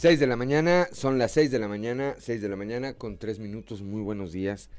Seis 0.00 0.18
de 0.18 0.26
la 0.26 0.36
mañana, 0.36 0.88
son 0.92 1.18
las 1.18 1.32
seis 1.32 1.50
de 1.50 1.58
la 1.58 1.68
mañana, 1.68 2.14
seis 2.18 2.40
de 2.40 2.48
la 2.48 2.56
mañana 2.56 2.94
con 2.94 3.18
tres 3.18 3.38
minutos, 3.38 3.82
muy 3.82 4.00
buenos 4.00 4.32
días. 4.32 4.70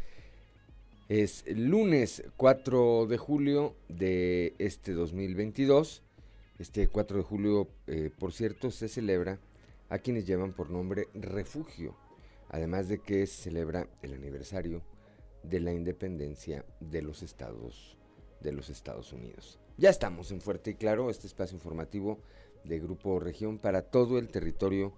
Es 1.09 1.43
lunes 1.45 2.23
4 2.37 3.05
de 3.05 3.19
julio 3.19 3.75
de 3.87 4.55
este 4.57 4.93
2022. 4.93 6.01
Este 6.57 6.87
4 6.87 7.17
de 7.17 7.23
julio, 7.23 7.67
eh, 7.85 8.09
por 8.17 8.33
cierto, 8.33 8.71
se 8.71 8.87
celebra 8.87 9.37
a 9.89 9.99
quienes 9.99 10.25
llevan 10.25 10.53
por 10.53 10.71
nombre 10.71 11.07
refugio, 11.13 11.95
además 12.49 12.89
de 12.89 12.97
que 12.97 13.27
se 13.27 13.43
celebra 13.43 13.87
el 14.01 14.15
aniversario 14.15 14.81
de 15.43 15.59
la 15.59 15.71
independencia 15.71 16.65
de 16.79 17.03
los 17.03 17.21
Estados, 17.21 17.95
de 18.39 18.53
los 18.53 18.71
Estados 18.71 19.13
Unidos. 19.13 19.59
Ya 19.77 19.91
estamos 19.91 20.31
en 20.31 20.41
Fuerte 20.41 20.71
y 20.71 20.73
Claro, 20.73 21.11
este 21.11 21.27
espacio 21.27 21.57
informativo 21.57 22.17
de 22.63 22.79
Grupo 22.79 23.19
Región 23.19 23.59
para 23.59 23.83
todo 23.83 24.17
el 24.17 24.27
territorio 24.27 24.93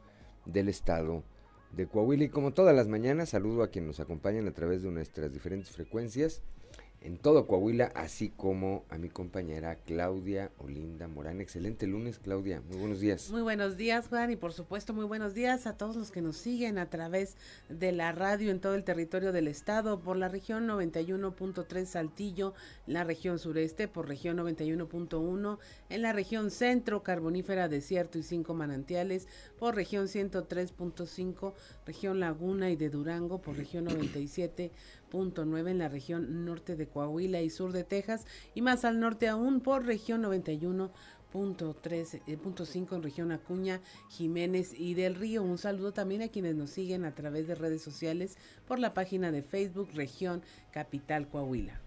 del 0.46 0.70
estado 0.70 1.24
de 1.72 1.88
Coahuila. 1.88 2.26
Y 2.26 2.30
como 2.30 2.54
todas 2.54 2.76
las 2.76 2.88
mañanas, 2.88 3.30
saludo 3.30 3.64
a 3.64 3.70
quienes 3.70 3.88
nos 3.88 4.00
acompañan 4.00 4.48
a 4.48 4.54
través 4.54 4.84
de 4.84 4.92
nuestras 4.92 5.32
diferentes 5.32 5.72
frecuencias 5.72 6.42
en 7.04 7.18
todo 7.18 7.48
Coahuila, 7.48 7.92
así 7.96 8.30
como 8.30 8.86
a 8.90 8.98
mi 8.98 9.10
compañera 9.10 9.76
Claudia 9.76 10.52
Olinda 10.58 11.08
Morán. 11.08 11.42
Excelente 11.42 11.86
lunes, 11.86 12.18
Claudia. 12.18 12.62
Muy 12.70 12.78
buenos 12.78 13.02
días. 13.02 13.30
Muy 13.30 13.42
buenos 13.42 13.76
días, 13.76 14.08
Juan, 14.08 14.32
y 14.32 14.38
por 14.38 14.54
supuesto 14.54 14.94
muy 14.94 15.04
buenos 15.04 15.34
días 15.34 15.68
a 15.68 15.78
todos 15.78 15.98
los 15.98 16.12
que 16.12 16.22
nos 16.22 16.38
siguen 16.38 16.78
a 16.78 16.90
través 16.90 17.36
de 17.68 17.92
la 17.92 18.14
radio 18.14 18.52
en 18.52 18.62
todo 18.62 18.76
el 18.76 18.86
territorio 18.86 19.34
del 19.34 19.50
estado, 19.50 20.00
por 20.00 20.16
la 20.16 20.30
región 20.30 20.66
91.3 20.68 21.86
Saltillo, 21.86 22.54
la 22.88 23.04
región 23.04 23.38
sureste, 23.38 23.90
por 23.90 24.08
región 24.08 24.38
91.1, 24.38 25.58
en 25.90 26.02
la 26.02 26.14
región 26.14 26.52
centro, 26.52 27.04
carbonífera, 27.04 27.68
desierto 27.68 28.18
y 28.18 28.24
cinco 28.24 28.54
manantiales, 28.54 29.28
por 29.60 29.76
región 29.76 30.08
103.5, 30.08 31.54
región 31.86 32.20
Laguna 32.22 32.70
y 32.72 32.78
de 32.78 32.90
Durango, 32.90 33.42
por 33.42 33.58
región 33.58 33.84
97 33.86 34.72
nueve 35.14 35.72
en 35.72 35.78
la 35.78 35.90
región 35.90 36.46
norte 36.46 36.76
de 36.76 36.88
Coahuila 36.88 37.42
y 37.42 37.50
sur 37.50 37.72
de 37.72 37.84
Texas 37.84 38.26
y 38.56 38.62
más 38.62 38.84
al 38.84 39.00
norte 39.00 39.28
aún 39.28 39.62
por 39.62 39.86
región 39.86 40.22
91 40.22 40.92
punto 41.32 41.76
eh, 41.86 42.38
punto 42.38 42.64
cinco 42.64 42.96
en 42.96 43.02
región 43.02 43.32
Acuña, 43.32 43.82
Jiménez 44.10 44.74
y 44.78 44.94
del 44.94 45.16
Río. 45.16 45.42
Un 45.42 45.58
saludo 45.58 45.92
también 45.92 46.22
a 46.22 46.28
quienes 46.28 46.56
nos 46.56 46.70
siguen 46.70 47.06
a 47.06 47.16
través 47.16 47.48
de 47.48 47.56
redes 47.56 47.82
sociales 47.82 48.38
por 48.68 48.78
la 48.78 48.94
página 48.94 49.32
de 49.32 49.42
Facebook 49.42 49.90
Región 49.94 50.44
Capital 50.72 51.28
Coahuila. 51.28 51.80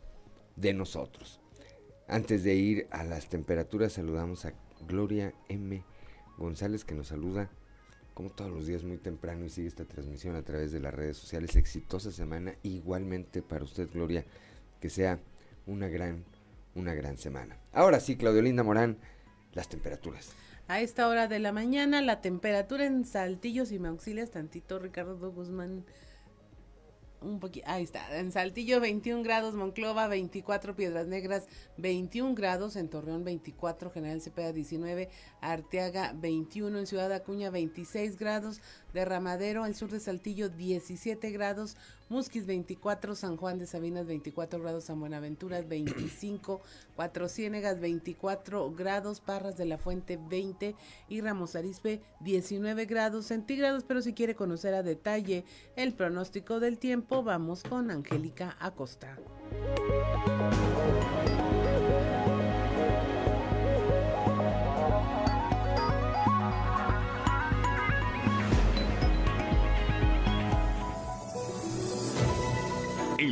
de 0.56 0.74
nosotros. 0.74 1.42
Antes 2.08 2.46
de 2.46 2.56
ir 2.56 2.88
a 2.92 3.04
las 3.04 3.28
temperaturas, 3.28 3.92
saludamos 3.92 4.46
a 4.46 4.54
Gloria 4.88 5.34
M. 5.50 5.84
González 6.38 6.84
que 6.84 6.96
nos 6.96 7.08
saluda 7.08 7.50
como 8.14 8.30
todos 8.30 8.50
los 8.50 8.66
días 8.66 8.84
muy 8.84 8.98
temprano 8.98 9.46
y 9.46 9.50
sigue 9.50 9.68
esta 9.68 9.84
transmisión 9.84 10.36
a 10.36 10.42
través 10.42 10.72
de 10.72 10.80
las 10.80 10.94
redes 10.94 11.18
sociales. 11.18 11.56
Exitosa 11.56 12.12
semana 12.12 12.56
igualmente 12.64 13.42
para 13.42 13.64
usted, 13.66 13.90
Gloria, 13.94 14.26
que 14.80 14.90
sea 14.90 15.20
una 15.68 15.90
gran, 15.90 16.24
una 16.76 16.94
gran 16.94 17.18
semana. 17.18 17.58
Ahora 17.74 18.00
sí, 18.00 18.16
Claudio 18.16 18.42
Linda 18.42 18.64
Morán, 18.64 18.98
las 19.54 19.68
temperaturas. 19.68 20.32
A 20.68 20.82
esta 20.82 21.08
hora 21.08 21.28
de 21.28 21.40
la 21.40 21.52
mañana, 21.52 22.02
la 22.02 22.22
temperatura 22.22 22.86
en 22.86 23.06
Saltillo, 23.06 23.66
si 23.66 23.80
me 23.80 23.90
auxilias 23.90 24.32
tantito, 24.32 24.80
Ricardo 24.80 25.32
Guzmán, 25.32 25.84
un 27.26 27.40
poquito, 27.40 27.66
ahí 27.70 27.84
está, 27.84 28.18
en 28.18 28.32
Saltillo 28.32 28.80
21 28.80 29.24
grados, 29.24 29.56
Monclova 29.56 30.08
24, 30.08 30.76
Piedras 30.76 31.08
Negras 31.08 31.48
21 31.78 32.36
grados, 32.36 32.76
en 32.76 32.90
Torreón 32.90 33.24
24, 33.24 33.92
General 33.92 34.22
Cepeda 34.22 34.52
19, 34.52 35.10
Arteaga 35.42 36.14
21, 36.14 36.80
en 36.80 36.88
Ciudad 36.88 37.12
Acuña 37.12 37.50
26 37.50 38.18
grados, 38.18 38.62
Derramadero, 38.94 39.64
al 39.64 39.76
sur 39.76 39.92
de 39.92 40.00
Saltillo 40.00 40.50
17 40.50 41.32
grados, 41.32 41.76
Musquis 42.08 42.46
24, 42.46 43.16
San 43.16 43.36
Juan 43.36 43.58
de 43.58 43.66
Sabinas 43.66 44.06
24 44.06 44.62
grados, 44.62 44.84
San 44.86 45.00
Buenaventura 45.00 45.62
25, 45.62 46.62
Cuatro 46.96 47.28
Ciénegas 47.28 47.80
24 47.80 48.72
grados, 48.72 49.22
Parras 49.22 49.58
de 49.58 49.66
la 49.66 49.78
Fuente 49.78 50.18
20 50.18 50.76
y 51.10 51.22
Ramos 51.22 51.56
Arizpe 51.56 52.02
19 52.20 52.86
grados 52.86 53.26
centígrados. 53.26 53.84
Pero 53.84 54.02
si 54.02 54.14
quiere 54.14 54.36
conocer 54.36 54.74
a 54.76 54.84
detalle 54.84 55.46
el 55.76 55.94
pronóstico 55.94 56.60
del 56.60 56.78
tiempo, 56.78 57.24
vamos 57.24 57.64
con 57.64 57.90
Angélica 57.90 58.56
Acosta. 58.60 59.18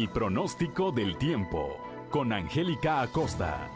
El 0.04 0.10
pronóstico 0.10 0.92
del 0.92 1.18
tiempo 1.18 1.78
con 2.10 2.34
Angélica 2.34 3.00
Acosta. 3.00 3.70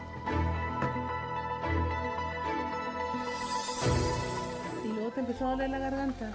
Y 4.84 4.88
luego 4.88 5.08
te 5.08 5.20
empezó 5.20 5.46
a 5.46 5.50
doler 5.52 5.70
la 5.70 5.78
garganta. 5.78 6.30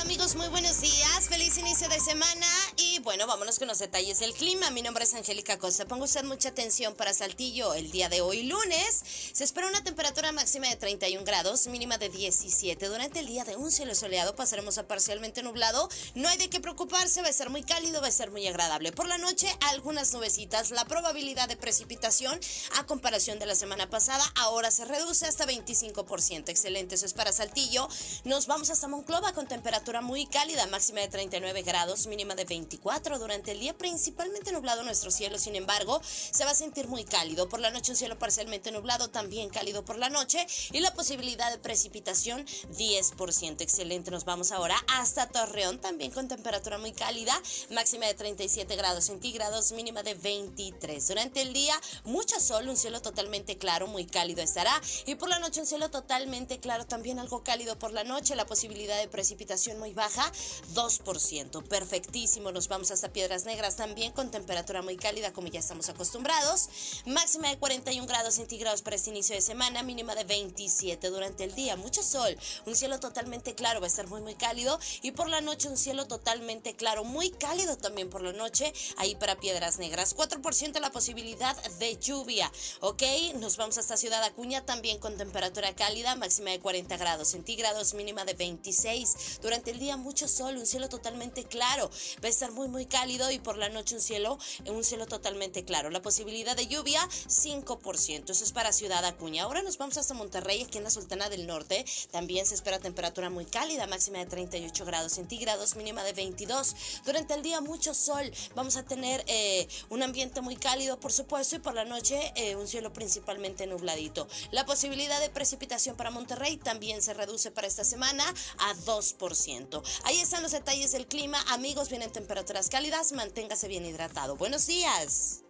Amigos? 0.00 0.34
Muy 0.34 0.48
buenos 0.48 0.80
días, 0.80 1.28
feliz 1.28 1.58
inicio 1.58 1.86
de 1.90 2.00
semana 2.00 2.46
y 2.78 3.00
bueno, 3.00 3.26
vámonos 3.26 3.58
con 3.58 3.68
los 3.68 3.78
detalles 3.78 4.18
del 4.18 4.32
clima. 4.32 4.70
Mi 4.70 4.80
nombre 4.80 5.04
es 5.04 5.12
Angélica 5.12 5.58
Costa. 5.58 5.84
Pongo 5.84 6.04
usted 6.04 6.24
mucha 6.24 6.48
atención 6.48 6.94
para 6.94 7.12
Saltillo 7.12 7.74
el 7.74 7.90
día 7.90 8.08
de 8.08 8.22
hoy 8.22 8.44
lunes. 8.44 9.02
Se 9.32 9.44
espera 9.44 9.68
una 9.68 9.84
temperatura 9.84 10.32
máxima 10.32 10.68
de 10.68 10.76
31 10.76 11.22
grados, 11.24 11.66
mínima 11.66 11.98
de 11.98 12.08
17. 12.08 12.88
Durante 12.88 13.20
el 13.20 13.26
día 13.26 13.44
de 13.44 13.56
un 13.56 13.70
cielo 13.70 13.94
soleado 13.94 14.34
pasaremos 14.34 14.78
a 14.78 14.88
parcialmente 14.88 15.42
nublado. 15.42 15.90
No 16.14 16.30
hay 16.30 16.38
de 16.38 16.48
qué 16.48 16.60
preocuparse, 16.60 17.20
va 17.20 17.28
a 17.28 17.32
ser 17.32 17.50
muy 17.50 17.62
cálido, 17.62 18.00
va 18.00 18.08
a 18.08 18.12
ser 18.12 18.30
muy 18.30 18.46
agradable. 18.46 18.92
Por 18.92 19.06
la 19.06 19.18
noche 19.18 19.54
algunas 19.68 20.14
nubecitas. 20.14 20.70
La 20.70 20.86
probabilidad 20.86 21.46
de 21.46 21.56
precipitación 21.56 22.40
a 22.78 22.86
comparación 22.86 23.38
de 23.38 23.46
la 23.46 23.54
semana 23.54 23.90
pasada 23.90 24.24
ahora 24.36 24.70
se 24.70 24.86
reduce 24.86 25.26
hasta 25.26 25.46
25%. 25.46 26.48
Excelente, 26.48 26.94
eso 26.94 27.04
es 27.04 27.12
para 27.12 27.32
Saltillo. 27.32 27.86
Nos 28.24 28.46
vamos 28.46 28.70
hasta 28.70 28.88
Moncloa 28.88 29.34
con 29.34 29.46
temperatura 29.46 29.89
muy 30.00 30.26
cálida, 30.26 30.68
máxima 30.68 31.00
de 31.00 31.08
39 31.08 31.62
grados, 31.62 32.06
mínima 32.06 32.36
de 32.36 32.44
24. 32.44 33.18
Durante 33.18 33.50
el 33.50 33.58
día 33.58 33.76
principalmente 33.76 34.52
nublado 34.52 34.84
nuestro 34.84 35.10
cielo, 35.10 35.36
sin 35.36 35.56
embargo, 35.56 36.00
se 36.04 36.44
va 36.44 36.52
a 36.52 36.54
sentir 36.54 36.86
muy 36.86 37.02
cálido. 37.02 37.48
Por 37.48 37.58
la 37.58 37.72
noche 37.72 37.90
un 37.90 37.96
cielo 37.96 38.16
parcialmente 38.16 38.70
nublado, 38.70 39.08
también 39.08 39.48
cálido 39.48 39.84
por 39.84 39.98
la 39.98 40.08
noche 40.08 40.46
y 40.70 40.78
la 40.78 40.94
posibilidad 40.94 41.50
de 41.50 41.58
precipitación 41.58 42.46
10%. 42.46 43.62
Excelente, 43.62 44.12
nos 44.12 44.24
vamos 44.24 44.52
ahora 44.52 44.76
hasta 44.86 45.26
Torreón, 45.26 45.80
también 45.80 46.12
con 46.12 46.28
temperatura 46.28 46.78
muy 46.78 46.92
cálida, 46.92 47.34
máxima 47.70 48.06
de 48.06 48.14
37 48.14 48.76
grados 48.76 49.06
centígrados, 49.06 49.72
mínima 49.72 50.04
de 50.04 50.14
23. 50.14 51.08
Durante 51.08 51.42
el 51.42 51.52
día, 51.52 51.74
mucha 52.04 52.38
sol, 52.38 52.68
un 52.68 52.76
cielo 52.76 53.02
totalmente 53.02 53.58
claro, 53.58 53.88
muy 53.88 54.06
cálido 54.06 54.40
estará. 54.40 54.80
Y 55.06 55.16
por 55.16 55.28
la 55.28 55.40
noche 55.40 55.60
un 55.60 55.66
cielo 55.66 55.90
totalmente 55.90 56.60
claro, 56.60 56.86
también 56.86 57.18
algo 57.18 57.42
cálido 57.42 57.76
por 57.76 57.92
la 57.92 58.04
noche, 58.04 58.36
la 58.36 58.46
posibilidad 58.46 58.96
de 58.96 59.08
precipitación 59.08 59.79
muy 59.80 59.92
baja, 59.92 60.30
2%. 60.74 61.00
10%. 61.10 61.62
Perfectísimo. 61.64 62.52
Nos 62.52 62.68
vamos 62.68 62.90
hasta 62.90 63.12
Piedras 63.12 63.44
Negras 63.44 63.76
también 63.76 64.12
con 64.12 64.30
temperatura 64.30 64.82
muy 64.82 64.96
cálida 64.96 65.32
como 65.32 65.48
ya 65.48 65.60
estamos 65.60 65.88
acostumbrados. 65.88 66.68
Máxima 67.06 67.48
de 67.48 67.58
41 67.58 68.06
grados 68.06 68.34
centígrados 68.34 68.82
para 68.82 68.96
este 68.96 69.10
inicio 69.10 69.34
de 69.34 69.40
semana, 69.40 69.82
mínima 69.82 70.14
de 70.14 70.24
27 70.24 71.08
durante 71.08 71.44
el 71.44 71.54
día. 71.54 71.76
Mucho 71.76 72.02
sol, 72.02 72.36
un 72.66 72.76
cielo 72.76 73.00
totalmente 73.00 73.54
claro, 73.54 73.80
va 73.80 73.86
a 73.86 73.88
estar 73.88 74.06
muy 74.08 74.20
muy 74.20 74.34
cálido 74.34 74.78
y 75.02 75.12
por 75.12 75.28
la 75.28 75.40
noche 75.40 75.68
un 75.68 75.76
cielo 75.76 76.06
totalmente 76.06 76.74
claro, 76.74 77.04
muy 77.04 77.30
cálido 77.30 77.76
también 77.76 78.10
por 78.10 78.22
la 78.22 78.32
noche 78.32 78.72
ahí 78.96 79.14
para 79.14 79.38
Piedras 79.38 79.78
Negras. 79.78 80.14
4% 80.16 80.80
la 80.80 80.90
posibilidad 80.90 81.56
de 81.78 81.96
lluvia, 81.96 82.50
¿ok? 82.80 83.02
Nos 83.36 83.56
vamos 83.56 83.78
hasta 83.78 83.96
Ciudad 83.96 84.22
Acuña 84.24 84.64
también 84.64 84.98
con 84.98 85.16
temperatura 85.16 85.74
cálida, 85.74 86.16
máxima 86.16 86.50
de 86.50 86.60
40 86.60 86.96
grados 86.96 87.28
centígrados, 87.28 87.94
mínima 87.94 88.24
de 88.24 88.34
26. 88.34 89.40
Durante 89.42 89.69
el 89.70 89.78
día 89.78 89.96
mucho 89.96 90.28
sol, 90.28 90.56
un 90.56 90.66
cielo 90.66 90.88
totalmente 90.88 91.44
claro, 91.44 91.90
va 92.22 92.26
a 92.26 92.30
estar 92.30 92.52
muy 92.52 92.68
muy 92.68 92.86
cálido 92.86 93.30
y 93.30 93.38
por 93.38 93.56
la 93.56 93.68
noche 93.68 93.94
un 93.94 94.00
cielo, 94.00 94.38
un 94.66 94.84
cielo 94.84 95.06
totalmente 95.06 95.64
claro. 95.64 95.90
La 95.90 96.02
posibilidad 96.02 96.56
de 96.56 96.66
lluvia 96.66 97.00
5%, 97.28 98.30
eso 98.30 98.44
es 98.44 98.52
para 98.52 98.72
Ciudad 98.72 99.04
Acuña. 99.04 99.44
Ahora 99.44 99.62
nos 99.62 99.78
vamos 99.78 99.96
hasta 99.96 100.14
Monterrey, 100.14 100.62
aquí 100.62 100.78
en 100.78 100.84
la 100.84 100.90
Sultana 100.90 101.28
del 101.28 101.46
Norte, 101.46 101.84
también 102.10 102.46
se 102.46 102.54
espera 102.54 102.78
temperatura 102.78 103.30
muy 103.30 103.44
cálida, 103.44 103.86
máxima 103.86 104.18
de 104.18 104.26
38 104.26 104.84
grados 104.84 105.12
centígrados, 105.12 105.76
mínima 105.76 106.02
de 106.04 106.12
22. 106.12 106.74
Durante 107.04 107.34
el 107.34 107.42
día 107.42 107.60
mucho 107.60 107.94
sol, 107.94 108.30
vamos 108.54 108.76
a 108.76 108.84
tener 108.84 109.24
eh, 109.26 109.68
un 109.88 110.02
ambiente 110.02 110.40
muy 110.40 110.56
cálido 110.56 110.98
por 110.98 111.12
supuesto 111.12 111.56
y 111.56 111.58
por 111.60 111.74
la 111.74 111.84
noche 111.84 112.32
eh, 112.34 112.56
un 112.56 112.66
cielo 112.66 112.92
principalmente 112.92 113.66
nubladito. 113.66 114.26
La 114.50 114.66
posibilidad 114.66 115.20
de 115.20 115.30
precipitación 115.30 115.96
para 115.96 116.10
Monterrey 116.10 116.56
también 116.56 117.02
se 117.02 117.14
reduce 117.14 117.50
para 117.50 117.66
esta 117.66 117.84
semana 117.84 118.24
a 118.58 118.74
2%. 118.74 119.59
Ahí 120.04 120.18
están 120.20 120.42
los 120.42 120.52
detalles 120.52 120.92
del 120.92 121.06
clima. 121.06 121.38
Amigos, 121.48 121.90
vienen 121.90 122.10
temperaturas 122.10 122.68
cálidas. 122.68 123.12
Manténgase 123.12 123.68
bien 123.68 123.84
hidratado. 123.84 124.36
Buenos 124.36 124.66
días. 124.66 125.42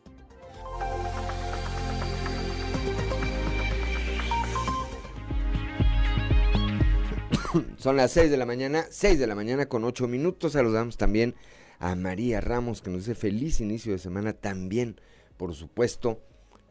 Son 7.78 7.96
las 7.96 8.12
6 8.12 8.30
de 8.30 8.36
la 8.36 8.46
mañana, 8.46 8.86
6 8.90 9.18
de 9.18 9.26
la 9.26 9.34
mañana 9.34 9.66
con 9.66 9.84
8 9.84 10.06
minutos. 10.08 10.52
Saludamos 10.52 10.96
también 10.96 11.34
a 11.78 11.94
María 11.94 12.40
Ramos 12.40 12.82
que 12.82 12.90
nos 12.90 13.06
dice 13.06 13.14
feliz 13.14 13.60
inicio 13.60 13.92
de 13.92 13.98
semana 13.98 14.32
también, 14.34 15.00
por 15.36 15.54
supuesto, 15.54 16.20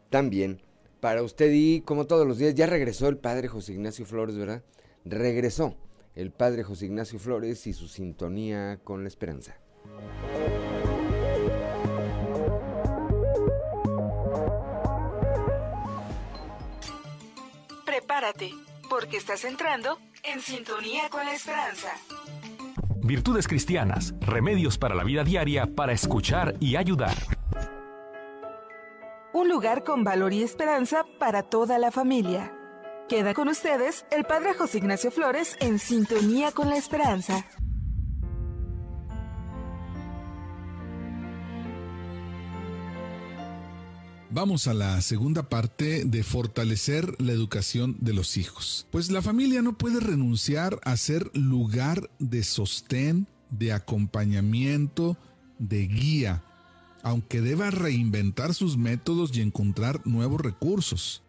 también 0.08 0.62
para 1.00 1.22
usted 1.22 1.50
y 1.52 1.80
como 1.80 2.06
todos 2.06 2.26
los 2.26 2.38
días 2.38 2.54
ya 2.54 2.66
regresó 2.66 3.08
el 3.08 3.16
padre 3.16 3.48
José 3.48 3.72
Ignacio 3.72 4.06
Flores, 4.06 4.36
¿verdad? 4.36 4.62
Regresó 5.04 5.76
el 6.14 6.32
padre 6.32 6.64
José 6.64 6.86
Ignacio 6.86 7.18
Flores 7.18 7.66
y 7.66 7.72
su 7.72 7.88
sintonía 7.88 8.78
con 8.84 9.02
la 9.02 9.08
esperanza. 9.08 9.56
Prepárate, 17.84 18.52
porque 18.88 19.16
estás 19.16 19.44
entrando 19.44 19.98
en 20.22 20.40
sintonía 20.40 21.08
con 21.10 21.24
la 21.24 21.34
esperanza. 21.34 21.92
Virtudes 23.02 23.48
cristianas, 23.48 24.14
remedios 24.20 24.78
para 24.78 24.94
la 24.94 25.04
vida 25.04 25.24
diaria 25.24 25.66
para 25.66 25.92
escuchar 25.92 26.54
y 26.60 26.76
ayudar. 26.76 27.16
Un 29.32 29.48
lugar 29.48 29.84
con 29.84 30.04
valor 30.04 30.32
y 30.32 30.42
esperanza 30.42 31.04
para 31.18 31.42
toda 31.42 31.78
la 31.78 31.90
familia. 31.90 32.52
Queda 33.10 33.34
con 33.34 33.48
ustedes 33.48 34.04
el 34.12 34.22
Padre 34.22 34.54
José 34.54 34.78
Ignacio 34.78 35.10
Flores 35.10 35.56
en 35.58 35.80
sintonía 35.80 36.52
con 36.52 36.68
la 36.70 36.76
esperanza. 36.76 37.44
Vamos 44.30 44.68
a 44.68 44.74
la 44.74 45.00
segunda 45.00 45.48
parte 45.48 46.04
de 46.04 46.22
fortalecer 46.22 47.20
la 47.20 47.32
educación 47.32 47.96
de 47.98 48.12
los 48.12 48.36
hijos. 48.36 48.86
Pues 48.92 49.10
la 49.10 49.22
familia 49.22 49.60
no 49.60 49.76
puede 49.76 49.98
renunciar 49.98 50.78
a 50.84 50.96
ser 50.96 51.36
lugar 51.36 52.08
de 52.20 52.44
sostén, 52.44 53.26
de 53.50 53.72
acompañamiento, 53.72 55.16
de 55.58 55.88
guía, 55.88 56.44
aunque 57.02 57.40
deba 57.40 57.72
reinventar 57.72 58.54
sus 58.54 58.76
métodos 58.76 59.36
y 59.36 59.40
encontrar 59.40 60.06
nuevos 60.06 60.40
recursos. 60.40 61.24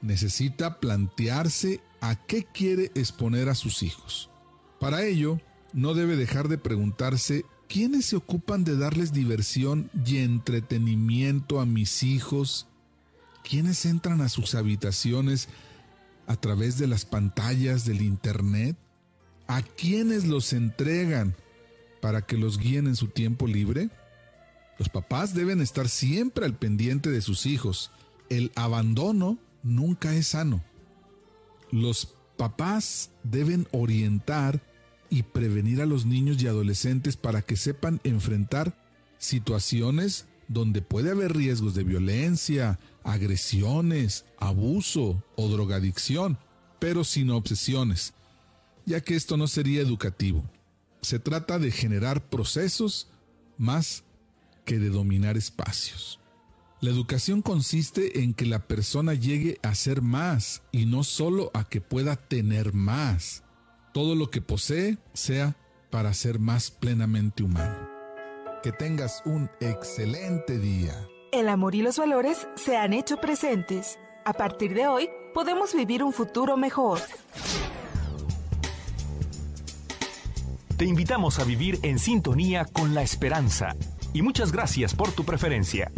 Necesita 0.00 0.80
plantearse 0.80 1.80
a 2.00 2.14
qué 2.14 2.44
quiere 2.44 2.92
exponer 2.94 3.48
a 3.48 3.54
sus 3.54 3.82
hijos. 3.82 4.30
Para 4.78 5.04
ello, 5.04 5.40
no 5.72 5.94
debe 5.94 6.16
dejar 6.16 6.48
de 6.48 6.58
preguntarse 6.58 7.44
¿quiénes 7.68 8.06
se 8.06 8.16
ocupan 8.16 8.64
de 8.64 8.76
darles 8.76 9.12
diversión 9.12 9.90
y 10.04 10.18
entretenimiento 10.18 11.60
a 11.60 11.66
mis 11.66 12.02
hijos? 12.02 12.66
¿Quiénes 13.42 13.84
entran 13.86 14.20
a 14.20 14.28
sus 14.28 14.54
habitaciones 14.54 15.48
a 16.26 16.36
través 16.36 16.78
de 16.78 16.86
las 16.86 17.04
pantallas 17.04 17.84
del 17.84 18.02
Internet? 18.02 18.76
¿A 19.46 19.62
quiénes 19.62 20.26
los 20.26 20.52
entregan 20.52 21.34
para 22.00 22.22
que 22.22 22.36
los 22.36 22.58
guíen 22.58 22.86
en 22.86 22.96
su 22.96 23.08
tiempo 23.08 23.46
libre? 23.46 23.90
Los 24.78 24.88
papás 24.88 25.34
deben 25.34 25.60
estar 25.60 25.88
siempre 25.88 26.44
al 26.44 26.56
pendiente 26.56 27.10
de 27.10 27.22
sus 27.22 27.46
hijos. 27.46 27.90
El 28.28 28.52
abandono 28.54 29.38
nunca 29.68 30.14
es 30.14 30.28
sano. 30.28 30.62
Los 31.70 32.14
papás 32.36 33.10
deben 33.22 33.68
orientar 33.72 34.62
y 35.10 35.22
prevenir 35.22 35.80
a 35.80 35.86
los 35.86 36.06
niños 36.06 36.42
y 36.42 36.46
adolescentes 36.46 37.16
para 37.16 37.42
que 37.42 37.56
sepan 37.56 38.00
enfrentar 38.04 38.76
situaciones 39.18 40.26
donde 40.48 40.80
puede 40.82 41.10
haber 41.10 41.36
riesgos 41.36 41.74
de 41.74 41.84
violencia, 41.84 42.78
agresiones, 43.04 44.24
abuso 44.38 45.22
o 45.36 45.48
drogadicción, 45.48 46.38
pero 46.78 47.04
sin 47.04 47.30
obsesiones, 47.30 48.14
ya 48.86 49.00
que 49.02 49.14
esto 49.14 49.36
no 49.36 49.46
sería 49.46 49.82
educativo. 49.82 50.44
Se 51.02 51.18
trata 51.18 51.58
de 51.58 51.70
generar 51.70 52.28
procesos 52.28 53.08
más 53.56 54.04
que 54.64 54.78
de 54.78 54.90
dominar 54.90 55.36
espacios. 55.36 56.17
La 56.80 56.90
educación 56.90 57.42
consiste 57.42 58.22
en 58.22 58.34
que 58.34 58.46
la 58.46 58.60
persona 58.60 59.12
llegue 59.12 59.58
a 59.64 59.74
ser 59.74 60.00
más 60.00 60.62
y 60.70 60.86
no 60.86 61.02
solo 61.02 61.50
a 61.52 61.64
que 61.64 61.80
pueda 61.80 62.14
tener 62.14 62.72
más 62.72 63.42
todo 63.92 64.14
lo 64.14 64.30
que 64.30 64.40
posee 64.40 64.96
sea 65.12 65.56
para 65.90 66.14
ser 66.14 66.38
más 66.38 66.70
plenamente 66.70 67.42
humano. 67.42 67.90
Que 68.62 68.70
tengas 68.70 69.22
un 69.24 69.50
excelente 69.58 70.56
día. 70.56 70.94
El 71.32 71.48
amor 71.48 71.74
y 71.74 71.82
los 71.82 71.98
valores 71.98 72.46
se 72.54 72.76
han 72.76 72.92
hecho 72.92 73.16
presentes. 73.16 73.98
A 74.24 74.34
partir 74.34 74.72
de 74.72 74.86
hoy, 74.86 75.10
podemos 75.34 75.74
vivir 75.74 76.04
un 76.04 76.12
futuro 76.12 76.56
mejor. 76.56 77.00
Te 80.76 80.84
invitamos 80.84 81.40
a 81.40 81.44
vivir 81.44 81.80
en 81.82 81.98
sintonía 81.98 82.66
con 82.66 82.94
la 82.94 83.02
esperanza 83.02 83.74
y 84.12 84.22
muchas 84.22 84.52
gracias 84.52 84.94
por 84.94 85.10
tu 85.10 85.24
preferencia. 85.24 85.90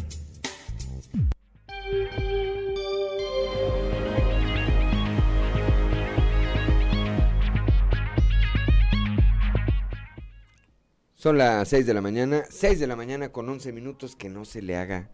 Son 11.21 11.37
las 11.37 11.69
6 11.69 11.85
de 11.85 11.93
la 11.93 12.01
mañana, 12.01 12.45
6 12.49 12.81
de 12.81 12.87
la 12.87 12.97
mañana 12.97 13.31
con 13.31 13.47
11 13.47 13.73
minutos, 13.73 14.17
que 14.17 14.31
no 14.31 14.47
se 14.47 14.63
le 14.63 14.79
haga, 14.79 15.11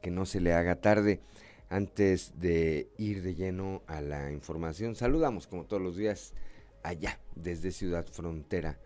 que 0.00 0.10
no 0.10 0.24
se 0.24 0.40
le 0.40 0.54
haga 0.54 0.80
tarde. 0.80 1.20
Antes 1.68 2.40
de 2.40 2.88
ir 2.96 3.20
de 3.20 3.34
lleno 3.34 3.82
a 3.86 4.00
la 4.00 4.32
información, 4.32 4.96
saludamos 4.96 5.46
como 5.46 5.66
todos 5.66 5.82
los 5.82 5.98
días 5.98 6.32
allá, 6.82 7.20
desde 7.36 7.72
Ciudad 7.72 8.06
Frontera, 8.06 8.78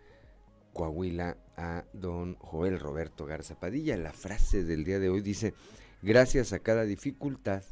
Coahuila, 0.73 1.37
a 1.55 1.85
don 1.93 2.35
Joel 2.39 2.77
Roberto 2.77 3.25
Garza 3.25 3.57
Padilla. 3.57 3.95
La 3.95 4.11
frase 4.11 4.65
del 4.65 4.83
día 4.83 4.99
de 4.99 5.07
hoy 5.07 5.21
dice, 5.21 5.53
gracias 6.01 6.51
a 6.51 6.59
cada 6.59 6.83
dificultad 6.83 7.63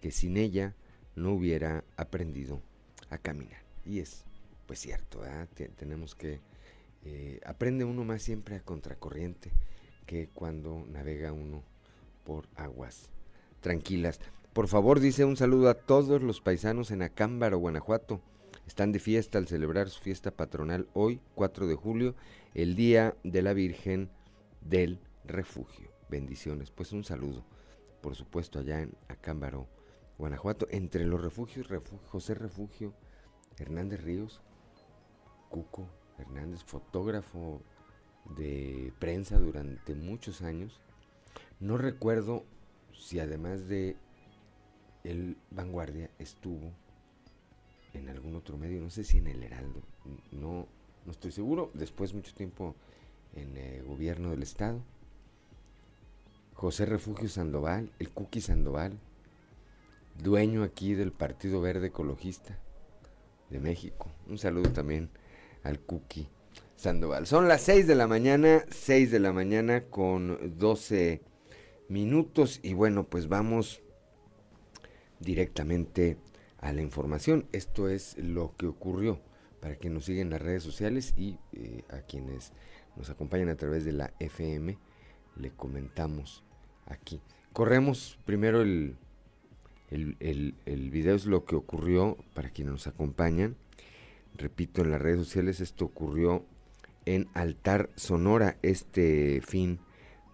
que 0.00 0.12
sin 0.12 0.36
ella 0.36 0.76
no 1.16 1.32
hubiera 1.32 1.82
aprendido 1.96 2.62
a 3.10 3.18
caminar. 3.18 3.64
Y 3.84 3.98
es, 3.98 4.22
pues 4.68 4.78
cierto, 4.78 5.22
tenemos 5.74 6.14
que 6.14 6.53
eh, 7.04 7.40
aprende 7.44 7.84
uno 7.84 8.04
más 8.04 8.22
siempre 8.22 8.56
a 8.56 8.60
contracorriente 8.60 9.52
que 10.06 10.28
cuando 10.28 10.86
navega 10.88 11.32
uno 11.32 11.62
por 12.24 12.48
aguas 12.56 13.10
tranquilas. 13.60 14.20
Por 14.52 14.68
favor, 14.68 15.00
dice 15.00 15.24
un 15.24 15.36
saludo 15.36 15.68
a 15.68 15.74
todos 15.74 16.22
los 16.22 16.40
paisanos 16.40 16.90
en 16.90 17.02
Acámbaro, 17.02 17.58
Guanajuato. 17.58 18.20
Están 18.66 18.92
de 18.92 18.98
fiesta 18.98 19.38
al 19.38 19.48
celebrar 19.48 19.90
su 19.90 20.00
fiesta 20.00 20.30
patronal 20.30 20.88
hoy, 20.94 21.20
4 21.34 21.66
de 21.66 21.74
julio, 21.74 22.14
el 22.54 22.76
Día 22.76 23.16
de 23.22 23.42
la 23.42 23.52
Virgen 23.52 24.08
del 24.62 25.00
Refugio. 25.24 25.90
Bendiciones. 26.08 26.70
Pues 26.70 26.92
un 26.92 27.04
saludo, 27.04 27.44
por 28.00 28.14
supuesto, 28.14 28.58
allá 28.60 28.80
en 28.80 28.94
Acámbaro, 29.08 29.66
Guanajuato. 30.18 30.66
Entre 30.70 31.04
los 31.04 31.20
refugios, 31.20 31.66
José 32.06 32.34
Refugio, 32.34 32.94
Hernández 33.58 34.02
Ríos, 34.02 34.40
Cuco, 35.50 35.88
Hernández, 36.18 36.62
fotógrafo 36.64 37.60
de 38.36 38.92
prensa 38.98 39.38
durante 39.38 39.94
muchos 39.94 40.42
años. 40.42 40.80
No 41.60 41.76
recuerdo 41.78 42.44
si 42.92 43.20
además 43.20 43.68
de 43.68 43.96
el 45.04 45.36
Vanguardia 45.50 46.10
estuvo 46.18 46.72
en 47.92 48.08
algún 48.08 48.34
otro 48.34 48.56
medio, 48.56 48.80
no 48.80 48.90
sé 48.90 49.04
si 49.04 49.18
en 49.18 49.28
el 49.28 49.42
Heraldo, 49.42 49.82
no, 50.32 50.66
no 51.04 51.12
estoy 51.12 51.30
seguro. 51.30 51.70
Después 51.74 52.14
mucho 52.14 52.34
tiempo 52.34 52.74
en 53.34 53.56
el 53.56 53.84
gobierno 53.84 54.30
del 54.30 54.42
estado. 54.42 54.80
José 56.54 56.86
Refugio 56.86 57.28
Sandoval, 57.28 57.90
el 57.98 58.10
Cookie 58.10 58.40
Sandoval, 58.40 58.98
dueño 60.22 60.62
aquí 60.62 60.94
del 60.94 61.12
Partido 61.12 61.60
Verde 61.60 61.88
Ecologista 61.88 62.58
de 63.50 63.60
México. 63.60 64.08
Un 64.28 64.38
saludo 64.38 64.70
también 64.70 65.10
al 65.64 65.80
Cookie 65.80 66.28
Sandoval. 66.76 67.26
Son 67.26 67.48
las 67.48 67.62
6 67.62 67.86
de 67.86 67.94
la 67.96 68.06
mañana, 68.06 68.64
6 68.70 69.10
de 69.10 69.18
la 69.18 69.32
mañana 69.32 69.84
con 69.84 70.58
12 70.58 71.22
minutos 71.88 72.60
y 72.62 72.74
bueno, 72.74 73.04
pues 73.08 73.28
vamos 73.28 73.82
directamente 75.18 76.18
a 76.58 76.72
la 76.72 76.82
información. 76.82 77.46
Esto 77.52 77.88
es 77.88 78.16
lo 78.18 78.54
que 78.56 78.66
ocurrió 78.66 79.20
para 79.60 79.76
quienes 79.76 79.94
nos 79.94 80.04
siguen 80.04 80.26
en 80.26 80.30
las 80.30 80.42
redes 80.42 80.62
sociales 80.62 81.14
y 81.16 81.38
eh, 81.52 81.84
a 81.88 82.00
quienes 82.02 82.52
nos 82.96 83.10
acompañan 83.10 83.48
a 83.48 83.56
través 83.56 83.84
de 83.84 83.92
la 83.92 84.12
FM, 84.20 84.78
le 85.36 85.50
comentamos 85.50 86.44
aquí. 86.86 87.20
Corremos 87.52 88.18
primero 88.24 88.60
el, 88.60 88.96
el, 89.90 90.16
el, 90.20 90.54
el 90.66 90.90
video, 90.90 91.14
es 91.14 91.26
lo 91.26 91.44
que 91.44 91.56
ocurrió 91.56 92.16
para 92.34 92.50
quienes 92.50 92.72
nos 92.72 92.86
acompañan. 92.86 93.56
Repito, 94.34 94.82
en 94.82 94.90
las 94.90 95.00
redes 95.00 95.18
sociales 95.18 95.60
esto 95.60 95.84
ocurrió 95.84 96.44
en 97.06 97.28
Altar 97.34 97.90
Sonora 97.94 98.58
este 98.62 99.40
fin 99.40 99.78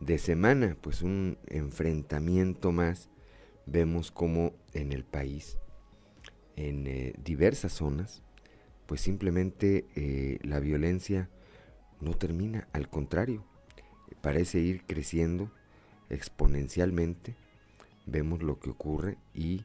de 0.00 0.18
semana, 0.18 0.76
pues 0.80 1.02
un 1.02 1.38
enfrentamiento 1.46 2.72
más. 2.72 3.10
Vemos 3.66 4.10
como 4.10 4.54
en 4.72 4.92
el 4.92 5.04
país, 5.04 5.58
en 6.56 6.86
eh, 6.86 7.12
diversas 7.22 7.72
zonas, 7.72 8.22
pues 8.86 9.00
simplemente 9.00 9.86
eh, 9.94 10.38
la 10.42 10.58
violencia 10.58 11.28
no 12.00 12.14
termina, 12.14 12.68
al 12.72 12.88
contrario, 12.88 13.44
parece 14.22 14.58
ir 14.58 14.82
creciendo 14.86 15.52
exponencialmente. 16.08 17.36
Vemos 18.06 18.42
lo 18.42 18.58
que 18.58 18.70
ocurre 18.70 19.18
y, 19.34 19.64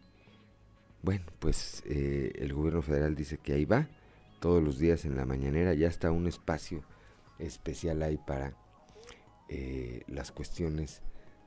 bueno, 1.01 1.25
pues 1.39 1.82
eh, 1.88 2.34
el 2.36 2.54
gobierno 2.54 2.82
federal 2.82 3.15
dice 3.15 3.38
que 3.38 3.54
ahí 3.54 3.65
va, 3.65 3.88
todos 4.45 4.61
los 4.61 4.77
días 4.77 5.05
en 5.05 5.15
la 5.17 5.25
mañanera, 5.25 5.73
ya 5.73 5.87
está 5.87 6.11
un 6.11 6.27
espacio 6.27 6.83
especial 7.39 8.03
ahí 8.03 8.19
para 8.27 8.55
eh, 9.49 10.03
las 10.05 10.31
cuestiones 10.31 11.01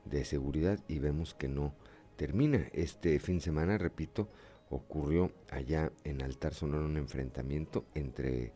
de 0.04 0.24
seguridad 0.24 0.80
y 0.88 0.98
vemos 0.98 1.32
que 1.32 1.46
no 1.46 1.76
termina. 2.16 2.66
Este 2.72 3.20
fin 3.20 3.36
de 3.36 3.42
semana, 3.42 3.78
repito, 3.78 4.28
ocurrió 4.68 5.30
allá 5.48 5.92
en 6.02 6.22
Altar 6.22 6.54
Sonora 6.54 6.86
un 6.86 6.96
enfrentamiento 6.96 7.84
entre 7.94 8.52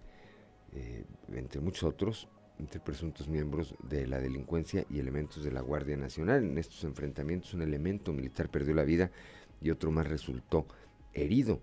eh, 0.73 1.05
entre 1.33 1.61
muchos 1.61 1.85
otros, 1.85 2.29
entre 2.59 2.81
presuntos 2.81 3.29
miembros 3.29 3.77
de 3.81 4.09
la 4.09 4.19
delincuencia 4.19 4.85
y 4.91 4.99
elementos 4.99 5.45
de 5.45 5.53
la 5.53 5.61
Guardia 5.61 5.97
Nacional. 5.97 6.43
En 6.43 6.59
estos 6.59 6.83
enfrentamientos 6.83 7.55
un 7.55 7.63
elemento 7.63 8.13
militar 8.13 8.51
perdió 8.51 8.75
la 8.75 8.83
vida 8.83 9.13
y 9.61 9.71
otro 9.71 9.93
más 9.93 10.09
resultó 10.09 10.67
herido. 11.13 11.63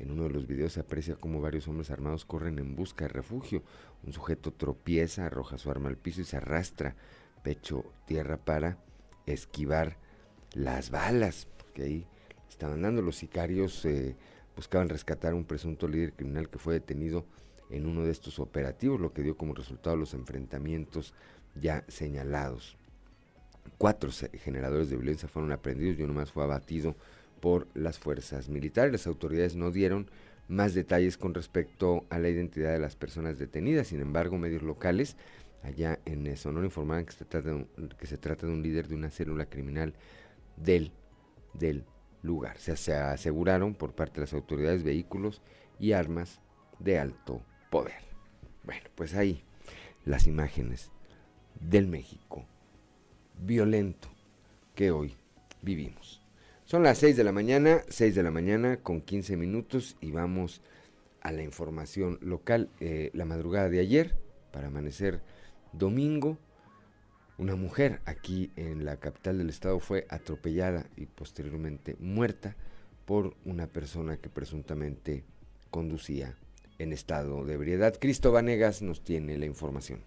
En 0.00 0.10
uno 0.10 0.24
de 0.24 0.30
los 0.30 0.46
videos 0.46 0.72
se 0.72 0.80
aprecia 0.80 1.16
cómo 1.16 1.42
varios 1.42 1.68
hombres 1.68 1.90
armados 1.90 2.24
corren 2.24 2.58
en 2.58 2.74
busca 2.74 3.04
de 3.04 3.10
refugio. 3.10 3.62
Un 4.02 4.14
sujeto 4.14 4.50
tropieza, 4.50 5.26
arroja 5.26 5.58
su 5.58 5.70
arma 5.70 5.90
al 5.90 5.98
piso 5.98 6.22
y 6.22 6.24
se 6.24 6.38
arrastra 6.38 6.96
pecho 7.42 7.84
tierra 8.06 8.38
para 8.38 8.78
esquivar 9.26 9.98
las 10.54 10.90
balas, 10.90 11.48
porque 11.58 11.82
ahí 11.82 12.06
estaban 12.48 12.80
dando 12.80 13.02
los 13.02 13.16
sicarios, 13.16 13.84
eh, 13.84 14.16
buscaban 14.56 14.88
rescatar 14.88 15.32
a 15.32 15.36
un 15.36 15.44
presunto 15.44 15.86
líder 15.86 16.14
criminal 16.14 16.48
que 16.48 16.58
fue 16.58 16.74
detenido 16.74 17.26
en 17.68 17.86
uno 17.86 18.02
de 18.02 18.10
estos 18.10 18.38
operativos, 18.38 19.00
lo 19.00 19.12
que 19.12 19.22
dio 19.22 19.36
como 19.36 19.54
resultado 19.54 19.96
los 19.96 20.14
enfrentamientos 20.14 21.14
ya 21.54 21.84
señalados. 21.88 22.78
Cuatro 23.76 24.10
generadores 24.42 24.88
de 24.88 24.96
violencia 24.96 25.28
fueron 25.28 25.52
aprendidos 25.52 25.98
y 25.98 26.02
uno 26.02 26.14
más 26.14 26.32
fue 26.32 26.42
abatido 26.42 26.96
por 27.40 27.66
las 27.74 27.98
fuerzas 27.98 28.48
militares. 28.48 28.92
Las 28.92 29.06
autoridades 29.06 29.56
no 29.56 29.70
dieron 29.70 30.10
más 30.48 30.74
detalles 30.74 31.16
con 31.16 31.34
respecto 31.34 32.06
a 32.10 32.18
la 32.18 32.28
identidad 32.28 32.72
de 32.72 32.78
las 32.78 32.96
personas 32.96 33.38
detenidas. 33.38 33.88
Sin 33.88 34.00
embargo, 34.00 34.38
medios 34.38 34.62
locales 34.62 35.16
allá 35.62 35.98
en 36.04 36.36
Sonora 36.36 36.66
informaban 36.66 37.04
que 37.04 37.12
se 37.12 37.24
trata 38.18 38.46
de 38.46 38.52
un, 38.52 38.62
líder 38.62 38.88
de 38.88 38.94
una 38.94 39.10
célula 39.10 39.46
criminal 39.46 39.94
del, 40.56 40.92
del 41.54 41.84
lugar. 42.22 42.58
Se, 42.58 42.76
se 42.76 42.94
aseguraron 42.94 43.74
por 43.74 43.94
parte 43.94 44.14
de 44.14 44.20
las 44.22 44.32
autoridades 44.32 44.82
vehículos 44.82 45.40
y 45.78 45.92
armas 45.92 46.40
de 46.78 46.98
alto 46.98 47.42
poder. 47.70 48.02
Bueno, 48.64 48.88
pues 48.94 49.14
ahí 49.14 49.42
las 50.04 50.26
imágenes 50.26 50.90
del 51.60 51.86
México 51.86 52.46
violento 53.38 54.08
que 54.74 54.90
hoy 54.90 55.14
vivimos. 55.62 56.19
Son 56.70 56.84
las 56.84 56.98
6 56.98 57.16
de 57.16 57.24
la 57.24 57.32
mañana, 57.32 57.82
6 57.88 58.14
de 58.14 58.22
la 58.22 58.30
mañana 58.30 58.76
con 58.76 59.00
15 59.00 59.36
minutos 59.36 59.96
y 60.00 60.12
vamos 60.12 60.62
a 61.20 61.32
la 61.32 61.42
información 61.42 62.20
local. 62.22 62.70
Eh, 62.78 63.10
la 63.12 63.24
madrugada 63.24 63.68
de 63.68 63.80
ayer, 63.80 64.14
para 64.52 64.68
amanecer 64.68 65.20
domingo, 65.72 66.38
una 67.38 67.56
mujer 67.56 68.00
aquí 68.04 68.52
en 68.54 68.84
la 68.84 68.98
capital 68.98 69.38
del 69.38 69.50
estado 69.50 69.80
fue 69.80 70.06
atropellada 70.10 70.86
y 70.96 71.06
posteriormente 71.06 71.96
muerta 71.98 72.54
por 73.04 73.34
una 73.44 73.66
persona 73.66 74.18
que 74.18 74.28
presuntamente 74.28 75.24
conducía 75.72 76.36
en 76.78 76.92
estado 76.92 77.44
de 77.44 77.54
ebriedad. 77.54 77.96
Cristo 78.00 78.30
Vanegas 78.30 78.80
nos 78.80 79.02
tiene 79.02 79.36
la 79.38 79.46
información. 79.46 80.04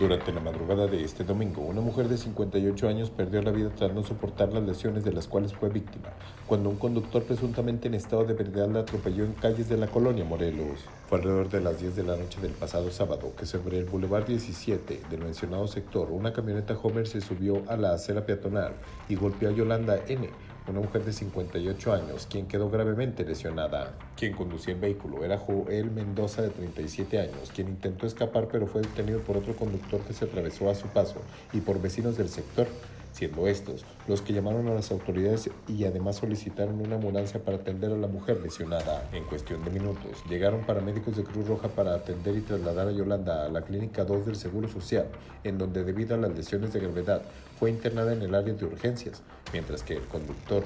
Durante 0.00 0.32
la 0.32 0.40
madrugada 0.40 0.86
de 0.86 1.04
este 1.04 1.22
domingo, 1.22 1.60
una 1.62 1.80
mujer 1.80 2.08
de 2.08 2.16
58 2.16 2.88
años 2.88 3.10
perdió 3.10 3.40
la 3.42 3.52
vida 3.52 3.70
tras 3.76 3.92
no 3.92 4.02
soportar 4.02 4.52
las 4.52 4.64
lesiones 4.64 5.04
de 5.04 5.12
las 5.12 5.28
cuales 5.28 5.52
fue 5.52 5.68
víctima, 5.68 6.08
cuando 6.46 6.70
un 6.70 6.76
conductor 6.76 7.22
presuntamente 7.22 7.88
en 7.88 7.94
estado 7.94 8.24
de 8.24 8.32
ebriedad 8.32 8.68
la 8.68 8.80
atropelló 8.80 9.24
en 9.24 9.34
calles 9.34 9.68
de 9.68 9.76
la 9.76 9.86
colonia 9.86 10.24
Morelos. 10.24 10.80
Fue 11.08 11.18
alrededor 11.18 11.50
de 11.50 11.60
las 11.60 11.78
10 11.78 11.94
de 11.94 12.02
la 12.04 12.16
noche 12.16 12.40
del 12.40 12.52
pasado 12.52 12.90
sábado 12.90 13.32
que 13.38 13.46
sobre 13.46 13.78
el 13.78 13.84
Boulevard 13.84 14.26
17 14.26 15.02
del 15.08 15.20
mencionado 15.20 15.68
sector, 15.68 16.10
una 16.10 16.32
camioneta 16.32 16.76
Homer 16.82 17.06
se 17.06 17.20
subió 17.20 17.62
a 17.68 17.76
la 17.76 17.92
acera 17.92 18.26
peatonal 18.26 18.72
y 19.08 19.14
golpeó 19.14 19.50
a 19.50 19.52
Yolanda 19.52 20.00
N., 20.08 20.28
una 20.68 20.80
mujer 20.80 21.04
de 21.04 21.12
58 21.12 21.92
años, 21.92 22.26
quien 22.30 22.46
quedó 22.46 22.70
gravemente 22.70 23.24
lesionada. 23.24 23.94
Quien 24.16 24.34
conducía 24.34 24.74
el 24.74 24.80
vehículo 24.80 25.24
era 25.24 25.38
Joel 25.38 25.90
Mendoza, 25.90 26.42
de 26.42 26.50
37 26.50 27.18
años, 27.18 27.50
quien 27.54 27.68
intentó 27.68 28.06
escapar 28.06 28.48
pero 28.50 28.66
fue 28.66 28.82
detenido 28.82 29.20
por 29.20 29.36
otro 29.36 29.56
conductor 29.56 30.00
que 30.02 30.12
se 30.12 30.24
atravesó 30.24 30.70
a 30.70 30.74
su 30.74 30.86
paso 30.88 31.20
y 31.52 31.60
por 31.60 31.80
vecinos 31.80 32.16
del 32.16 32.28
sector, 32.28 32.66
siendo 33.12 33.46
estos 33.46 33.84
los 34.08 34.20
que 34.22 34.32
llamaron 34.32 34.66
a 34.68 34.74
las 34.74 34.90
autoridades 34.90 35.50
y 35.68 35.84
además 35.84 36.16
solicitaron 36.16 36.80
una 36.80 36.96
ambulancia 36.96 37.42
para 37.42 37.58
atender 37.58 37.92
a 37.92 37.96
la 37.96 38.08
mujer 38.08 38.40
lesionada. 38.42 39.08
En 39.12 39.24
cuestión 39.24 39.64
de 39.64 39.70
minutos, 39.70 40.24
llegaron 40.28 40.64
paramédicos 40.64 41.16
de 41.16 41.24
Cruz 41.24 41.46
Roja 41.46 41.68
para 41.68 41.94
atender 41.94 42.36
y 42.36 42.40
trasladar 42.40 42.88
a 42.88 42.92
Yolanda 42.92 43.46
a 43.46 43.48
la 43.48 43.62
Clínica 43.62 44.04
2 44.04 44.26
del 44.26 44.36
Seguro 44.36 44.68
Social, 44.68 45.06
en 45.44 45.58
donde 45.58 45.84
debido 45.84 46.14
a 46.14 46.18
las 46.18 46.34
lesiones 46.34 46.72
de 46.72 46.80
gravedad 46.80 47.22
fue 47.58 47.70
internada 47.70 48.12
en 48.12 48.22
el 48.22 48.34
área 48.34 48.54
de 48.54 48.64
urgencias, 48.64 49.22
mientras 49.52 49.82
que 49.82 49.94
el 49.94 50.06
conductor 50.06 50.64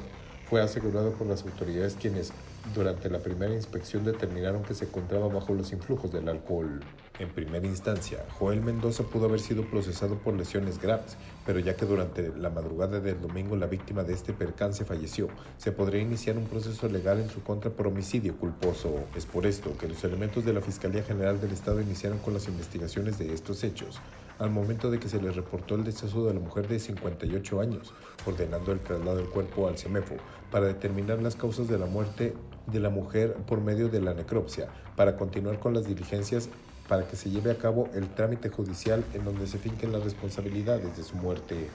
fue 0.49 0.63
asegurado 0.63 1.13
por 1.13 1.27
las 1.27 1.43
autoridades 1.43 1.97
quienes 2.01 2.33
durante 2.75 3.11
la 3.11 3.19
primera 3.19 3.55
inspección 3.55 4.05
determinaron 4.05 4.63
que 4.63 4.75
se 4.75 4.85
encontraba 4.85 5.29
bajo 5.29 5.53
los 5.55 5.73
influjos 5.73 6.13
del 6.13 6.29
alcohol. 6.29 6.81
En 7.19 7.31
primera 7.31 7.67
instancia, 7.67 8.27
Joel 8.39 8.61
Mendoza 8.61 9.03
pudo 9.03 9.25
haber 9.25 9.41
sido 9.41 9.65
procesado 9.65 10.17
por 10.17 10.35
lesiones 10.35 10.79
graves, 10.79 11.17
pero 11.47 11.59
ya 11.59 11.75
que 11.75 11.87
durante 11.87 12.29
la 12.37 12.51
madrugada 12.51 13.01
del 13.01 13.23
domingo 13.23 13.57
la 13.57 13.67
víctima 13.67 14.03
de 14.03 14.13
este 14.13 14.35
percance 14.35 14.85
falleció, 14.85 15.29
se 15.57 15.73
podría 15.73 16.03
iniciar 16.03 16.37
un 16.37 16.45
proceso 16.45 16.89
legal 16.89 17.19
en 17.19 17.31
su 17.31 17.43
contra 17.43 17.71
por 17.71 17.87
homicidio 17.87 18.37
culposo. 18.37 18.93
Es 19.15 19.25
por 19.25 19.47
esto 19.47 19.79
que 19.79 19.89
los 19.89 20.05
elementos 20.05 20.45
de 20.45 20.53
la 20.53 20.61
Fiscalía 20.61 21.03
General 21.05 21.41
del 21.41 21.53
Estado 21.53 21.81
iniciaron 21.81 22.19
con 22.19 22.35
las 22.35 22.49
investigaciones 22.49 23.19
de 23.19 23.33
estos 23.33 23.65
hechos, 23.65 23.99
al 24.39 24.51
momento 24.51 24.91
de 24.91 24.99
que 24.99 25.09
se 25.09 25.23
le 25.23 25.33
reportó 25.33 25.77
el 25.77 25.85
deceso 25.85 26.27
de 26.27 26.35
la 26.35 26.41
mujer 26.41 26.69
de 26.69 26.79
58 26.79 27.61
años, 27.63 27.95
ordenando 28.27 28.73
el 28.73 28.81
traslado 28.81 29.17
del 29.17 29.31
cuerpo 29.31 29.69
al 29.69 29.79
CEMEFO 29.79 30.17
para 30.51 30.67
determinar 30.67 31.23
las 31.23 31.35
causas 31.35 31.67
de 31.67 31.79
la 31.79 31.87
muerte 31.87 32.35
de 32.67 32.81
la 32.81 32.91
mujer 32.91 33.33
por 33.47 33.63
medio 33.63 33.89
de 33.89 34.03
la 34.03 34.13
necropsia, 34.13 34.69
para 34.97 35.17
continuar 35.17 35.59
con 35.59 35.73
las 35.73 35.87
diligencias 35.87 36.51
para 36.89 37.07
que 37.07 37.17
se 37.17 37.31
lleve 37.31 37.51
a 37.51 37.59
cabo 37.59 37.89
el 37.95 38.09
trámite 38.09 38.49
judicial 38.49 39.05
en 39.15 39.25
donde 39.25 39.47
se 39.47 39.59
finquen 39.59 39.93
las 39.93 40.05
responsabilidades 40.05 40.97
de 40.97 41.03
su 41.03 41.17
muerte. 41.17 41.69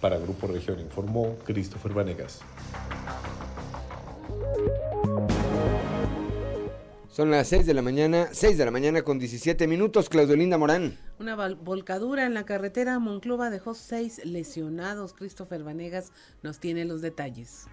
Para 0.00 0.18
Grupo 0.18 0.46
Región 0.46 0.78
informó 0.80 1.36
Christopher 1.44 1.92
Vanegas. 1.92 2.40
Son 7.18 7.32
las 7.32 7.48
6 7.48 7.66
de 7.66 7.74
la 7.74 7.82
mañana, 7.82 8.28
6 8.30 8.56
de 8.56 8.64
la 8.64 8.70
mañana 8.70 9.02
con 9.02 9.18
17 9.18 9.66
minutos, 9.66 10.08
Claudio 10.08 10.36
Linda 10.36 10.56
Morán. 10.56 10.96
Una 11.18 11.34
volcadura 11.34 12.24
en 12.26 12.34
la 12.34 12.44
carretera 12.44 13.00
Monclova 13.00 13.50
dejó 13.50 13.74
seis 13.74 14.24
lesionados. 14.24 15.14
Christopher 15.14 15.64
Vanegas 15.64 16.12
nos 16.42 16.60
tiene 16.60 16.84
los 16.84 17.00
detalles. 17.00 17.66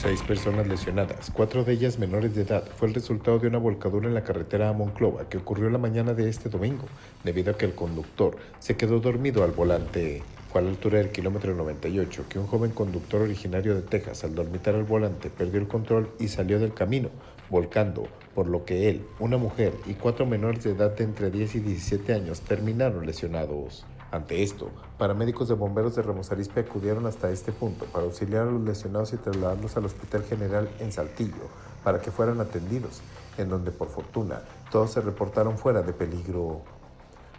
Seis 0.00 0.22
personas 0.22 0.68
lesionadas, 0.68 1.28
cuatro 1.32 1.64
de 1.64 1.72
ellas 1.72 1.98
menores 1.98 2.32
de 2.32 2.42
edad, 2.42 2.62
fue 2.76 2.86
el 2.86 2.94
resultado 2.94 3.40
de 3.40 3.48
una 3.48 3.58
volcadura 3.58 4.06
en 4.06 4.14
la 4.14 4.22
carretera 4.22 4.68
a 4.68 4.72
Monclova 4.72 5.28
que 5.28 5.38
ocurrió 5.38 5.70
la 5.70 5.78
mañana 5.78 6.14
de 6.14 6.28
este 6.28 6.48
domingo, 6.48 6.84
debido 7.24 7.50
a 7.50 7.58
que 7.58 7.64
el 7.64 7.74
conductor 7.74 8.36
se 8.60 8.76
quedó 8.76 9.00
dormido 9.00 9.42
al 9.42 9.50
volante. 9.50 10.22
Fue 10.52 10.60
a 10.60 10.64
la 10.64 10.70
altura 10.70 10.98
del 10.98 11.10
kilómetro 11.10 11.52
98 11.52 12.26
que 12.28 12.38
un 12.38 12.46
joven 12.46 12.70
conductor 12.70 13.22
originario 13.22 13.74
de 13.74 13.82
Texas, 13.82 14.22
al 14.22 14.36
dormitar 14.36 14.76
al 14.76 14.84
volante, 14.84 15.30
perdió 15.30 15.58
el 15.58 15.66
control 15.66 16.12
y 16.20 16.28
salió 16.28 16.60
del 16.60 16.74
camino, 16.74 17.08
volcando, 17.50 18.06
por 18.36 18.46
lo 18.46 18.64
que 18.64 18.88
él, 18.88 19.04
una 19.18 19.36
mujer 19.36 19.72
y 19.84 19.94
cuatro 19.94 20.26
menores 20.26 20.62
de 20.62 20.70
edad 20.70 20.98
entre 21.00 21.32
10 21.32 21.56
y 21.56 21.58
17 21.58 22.14
años 22.14 22.42
terminaron 22.42 23.04
lesionados. 23.04 23.84
Ante 24.10 24.42
esto, 24.42 24.70
paramédicos 24.96 25.48
de 25.48 25.54
bomberos 25.54 25.94
de 25.94 26.00
Ramos 26.00 26.32
Arizpe 26.32 26.60
acudieron 26.60 27.04
hasta 27.04 27.30
este 27.30 27.52
punto 27.52 27.84
para 27.84 28.06
auxiliar 28.06 28.48
a 28.48 28.50
los 28.50 28.62
lesionados 28.62 29.12
y 29.12 29.18
trasladarlos 29.18 29.76
al 29.76 29.84
Hospital 29.84 30.22
General 30.24 30.70
en 30.80 30.92
Saltillo 30.92 31.50
para 31.84 32.00
que 32.00 32.10
fueran 32.10 32.40
atendidos, 32.40 33.02
en 33.36 33.50
donde 33.50 33.70
por 33.70 33.88
fortuna 33.88 34.40
todos 34.70 34.92
se 34.92 35.02
reportaron 35.02 35.58
fuera 35.58 35.82
de 35.82 35.92
peligro. 35.92 36.62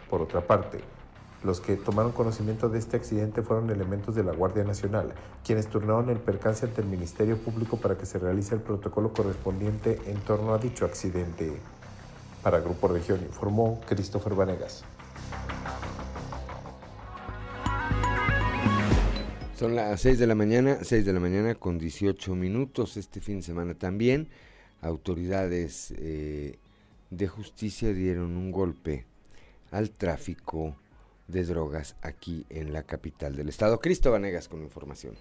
Por 0.08 0.22
otra 0.22 0.46
parte, 0.46 0.80
los 1.42 1.60
que 1.60 1.74
tomaron 1.74 2.12
conocimiento 2.12 2.68
de 2.68 2.78
este 2.78 2.96
accidente 2.96 3.42
fueron 3.42 3.68
elementos 3.70 4.14
de 4.14 4.22
la 4.22 4.32
Guardia 4.32 4.62
Nacional, 4.62 5.12
quienes 5.44 5.66
turnaron 5.66 6.08
el 6.08 6.18
percance 6.18 6.66
ante 6.66 6.82
el 6.82 6.86
Ministerio 6.86 7.36
Público 7.36 7.78
para 7.78 7.98
que 7.98 8.06
se 8.06 8.20
realice 8.20 8.54
el 8.54 8.60
protocolo 8.60 9.12
correspondiente 9.12 10.00
en 10.06 10.20
torno 10.20 10.54
a 10.54 10.58
dicho 10.58 10.84
accidente. 10.84 11.60
Para 12.44 12.60
Grupo 12.60 12.86
Región 12.86 13.20
informó 13.22 13.80
Christopher 13.88 14.34
Vanegas. 14.34 14.84
Son 19.60 19.76
las 19.76 20.00
6 20.00 20.18
de 20.18 20.26
la 20.26 20.34
mañana, 20.34 20.78
6 20.80 21.04
de 21.04 21.12
la 21.12 21.20
mañana 21.20 21.54
con 21.54 21.78
18 21.78 22.34
minutos. 22.34 22.96
Este 22.96 23.20
fin 23.20 23.36
de 23.36 23.42
semana 23.42 23.74
también 23.74 24.28
autoridades 24.80 25.92
eh, 25.98 26.56
de 27.10 27.28
justicia 27.28 27.92
dieron 27.92 28.38
un 28.38 28.52
golpe 28.52 29.04
al 29.70 29.90
tráfico 29.90 30.76
de 31.28 31.44
drogas 31.44 31.94
aquí 32.00 32.46
en 32.48 32.72
la 32.72 32.84
capital 32.84 33.36
del 33.36 33.50
estado. 33.50 33.80
Cristo 33.80 34.10
Vanegas 34.10 34.48
con 34.48 34.62
información. 34.62 35.14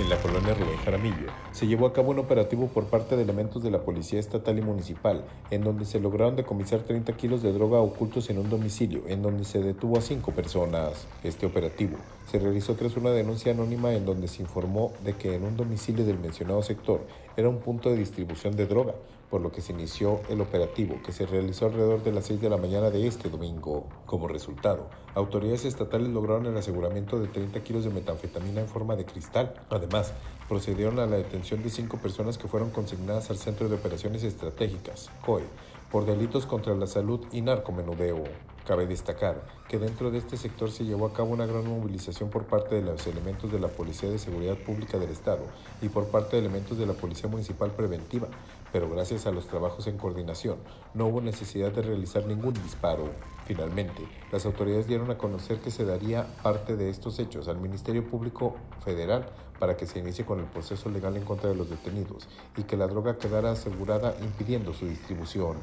En 0.00 0.08
la 0.08 0.16
colonia 0.16 0.54
Rubén 0.54 0.78
Jaramillo 0.78 1.26
se 1.52 1.66
llevó 1.66 1.86
a 1.86 1.92
cabo 1.92 2.12
un 2.12 2.18
operativo 2.20 2.68
por 2.68 2.86
parte 2.86 3.16
de 3.16 3.22
elementos 3.22 3.62
de 3.62 3.70
la 3.70 3.82
Policía 3.82 4.18
Estatal 4.18 4.58
y 4.58 4.62
Municipal, 4.62 5.26
en 5.50 5.62
donde 5.62 5.84
se 5.84 6.00
lograron 6.00 6.36
decomisar 6.36 6.80
30 6.80 7.12
kilos 7.18 7.42
de 7.42 7.52
droga 7.52 7.80
ocultos 7.80 8.30
en 8.30 8.38
un 8.38 8.48
domicilio, 8.48 9.02
en 9.08 9.20
donde 9.20 9.44
se 9.44 9.60
detuvo 9.60 9.98
a 9.98 10.00
cinco 10.00 10.32
personas. 10.32 11.06
Este 11.22 11.44
operativo 11.44 11.98
se 12.30 12.38
realizó 12.38 12.76
tras 12.76 12.96
una 12.96 13.10
denuncia 13.10 13.52
anónima 13.52 13.92
en 13.92 14.06
donde 14.06 14.26
se 14.26 14.40
informó 14.40 14.90
de 15.04 15.16
que 15.16 15.34
en 15.34 15.44
un 15.44 15.58
domicilio 15.58 16.06
del 16.06 16.18
mencionado 16.18 16.62
sector 16.62 17.06
era 17.36 17.50
un 17.50 17.58
punto 17.58 17.90
de 17.90 17.96
distribución 17.96 18.56
de 18.56 18.66
droga, 18.66 18.94
por 19.30 19.40
lo 19.40 19.52
que 19.52 19.60
se 19.60 19.72
inició 19.72 20.20
el 20.28 20.40
operativo 20.40 20.96
que 21.04 21.12
se 21.12 21.24
realizó 21.24 21.66
alrededor 21.66 22.02
de 22.02 22.12
las 22.12 22.26
6 22.26 22.40
de 22.40 22.50
la 22.50 22.56
mañana 22.56 22.90
de 22.90 23.06
este 23.06 23.28
domingo. 23.28 23.86
Como 24.04 24.26
resultado, 24.26 24.90
autoridades 25.14 25.64
estatales 25.64 26.08
lograron 26.08 26.46
el 26.46 26.56
aseguramiento 26.56 27.20
de 27.20 27.28
30 27.28 27.62
kilos 27.62 27.84
de 27.84 27.90
metanfetamina 27.90 28.60
en 28.60 28.68
forma 28.68 28.96
de 28.96 29.06
cristal. 29.06 29.54
Además, 29.70 30.12
procedieron 30.48 30.98
a 30.98 31.06
la 31.06 31.16
detención 31.16 31.62
de 31.62 31.70
cinco 31.70 31.98
personas 31.98 32.36
que 32.36 32.48
fueron 32.48 32.70
consignadas 32.70 33.30
al 33.30 33.38
Centro 33.38 33.68
de 33.68 33.76
Operaciones 33.76 34.24
Estratégicas, 34.24 35.08
COE, 35.24 35.44
por 35.92 36.06
delitos 36.06 36.44
contra 36.44 36.74
la 36.74 36.88
salud 36.88 37.20
y 37.30 37.40
narcomenudeo. 37.40 38.24
Cabe 38.66 38.86
destacar 38.86 39.42
que 39.68 39.78
dentro 39.78 40.10
de 40.10 40.18
este 40.18 40.36
sector 40.36 40.70
se 40.70 40.84
llevó 40.84 41.06
a 41.06 41.12
cabo 41.12 41.30
una 41.30 41.46
gran 41.46 41.66
movilización 41.66 42.30
por 42.30 42.44
parte 42.44 42.74
de 42.74 42.82
los 42.82 43.06
elementos 43.06 43.50
de 43.50 43.58
la 43.58 43.68
Policía 43.68 44.10
de 44.10 44.18
Seguridad 44.18 44.56
Pública 44.56 44.98
del 44.98 45.10
Estado 45.10 45.42
y 45.80 45.88
por 45.88 46.06
parte 46.06 46.36
de 46.36 46.42
elementos 46.42 46.78
de 46.78 46.86
la 46.86 46.92
Policía 46.92 47.28
Municipal 47.28 47.70
Preventiva, 47.70 48.28
pero 48.72 48.88
gracias 48.88 49.26
a 49.26 49.30
los 49.30 49.46
trabajos 49.46 49.86
en 49.86 49.98
coordinación 49.98 50.58
no 50.94 51.06
hubo 51.06 51.20
necesidad 51.20 51.72
de 51.72 51.82
realizar 51.82 52.26
ningún 52.26 52.54
disparo. 52.54 53.10
Finalmente, 53.46 54.02
las 54.30 54.46
autoridades 54.46 54.86
dieron 54.86 55.10
a 55.10 55.18
conocer 55.18 55.58
que 55.58 55.70
se 55.70 55.84
daría 55.84 56.26
parte 56.42 56.76
de 56.76 56.90
estos 56.90 57.18
hechos 57.18 57.48
al 57.48 57.58
Ministerio 57.58 58.06
Público 58.06 58.56
Federal 58.84 59.26
para 59.58 59.76
que 59.76 59.86
se 59.86 59.98
inicie 59.98 60.24
con 60.24 60.40
el 60.40 60.46
proceso 60.46 60.88
legal 60.88 61.16
en 61.16 61.24
contra 61.24 61.50
de 61.50 61.56
los 61.56 61.68
detenidos 61.68 62.28
y 62.56 62.62
que 62.62 62.76
la 62.76 62.86
droga 62.86 63.18
quedara 63.18 63.52
asegurada 63.52 64.14
impidiendo 64.22 64.72
su 64.72 64.86
distribución. 64.86 65.56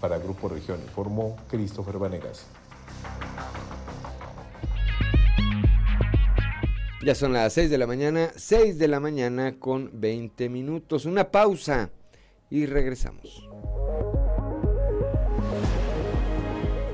Para 0.00 0.18
Grupo 0.18 0.48
Región 0.48 0.80
informó 0.82 1.36
Christopher 1.48 1.98
Vanegas. 1.98 2.46
Ya 7.06 7.14
son 7.14 7.32
las 7.32 7.52
6 7.52 7.70
de 7.70 7.78
la 7.78 7.86
mañana, 7.86 8.30
6 8.34 8.78
de 8.78 8.88
la 8.88 8.98
mañana 8.98 9.60
con 9.60 9.90
20 9.92 10.48
minutos. 10.48 11.04
Una 11.04 11.30
pausa 11.30 11.90
y 12.50 12.66
regresamos. 12.66 13.48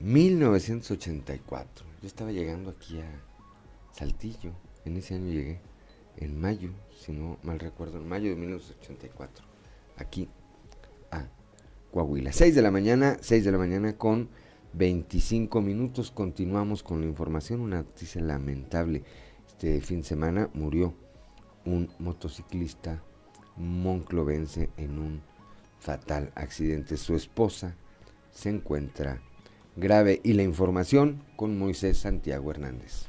1984. 0.00 1.86
Yo 2.02 2.06
estaba 2.06 2.32
llegando 2.32 2.70
aquí 2.70 3.00
a 3.00 3.06
Saltillo, 3.92 4.50
en 4.84 4.96
ese 4.96 5.14
año 5.14 5.30
llegué, 5.30 5.60
en 6.16 6.40
mayo, 6.40 6.70
si 6.98 7.12
no 7.12 7.38
mal 7.42 7.58
recuerdo, 7.58 7.98
en 7.98 8.08
mayo 8.08 8.30
de 8.30 8.36
1984, 8.36 9.44
aquí 9.96 10.28
a 11.10 11.26
Coahuila. 11.92 12.32
6 12.32 12.54
de 12.54 12.62
la 12.62 12.70
mañana, 12.70 13.18
6 13.20 13.44
de 13.44 13.52
la 13.52 13.58
mañana 13.58 13.96
con 13.96 14.28
25 14.74 15.60
minutos. 15.60 16.10
Continuamos 16.10 16.82
con 16.82 17.00
la 17.00 17.06
información. 17.06 17.60
Una 17.60 17.78
noticia 17.78 18.20
lamentable. 18.20 19.02
Este 19.46 19.80
fin 19.80 20.00
de 20.00 20.08
semana 20.08 20.50
murió 20.54 20.94
un 21.64 21.88
motociclista 21.98 23.02
monclovense 23.56 24.70
en 24.76 24.98
un 24.98 25.22
fatal 25.78 26.32
accidente. 26.34 26.96
Su 26.96 27.14
esposa 27.14 27.76
se 28.32 28.50
encuentra 28.50 29.20
grave 29.76 30.20
y 30.24 30.32
la 30.32 30.42
información 30.42 31.22
con 31.36 31.58
Moisés 31.58 31.98
Santiago 31.98 32.50
Hernández. 32.50 33.06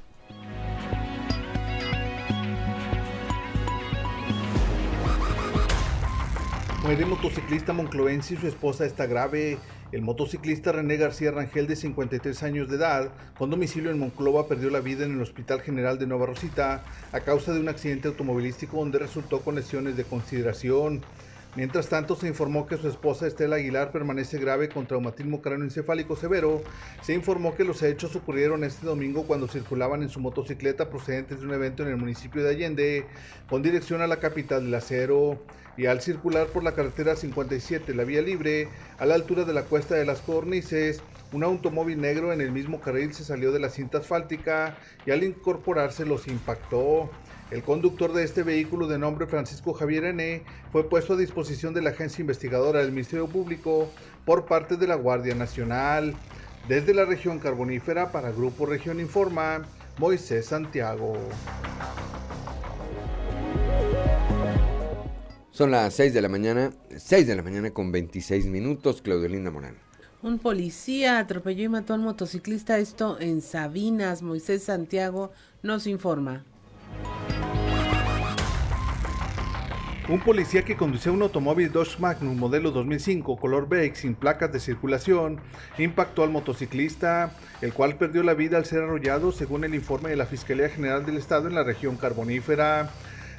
Muere 6.86 7.04
motociclista 7.04 7.74
monclovense 7.74 8.36
y 8.36 8.38
su 8.38 8.46
esposa 8.46 8.86
está 8.86 9.08
grave. 9.08 9.58
El 9.92 10.04
motociclista 10.04 10.72
René 10.72 10.98
García 10.98 11.32
Rangel, 11.32 11.66
de 11.66 11.76
53 11.76 12.44
años 12.44 12.70
de 12.70 12.76
edad, 12.76 13.10
con 13.40 13.50
domicilio 13.50 13.90
en 13.90 13.98
Monclova, 13.98 14.48
perdió 14.48 14.70
la 14.70 14.82
vida 14.82 15.04
en 15.04 15.14
el 15.14 15.22
Hospital 15.24 15.62
General 15.62 15.98
de 15.98 16.06
Nueva 16.06 16.28
Rosita 16.28 16.84
a 17.12 17.20
causa 17.22 17.54
de 17.54 17.60
un 17.60 17.70
accidente 17.70 18.08
automovilístico 18.08 18.78
donde 18.78 19.00
resultó 19.00 19.40
con 19.40 19.56
lesiones 19.56 19.98
de 19.98 20.04
consideración. 20.04 21.02
Mientras 21.56 21.90
tanto, 21.90 22.16
se 22.16 22.28
informó 22.28 22.68
que 22.68 22.78
su 22.78 22.88
esposa 22.88 23.26
Estela 23.26 23.56
Aguilar 23.56 23.92
permanece 23.92 24.38
grave 24.38 24.70
con 24.70 24.86
traumatismo 24.86 25.42
cráneoencefálico 25.42 26.16
severo. 26.16 26.62
Se 27.02 27.16
informó 27.16 27.56
que 27.56 27.64
los 27.64 27.82
hechos 27.82 28.16
ocurrieron 28.16 28.64
este 28.64 28.86
domingo 28.86 29.26
cuando 29.26 29.48
circulaban 29.48 30.04
en 30.04 30.10
su 30.10 30.20
motocicleta 30.20 30.88
procedentes 30.92 31.40
de 31.40 31.48
un 31.48 31.54
evento 31.54 31.82
en 31.82 31.90
el 31.90 31.98
municipio 31.98 32.44
de 32.44 32.52
Allende, 32.52 33.06
con 33.50 33.64
dirección 33.64 34.04
a 34.04 34.08
la 34.08 34.18
capital 34.18 34.66
del 34.66 34.76
acero. 34.76 35.40
Y 35.78 35.88
al 35.88 36.02
circular 36.02 36.48
por 36.48 36.64
la 36.64 36.74
carretera 36.74 37.16
57, 37.16 37.94
la 37.94 38.06
vía 38.06 38.22
libre, 38.22 38.70
a 38.98 39.06
la 39.06 39.16
altura 39.16 39.44
de 39.44 39.54
la 39.54 39.64
cuesta 39.64 39.96
de 39.96 40.06
las 40.06 40.22
Cornices, 40.22 41.02
un 41.34 41.44
automóvil 41.44 42.00
negro 42.00 42.32
en 42.32 42.40
el 42.40 42.52
mismo 42.52 42.80
carril 42.80 43.14
se 43.14 43.26
salió 43.26 43.52
de 43.52 43.60
la 43.60 43.70
cinta 43.70 43.98
asfáltica 43.98 44.78
y 45.06 45.12
al 45.12 45.24
incorporarse 45.24 46.06
los 46.06 46.28
impactó. 46.28 47.10
El 47.52 47.62
conductor 47.62 48.14
de 48.14 48.24
este 48.24 48.42
vehículo 48.42 48.88
de 48.88 48.98
nombre 48.98 49.28
Francisco 49.28 49.74
Javier 49.74 50.06
N. 50.06 50.44
fue 50.72 50.90
puesto 50.90 51.14
a 51.14 51.18
disposición 51.18 51.74
de 51.74 51.82
la 51.82 51.92
agencia 51.92 52.22
investigadora 52.22 52.80
del 52.80 52.92
Ministerio 52.92 53.28
Público 53.28 53.92
por 54.26 54.46
parte 54.46 54.78
de 54.78 54.88
la 54.88 54.96
Guardia 54.96 55.36
Nacional. 55.36 56.16
Desde 56.70 56.94
la 56.94 57.06
región 57.06 57.38
carbonífera 57.38 58.12
para 58.12 58.32
Grupo 58.32 58.66
Región 58.66 59.00
Informa, 59.00 59.62
Moisés 60.00 60.48
Santiago. 60.48 61.16
Son 65.56 65.72
las 65.72 65.94
6 65.94 66.14
de 66.14 66.22
la 66.22 66.28
mañana, 66.28 66.72
6 66.98 67.28
de 67.28 67.34
la 67.34 67.42
mañana 67.42 67.72
con 67.72 67.90
26 67.90 68.48
minutos, 68.48 69.02
Claudio 69.02 69.30
Linda 69.30 69.52
Morán. 69.52 69.78
Un 70.22 70.38
policía 70.38 71.18
atropelló 71.18 71.64
y 71.64 71.70
mató 71.70 71.94
al 71.94 72.02
motociclista, 72.02 72.78
esto 72.78 73.18
en 73.22 73.42
Sabinas. 73.42 74.22
Moisés 74.22 74.64
Santiago 74.64 75.32
nos 75.64 75.88
informa. 75.88 76.44
Un 80.10 80.20
policía 80.20 80.66
que 80.66 80.76
conducía 80.76 81.14
un 81.14 81.22
automóvil 81.22 81.72
Dodge 81.72 82.00
Magnum 82.00 82.38
modelo 82.38 82.72
2005 82.72 83.38
color 83.38 83.70
beige 83.70 83.96
sin 83.96 84.14
placas 84.14 84.52
de 84.52 84.60
circulación 84.60 85.40
impactó 85.78 86.24
al 86.24 86.32
motociclista, 86.32 87.32
el 87.62 87.74
cual 87.74 87.98
perdió 87.98 88.24
la 88.24 88.34
vida 88.34 88.58
al 88.58 88.66
ser 88.66 88.84
arrollado 88.84 89.32
según 89.32 89.64
el 89.64 89.74
informe 89.74 90.10
de 90.10 90.18
la 90.18 90.26
Fiscalía 90.26 90.68
General 90.68 91.06
del 91.06 91.16
Estado 91.16 91.48
en 91.48 91.56
la 91.56 91.64
región 91.64 91.96
carbonífera. 91.96 92.92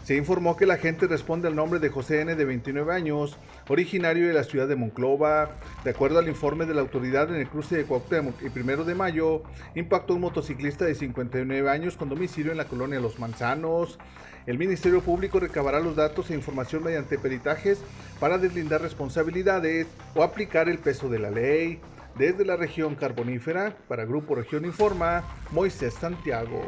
Se 0.07 0.15
informó 0.15 0.57
que 0.57 0.63
el 0.63 0.71
agente 0.71 1.09
responde 1.09 1.49
al 1.49 1.57
nombre 1.57 1.81
de 1.81 1.89
José 1.89 2.21
N. 2.21 2.37
de 2.37 2.45
29 2.45 2.95
años, 2.95 3.37
originario 3.67 4.29
de 4.29 4.35
la 4.35 4.45
ciudad 4.45 4.69
de 4.69 4.77
Monclova. 4.77 5.51
De 5.83 5.91
acuerdo 5.91 6.21
al 6.21 6.29
informe 6.29 6.65
de 6.65 6.75
la 6.75 6.83
autoridad 6.83 7.29
en 7.29 7.41
el 7.41 7.49
cruce 7.49 7.77
de 7.77 7.87
Cuauhtémoc 7.87 8.41
y 8.41 8.51
primero 8.51 8.85
de 8.85 8.95
mayo, 8.95 9.43
impactó 9.75 10.15
un 10.15 10.21
motociclista 10.21 10.85
de 10.85 10.95
59 10.95 11.69
años 11.69 11.97
con 11.97 12.09
domicilio 12.09 12.53
en 12.53 12.59
la 12.59 12.67
colonia 12.67 13.01
Los 13.01 13.19
Manzanos. 13.19 13.99
El 14.47 14.59
Ministerio 14.59 15.01
Público 15.01 15.41
recabará 15.41 15.81
los 15.81 15.97
datos 15.97 16.31
e 16.31 16.35
información 16.35 16.85
mediante 16.85 17.19
peritajes 17.19 17.81
para 18.21 18.39
deslindar 18.39 18.83
responsabilidades 18.83 19.89
o 20.15 20.23
aplicar 20.23 20.69
el 20.69 20.79
peso 20.79 21.09
de 21.09 21.19
la 21.19 21.33
ley. 21.33 21.81
Desde 22.17 22.45
la 22.45 22.55
región 22.55 22.95
carbonífera, 22.95 23.77
para 23.89 24.05
Grupo 24.05 24.37
Región 24.37 24.67
Informa, 24.67 25.25
Moisés 25.51 25.95
Santiago. 25.95 26.63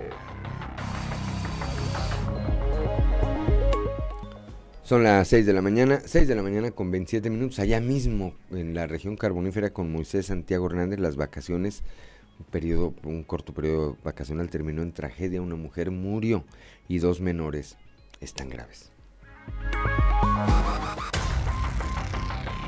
Son 4.88 5.03
las 5.03 5.29
6 5.29 5.44
de 5.44 5.53
la 5.53 5.61
mañana, 5.61 6.01
6 6.03 6.27
de 6.27 6.35
la 6.35 6.42
mañana 6.42 6.70
con 6.70 6.90
27 6.90 7.29
minutos, 7.29 7.59
allá 7.59 7.79
mismo 7.79 8.33
en 8.51 8.74
la 8.74 8.87
región 8.87 9.18
carbonífera 9.18 9.68
con 9.68 9.92
Moisés 9.92 10.24
Santiago 10.24 10.64
Hernández, 10.64 10.98
las 10.98 11.16
vacaciones, 11.16 11.83
un 12.38 12.46
periodo, 12.46 12.94
un 13.03 13.22
corto 13.22 13.53
periodo 13.53 13.98
vacacional 14.03 14.48
terminó 14.48 14.81
en 14.81 14.92
tragedia, 14.92 15.42
una 15.42 15.57
mujer 15.57 15.90
murió 15.90 16.42
y 16.88 17.01
dos 17.01 17.20
menores 17.20 17.77
están 18.22 18.48
graves. 18.48 18.90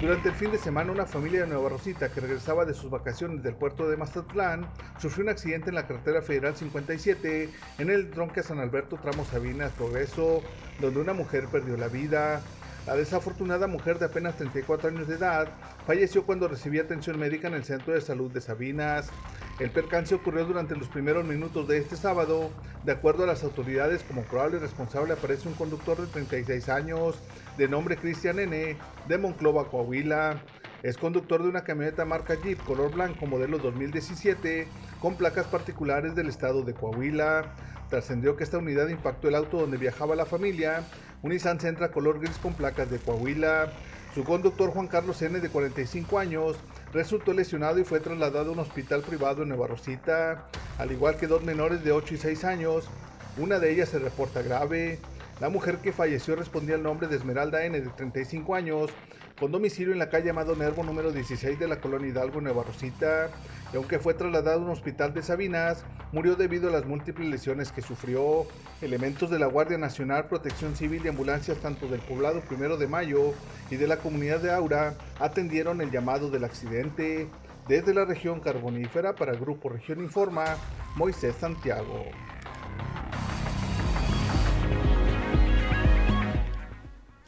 Durante 0.01 0.31
el 0.31 0.35
fin 0.35 0.51
de 0.51 0.57
semana, 0.57 0.93
una 0.93 1.05
familia 1.05 1.43
de 1.43 1.47
Nueva 1.47 1.69
Rosita 1.69 2.09
que 2.09 2.23
regresaba 2.23 2.65
de 2.65 2.73
sus 2.73 2.91
vacaciones 2.91 3.43
del 3.43 3.55
puerto 3.55 3.87
de 3.87 3.99
Mazatlán 3.99 4.67
sufrió 4.99 5.25
un 5.25 5.29
accidente 5.29 5.69
en 5.69 5.75
la 5.75 5.87
carretera 5.87 6.23
federal 6.23 6.57
57 6.57 7.51
en 7.77 7.91
el 7.91 8.11
tronque 8.11 8.43
San 8.43 8.61
Alberto, 8.61 8.97
tramo 8.97 9.27
Sabinas, 9.27 9.73
Progreso, 9.73 10.43
donde 10.81 11.01
una 11.01 11.13
mujer 11.13 11.49
perdió 11.53 11.77
la 11.77 11.89
vida. 11.89 12.41
La 12.87 12.97
desafortunada 12.97 13.67
mujer 13.67 13.99
de 13.99 14.07
apenas 14.07 14.37
34 14.37 14.89
años 14.89 15.07
de 15.07 15.17
edad 15.17 15.49
falleció 15.87 16.25
cuando 16.25 16.49
recibía 16.49 16.81
atención 16.81 17.19
médica 17.19 17.49
en 17.49 17.55
el 17.55 17.65
Centro 17.65 17.93
de 17.93 18.01
Salud 18.01 18.33
de 18.33 18.41
Sabinas. 18.41 19.11
El 19.59 19.71
percance 19.71 20.15
ocurrió 20.15 20.47
durante 20.47 20.75
los 20.75 20.89
primeros 20.89 21.27
minutos 21.27 21.69
de 21.69 21.77
este 21.77 21.95
sábado. 21.95 22.51
De 22.83 22.93
acuerdo 22.93 23.25
a 23.25 23.27
las 23.27 23.45
autoridades, 23.45 24.03
como 24.05 24.23
probable 24.23 24.59
responsable 24.59 25.13
aparece 25.13 25.47
un 25.47 25.55
conductor 25.55 26.01
de 26.01 26.07
36 26.07 26.71
años, 26.71 27.19
de 27.61 27.69
nombre 27.69 27.99
Cristian 27.99 28.39
N., 28.39 28.79
de 29.07 29.19
Monclova, 29.19 29.69
Coahuila. 29.69 30.41
Es 30.83 30.97
conductor 30.97 31.43
de 31.43 31.51
una 31.51 31.63
camioneta 31.63 32.07
marca 32.07 32.35
Jeep 32.43 32.59
color 32.65 32.91
blanco 32.91 33.27
modelo 33.27 33.59
2017 33.59 34.67
con 34.99 35.17
placas 35.17 35.47
particulares 35.47 36.15
del 36.15 36.29
estado 36.31 36.63
de 36.63 36.73
Coahuila. 36.73 37.55
Trascendió 37.91 38.35
que 38.35 38.45
esta 38.45 38.57
unidad 38.57 38.89
impactó 38.89 39.29
el 39.29 39.35
auto 39.35 39.59
donde 39.59 39.77
viajaba 39.77 40.17
la 40.17 40.25
familia, 40.25 40.85
un 41.21 41.33
Nissan 41.33 41.61
Sentra 41.61 41.91
color 41.91 42.19
gris 42.19 42.39
con 42.39 42.55
placas 42.55 42.91
de 42.91 42.99
Coahuila. 42.99 43.71
Su 44.15 44.25
conductor 44.25 44.71
Juan 44.71 44.89
Carlos 44.89 45.21
N. 45.21 45.39
de 45.39 45.51
45 45.51 46.19
años 46.19 46.57
resultó 46.95 47.35
lesionado 47.35 47.79
y 47.79 47.85
fue 47.85 48.01
trasladado 48.01 48.49
a 48.49 48.53
un 48.55 48.61
hospital 48.61 49.03
privado 49.03 49.43
en 49.43 49.51
Nueva 49.51 49.67
Rosita, 49.67 50.49
al 50.79 50.93
igual 50.93 51.19
que 51.19 51.27
dos 51.27 51.43
menores 51.43 51.85
de 51.85 51.93
8 51.93 52.15
y 52.15 52.17
6 52.17 52.45
años. 52.45 52.89
Una 53.37 53.59
de 53.59 53.71
ellas 53.71 53.91
se 53.91 53.99
reporta 53.99 54.41
grave. 54.41 54.99
La 55.41 55.49
mujer 55.49 55.79
que 55.79 55.93
falleció 55.93 56.37
respondía 56.37 56.75
al 56.75 56.83
nombre 56.83 57.09
de 57.09 57.17
Esmeralda 57.17 57.65
N, 57.65 57.81
de 57.81 57.89
35 57.89 58.55
años, 58.55 58.91
con 59.39 59.51
domicilio 59.51 59.95
en 59.95 59.99
la 59.99 60.11
calle 60.11 60.29
Amado 60.29 60.55
Nervo 60.55 60.85
número 60.85 61.13
16 61.13 61.59
de 61.59 61.67
la 61.67 61.81
colonia 61.81 62.11
Hidalgo, 62.11 62.43
Nueva 62.43 62.63
Rosita, 62.63 63.31
y 63.73 63.77
aunque 63.77 63.99
fue 63.99 64.13
trasladado 64.13 64.61
a 64.61 64.65
un 64.65 64.71
hospital 64.71 65.15
de 65.15 65.23
Sabinas, 65.23 65.83
murió 66.13 66.37
debido 66.37 66.69
a 66.69 66.73
las 66.73 66.85
múltiples 66.85 67.27
lesiones 67.27 67.73
que 67.73 67.81
sufrió. 67.81 68.45
Elementos 68.83 69.31
de 69.31 69.39
la 69.39 69.47
Guardia 69.47 69.79
Nacional, 69.79 70.29
Protección 70.29 70.77
Civil 70.77 71.07
y 71.07 71.09
ambulancias 71.09 71.57
tanto 71.57 71.89
del 71.89 72.01
poblado 72.01 72.43
Primero 72.43 72.77
de 72.77 72.87
Mayo 72.87 73.33
y 73.71 73.77
de 73.77 73.87
la 73.87 73.97
comunidad 73.97 74.41
de 74.41 74.53
Aura 74.53 74.95
atendieron 75.19 75.81
el 75.81 75.91
llamado 75.91 76.31
del 76.31 76.45
accidente. 76.45 77.29
Desde 77.67 77.95
la 77.95 78.05
región 78.05 78.41
carbonífera 78.41 79.15
para 79.15 79.33
Grupo 79.33 79.71
Región 79.71 80.01
Informa, 80.01 80.57
Moisés 80.97 81.35
Santiago. 81.37 82.05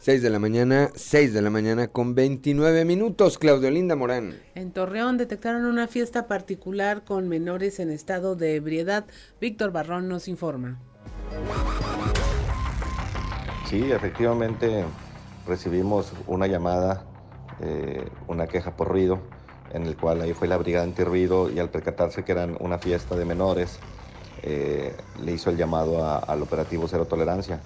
6 0.03 0.21
de 0.21 0.31
la 0.31 0.41
mañana, 0.41 0.91
6 0.97 1.33
de 1.33 1.43
la 1.43 1.51
mañana 1.51 1.87
con 1.87 2.17
29 2.17 2.85
minutos, 2.85 3.39
Claudio 3.39 3.71
Linda 3.71 3.95
Morán. 3.95 4.35
En 4.57 4.73
Torreón 4.73 5.17
detectaron 5.17 5.65
una 5.65 5.87
fiesta 5.87 6.27
particular 6.27 7.05
con 7.05 7.29
menores 7.29 7.79
en 7.79 7.89
estado 7.89 8.35
de 8.35 8.57
ebriedad. 8.57 9.05
Víctor 9.41 9.71
Barrón 9.71 10.09
nos 10.09 10.27
informa. 10.27 10.81
Sí, 13.71 13.93
efectivamente 13.93 14.85
recibimos 15.47 16.13
una 16.27 16.49
llamada, 16.49 17.05
eh, 17.61 18.05
una 18.27 18.49
queja 18.49 18.75
por 18.75 18.89
ruido, 18.89 19.21
en 19.73 19.85
el 19.85 19.97
cual 19.97 20.21
ahí 20.21 20.33
fue 20.33 20.49
la 20.49 20.57
brigada 20.57 20.83
antirruido 20.83 21.49
y 21.49 21.61
al 21.61 21.71
percatarse 21.71 22.25
que 22.25 22.33
eran 22.33 22.57
una 22.59 22.79
fiesta 22.79 23.15
de 23.15 23.25
menores, 23.25 23.79
eh, 24.43 24.97
le 25.23 25.31
hizo 25.31 25.51
el 25.51 25.57
llamado 25.57 26.05
al 26.05 26.43
operativo 26.43 26.89
Cero 26.89 27.05
Tolerancia, 27.05 27.61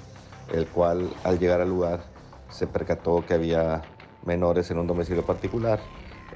el 0.52 0.66
cual 0.66 1.08
al 1.24 1.38
llegar 1.38 1.62
al 1.62 1.70
lugar 1.70 2.14
se 2.56 2.66
percató 2.66 3.24
que 3.26 3.34
había 3.34 3.82
menores 4.24 4.70
en 4.70 4.78
un 4.78 4.86
domicilio 4.86 5.24
particular 5.24 5.78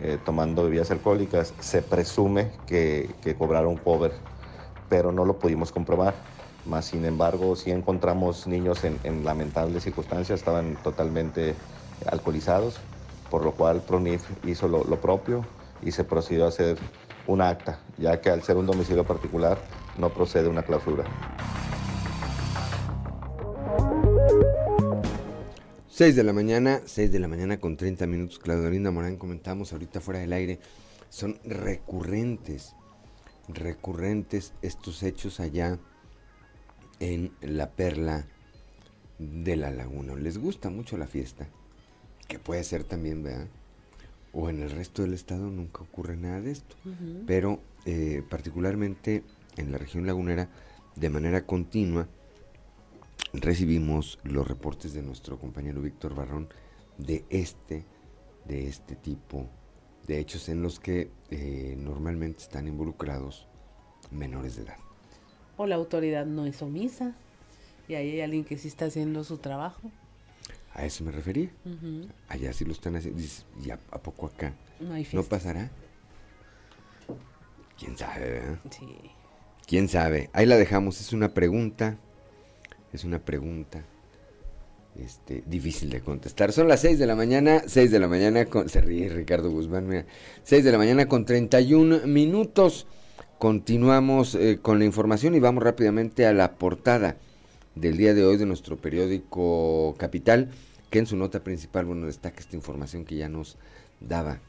eh, 0.00 0.18
tomando 0.24 0.64
bebidas 0.64 0.90
alcohólicas. 0.90 1.52
Se 1.61 1.83
presume 1.83 2.52
que, 2.66 3.11
cobraron 3.38 3.76
cover, 3.76 4.12
pero 4.88 5.12
no 5.12 5.24
lo 5.24 5.38
pudimos 5.38 5.72
comprobar. 5.72 6.14
Más 6.66 6.87
sin 6.87 7.04
embargo, 7.04 7.56
sí 7.56 7.70
encontramos 7.70 8.46
niños 8.46 8.85
en, 8.85 9.24
lamentables 9.24 9.83
circunstancias, 9.83 10.38
estaban 10.38 10.76
totalmente 10.83 11.54
alcoholizados, 12.06 12.78
por 13.30 13.44
lo 13.44 13.52
cual 13.52 13.80
PRONIF 13.80 14.22
hizo 14.44 14.68
lo, 14.68 14.85
lo 14.85 15.00
propio 15.00 15.44
y 15.83 15.92
se 15.92 16.04
procedió 16.04 16.44
a 16.44 16.48
hacer 16.48 16.78
un 17.26 17.40
acta, 17.40 17.78
ya 17.96 18.20
que 18.20 18.30
al 18.30 18.42
ser 18.42 18.56
un 18.56 18.66
domicilio 18.66 19.04
particular 19.04 19.59
no 19.98 20.11
procede 20.11 20.48
una 20.48 20.62
clausura. 20.62 21.04
6 26.00 26.16
de 26.16 26.24
la 26.24 26.32
mañana, 26.32 26.80
6 26.86 27.12
de 27.12 27.18
la 27.18 27.28
mañana 27.28 27.58
con 27.58 27.76
30 27.76 28.06
minutos. 28.06 28.38
Claudia 28.38 28.70
Linda 28.70 28.90
Morán, 28.90 29.18
comentamos 29.18 29.74
ahorita 29.74 30.00
fuera 30.00 30.20
del 30.20 30.32
aire. 30.32 30.58
Son 31.10 31.38
recurrentes, 31.44 32.74
recurrentes 33.48 34.54
estos 34.62 35.02
hechos 35.02 35.40
allá 35.40 35.78
en 37.00 37.32
la 37.42 37.72
perla 37.72 38.24
de 39.18 39.56
la 39.56 39.70
laguna. 39.70 40.14
Les 40.14 40.38
gusta 40.38 40.70
mucho 40.70 40.96
la 40.96 41.06
fiesta, 41.06 41.48
que 42.28 42.38
puede 42.38 42.64
ser 42.64 42.84
también, 42.84 43.22
¿verdad? 43.22 43.48
O 44.32 44.48
en 44.48 44.62
el 44.62 44.70
resto 44.70 45.02
del 45.02 45.12
estado 45.12 45.50
nunca 45.50 45.82
ocurre 45.82 46.16
nada 46.16 46.40
de 46.40 46.52
esto. 46.52 46.76
Pero 47.26 47.60
eh, 47.84 48.22
particularmente 48.26 49.22
en 49.58 49.70
la 49.70 49.76
región 49.76 50.06
lagunera, 50.06 50.48
de 50.96 51.10
manera 51.10 51.44
continua, 51.44 52.08
recibimos 53.32 54.18
los 54.24 54.46
reportes 54.46 54.92
de 54.92 55.02
nuestro 55.02 55.38
compañero 55.38 55.80
Víctor 55.80 56.14
Barrón 56.14 56.48
de 56.98 57.24
este, 57.30 57.84
de 58.46 58.68
este 58.68 58.96
tipo 58.96 59.48
de 60.06 60.18
hechos 60.18 60.48
en 60.48 60.62
los 60.62 60.80
que 60.80 61.10
eh, 61.30 61.76
normalmente 61.78 62.42
están 62.42 62.66
involucrados 62.66 63.46
menores 64.10 64.56
de 64.56 64.62
edad. 64.62 64.78
O 65.56 65.66
la 65.66 65.76
autoridad 65.76 66.26
no 66.26 66.46
es 66.46 66.60
omisa 66.62 67.14
y 67.88 67.94
ahí 67.94 68.10
hay 68.12 68.20
alguien 68.20 68.44
que 68.44 68.56
sí 68.56 68.68
está 68.68 68.86
haciendo 68.86 69.24
su 69.24 69.38
trabajo. 69.38 69.90
A 70.72 70.84
eso 70.84 71.04
me 71.04 71.10
refería. 71.10 71.50
Allá 72.28 72.52
sí 72.52 72.64
lo 72.64 72.72
están 72.72 72.96
haciendo. 72.96 73.20
¿y 73.62 73.70
a, 73.70 73.76
poco 73.76 74.26
acá? 74.26 74.54
No, 74.78 74.94
hay 74.94 75.06
¿No 75.12 75.22
pasará? 75.24 75.70
¿Quién 77.78 77.96
sabe? 77.96 78.58
Sí. 78.70 78.86
¿Quién 79.66 79.88
sabe? 79.88 80.30
Ahí 80.32 80.46
la 80.46 80.56
dejamos. 80.56 81.00
Es 81.00 81.12
una 81.12 81.34
pregunta 81.34 81.98
es 82.92 83.05
una 83.05 83.18
pregunta 83.20 83.85
este, 84.98 85.42
difícil 85.46 85.90
de 85.90 86.00
contestar. 86.00 86.53
Son 86.53 86.68
las 86.68 86.81
6 86.81 86.98
de 86.98 87.07
la 87.07 87.14
mañana, 87.14 87.62
6 87.66 87.90
de 87.90 87.98
la 87.98 88.09
mañana 88.09 88.46
con... 88.46 88.68
Se 88.68 88.81
ríe 88.81 89.09
Ricardo 89.09 89.50
Guzmán, 89.50 89.87
mira. 89.87 90.07
6 90.42 90.64
de 90.64 90.72
la 90.72 90.79
mañana 90.79 91.07
con 91.07 91.24
31 91.24 92.07
minutos. 92.07 92.87
Continuamos 93.38 94.35
eh, 94.35 94.59
con 94.61 94.79
la 94.79 94.85
información 94.85 95.35
y 95.35 95.40
vamos 95.40 95.62
rápidamente 95.62 96.26
a 96.26 96.33
la 96.33 96.57
portada 96.57 97.16
del 97.74 97.96
día 97.96 98.14
de 98.14 98.24
hoy 98.24 98.37
de 98.37 98.46
nuestro 98.46 98.76
periódico 98.76 99.94
Capital, 99.96 100.50
que 100.90 100.98
en 100.98 101.07
su 101.07 101.16
nota 101.16 101.42
principal, 101.42 101.87
bueno, 101.87 102.07
destaca 102.07 102.40
esta 102.40 102.57
información 102.57 103.05
que 103.05 103.16
ya 103.16 103.29
nos 103.29 103.57
daba 104.00 104.40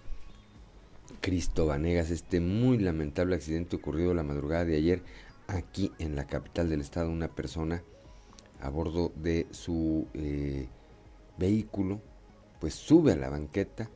Cristo 1.22 1.68
Vanegas, 1.68 2.10
este 2.10 2.40
muy 2.40 2.80
lamentable 2.80 3.36
accidente 3.36 3.76
ocurrido 3.76 4.14
la 4.14 4.24
madrugada 4.24 4.66
de 4.66 4.76
ayer 4.76 5.04
aquí 5.48 5.92
en 6.00 6.16
la 6.16 6.26
capital 6.26 6.68
del 6.70 6.82
estado. 6.82 7.10
Una 7.10 7.30
persona 7.30 7.84
a 8.62 8.70
bordo 8.70 9.12
de 9.16 9.48
su 9.52 10.08
eh, 10.14 10.68
vehículo, 11.38 12.02
pues 12.60 12.76
sube 12.76 13.14
a 13.14 13.16
la 13.16 13.30
banqueta, 13.30 13.90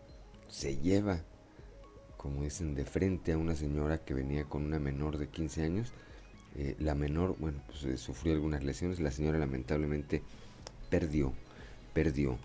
se 0.49 0.77
lleva, 0.77 1.21
como 2.17 2.43
dicen, 2.43 2.75
de 2.75 2.85
frente 2.85 3.33
a 3.33 3.37
una 3.37 3.55
señora 3.55 3.99
que 3.99 4.13
venía 4.13 4.45
con 4.45 4.65
una 4.65 4.79
menor 4.79 5.17
de 5.17 5.27
15 5.27 5.63
años. 5.63 5.93
Eh, 6.57 6.75
la 6.79 6.95
menor, 6.95 7.35
bueno, 7.37 7.59
pues 7.67 7.83
eh, 7.83 7.97
sufrió 7.97 8.33
algunas 8.33 8.63
lesiones. 8.63 8.99
La 8.99 9.11
señora 9.11 9.37
lamentablemente 9.37 10.23
perdió, 10.89 11.33
perdió 11.93 12.37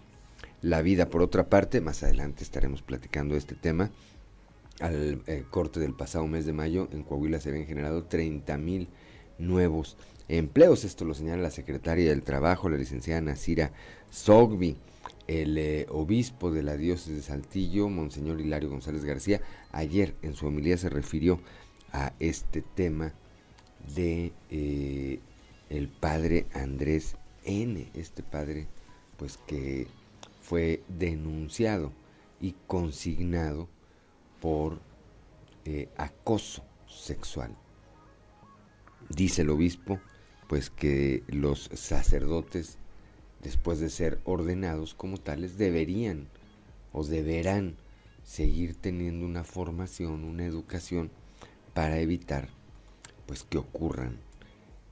la 0.60 0.82
vida. 0.82 1.08
Por 1.08 1.22
otra 1.22 1.48
parte, 1.48 1.80
más 1.80 2.02
adelante 2.02 2.42
estaremos 2.42 2.82
platicando 2.82 3.36
este 3.36 3.54
tema. 3.54 3.90
Al 4.80 5.22
corte 5.50 5.78
del 5.78 5.94
pasado 5.94 6.26
mes 6.26 6.46
de 6.46 6.54
mayo, 6.54 6.88
en 6.90 7.02
Coahuila 7.02 7.38
se 7.38 7.50
habían 7.50 7.66
generado 7.66 8.04
30 8.04 8.56
mil 8.56 8.88
nuevos 9.38 9.96
empleos. 10.30 10.84
Esto 10.84 11.04
lo 11.04 11.14
señala 11.14 11.42
la 11.42 11.50
secretaria 11.50 12.10
del 12.10 12.22
Trabajo, 12.22 12.68
la 12.68 12.76
licenciada 12.76 13.20
Nasira 13.20 13.72
Sogbi. 14.10 14.76
El 15.26 15.58
eh, 15.58 15.86
obispo 15.90 16.50
de 16.50 16.62
la 16.62 16.76
diócesis 16.76 17.14
de 17.14 17.22
Saltillo, 17.22 17.88
Monseñor 17.88 18.40
Hilario 18.40 18.68
González 18.68 19.04
García, 19.04 19.40
ayer 19.70 20.14
en 20.22 20.34
su 20.34 20.46
homilía 20.46 20.76
se 20.76 20.88
refirió 20.88 21.40
a 21.92 22.12
este 22.18 22.62
tema 22.62 23.12
de 23.94 24.32
eh, 24.50 25.20
el 25.68 25.88
padre 25.88 26.46
Andrés 26.52 27.16
N, 27.44 27.88
este 27.94 28.22
padre 28.22 28.66
pues 29.16 29.38
que 29.46 29.86
fue 30.42 30.82
denunciado 30.88 31.92
y 32.40 32.54
consignado 32.66 33.68
por 34.40 34.80
eh, 35.64 35.88
acoso 35.96 36.64
sexual. 36.88 37.54
Dice 39.08 39.42
el 39.42 39.50
obispo, 39.50 40.00
pues 40.50 40.68
que 40.68 41.22
los 41.28 41.70
sacerdotes, 41.74 42.76
después 43.40 43.78
de 43.78 43.88
ser 43.88 44.18
ordenados 44.24 44.94
como 44.94 45.16
tales, 45.16 45.58
deberían 45.58 46.26
o 46.92 47.04
deberán 47.04 47.76
seguir 48.24 48.74
teniendo 48.74 49.24
una 49.26 49.44
formación, 49.44 50.24
una 50.24 50.44
educación 50.44 51.12
para 51.72 52.00
evitar 52.00 52.48
pues 53.26 53.44
que 53.44 53.58
ocurran 53.58 54.16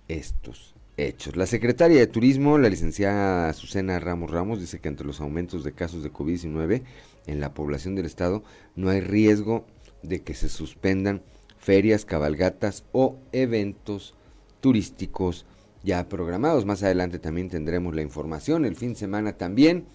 estos 0.06 0.76
hechos. 0.96 1.34
La 1.34 1.46
secretaria 1.46 1.98
de 1.98 2.06
Turismo, 2.06 2.56
la 2.56 2.68
licenciada 2.68 3.48
Azucena 3.48 3.98
Ramos 3.98 4.30
Ramos, 4.30 4.60
dice 4.60 4.78
que 4.78 4.86
entre 4.86 5.08
los 5.08 5.20
aumentos 5.20 5.64
de 5.64 5.72
casos 5.72 6.04
de 6.04 6.12
COVID-19 6.12 6.84
en 7.26 7.40
la 7.40 7.52
población 7.52 7.96
del 7.96 8.06
estado 8.06 8.44
no 8.76 8.90
hay 8.90 9.00
riesgo 9.00 9.66
de 10.04 10.22
que 10.22 10.34
se 10.34 10.50
suspendan 10.50 11.20
ferias, 11.58 12.04
cabalgatas 12.04 12.84
o 12.92 13.16
eventos 13.32 14.14
turísticos 14.60 15.46
ya 15.82 16.08
programados. 16.08 16.64
Más 16.64 16.82
adelante 16.82 17.18
también 17.18 17.48
tendremos 17.48 17.94
la 17.94 18.02
información. 18.02 18.64
El 18.64 18.76
fin 18.76 18.90
de 18.90 18.98
semana 18.98 19.32
también 19.32 19.86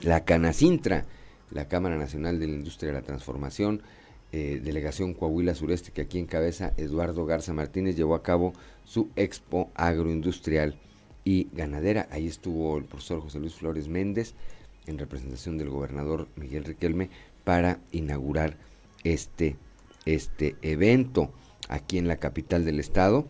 la 0.00 0.24
Canacintra, 0.24 1.04
la 1.50 1.68
Cámara 1.68 1.96
Nacional 1.96 2.38
de 2.40 2.48
la 2.48 2.54
Industria 2.54 2.92
de 2.92 2.98
la 2.98 3.06
Transformación, 3.06 3.82
eh, 4.32 4.60
Delegación 4.62 5.14
Coahuila 5.14 5.54
Sureste, 5.54 5.92
que 5.92 6.02
aquí 6.02 6.18
encabeza 6.18 6.72
Eduardo 6.76 7.26
Garza 7.26 7.52
Martínez, 7.52 7.96
llevó 7.96 8.14
a 8.14 8.22
cabo 8.22 8.54
su 8.84 9.10
expo 9.14 9.70
agroindustrial 9.74 10.78
y 11.24 11.48
ganadera. 11.52 12.08
Ahí 12.10 12.26
estuvo 12.26 12.78
el 12.78 12.84
profesor 12.84 13.20
José 13.20 13.38
Luis 13.38 13.54
Flores 13.54 13.88
Méndez 13.88 14.34
en 14.86 14.98
representación 14.98 15.58
del 15.58 15.70
gobernador 15.70 16.28
Miguel 16.36 16.64
Riquelme 16.64 17.10
para 17.44 17.78
inaugurar 17.92 18.56
este, 19.04 19.56
este 20.06 20.56
evento 20.62 21.30
aquí 21.68 21.98
en 21.98 22.08
la 22.08 22.16
capital 22.16 22.64
del 22.64 22.80
estado. 22.80 23.26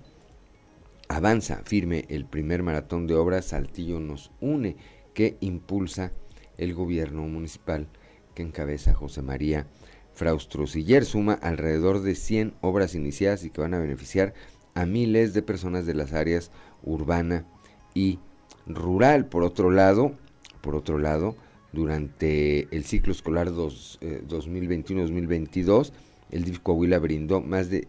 Avanza 1.13 1.61
firme 1.67 2.07
el 2.09 2.25
primer 2.25 2.63
maratón 2.63 3.07
de 3.07 3.15
obras 3.15 3.45
Saltillo 3.45 4.01
nos 4.01 4.31
une 4.41 4.77
que 5.13 5.37
impulsa 5.41 6.11
el 6.57 6.73
gobierno 6.73 7.29
municipal 7.29 7.87
que 8.35 8.43
encabeza 8.43 8.95
José 8.95 9.21
María 9.21 9.67
Fraustro-Siller 10.15 11.05
suma 11.05 11.35
alrededor 11.35 12.01
de 12.01 12.15
100 12.15 12.55
obras 12.63 12.95
iniciadas 12.95 13.45
y 13.45 13.51
que 13.51 13.61
van 13.61 13.75
a 13.75 13.79
beneficiar 13.79 14.33
a 14.73 14.87
miles 14.87 15.35
de 15.35 15.43
personas 15.43 15.85
de 15.85 15.93
las 15.93 16.15
áreas 16.15 16.51
urbana 16.83 17.45
y 17.93 18.19
rural. 18.67 19.27
Por 19.27 19.43
otro 19.43 19.71
lado, 19.71 20.15
por 20.63 20.75
otro 20.75 20.97
lado, 20.97 21.37
durante 21.75 22.75
el 22.75 22.85
ciclo 22.85 23.13
escolar 23.13 23.51
2021-2022, 23.51 25.91
eh, 25.91 25.93
el 26.31 26.45
DIF 26.45 26.61
Coahuila 26.61 26.99
brindó 26.99 27.43
más 27.43 27.69
de 27.69 27.87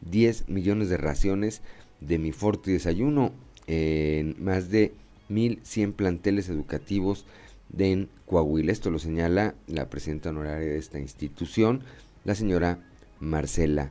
10 0.00 0.48
millones 0.48 0.88
de 0.88 0.96
raciones 0.96 1.62
de 2.06 2.18
mi 2.18 2.32
forte 2.32 2.70
desayuno 2.70 3.32
en 3.66 4.36
más 4.42 4.70
de 4.70 4.92
1.100 5.30 5.92
planteles 5.94 6.48
educativos 6.48 7.26
de 7.68 8.08
Coahuila. 8.26 8.72
Esto 8.72 8.90
lo 8.90 8.98
señala 8.98 9.54
la 9.66 9.88
presidenta 9.88 10.30
honoraria 10.30 10.68
de 10.68 10.78
esta 10.78 10.98
institución, 10.98 11.82
la 12.24 12.34
señora 12.34 12.78
Marcela, 13.20 13.90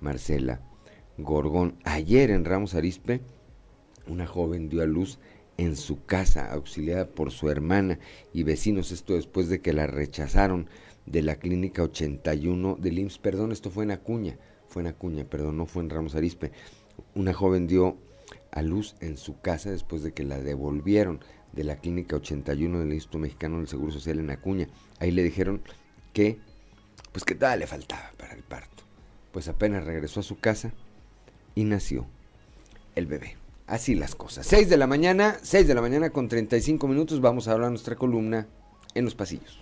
Marcela 0.00 0.60
Gorgón. 1.18 1.74
Ayer 1.84 2.30
en 2.30 2.44
Ramos 2.44 2.74
Arispe, 2.74 3.20
una 4.06 4.26
joven 4.26 4.68
dio 4.68 4.82
a 4.82 4.86
luz 4.86 5.18
en 5.58 5.76
su 5.76 6.04
casa, 6.04 6.50
auxiliada 6.50 7.04
por 7.04 7.30
su 7.30 7.50
hermana 7.50 7.98
y 8.32 8.44
vecinos, 8.44 8.92
esto 8.92 9.14
después 9.14 9.48
de 9.50 9.60
que 9.60 9.74
la 9.74 9.86
rechazaron 9.86 10.68
de 11.04 11.22
la 11.22 11.36
clínica 11.36 11.82
81 11.82 12.76
del 12.80 12.98
IMSS, 12.98 13.18
perdón, 13.18 13.52
esto 13.52 13.70
fue 13.70 13.84
en 13.84 13.90
Acuña, 13.90 14.38
fue 14.68 14.80
en 14.82 14.88
Acuña, 14.88 15.24
perdón, 15.24 15.58
no 15.58 15.66
fue 15.66 15.82
en 15.82 15.90
Ramos 15.90 16.14
Arispe. 16.14 16.52
Una 17.14 17.32
joven 17.32 17.66
dio 17.66 17.96
a 18.50 18.62
luz 18.62 18.96
en 19.00 19.16
su 19.16 19.40
casa 19.40 19.70
después 19.70 20.02
de 20.02 20.12
que 20.12 20.24
la 20.24 20.38
devolvieron 20.38 21.20
de 21.52 21.64
la 21.64 21.76
Clínica 21.76 22.16
81 22.16 22.80
del 22.80 22.92
Instituto 22.92 23.18
Mexicano 23.18 23.58
del 23.58 23.68
Seguro 23.68 23.92
Social 23.92 24.18
en 24.18 24.30
Acuña. 24.30 24.68
Ahí 24.98 25.10
le 25.10 25.22
dijeron 25.22 25.62
que, 26.12 26.38
pues 27.12 27.24
que 27.24 27.34
todavía 27.34 27.58
le 27.58 27.66
faltaba 27.66 28.12
para 28.16 28.34
el 28.34 28.42
parto. 28.42 28.84
Pues 29.32 29.48
apenas 29.48 29.84
regresó 29.84 30.20
a 30.20 30.24
su 30.24 30.38
casa 30.38 30.72
y 31.54 31.64
nació 31.64 32.06
el 32.94 33.06
bebé. 33.06 33.36
Así 33.66 33.94
las 33.94 34.16
cosas. 34.16 34.46
6 34.46 34.68
de 34.68 34.76
la 34.76 34.88
mañana, 34.88 35.38
6 35.42 35.68
de 35.68 35.74
la 35.74 35.80
mañana 35.80 36.10
con 36.10 36.28
35 36.28 36.88
minutos, 36.88 37.20
vamos 37.20 37.46
a 37.46 37.52
hablar 37.52 37.70
nuestra 37.70 37.94
columna 37.94 38.48
en 38.94 39.04
los 39.04 39.14
pasillos. 39.14 39.59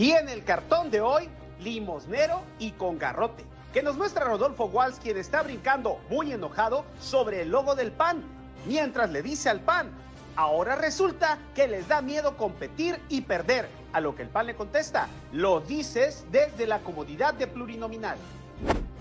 Y 0.00 0.12
en 0.12 0.30
el 0.30 0.44
cartón 0.44 0.90
de 0.90 1.02
hoy 1.02 1.28
limosnero 1.58 2.40
y 2.58 2.70
con 2.70 2.98
garrote, 2.98 3.44
que 3.70 3.82
nos 3.82 3.98
muestra 3.98 4.24
Rodolfo 4.24 4.64
Walsh, 4.64 4.96
quien 4.96 5.18
está 5.18 5.42
brincando 5.42 6.00
muy 6.08 6.32
enojado 6.32 6.86
sobre 6.98 7.42
el 7.42 7.50
logo 7.50 7.74
del 7.74 7.92
PAN, 7.92 8.24
mientras 8.64 9.10
le 9.10 9.20
dice 9.20 9.50
al 9.50 9.60
PAN, 9.60 9.90
ahora 10.36 10.74
resulta 10.74 11.38
que 11.54 11.68
les 11.68 11.86
da 11.86 12.00
miedo 12.00 12.38
competir 12.38 12.98
y 13.10 13.20
perder, 13.20 13.68
a 13.92 14.00
lo 14.00 14.16
que 14.16 14.22
el 14.22 14.30
PAN 14.30 14.46
le 14.46 14.56
contesta, 14.56 15.06
lo 15.32 15.60
dices 15.60 16.24
desde 16.32 16.66
la 16.66 16.78
comodidad 16.78 17.34
de 17.34 17.46
plurinominal. 17.46 18.16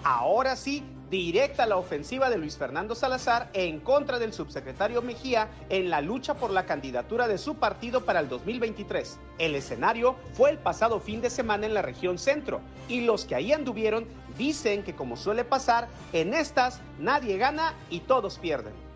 Ahora 0.03 0.57
sí, 0.57 0.83
directa 1.09 1.65
la 1.65 1.77
ofensiva 1.77 2.29
de 2.29 2.37
Luis 2.37 2.57
Fernando 2.57 2.95
Salazar 2.95 3.49
en 3.53 3.79
contra 3.79 4.19
del 4.19 4.33
subsecretario 4.33 5.01
Mejía 5.01 5.49
en 5.69 5.89
la 5.89 6.01
lucha 6.01 6.35
por 6.35 6.51
la 6.51 6.65
candidatura 6.65 7.27
de 7.27 7.37
su 7.37 7.55
partido 7.55 8.05
para 8.05 8.19
el 8.19 8.29
2023. 8.29 9.17
El 9.39 9.55
escenario 9.55 10.15
fue 10.33 10.51
el 10.51 10.57
pasado 10.57 10.99
fin 10.99 11.21
de 11.21 11.29
semana 11.29 11.65
en 11.65 11.73
la 11.73 11.81
región 11.81 12.17
centro 12.17 12.61
y 12.87 13.01
los 13.01 13.25
que 13.25 13.35
ahí 13.35 13.53
anduvieron 13.53 14.05
dicen 14.37 14.83
que 14.83 14.95
como 14.95 15.17
suele 15.17 15.43
pasar, 15.43 15.87
en 16.13 16.33
estas 16.33 16.79
nadie 16.99 17.37
gana 17.37 17.73
y 17.89 18.01
todos 18.01 18.37
pierden. 18.37 18.88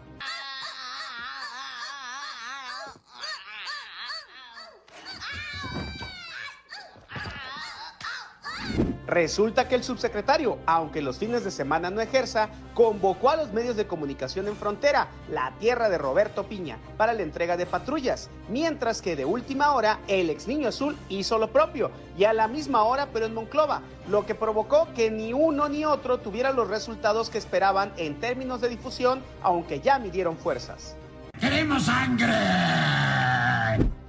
Resulta 9.13 9.67
que 9.67 9.75
el 9.75 9.83
subsecretario, 9.83 10.57
aunque 10.65 11.03
los 11.03 11.19
fines 11.19 11.43
de 11.43 11.51
semana 11.51 11.91
no 11.91 12.01
ejerza, 12.01 12.49
convocó 12.73 13.29
a 13.29 13.35
los 13.35 13.53
medios 13.53 13.75
de 13.75 13.85
comunicación 13.85 14.47
en 14.47 14.55
frontera, 14.55 15.07
la 15.29 15.53
tierra 15.59 15.87
de 15.87 15.99
Roberto 15.99 16.45
Piña, 16.45 16.79
para 16.97 17.13
la 17.13 17.21
entrega 17.21 17.55
de 17.55 17.67
patrullas, 17.67 18.31
mientras 18.49 19.03
que 19.03 19.15
de 19.15 19.23
última 19.23 19.73
hora 19.73 19.99
el 20.07 20.31
ex 20.31 20.47
niño 20.47 20.69
azul 20.69 20.97
hizo 21.09 21.37
lo 21.37 21.51
propio, 21.51 21.91
y 22.17 22.23
a 22.23 22.33
la 22.33 22.47
misma 22.47 22.81
hora 22.85 23.09
pero 23.13 23.27
en 23.27 23.35
Monclova, 23.35 23.83
lo 24.09 24.25
que 24.25 24.33
provocó 24.33 24.87
que 24.95 25.11
ni 25.11 25.31
uno 25.31 25.69
ni 25.69 25.85
otro 25.85 26.17
tuvieran 26.17 26.55
los 26.55 26.67
resultados 26.67 27.29
que 27.29 27.37
esperaban 27.37 27.93
en 27.97 28.19
términos 28.19 28.61
de 28.61 28.69
difusión, 28.69 29.21
aunque 29.43 29.79
ya 29.79 29.99
midieron 29.99 30.37
fuerzas. 30.37 30.95
¡Queremos 31.39 31.83
sangre! 31.83 32.33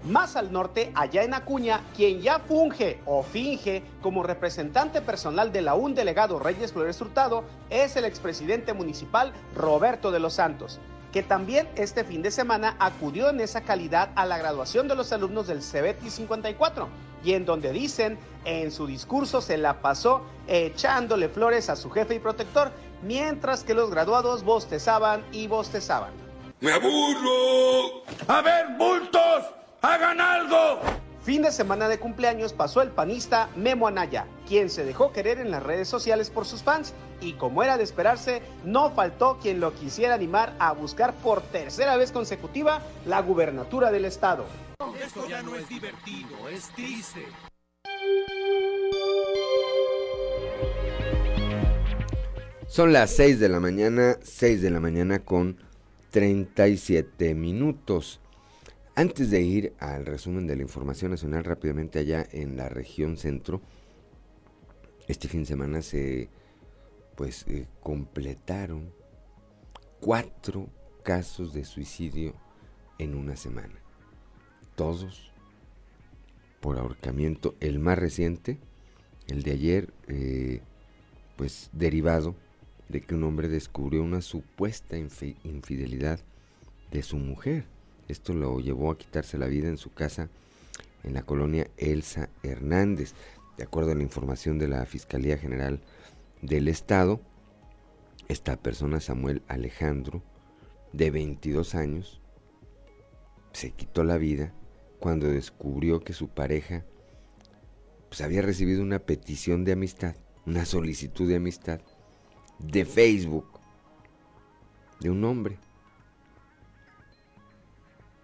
Más 0.05 0.37
al 0.37 0.53
norte, 0.53 0.93
allá 0.95 1.23
en 1.23 1.33
Acuña, 1.33 1.81
quien 1.97 2.21
ya 2.21 2.39
funge 2.39 3.01
o 3.07 3.23
finge 3.23 3.83
como 4.03 4.23
representante 4.23 5.01
personal 5.01 5.51
de 5.51 5.63
la 5.63 5.73
un 5.73 5.95
delegado 5.95 6.39
Reyes 6.39 6.75
Flores 6.75 7.01
Hurtado 7.01 7.43
es 7.71 7.97
el 7.97 8.05
expresidente 8.05 8.75
municipal 8.75 9.33
Roberto 9.55 10.11
de 10.11 10.21
los 10.21 10.35
Santos, 10.35 10.79
que 11.11 11.23
también 11.23 11.71
este 11.77 12.05
fin 12.05 12.21
de 12.21 12.31
semana 12.31 12.77
acudió 12.81 13.31
en 13.31 13.41
esa 13.41 13.63
calidad 13.63 14.11
a 14.15 14.27
la 14.27 14.37
graduación 14.37 14.89
de 14.89 14.95
los 14.95 15.11
alumnos 15.11 15.47
del 15.47 15.63
CEBETI 15.63 16.11
54 16.11 16.87
y 17.25 17.33
en 17.33 17.47
donde 17.47 17.73
dicen 17.73 18.19
en 18.45 18.73
su 18.73 18.87
discurso 18.87 19.41
se 19.41 19.57
la 19.57 19.81
pasó 19.81 20.21
echándole 20.47 21.31
flores 21.31 21.71
a 21.71 21.77
su 21.77 21.89
jefe 21.89 22.17
y 22.17 22.19
protector, 22.19 22.73
mientras 23.03 23.65
que 23.65 23.73
los 23.73 23.91
graduados 23.91 24.45
bostezaban 24.45 25.25
y 25.33 25.47
bostezaban. 25.47 26.13
¡Me 26.61 26.73
aburro! 26.73 28.03
¡A 28.29 28.43
ver, 28.43 28.67
bultos! 28.77 29.64
¡Hagan 29.87 30.19
algo! 30.19 30.81
Fin 31.25 31.43
de 31.43 31.53
semana 31.53 31.91
de 31.91 31.99
cumpleaños 31.99 32.55
pasó 32.55 32.81
el 32.81 32.89
panista 32.89 33.51
Memo 33.55 33.87
Anaya, 33.87 34.27
quien 34.49 34.71
se 34.71 34.83
dejó 34.83 35.13
querer 35.13 35.39
en 35.39 35.51
las 35.51 35.63
redes 35.63 35.89
sociales 35.89 36.31
por 36.31 36.47
sus 36.47 36.63
fans 36.63 36.95
y 37.21 37.35
como 37.35 37.63
era 37.63 37.77
de 37.77 37.85
esperarse, 37.85 38.41
no 38.65 38.93
faltó 38.93 39.39
quien 39.43 39.61
lo 39.61 39.75
quisiera 39.75 40.15
animar 40.15 40.55
a 40.59 40.73
buscar 40.73 41.13
por 41.13 41.43
tercera 41.43 41.99
vez 41.99 42.13
consecutiva 42.13 42.81
la 43.05 43.21
gubernatura 43.21 43.93
del 43.93 44.07
estado. 44.07 44.47
Esto 45.05 45.29
ya 45.29 45.43
no 45.43 45.55
es 45.55 45.69
divertido, 45.69 46.49
es 46.49 46.71
triste. 46.71 47.27
Son 52.69 52.95
las 52.95 53.11
6 53.11 53.39
de 53.39 53.51
la 53.51 53.61
mañana, 53.61 54.17
6 54.23 54.63
de 54.63 54.71
la 54.71 54.81
mañana 54.81 55.19
con 55.19 55.59
37 56.11 57.35
minutos. 57.35 58.23
Antes 58.97 59.29
de 59.31 59.43
ir 59.43 59.75
al 59.81 60.07
resumen 60.07 60.47
de 60.47 60.55
la 60.55 60.63
información 60.63 61.11
nacional 61.11 61.43
rápidamente 61.43 61.99
allá 61.99 62.25
en 62.31 62.57
la 62.57 62.69
región 62.69 63.17
centro, 63.17 63.61
este 65.09 65.27
fin 65.27 65.41
de 65.41 65.47
semana 65.47 65.83
se 65.83 66.29
pues 67.17 67.45
eh, 67.49 67.67
completaron 67.83 68.93
cuatro 69.99 70.69
casos 71.03 71.53
de 71.53 71.65
suicidio 71.65 72.35
en 72.99 73.17
una 73.17 73.35
semana. 73.35 73.75
Todos 74.77 75.33
por 76.61 76.79
ahorcamiento. 76.79 77.57
El 77.59 77.81
más 77.81 77.99
reciente, 77.99 78.61
el 79.27 79.43
de 79.43 79.51
ayer, 79.51 79.93
eh, 80.07 80.63
pues 81.37 81.69
derivado 81.73 82.37
de 82.89 83.01
que 83.01 83.17
un 83.17 83.25
hombre 83.25 83.49
descubrió 83.49 84.05
una 84.05 84.21
supuesta 84.21 84.97
infidelidad 84.97 86.21
de 86.93 87.03
su 87.03 87.17
mujer 87.17 87.74
esto 88.09 88.35
lo 88.35 88.61
llevó 88.61 88.91
a 88.91 88.99
quitarse 88.99 89.39
la 89.39 89.47
vida 89.47 89.69
en 89.69 89.79
su 89.79 89.93
casa 89.93 90.29
en 91.03 91.15
la 91.15 91.23
colonia 91.23 91.69
Elsa 91.77 92.29
Hernández. 92.43 93.15
De 93.57 93.65
acuerdo 93.65 93.93
a 93.93 93.95
la 93.95 94.03
información 94.03 94.59
de 94.59 94.69
la 94.69 94.85
Fiscalía 94.87 95.39
General 95.39 95.81
del 96.43 96.69
Estado, 96.69 97.21
esta 98.29 98.57
persona, 98.57 99.01
Samuel 99.01 99.43
Alejandro, 99.49 100.23
de 100.93 101.11
22 101.11 101.75
años, 101.75 102.21
se 103.53 103.71
quitó 103.71 104.03
la 104.05 104.17
vida 104.17 104.53
cuando 104.99 105.29
descubrió 105.29 106.01
que 106.01 106.13
su 106.13 106.29
pareja 106.29 106.85
pues, 108.09 108.21
había 108.21 108.43
recibido 108.43 108.83
una 108.83 108.99
petición 108.99 109.65
de 109.65 109.73
amistad, 109.73 110.17
una 110.47 110.65
solicitud 110.65 111.29
de 111.29 111.37
amistad 111.37 111.81
de 112.59 112.85
Facebook 112.85 113.47
de 115.01 115.11
un 115.11 115.25
hombre 115.25 115.59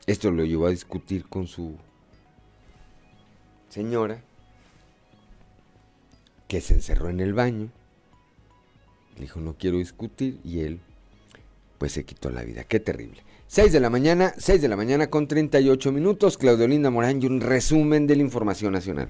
esto 0.07 0.31
lo 0.31 0.45
llevó 0.45 0.67
a 0.67 0.71
discutir 0.71 1.25
con 1.27 1.47
su 1.47 1.77
señora, 3.69 4.23
que 6.49 6.61
se 6.61 6.75
encerró 6.75 7.09
en 7.09 7.21
el 7.21 7.33
baño. 7.33 7.69
Le 9.15 9.23
dijo, 9.23 9.41
no 9.41 9.55
quiero 9.55 9.79
discutir, 9.79 10.41
y 10.45 10.61
él, 10.61 10.81
pues 11.79 11.93
se 11.93 12.05
quitó 12.05 12.31
la 12.31 12.43
vida. 12.43 12.65
Qué 12.65 12.81
terrible. 12.81 13.23
6 13.47 13.73
de 13.73 13.81
la 13.81 13.91
mañana, 13.91 14.35
6 14.37 14.63
de 14.63 14.69
la 14.69 14.77
mañana 14.77 15.11
con 15.11 15.27
38 15.27 15.93
minutos. 15.93 16.39
Claudio 16.39 16.69
Linda 16.69 16.91
Morán 16.91 17.23
y 17.23 17.27
un 17.27 17.41
resumen 17.41 18.07
de 18.07 18.17
la 18.17 18.23
información 18.23 18.73
nacional. 18.73 19.09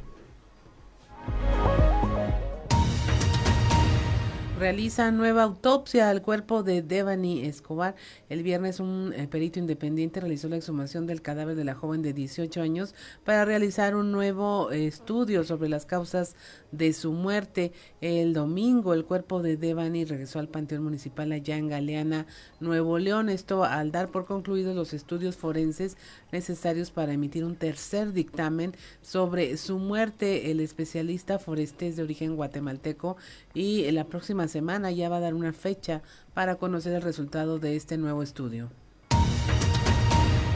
Realiza 4.60 5.10
nueva 5.10 5.44
autopsia 5.44 6.10
al 6.10 6.20
cuerpo 6.20 6.62
de 6.62 6.82
Devani 6.82 7.46
Escobar. 7.46 7.94
El 8.28 8.42
viernes 8.42 8.78
un 8.78 9.14
eh, 9.16 9.26
perito 9.26 9.58
independiente 9.58 10.20
realizó 10.20 10.50
la 10.50 10.56
exhumación 10.56 11.06
del 11.06 11.22
cadáver 11.22 11.56
de 11.56 11.64
la 11.64 11.74
joven 11.74 12.02
de 12.02 12.12
18 12.12 12.60
años 12.60 12.94
para 13.24 13.46
realizar 13.46 13.96
un 13.96 14.12
nuevo 14.12 14.70
estudio 14.70 15.44
sobre 15.44 15.70
las 15.70 15.86
causas 15.86 16.36
de 16.72 16.92
su 16.92 17.12
muerte. 17.12 17.72
El 18.02 18.34
domingo 18.34 18.92
el 18.92 19.06
cuerpo 19.06 19.40
de 19.40 19.56
Devani 19.56 20.04
regresó 20.04 20.38
al 20.38 20.48
Panteón 20.48 20.84
Municipal 20.84 21.32
allá 21.32 21.56
en 21.56 21.68
Galeana, 21.68 22.26
Nuevo 22.60 22.98
León. 22.98 23.30
Esto 23.30 23.64
al 23.64 23.92
dar 23.92 24.10
por 24.10 24.26
concluidos 24.26 24.76
los 24.76 24.92
estudios 24.92 25.38
forenses 25.38 25.96
necesarios 26.32 26.90
para 26.90 27.14
emitir 27.14 27.46
un 27.46 27.56
tercer 27.56 28.12
dictamen 28.12 28.74
sobre 29.00 29.56
su 29.56 29.78
muerte. 29.78 30.50
El 30.50 30.60
especialista 30.60 31.38
forestés 31.38 31.96
de 31.96 32.02
origen 32.02 32.36
guatemalteco 32.36 33.16
y 33.54 33.90
la 33.90 34.04
próxima 34.04 34.49
semana 34.50 34.90
ya 34.90 35.08
va 35.08 35.16
a 35.16 35.20
dar 35.20 35.32
una 35.32 35.54
fecha 35.54 36.02
para 36.34 36.56
conocer 36.56 36.92
el 36.92 37.00
resultado 37.00 37.58
de 37.58 37.76
este 37.76 37.96
nuevo 37.96 38.22
estudio. 38.22 38.70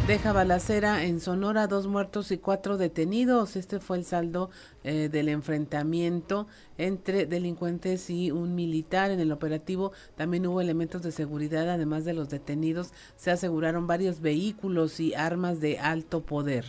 Deja 0.06 0.34
balacera 0.34 1.04
en 1.04 1.18
Sonora, 1.18 1.66
dos 1.66 1.86
muertos 1.86 2.30
y 2.30 2.36
cuatro 2.36 2.76
detenidos. 2.76 3.56
Este 3.56 3.80
fue 3.80 3.96
el 3.96 4.04
saldo 4.04 4.50
eh, 4.82 5.08
del 5.10 5.30
enfrentamiento 5.30 6.46
entre 6.76 7.24
delincuentes 7.24 8.10
y 8.10 8.30
un 8.30 8.54
militar. 8.54 9.10
En 9.10 9.20
el 9.20 9.32
operativo 9.32 9.92
también 10.14 10.46
hubo 10.46 10.60
elementos 10.60 11.02
de 11.02 11.10
seguridad, 11.10 11.70
además 11.70 12.04
de 12.04 12.12
los 12.12 12.28
detenidos. 12.28 12.92
Se 13.16 13.30
aseguraron 13.30 13.86
varios 13.86 14.20
vehículos 14.20 15.00
y 15.00 15.14
armas 15.14 15.60
de 15.60 15.78
alto 15.78 16.20
poder. 16.20 16.66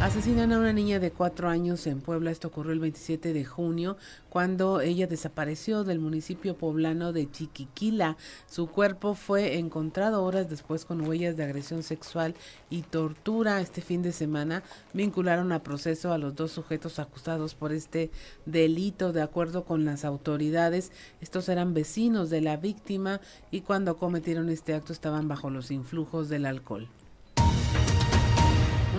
Asesinan 0.00 0.52
a 0.52 0.58
una 0.58 0.74
niña 0.74 0.98
de 0.98 1.12
cuatro 1.12 1.48
años 1.48 1.86
en 1.86 2.00
Puebla. 2.02 2.30
Esto 2.30 2.48
ocurrió 2.48 2.72
el 2.72 2.80
27 2.80 3.32
de 3.32 3.44
junio, 3.44 3.96
cuando 4.28 4.82
ella 4.82 5.06
desapareció 5.06 5.82
del 5.82 5.98
municipio 5.98 6.58
poblano 6.58 7.12
de 7.14 7.30
Chiquiquila. 7.30 8.18
Su 8.46 8.66
cuerpo 8.66 9.14
fue 9.14 9.58
encontrado 9.58 10.22
horas 10.22 10.50
después 10.50 10.84
con 10.84 11.00
huellas 11.00 11.38
de 11.38 11.44
agresión 11.44 11.82
sexual 11.82 12.34
y 12.68 12.82
tortura. 12.82 13.62
Este 13.62 13.80
fin 13.80 14.02
de 14.02 14.12
semana 14.12 14.62
vincularon 14.92 15.52
a 15.52 15.62
proceso 15.62 16.12
a 16.12 16.18
los 16.18 16.34
dos 16.34 16.52
sujetos 16.52 16.98
acusados 16.98 17.54
por 17.54 17.72
este 17.72 18.10
delito. 18.44 19.12
De 19.12 19.22
acuerdo 19.22 19.64
con 19.64 19.86
las 19.86 20.04
autoridades, 20.04 20.92
estos 21.22 21.48
eran 21.48 21.72
vecinos 21.72 22.28
de 22.28 22.42
la 22.42 22.58
víctima 22.58 23.22
y 23.50 23.62
cuando 23.62 23.96
cometieron 23.96 24.50
este 24.50 24.74
acto 24.74 24.92
estaban 24.92 25.28
bajo 25.28 25.48
los 25.48 25.70
influjos 25.70 26.28
del 26.28 26.44
alcohol. 26.44 26.88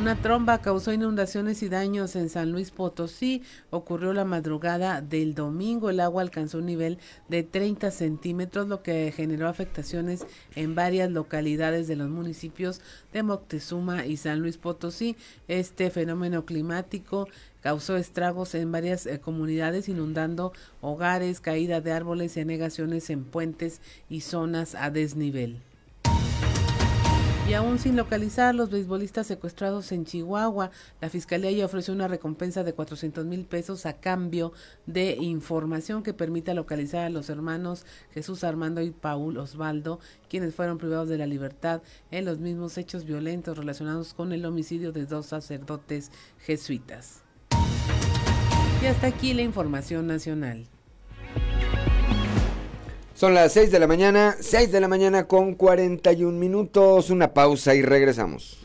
Una 0.05 0.21
tromba 0.21 0.61
causó 0.61 0.93
inundaciones 0.93 1.63
y 1.63 1.67
daños 1.67 2.15
en 2.15 2.29
San 2.29 2.51
Luis 2.51 2.69
Potosí. 2.69 3.41
Ocurrió 3.71 4.13
la 4.13 4.23
madrugada 4.23 5.01
del 5.01 5.33
domingo. 5.33 5.89
El 5.89 5.99
agua 5.99 6.21
alcanzó 6.21 6.59
un 6.59 6.67
nivel 6.67 6.99
de 7.27 7.41
30 7.41 7.89
centímetros, 7.89 8.67
lo 8.67 8.83
que 8.83 9.11
generó 9.11 9.47
afectaciones 9.47 10.27
en 10.55 10.75
varias 10.75 11.09
localidades 11.09 11.87
de 11.87 11.95
los 11.95 12.07
municipios 12.07 12.81
de 13.13 13.23
Moctezuma 13.23 14.05
y 14.05 14.17
San 14.17 14.41
Luis 14.41 14.57
Potosí. 14.57 15.17
Este 15.47 15.89
fenómeno 15.89 16.45
climático 16.45 17.27
causó 17.61 17.97
estragos 17.97 18.53
en 18.53 18.71
varias 18.71 19.07
eh, 19.07 19.19
comunidades, 19.19 19.89
inundando 19.89 20.53
hogares, 20.81 21.39
caída 21.39 21.81
de 21.81 21.93
árboles 21.93 22.37
y 22.37 22.41
anegaciones 22.41 23.09
en 23.09 23.23
puentes 23.23 23.81
y 24.07 24.21
zonas 24.21 24.75
a 24.75 24.91
desnivel. 24.91 25.63
Y 27.47 27.53
aún 27.53 27.77
sin 27.77 27.95
localizar 27.95 28.55
los 28.55 28.71
beisbolistas 28.71 29.27
secuestrados 29.27 29.91
en 29.91 30.03
Chihuahua, 30.03 30.71
la 30.99 31.11
Fiscalía 31.11 31.51
ya 31.51 31.65
ofreció 31.65 31.93
una 31.93 32.07
recompensa 32.07 32.63
de 32.63 32.73
400 32.73 33.23
mil 33.23 33.45
pesos 33.45 33.85
a 33.85 33.93
cambio 33.93 34.51
de 34.87 35.15
información 35.21 36.01
que 36.01 36.15
permita 36.15 36.55
localizar 36.55 37.05
a 37.05 37.09
los 37.11 37.29
hermanos 37.29 37.85
Jesús 38.15 38.43
Armando 38.43 38.81
y 38.81 38.89
Paul 38.89 39.37
Osvaldo, 39.37 39.99
quienes 40.27 40.55
fueron 40.55 40.79
privados 40.79 41.07
de 41.07 41.19
la 41.19 41.27
libertad 41.27 41.83
en 42.09 42.25
los 42.25 42.39
mismos 42.39 42.79
hechos 42.79 43.05
violentos 43.05 43.59
relacionados 43.59 44.15
con 44.15 44.33
el 44.33 44.43
homicidio 44.43 44.91
de 44.91 45.05
dos 45.05 45.27
sacerdotes 45.27 46.09
jesuitas. 46.39 47.21
Y 48.81 48.87
hasta 48.87 49.05
aquí 49.05 49.35
la 49.35 49.43
información 49.43 50.07
nacional. 50.07 50.67
Son 53.15 53.33
las 53.33 53.53
6 53.53 53.71
de 53.71 53.79
la 53.79 53.87
mañana, 53.87 54.35
6 54.41 54.73
de 54.73 54.81
la 54.81 54.89
mañana 54.89 55.25
con 55.25 55.53
41 55.53 56.37
minutos. 56.37 57.09
Una 57.09 57.33
pausa 57.33 57.73
y 57.73 57.81
regresamos. 57.81 58.57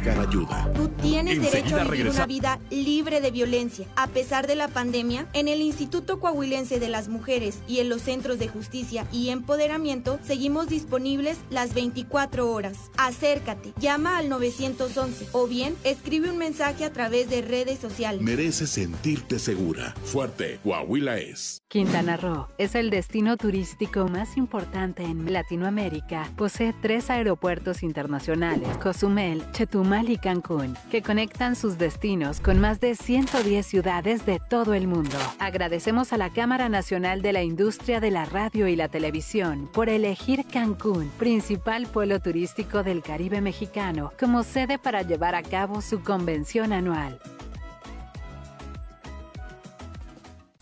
Buscar 0.00 0.26
ayuda. 0.28 0.72
Tú 0.74 0.88
tienes 1.02 1.36
Enseguida 1.38 1.50
derecho 1.60 1.76
a 1.76 1.84
vivir 1.84 1.90
regresa- 2.06 2.16
una 2.16 2.26
vida 2.26 2.60
libre 2.70 3.20
de 3.20 3.30
violencia. 3.30 3.86
A 3.96 4.06
pesar 4.08 4.46
de 4.46 4.54
la 4.56 4.68
pandemia, 4.68 5.26
en 5.32 5.48
el 5.48 5.60
Instituto 5.60 6.20
Coahuilense 6.20 6.80
de 6.80 6.88
las 6.88 7.08
Mujeres 7.08 7.58
y 7.68 7.78
en 7.80 7.88
los 7.88 8.02
centros 8.02 8.38
de 8.38 8.48
justicia 8.48 9.06
y 9.12 9.28
empoderamiento 9.30 10.18
seguimos 10.26 10.68
disponibles 10.68 11.38
las 11.50 11.74
24 11.74 12.50
horas. 12.50 12.76
Acércate, 12.96 13.72
llama 13.78 14.18
al 14.18 14.28
911 14.28 15.26
o 15.32 15.46
bien 15.46 15.74
escribe 15.84 16.30
un 16.30 16.38
mensaje 16.38 16.84
a 16.84 16.92
través 16.92 17.28
de 17.28 17.42
redes 17.42 17.78
sociales. 17.78 18.22
Mereces 18.22 18.70
sentirte 18.70 19.38
segura. 19.38 19.94
Fuerte, 20.04 20.60
Coahuila 20.62 21.18
es. 21.18 21.59
Quintana 21.70 22.16
Roo 22.16 22.48
es 22.58 22.74
el 22.74 22.90
destino 22.90 23.36
turístico 23.36 24.08
más 24.08 24.36
importante 24.36 25.04
en 25.04 25.32
Latinoamérica. 25.32 26.28
Posee 26.36 26.74
tres 26.82 27.10
aeropuertos 27.10 27.84
internacionales, 27.84 28.68
Cozumel, 28.78 29.44
Chetumal 29.52 30.10
y 30.10 30.18
Cancún, 30.18 30.76
que 30.90 31.00
conectan 31.00 31.54
sus 31.54 31.78
destinos 31.78 32.40
con 32.40 32.58
más 32.58 32.80
de 32.80 32.96
110 32.96 33.64
ciudades 33.64 34.26
de 34.26 34.40
todo 34.40 34.74
el 34.74 34.88
mundo. 34.88 35.16
Agradecemos 35.38 36.12
a 36.12 36.16
la 36.16 36.30
Cámara 36.30 36.68
Nacional 36.68 37.22
de 37.22 37.32
la 37.32 37.44
Industria 37.44 38.00
de 38.00 38.10
la 38.10 38.24
Radio 38.24 38.66
y 38.66 38.74
la 38.74 38.88
Televisión 38.88 39.70
por 39.72 39.88
elegir 39.88 40.46
Cancún, 40.52 41.08
principal 41.20 41.86
pueblo 41.86 42.18
turístico 42.18 42.82
del 42.82 43.00
Caribe 43.00 43.40
mexicano, 43.40 44.12
como 44.18 44.42
sede 44.42 44.80
para 44.80 45.02
llevar 45.02 45.36
a 45.36 45.44
cabo 45.44 45.82
su 45.82 46.02
convención 46.02 46.72
anual. 46.72 47.20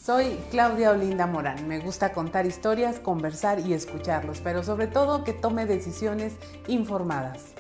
Soy 0.09 0.39
Claudia 0.51 0.93
Olinda 0.93 1.27
Morán. 1.27 1.69
Me 1.69 1.81
gusta 1.81 2.15
contar 2.15 2.47
historias, 2.47 2.99
conversar 2.99 3.61
y 3.61 3.75
escucharlos, 3.75 4.41
pero 4.41 4.63
sobre 4.63 4.87
todo 4.87 5.23
que 5.23 5.35
tome 5.35 5.67
decisiones 5.67 6.33
informadas. 6.67 7.53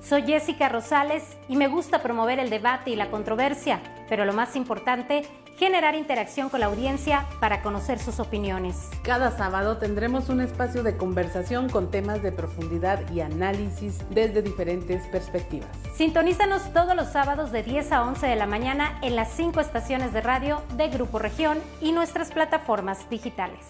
Soy 0.00 0.22
Jessica 0.22 0.68
Rosales 0.68 1.24
y 1.48 1.56
me 1.56 1.66
gusta 1.66 2.00
promover 2.00 2.38
el 2.38 2.48
debate 2.48 2.92
y 2.92 2.94
la 2.94 3.10
controversia, 3.10 3.80
pero 4.08 4.24
lo 4.24 4.32
más 4.32 4.54
importante, 4.54 5.24
generar 5.56 5.94
interacción 5.94 6.48
con 6.48 6.60
la 6.60 6.66
audiencia 6.66 7.26
para 7.40 7.62
conocer 7.62 7.98
sus 7.98 8.20
opiniones. 8.20 8.88
Cada 9.02 9.36
sábado 9.36 9.76
tendremos 9.78 10.28
un 10.28 10.40
espacio 10.40 10.82
de 10.82 10.96
conversación 10.96 11.68
con 11.68 11.90
temas 11.90 12.22
de 12.22 12.32
profundidad 12.32 13.00
y 13.12 13.20
análisis 13.20 13.98
desde 14.10 14.42
diferentes 14.42 15.06
perspectivas. 15.08 15.68
Sintonízanos 15.94 16.72
todos 16.72 16.96
los 16.96 17.08
sábados 17.08 17.52
de 17.52 17.62
10 17.62 17.92
a 17.92 18.02
11 18.04 18.26
de 18.26 18.36
la 18.36 18.46
mañana 18.46 18.98
en 19.02 19.16
las 19.16 19.32
cinco 19.32 19.60
estaciones 19.60 20.12
de 20.12 20.20
radio 20.20 20.62
de 20.76 20.88
Grupo 20.88 21.18
Región 21.18 21.58
y 21.80 21.92
nuestras 21.92 22.32
plataformas 22.32 23.08
digitales. 23.10 23.60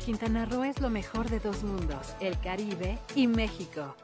Quintana 0.05 0.45
Roo 0.47 0.65
es 0.65 0.81
lo 0.81 0.91
mejor 0.91 1.31
de 1.31 1.39
dos 1.39 1.63
mundos, 1.63 2.17
el 2.19 2.37
Caribe 2.41 2.99
y 3.15 3.29
México. 3.29 3.95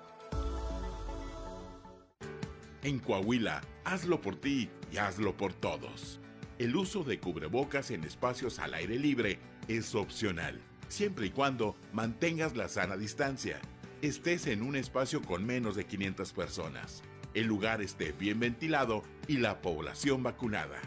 En 2.82 3.00
Coahuila, 3.00 3.60
hazlo 3.84 4.20
por 4.20 4.36
ti 4.36 4.70
y 4.92 4.98
hazlo 4.98 5.36
por 5.36 5.52
todos. 5.52 6.20
El 6.58 6.76
uso 6.76 7.02
de 7.02 7.18
cubrebocas 7.18 7.90
en 7.90 8.04
espacios 8.04 8.60
al 8.60 8.74
aire 8.74 8.98
libre 8.98 9.40
es 9.66 9.94
opcional, 9.96 10.60
siempre 10.86 11.26
y 11.26 11.30
cuando 11.30 11.76
mantengas 11.92 12.56
la 12.56 12.68
sana 12.68 12.96
distancia. 12.96 13.60
Estés 14.00 14.46
en 14.46 14.62
un 14.62 14.76
espacio 14.76 15.22
con 15.22 15.44
menos 15.44 15.74
de 15.74 15.86
500 15.86 16.32
personas. 16.32 17.02
El 17.34 17.46
lugar 17.46 17.82
esté 17.82 18.12
bien 18.12 18.38
ventilado 18.38 19.02
y 19.26 19.38
la 19.38 19.60
población 19.60 20.22
vacunada. 20.22 20.80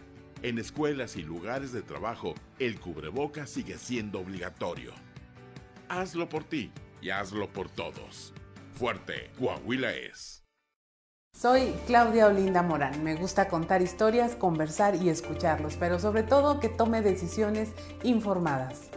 En 0.43 0.59
escuelas 0.59 1.17
y 1.17 1.23
lugares 1.23 1.73
de 1.73 1.81
trabajo, 1.81 2.35
el 2.57 2.79
cubreboca 2.79 3.45
sigue 3.47 3.77
siendo 3.77 4.19
obligatorio. 4.21 4.93
Hazlo 5.89 6.29
por 6.29 6.45
ti 6.45 6.71
y 7.01 7.09
hazlo 7.09 7.51
por 7.51 7.69
todos. 7.69 8.33
Fuerte, 8.73 9.29
Coahuila 9.37 9.93
es. 9.93 10.40
Soy 11.41 11.73
Claudia 11.87 12.27
Olinda 12.27 12.61
Morán. 12.61 13.03
Me 13.03 13.15
gusta 13.15 13.47
contar 13.47 13.81
historias, 13.81 14.35
conversar 14.35 14.93
y 15.01 15.09
escucharlos, 15.09 15.75
pero 15.75 15.97
sobre 15.97 16.21
todo 16.21 16.59
que 16.59 16.69
tome 16.69 17.01
decisiones 17.01 17.69
informadas. 18.03 18.91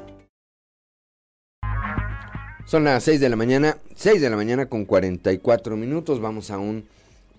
Son 2.66 2.84
las 2.84 3.02
6 3.04 3.18
de 3.20 3.30
la 3.30 3.36
mañana, 3.36 3.78
6 3.94 4.20
de 4.20 4.28
la 4.28 4.36
mañana 4.36 4.66
con 4.66 4.84
44 4.84 5.74
minutos. 5.78 6.20
Vamos 6.20 6.50
a 6.50 6.58
un 6.58 6.86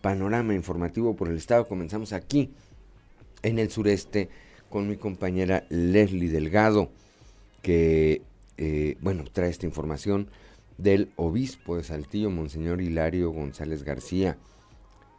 panorama 0.02 0.56
informativo 0.56 1.16
por 1.16 1.30
el 1.30 1.38
estado. 1.38 1.68
Comenzamos 1.68 2.12
aquí, 2.12 2.52
en 3.44 3.60
el 3.60 3.70
sureste, 3.70 4.30
con 4.72 4.90
mi 4.90 4.98
compañera 4.98 5.66
Leslie 5.70 6.30
Delgado, 6.30 6.90
que, 7.62 8.24
eh, 8.58 8.98
bueno, 9.02 9.24
trae 9.32 9.52
esta 9.52 9.68
información 9.68 10.32
del 10.80 11.12
obispo 11.16 11.78
de 11.78 11.84
Saltillo, 11.84 12.32
Monseñor 12.32 12.82
Hilario 12.82 13.30
González 13.30 13.84
García. 13.84 14.36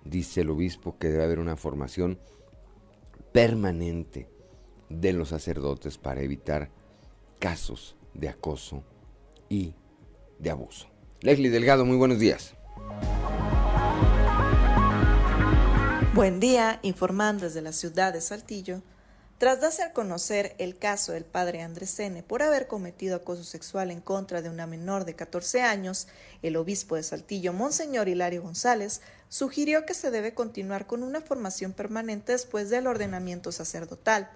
Dice 0.08 0.42
el 0.42 0.50
obispo 0.50 0.98
que 0.98 1.08
debe 1.08 1.24
haber 1.24 1.38
una 1.40 1.56
formación 1.56 2.18
permanente 3.32 4.28
de 4.88 5.12
los 5.12 5.30
sacerdotes 5.30 5.98
para 5.98 6.22
evitar 6.22 6.70
casos 7.40 7.96
de 8.14 8.28
acoso 8.28 8.84
y 9.48 9.74
de 10.38 10.50
abuso. 10.50 10.86
Leslie 11.22 11.50
Delgado, 11.50 11.84
muy 11.84 11.96
buenos 11.96 12.20
días. 12.20 12.54
Buen 16.14 16.40
día, 16.40 16.78
informando 16.82 17.44
desde 17.44 17.60
la 17.60 17.72
ciudad 17.72 18.12
de 18.12 18.20
Saltillo. 18.20 18.82
Tras 19.38 19.60
darse 19.60 19.82
a 19.82 19.92
conocer 19.92 20.54
el 20.58 20.78
caso 20.78 21.12
del 21.12 21.26
padre 21.26 21.60
Andrés 21.60 22.00
N. 22.00 22.22
por 22.22 22.42
haber 22.42 22.68
cometido 22.68 23.16
acoso 23.16 23.44
sexual 23.44 23.90
en 23.90 24.00
contra 24.00 24.40
de 24.40 24.48
una 24.48 24.66
menor 24.66 25.04
de 25.04 25.14
14 25.14 25.60
años, 25.60 26.08
el 26.40 26.56
obispo 26.56 26.96
de 26.96 27.02
Saltillo, 27.02 27.52
Monseñor 27.52 28.08
Hilario 28.08 28.42
González, 28.42 29.02
sugirió 29.28 29.86
que 29.86 29.94
se 29.94 30.10
debe 30.10 30.34
continuar 30.34 30.86
con 30.86 31.02
una 31.02 31.20
formación 31.20 31.72
permanente 31.72 32.32
después 32.32 32.70
del 32.70 32.86
ordenamiento 32.86 33.52
sacerdotal. 33.52 34.30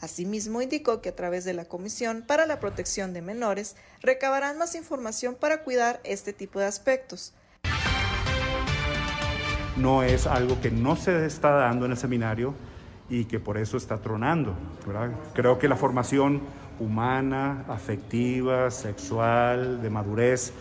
Asimismo, 0.00 0.62
indicó 0.62 1.00
que 1.00 1.08
a 1.08 1.16
través 1.16 1.44
de 1.44 1.54
la 1.54 1.64
Comisión 1.64 2.24
para 2.26 2.46
la 2.46 2.60
Protección 2.60 3.12
de 3.12 3.22
Menores 3.22 3.76
recabarán 4.00 4.58
más 4.58 4.74
información 4.74 5.34
para 5.34 5.64
cuidar 5.64 6.00
este 6.04 6.32
tipo 6.32 6.60
de 6.60 6.66
aspectos. 6.66 7.34
no 9.78 10.02
es 10.02 10.26
algo 10.26 10.60
que 10.60 10.70
no 10.70 10.96
se 10.96 11.24
está 11.24 11.50
dando 11.50 11.86
en 11.86 11.92
el 11.92 11.96
seminario 11.96 12.54
y 13.08 13.24
que 13.24 13.40
por 13.40 13.56
eso 13.56 13.76
está 13.76 13.98
tronando. 13.98 14.54
Creo 15.34 15.58
que 15.58 15.68
la 15.68 15.76
formación 15.76 16.42
humana, 16.78 17.64
afectiva, 17.68 18.70
sexual, 18.70 19.80
de 19.80 19.90
madurez, 19.90 20.52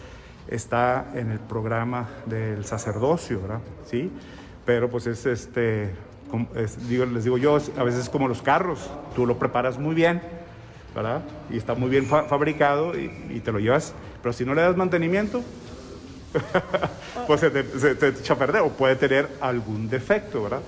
está 0.49 1.07
en 1.15 1.31
el 1.31 1.39
programa 1.39 2.07
del 2.25 2.65
sacerdocio, 2.65 3.41
¿verdad? 3.41 3.59
¿Sí? 3.85 4.11
Pero 4.65 4.89
pues 4.89 5.07
es 5.07 5.25
este, 5.25 5.91
es- 6.55 6.87
digo, 6.89 7.05
les 7.05 7.23
digo 7.23 7.37
yo, 7.37 7.57
a 7.77 7.83
veces 7.83 8.01
es 8.01 8.09
como 8.09 8.27
los 8.27 8.41
carros, 8.41 8.89
tú 9.15 9.25
lo 9.25 9.37
preparas 9.39 9.77
muy 9.77 9.95
bien, 9.95 10.21
¿verdad? 10.95 11.21
Y 11.49 11.57
está 11.57 11.73
muy 11.75 11.89
bien 11.89 12.05
fa- 12.05 12.23
fabricado 12.23 12.97
y, 12.97 13.11
y 13.29 13.39
te 13.39 13.51
lo 13.51 13.59
llevas, 13.59 13.93
pero 14.21 14.33
si 14.33 14.45
no 14.45 14.53
le 14.53 14.61
das 14.61 14.75
mantenimiento, 14.75 15.41
pues 17.27 17.39
se 17.39 17.49
te, 17.49 17.63
se 17.79 17.95
te 17.95 18.07
echa 18.09 18.33
a 18.33 18.37
perder 18.37 18.61
o 18.61 18.69
puede 18.69 18.95
tener 18.95 19.27
algún 19.41 19.89
defecto, 19.89 20.43
¿verdad? 20.43 20.61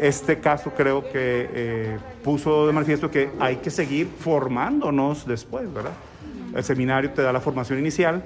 Este 0.00 0.38
caso 0.40 0.72
creo 0.76 1.02
que 1.04 1.48
eh, 1.52 1.98
puso 2.22 2.66
de 2.66 2.72
manifiesto 2.72 3.10
que 3.10 3.30
hay 3.40 3.56
que 3.56 3.70
seguir 3.70 4.08
formándonos 4.18 5.26
después, 5.26 5.72
¿verdad? 5.72 5.92
El 6.54 6.62
seminario 6.62 7.10
te 7.10 7.22
da 7.22 7.32
la 7.32 7.40
formación 7.40 7.78
inicial, 7.78 8.22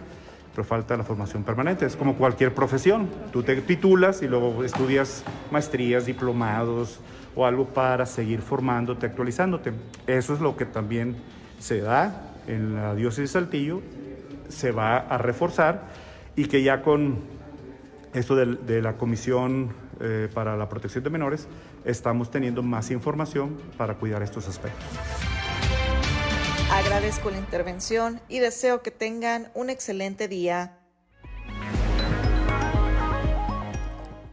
pero 0.59 0.67
falta 0.67 0.97
la 0.97 1.05
formación 1.05 1.45
permanente. 1.45 1.87
Es 1.87 1.95
como 1.95 2.17
cualquier 2.17 2.53
profesión. 2.53 3.09
Tú 3.33 3.45
te 3.45 3.55
titulas 3.61 4.23
y 4.23 4.27
luego 4.27 4.65
estudias 4.65 5.23
maestrías, 5.53 6.05
diplomados 6.05 6.99
o 7.37 7.47
algo 7.47 7.67
para 7.67 8.07
seguir 8.07 8.43
formándote, 8.43 9.07
actualizándote. 9.07 9.71
Eso 10.09 10.35
es 10.35 10.41
lo 10.41 10.57
que 10.57 10.65
también 10.67 11.15
se 11.61 11.81
da 11.81 12.33
en 12.49 12.75
la 12.75 12.97
diócesis 12.97 13.33
de 13.33 13.41
Saltillo, 13.41 13.83
se 14.49 14.73
va 14.73 14.97
a 14.97 15.17
reforzar 15.17 15.91
y 16.35 16.47
que 16.47 16.65
ya 16.65 16.83
con 16.83 17.21
esto 18.13 18.35
de, 18.35 18.83
la 18.83 18.95
Comisión 18.95 19.69
eh, 20.01 20.29
para 20.35 20.57
la 20.57 20.69
Protección 20.69 21.05
de 21.05 21.11
Menores 21.11 21.47
estamos 21.85 22.33
teniendo 22.33 22.65
más 22.65 22.91
información 22.91 23.57
para 23.77 23.95
cuidar 23.95 24.25
estos 24.25 24.49
aspectos. 24.49 25.38
Agradezco 26.71 27.31
la 27.31 27.39
intervención 27.39 28.21
y 28.29 28.41
deseo 28.41 28.83
que 28.83 28.91
tengan 28.91 29.51
un 29.55 29.71
excelente 29.71 30.29
día. 30.29 30.79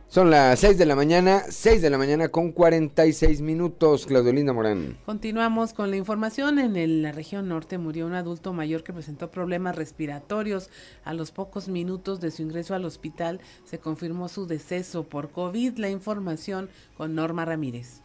Son 0.10 0.30
las 0.30 0.60
6 0.60 0.78
de 0.78 0.86
la 0.86 0.96
mañana, 0.96 1.44
6 1.50 1.82
de 1.82 1.90
la 1.90 1.98
mañana 1.98 2.30
con 2.30 2.52
46 2.52 3.42
minutos, 3.42 4.06
Claudelina 4.06 4.54
Morán. 4.54 4.98
Continuamos 5.06 5.74
con 5.74 5.92
la 5.92 5.98
información. 5.98 6.60
En 6.60 7.02
la 7.02 7.12
región 7.14 7.48
norte 7.48 7.78
murió 7.78 8.06
un 8.06 8.14
adulto 8.14 8.54
mayor 8.54 8.84
que 8.84 8.94
presentó 8.94 9.32
problemas 9.32 9.76
respiratorios. 9.76 10.70
A 11.04 11.14
los 11.14 11.32
pocos 11.32 11.68
minutos 11.70 12.20
de 12.20 12.32
su 12.32 12.44
ingreso 12.44 12.76
al 12.76 12.86
hospital 12.86 13.40
se 13.64 13.80
confirmó 13.80 14.28
su 14.28 14.46
deceso 14.46 15.04
por 15.04 15.32
COVID. 15.32 15.78
La 15.78 15.90
información 15.90 16.70
con 16.98 17.16
Norma 17.16 17.44
Ramírez. 17.44 18.05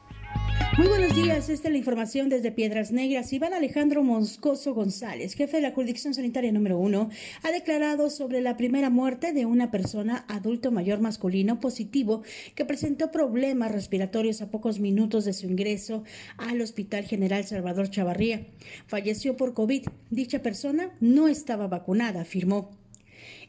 Muy 0.80 0.88
buenos 0.88 1.14
días, 1.14 1.50
esta 1.50 1.68
es 1.68 1.72
la 1.72 1.78
información 1.78 2.30
desde 2.30 2.52
Piedras 2.52 2.90
Negras. 2.90 3.34
Iván 3.34 3.52
Alejandro 3.52 4.02
Moscoso 4.02 4.72
González, 4.72 5.34
jefe 5.34 5.58
de 5.58 5.62
la 5.62 5.72
jurisdicción 5.72 6.14
sanitaria 6.14 6.52
número 6.52 6.78
uno, 6.78 7.10
ha 7.42 7.50
declarado 7.50 8.08
sobre 8.08 8.40
la 8.40 8.56
primera 8.56 8.88
muerte 8.88 9.34
de 9.34 9.44
una 9.44 9.70
persona 9.70 10.24
adulto 10.26 10.70
mayor 10.70 11.00
masculino 11.00 11.60
positivo 11.60 12.22
que 12.54 12.64
presentó 12.64 13.10
problemas 13.10 13.72
respiratorios 13.72 14.40
a 14.40 14.50
pocos 14.50 14.80
minutos 14.80 15.26
de 15.26 15.34
su 15.34 15.46
ingreso 15.48 16.02
al 16.38 16.62
Hospital 16.62 17.04
General 17.04 17.44
Salvador 17.44 17.90
Chavarría. 17.90 18.46
Falleció 18.86 19.36
por 19.36 19.52
COVID. 19.52 19.86
Dicha 20.08 20.40
persona 20.40 20.96
no 21.00 21.28
estaba 21.28 21.66
vacunada, 21.66 22.22
afirmó. 22.22 22.79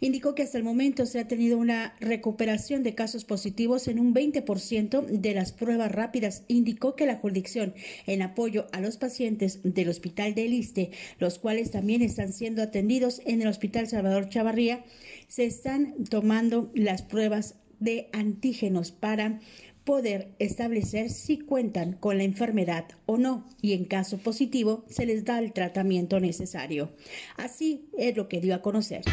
Indicó 0.04 0.34
que 0.34 0.42
hasta 0.42 0.58
el 0.58 0.64
momento 0.64 1.06
se 1.06 1.20
ha 1.20 1.28
tenido 1.28 1.60
una 1.60 1.94
recuperación 2.00 2.82
de 2.82 2.96
casos 2.96 3.24
positivos 3.24 3.88
en 3.88 4.00
un 4.00 4.16
20% 4.16 5.06
de 5.06 5.34
las 5.36 5.52
pruebas 5.52 5.92
rápidas. 5.92 6.44
Indicó 6.48 6.96
que 6.96 7.06
la 7.06 7.18
jurisdicción 7.18 7.76
en 8.08 8.24
apoyo 8.24 8.66
a 8.72 8.82
los 8.82 8.98
pacientes 8.98 9.60
del 9.64 9.90
Hospital 9.90 10.34
de 10.34 10.48
Liste, 10.48 10.90
los 11.20 11.38
cuales 11.38 11.70
también 11.70 12.02
están 12.02 12.34
siendo 12.34 12.64
atendidos 12.64 13.22
en 13.26 13.44
el 13.44 13.48
Hospital 13.48 13.88
Salvador 13.88 14.28
Chavarría, 14.28 14.84
se 15.28 15.46
están 15.46 15.94
tomando 16.10 16.72
las 16.74 17.04
pruebas 17.04 17.60
de 17.80 18.10
antígenos 18.12 18.92
para 18.92 19.40
poder 19.84 20.34
establecer 20.40 21.12
si 21.12 21.38
cuentan 21.38 21.94
con 21.94 22.18
la 22.18 22.24
enfermedad 22.24 22.86
o 23.06 23.18
no 23.18 23.48
y 23.62 23.74
en 23.74 23.86
caso 23.86 24.18
positivo 24.18 24.84
se 24.90 25.06
les 25.06 25.26
da 25.26 25.38
el 25.38 25.54
tratamiento 25.54 26.20
necesario. 26.20 26.92
Así 27.38 27.88
es 28.00 28.18
lo 28.18 28.28
que 28.28 28.42
dio 28.42 28.56
a 28.56 28.64
conocer. 28.64 29.04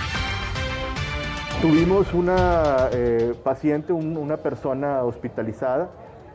Tuvimos 1.60 2.14
una 2.14 2.88
eh, 2.92 3.34
paciente, 3.42 3.92
una 3.92 4.36
persona 4.36 5.02
hospitalizada, 5.02 5.90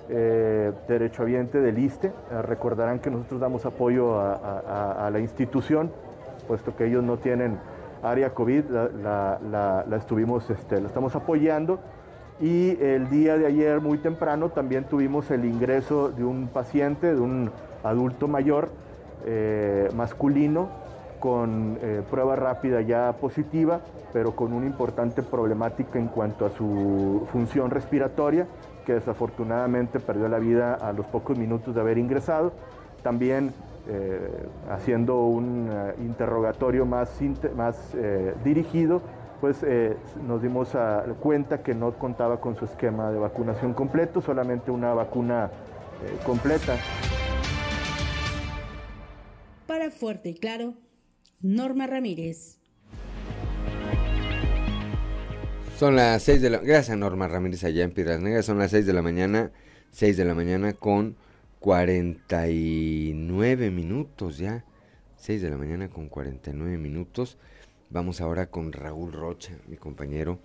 eh, 0.09 0.73
derechohabiente 0.85 1.61
del 1.61 1.79
ISTE. 1.79 2.07
Eh, 2.07 2.41
recordarán 2.41 2.99
que 2.99 3.09
nosotros 3.09 3.39
damos 3.39 3.65
apoyo 3.65 4.19
a, 4.19 5.09
la 5.09 5.19
institución, 5.19 5.93
puesto 6.45 6.75
que 6.75 6.87
ellos 6.87 7.05
no 7.05 7.19
tienen 7.19 7.57
área 8.03 8.33
COVID, 8.33 8.65
la, 9.01 9.85
estuvimos, 9.95 10.49
este, 10.49 10.81
la 10.81 10.87
estamos 10.87 11.15
apoyando. 11.15 11.79
Y 12.41 12.77
el 12.83 13.09
día 13.09 13.37
de 13.37 13.45
ayer, 13.45 13.79
muy 13.79 13.99
temprano, 13.99 14.49
también 14.49 14.83
tuvimos 14.83 15.31
el 15.31 15.45
ingreso 15.45 16.09
de 16.09 16.25
un 16.25 16.49
paciente, 16.49 17.15
de 17.15 17.21
un 17.21 17.49
adulto 17.81 18.27
mayor, 18.27 18.71
masculino, 19.95 20.82
con 21.23 21.77
prueba 22.09 22.35
rápida 22.35 22.81
ya 22.81 23.13
positiva 23.13 23.79
pero 24.13 24.35
con 24.35 24.53
una 24.53 24.67
importante 24.67 25.23
problemática 25.23 25.97
en 25.97 26.07
cuanto 26.07 26.45
a 26.45 26.51
su 26.51 27.27
función 27.31 27.71
respiratoria, 27.71 28.47
que 28.85 28.93
desafortunadamente 28.93 29.99
perdió 29.99 30.29
la 30.29 30.37
vida 30.37 30.75
a 30.75 30.93
los 30.93 31.07
pocos 31.07 31.37
minutos 31.37 31.73
de 31.73 31.81
haber 31.81 31.97
ingresado. 31.97 32.53
También 33.01 33.51
eh, 33.89 34.47
haciendo 34.69 35.25
un 35.25 35.67
eh, 35.69 35.95
interrogatorio 35.99 36.85
más, 36.85 37.19
eh, 37.19 38.35
dirigido, 38.43 39.01
pues 39.41 39.65
nos 40.25 40.41
dimos 40.41 40.69
cuenta 41.19 41.61
que 41.63 41.75
no 41.75 41.91
contaba 41.95 42.39
con 42.39 42.55
su 42.55 42.63
esquema 42.63 43.11
de 43.11 43.19
vacunación 43.19 43.73
completo, 43.73 44.21
solamente 44.21 44.71
una 44.71 44.93
vacuna 44.93 45.51
completa. 46.25 46.77
Para 49.67 49.91
Fuerte 49.91 50.29
y 50.29 50.35
Claro, 50.35 50.75
Norma 51.43 51.85
Ramírez. 51.87 52.59
Son 55.77 55.97
las 55.97 56.23
6 56.23 56.41
de 56.41 56.49
la 56.49 56.59
Gracias, 56.59 56.97
Norma 56.97 57.27
Ramírez, 57.27 57.65
allá 57.65 57.83
en 57.83 57.91
Piedras 57.91 58.21
Negras. 58.21 58.45
Son 58.45 58.57
las 58.57 58.71
6 58.71 58.85
de 58.85 58.93
la 58.93 59.01
mañana, 59.01 59.51
6 59.91 60.15
de 60.15 60.23
la 60.23 60.35
mañana 60.35 60.71
con 60.71 61.17
49 61.59 63.71
minutos 63.71 64.37
ya. 64.37 64.63
6 65.17 65.41
de 65.41 65.49
la 65.49 65.57
mañana 65.57 65.89
con 65.89 66.07
49 66.07 66.77
minutos. 66.77 67.37
Vamos 67.89 68.21
ahora 68.21 68.49
con 68.49 68.71
Raúl 68.71 69.11
Rocha, 69.11 69.51
mi 69.67 69.75
compañero, 69.75 70.39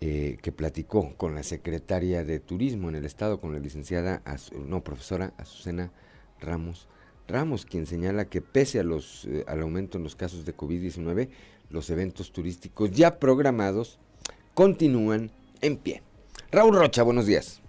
eh, 0.00 0.38
que 0.40 0.52
platicó 0.52 1.16
con 1.16 1.34
la 1.34 1.42
secretaria 1.42 2.22
de 2.22 2.38
Turismo 2.38 2.88
en 2.88 2.94
el 2.94 3.04
Estado, 3.04 3.40
con 3.40 3.52
la 3.52 3.58
licenciada, 3.58 4.22
no, 4.64 4.84
profesora 4.84 5.34
Azucena 5.38 5.90
Ramos. 6.40 6.86
Ramos, 7.26 7.64
quien 7.64 7.86
señala 7.86 8.26
que 8.26 8.42
pese 8.42 8.80
a 8.80 8.82
los, 8.82 9.24
eh, 9.24 9.44
al 9.48 9.62
aumento 9.62 9.96
en 9.96 10.04
los 10.04 10.14
casos 10.14 10.44
de 10.44 10.54
COVID-19, 10.54 11.30
los 11.70 11.88
eventos 11.88 12.32
turísticos 12.32 12.90
ya 12.90 13.18
programados 13.18 13.98
continúan 14.52 15.30
en 15.62 15.78
pie. 15.78 16.02
Raúl 16.52 16.76
Rocha, 16.76 17.02
buenos 17.02 17.26
días. 17.26 17.60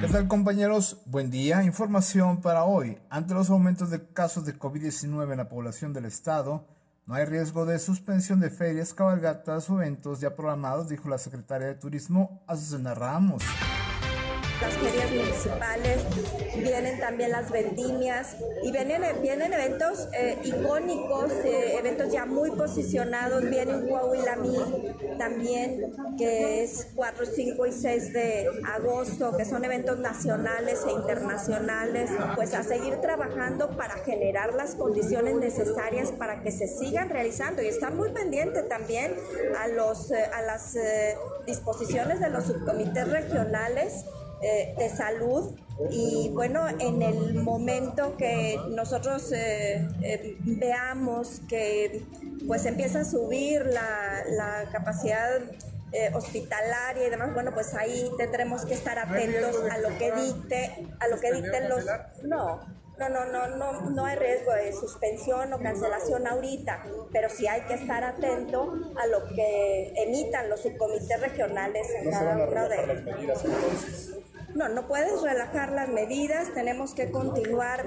¿Qué 0.00 0.08
tal 0.08 0.26
compañeros? 0.26 1.02
Buen 1.06 1.30
día. 1.30 1.62
Información 1.62 2.40
para 2.40 2.64
hoy. 2.64 2.98
Ante 3.08 3.34
los 3.34 3.50
aumentos 3.50 3.90
de 3.90 4.02
casos 4.12 4.44
de 4.46 4.58
COVID-19 4.58 5.30
en 5.30 5.38
la 5.38 5.48
población 5.48 5.92
del 5.92 6.06
estado, 6.06 6.66
no 7.06 7.14
hay 7.14 7.24
riesgo 7.24 7.66
de 7.66 7.78
suspensión 7.78 8.40
de 8.40 8.50
ferias, 8.50 8.94
cabalgatas 8.94 9.70
o 9.70 9.80
eventos 9.80 10.20
ya 10.20 10.34
programados, 10.34 10.88
dijo 10.88 11.08
la 11.08 11.18
secretaria 11.18 11.68
de 11.68 11.74
Turismo, 11.74 12.42
Azucena 12.46 12.94
Ramos 12.94 13.42
las 14.60 14.74
ferias 14.74 15.10
municipales, 15.10 16.02
vienen 16.56 17.00
también 17.00 17.30
las 17.30 17.50
vendimias 17.50 18.36
y 18.62 18.70
vienen, 18.70 19.02
vienen 19.22 19.52
eventos 19.52 20.08
eh, 20.12 20.38
icónicos, 20.44 21.32
eh, 21.44 21.78
eventos 21.78 22.12
ya 22.12 22.26
muy 22.26 22.50
posicionados, 22.50 23.48
viene 23.48 23.74
un 23.74 23.88
Coahuila 23.88 24.36
también, 25.18 25.94
que 26.18 26.62
es 26.62 26.88
4, 26.94 27.26
5 27.26 27.66
y 27.66 27.72
6 27.72 28.12
de 28.12 28.48
agosto, 28.66 29.36
que 29.36 29.44
son 29.44 29.64
eventos 29.64 29.98
nacionales 29.98 30.80
e 30.86 30.92
internacionales, 30.92 32.10
pues 32.34 32.52
a 32.54 32.62
seguir 32.62 32.96
trabajando 32.96 33.76
para 33.76 33.94
generar 34.04 34.54
las 34.54 34.74
condiciones 34.74 35.36
necesarias 35.36 36.12
para 36.12 36.42
que 36.42 36.50
se 36.50 36.66
sigan 36.66 37.08
realizando. 37.08 37.62
Y 37.62 37.66
estar 37.66 37.94
muy 37.94 38.10
pendiente 38.12 38.62
también 38.62 39.14
a, 39.58 39.68
los, 39.68 40.10
eh, 40.10 40.24
a 40.34 40.42
las 40.42 40.76
disposiciones 41.46 42.20
de 42.20 42.30
los 42.30 42.44
subcomités 42.44 43.08
regionales 43.08 44.04
eh, 44.42 44.74
de 44.78 44.88
salud 44.88 45.54
y 45.90 46.30
bueno, 46.34 46.66
en 46.78 47.02
el 47.02 47.34
momento 47.34 48.16
que 48.16 48.58
nosotros 48.70 49.32
eh, 49.32 49.86
eh, 50.02 50.36
veamos 50.40 51.40
que 51.48 52.06
pues 52.46 52.64
empieza 52.64 53.00
a 53.00 53.04
subir 53.04 53.66
la, 53.66 54.24
la 54.28 54.70
capacidad 54.72 55.40
hospitalaria 56.14 57.08
y 57.08 57.10
demás, 57.10 57.34
bueno, 57.34 57.52
pues 57.52 57.74
ahí 57.74 58.08
tendremos 58.16 58.64
que 58.64 58.74
estar 58.74 58.96
atentos 58.96 59.56
a 59.70 59.78
lo 59.78 59.88
que 59.98 60.12
dicte, 60.12 60.86
a 61.00 61.08
lo 61.08 61.18
que 61.18 61.32
dicten 61.32 61.68
los... 61.68 61.84
No, 62.22 62.60
no, 63.00 63.08
no, 63.08 63.24
no, 63.26 63.56
no, 63.56 63.90
no 63.90 64.04
hay 64.04 64.16
riesgo 64.16 64.52
de 64.52 64.72
suspensión 64.72 65.52
o 65.52 65.58
cancelación 65.58 66.26
ahorita, 66.26 66.84
pero 67.12 67.28
sí 67.30 67.46
hay 67.46 67.62
que 67.62 67.74
estar 67.74 68.04
atento 68.04 68.74
a 68.96 69.06
lo 69.06 69.26
que 69.34 69.92
emitan 69.96 70.48
los 70.50 70.60
subcomités 70.60 71.20
regionales 71.20 71.88
en 71.94 72.10
cada 72.10 72.46
uno 72.46 72.68
de 72.68 73.02
ellos. 73.18 73.42
No, 74.54 74.68
no 74.68 74.86
puedes 74.88 75.22
relajar 75.22 75.72
las 75.72 75.88
medidas, 75.88 76.52
tenemos 76.54 76.94
que 76.94 77.10
continuar 77.10 77.86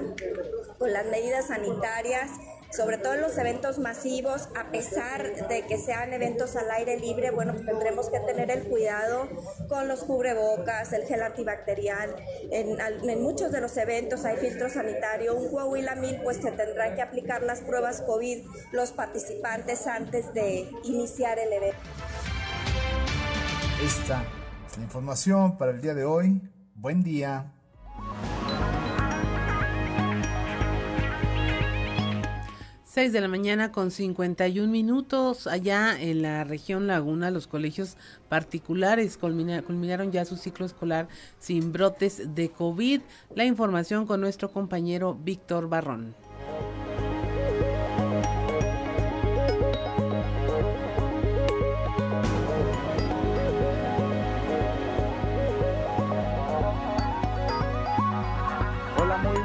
con 0.78 0.92
las 0.92 1.06
medidas 1.06 1.48
sanitarias 1.48 2.30
sobre 2.74 2.98
todo 2.98 3.14
en 3.14 3.20
los 3.20 3.38
eventos 3.38 3.78
masivos, 3.78 4.48
a 4.56 4.70
pesar 4.70 5.48
de 5.48 5.66
que 5.66 5.78
sean 5.78 6.12
eventos 6.12 6.56
al 6.56 6.70
aire 6.72 6.98
libre, 6.98 7.30
bueno, 7.30 7.52
pues 7.52 7.66
tendremos 7.66 8.08
que 8.08 8.18
tener 8.20 8.50
el 8.50 8.64
cuidado 8.64 9.28
con 9.68 9.86
los 9.86 10.00
cubrebocas, 10.00 10.92
el 10.92 11.04
gel 11.04 11.22
antibacterial. 11.22 12.16
En, 12.50 13.22
muchos 13.22 13.52
de 13.52 13.60
los 13.60 13.76
eventos 13.76 14.24
hay 14.24 14.36
filtro 14.38 14.68
sanitario. 14.68 15.36
Un 15.36 15.50
Coahuila 15.50 15.94
1000 15.94 16.22
pues 16.22 16.38
se 16.38 16.50
tendrán 16.50 16.96
que 16.96 17.02
aplicar 17.02 17.42
las 17.42 17.60
pruebas 17.60 18.02
COVID 18.02 18.44
los 18.72 18.90
participantes 18.90 19.86
antes 19.86 20.34
de 20.34 20.68
iniciar 20.82 21.38
el 21.38 21.52
evento. 21.52 21.78
Esta 23.84 24.24
es 24.66 24.76
la 24.76 24.82
información 24.82 25.56
para 25.56 25.70
el 25.70 25.80
día 25.80 25.94
de 25.94 26.04
hoy. 26.04 26.53
Buen 26.76 27.02
día. 27.02 27.52
6 32.94 33.12
de 33.12 33.20
la 33.20 33.26
mañana 33.26 33.72
con 33.72 33.90
51 33.90 34.70
minutos. 34.70 35.48
Allá 35.48 36.00
en 36.00 36.22
la 36.22 36.44
región 36.44 36.86
Laguna, 36.86 37.32
los 37.32 37.48
colegios 37.48 37.96
particulares 38.28 39.18
culminaron 39.18 40.12
ya 40.12 40.24
su 40.24 40.36
ciclo 40.36 40.64
escolar 40.64 41.08
sin 41.40 41.72
brotes 41.72 42.34
de 42.36 42.50
COVID. 42.50 43.00
La 43.34 43.44
información 43.44 44.06
con 44.06 44.20
nuestro 44.20 44.52
compañero 44.52 45.14
Víctor 45.14 45.68
Barrón. 45.68 46.14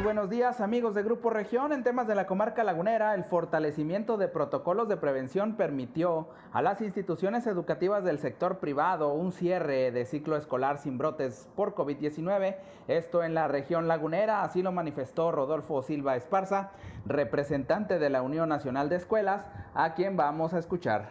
Buenos 0.10 0.32
días 0.32 0.60
amigos 0.60 0.96
de 0.96 1.04
Grupo 1.04 1.30
Región. 1.30 1.72
En 1.72 1.84
temas 1.84 2.08
de 2.08 2.16
la 2.16 2.26
comarca 2.26 2.64
lagunera, 2.64 3.14
el 3.14 3.26
fortalecimiento 3.26 4.18
de 4.18 4.28
protocolos 4.28 4.90
de 4.90 4.98
prevención 4.98 5.54
permitió 5.54 6.30
a 6.52 6.64
las 6.64 6.82
instituciones 6.82 7.46
educativas 7.46 8.04
del 8.04 8.18
sector 8.18 8.58
privado 8.58 9.14
un 9.14 9.32
cierre 9.32 9.92
de 9.92 10.06
ciclo 10.06 10.36
escolar 10.36 10.80
sin 10.80 10.98
brotes 10.98 11.48
por 11.56 11.76
COVID-19. 11.76 12.56
Esto 12.88 13.24
en 13.24 13.36
la 13.36 13.48
región 13.48 13.88
lagunera, 13.88 14.42
así 14.42 14.64
lo 14.64 14.72
manifestó 14.72 15.32
Rodolfo 15.32 15.84
Silva 15.84 16.16
Esparza, 16.16 16.72
representante 17.06 18.00
de 18.00 18.10
la 18.10 18.24
Unión 18.24 18.50
Nacional 18.50 18.90
de 18.90 18.96
Escuelas, 18.96 19.46
a 19.76 19.94
quien 19.94 20.18
vamos 20.18 20.56
a 20.56 20.58
escuchar. 20.58 21.10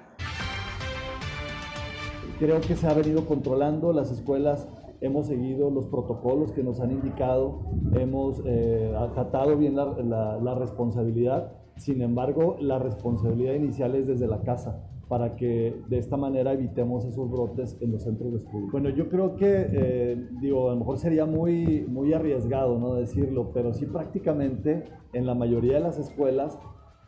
Creo 2.40 2.60
que 2.60 2.74
se 2.74 2.88
ha 2.88 2.94
venido 2.94 3.26
controlando 3.26 3.92
las 3.92 4.10
escuelas 4.10 4.66
hemos 5.00 5.26
seguido 5.26 5.70
los 5.70 5.86
protocolos 5.86 6.52
que 6.52 6.62
nos 6.62 6.80
han 6.80 6.90
indicado, 6.92 7.60
hemos 7.94 8.42
eh, 8.44 8.94
acatado 8.98 9.56
bien 9.56 9.76
la, 9.76 10.38
la, 10.42 10.54
responsabilidad, 10.54 11.52
sin 11.76 12.02
embargo 12.02 12.56
la 12.60 12.78
responsabilidad 12.78 13.54
inicial 13.54 13.94
es 13.94 14.06
desde 14.06 14.26
la 14.26 14.42
casa 14.42 14.84
para 15.08 15.36
que 15.36 15.80
de 15.88 15.98
esta 15.98 16.16
manera 16.16 16.52
evitemos 16.52 17.04
esos 17.06 17.30
brotes 17.30 17.78
en 17.80 17.92
los 17.92 18.02
centros 18.02 18.30
de 18.32 18.38
estudio. 18.38 18.68
Bueno, 18.70 18.90
yo 18.90 19.08
creo 19.08 19.36
que, 19.36 19.66
eh, 19.72 20.28
digo, 20.40 20.68
a 20.68 20.74
lo 20.74 20.80
mejor 20.80 20.98
sería 20.98 21.24
muy, 21.24 21.86
muy 21.88 22.12
arriesgado 22.12 22.78
no 22.78 22.94
decirlo, 22.94 23.50
pero 23.54 23.72
sí 23.72 23.86
prácticamente 23.86 24.84
en 25.14 25.26
la 25.26 25.34
mayoría 25.34 25.74
de 25.74 25.80
las 25.80 25.98
escuelas 25.98 26.58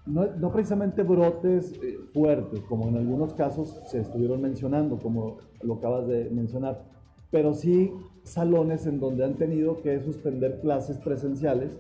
no, 0.07 0.27
no, 0.27 0.51
precisamente 0.51 1.03
brotes 1.03 1.75
eh, 1.83 1.99
fuertes, 2.15 2.61
como 2.63 2.89
en 2.89 2.97
algunos 2.97 3.35
casos 3.35 3.83
se 3.85 4.01
estuvieron 4.01 4.41
mencionando, 4.41 4.99
como 4.99 5.37
lo 5.63 5.75
acabas 5.75 6.09
de 6.09 6.31
mencionar, 6.31 6.83
pero 7.31 7.55
sí 7.55 7.93
salones 8.25 8.87
en 8.87 9.01
donde 9.01 9.25
han 9.25 9.35
tenido 9.35 9.81
que 9.83 10.01
suspender 10.01 10.61
clases 10.61 10.99
presenciales. 10.99 11.79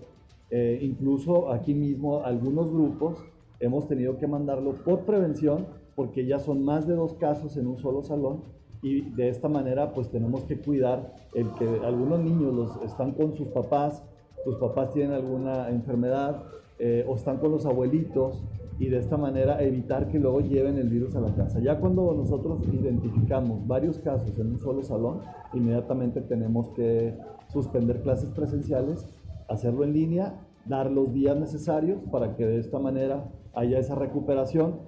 Eh, 0.50 0.78
incluso 0.82 1.52
aquí 1.52 1.74
mismo 1.74 2.24
algunos 2.24 2.70
grupos 2.70 3.18
hemos 3.60 3.86
tenido 3.86 4.18
que 4.18 4.26
mandarlo 4.26 4.72
por 4.72 5.00
prevención 5.00 5.66
porque 5.94 6.26
ya 6.26 6.38
son 6.38 6.64
más 6.64 6.86
de 6.86 6.94
dos 6.94 7.14
casos 7.14 7.56
en 7.56 7.66
un 7.66 7.78
solo 7.78 8.02
salón 8.02 8.42
y 8.82 9.02
de 9.02 9.28
esta 9.28 9.48
manera 9.48 9.92
pues 9.92 10.08
tenemos 10.10 10.44
que 10.44 10.58
cuidar 10.58 11.14
el 11.34 11.52
que 11.54 11.68
algunos 11.84 12.20
niños 12.20 12.54
los 12.54 12.82
están 12.82 13.12
con 13.12 13.34
sus 13.34 13.48
papás, 13.48 14.02
sus 14.44 14.56
papás 14.56 14.92
tienen 14.92 15.12
alguna 15.12 15.68
enfermedad 15.68 16.42
eh, 16.78 17.04
o 17.06 17.14
están 17.14 17.36
con 17.36 17.52
los 17.52 17.66
abuelitos 17.66 18.42
y 18.80 18.88
de 18.88 18.98
esta 18.98 19.18
manera 19.18 19.62
evitar 19.62 20.08
que 20.08 20.18
luego 20.18 20.40
lleven 20.40 20.78
el 20.78 20.88
virus 20.88 21.14
a 21.14 21.20
la 21.20 21.34
casa. 21.34 21.60
Ya 21.60 21.78
cuando 21.78 22.14
nosotros 22.14 22.60
identificamos 22.72 23.66
varios 23.66 23.98
casos 23.98 24.36
en 24.38 24.52
un 24.52 24.58
solo 24.58 24.82
salón, 24.82 25.20
inmediatamente 25.52 26.22
tenemos 26.22 26.70
que 26.70 27.14
suspender 27.48 28.00
clases 28.00 28.30
presenciales, 28.30 29.06
hacerlo 29.48 29.84
en 29.84 29.92
línea, 29.92 30.40
dar 30.64 30.90
los 30.90 31.12
días 31.12 31.38
necesarios 31.38 32.02
para 32.10 32.36
que 32.36 32.46
de 32.46 32.58
esta 32.58 32.78
manera 32.78 33.30
haya 33.52 33.78
esa 33.78 33.94
recuperación 33.96 34.80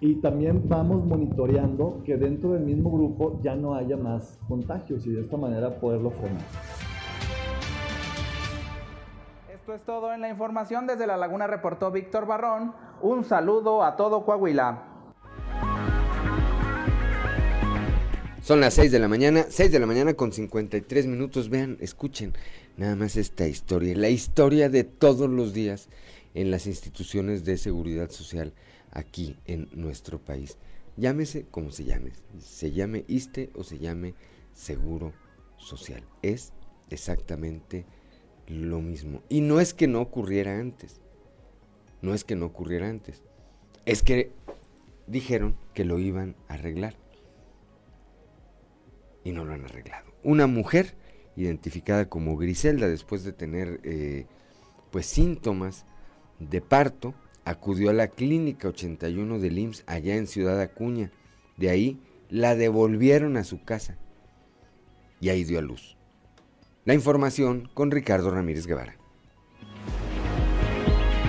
y 0.00 0.16
también 0.16 0.68
vamos 0.68 1.04
monitoreando 1.04 2.02
que 2.04 2.16
dentro 2.16 2.52
del 2.52 2.62
mismo 2.62 2.90
grupo 2.92 3.40
ya 3.42 3.56
no 3.56 3.74
haya 3.74 3.96
más 3.96 4.38
contagios 4.46 5.06
y 5.06 5.10
de 5.10 5.22
esta 5.22 5.36
manera 5.36 5.80
poderlo 5.80 6.10
frenar. 6.10 6.42
Esto 9.64 9.74
es 9.76 9.84
todo 9.84 10.12
en 10.12 10.20
la 10.20 10.28
información. 10.28 10.86
Desde 10.86 11.06
La 11.06 11.16
Laguna 11.16 11.46
reportó 11.46 11.90
Víctor 11.90 12.26
Barrón. 12.26 12.74
Un 13.00 13.24
saludo 13.24 13.82
a 13.82 13.96
todo 13.96 14.22
Coahuila. 14.26 14.82
Son 18.42 18.60
las 18.60 18.74
6 18.74 18.92
de 18.92 18.98
la 18.98 19.08
mañana, 19.08 19.46
6 19.48 19.72
de 19.72 19.78
la 19.78 19.86
mañana 19.86 20.12
con 20.12 20.34
53 20.34 21.06
minutos. 21.06 21.48
Vean, 21.48 21.78
escuchen 21.80 22.34
nada 22.76 22.94
más 22.94 23.16
esta 23.16 23.48
historia, 23.48 23.96
la 23.96 24.10
historia 24.10 24.68
de 24.68 24.84
todos 24.84 25.30
los 25.30 25.54
días 25.54 25.88
en 26.34 26.50
las 26.50 26.66
instituciones 26.66 27.46
de 27.46 27.56
seguridad 27.56 28.10
social 28.10 28.52
aquí 28.90 29.38
en 29.46 29.70
nuestro 29.72 30.18
país. 30.18 30.58
Llámese 30.98 31.46
como 31.46 31.70
se 31.70 31.84
llame, 31.84 32.12
se 32.38 32.70
llame 32.70 33.06
ISTE 33.08 33.50
o 33.54 33.64
se 33.64 33.78
llame 33.78 34.12
Seguro 34.52 35.14
Social. 35.56 36.04
Es 36.20 36.52
exactamente 36.90 37.86
lo 38.46 38.80
mismo. 38.80 39.22
Y 39.28 39.40
no 39.40 39.60
es 39.60 39.74
que 39.74 39.86
no 39.86 40.00
ocurriera 40.00 40.58
antes. 40.58 41.00
No 42.02 42.14
es 42.14 42.24
que 42.24 42.36
no 42.36 42.46
ocurriera 42.46 42.88
antes. 42.88 43.22
Es 43.86 44.02
que 44.02 44.32
dijeron 45.06 45.56
que 45.74 45.84
lo 45.84 45.98
iban 45.98 46.36
a 46.48 46.54
arreglar. 46.54 46.96
Y 49.24 49.32
no 49.32 49.44
lo 49.44 49.54
han 49.54 49.64
arreglado. 49.64 50.12
Una 50.22 50.46
mujer 50.46 50.96
identificada 51.36 52.08
como 52.08 52.36
Griselda 52.36 52.88
después 52.88 53.24
de 53.24 53.32
tener 53.32 53.80
eh, 53.84 54.26
pues 54.90 55.06
síntomas 55.06 55.86
de 56.38 56.60
parto 56.60 57.14
acudió 57.44 57.90
a 57.90 57.94
la 57.94 58.08
clínica 58.08 58.68
81 58.68 59.38
del 59.38 59.58
IMSS 59.58 59.84
allá 59.86 60.16
en 60.16 60.26
Ciudad 60.26 60.60
Acuña. 60.60 61.10
De 61.56 61.70
ahí 61.70 62.00
la 62.28 62.54
devolvieron 62.54 63.36
a 63.36 63.44
su 63.44 63.62
casa 63.62 63.98
y 65.20 65.28
ahí 65.28 65.44
dio 65.44 65.58
a 65.58 65.62
luz. 65.62 65.96
La 66.86 66.92
información 66.92 67.70
con 67.72 67.90
Ricardo 67.90 68.30
Ramírez 68.30 68.66
Guevara. 68.66 68.96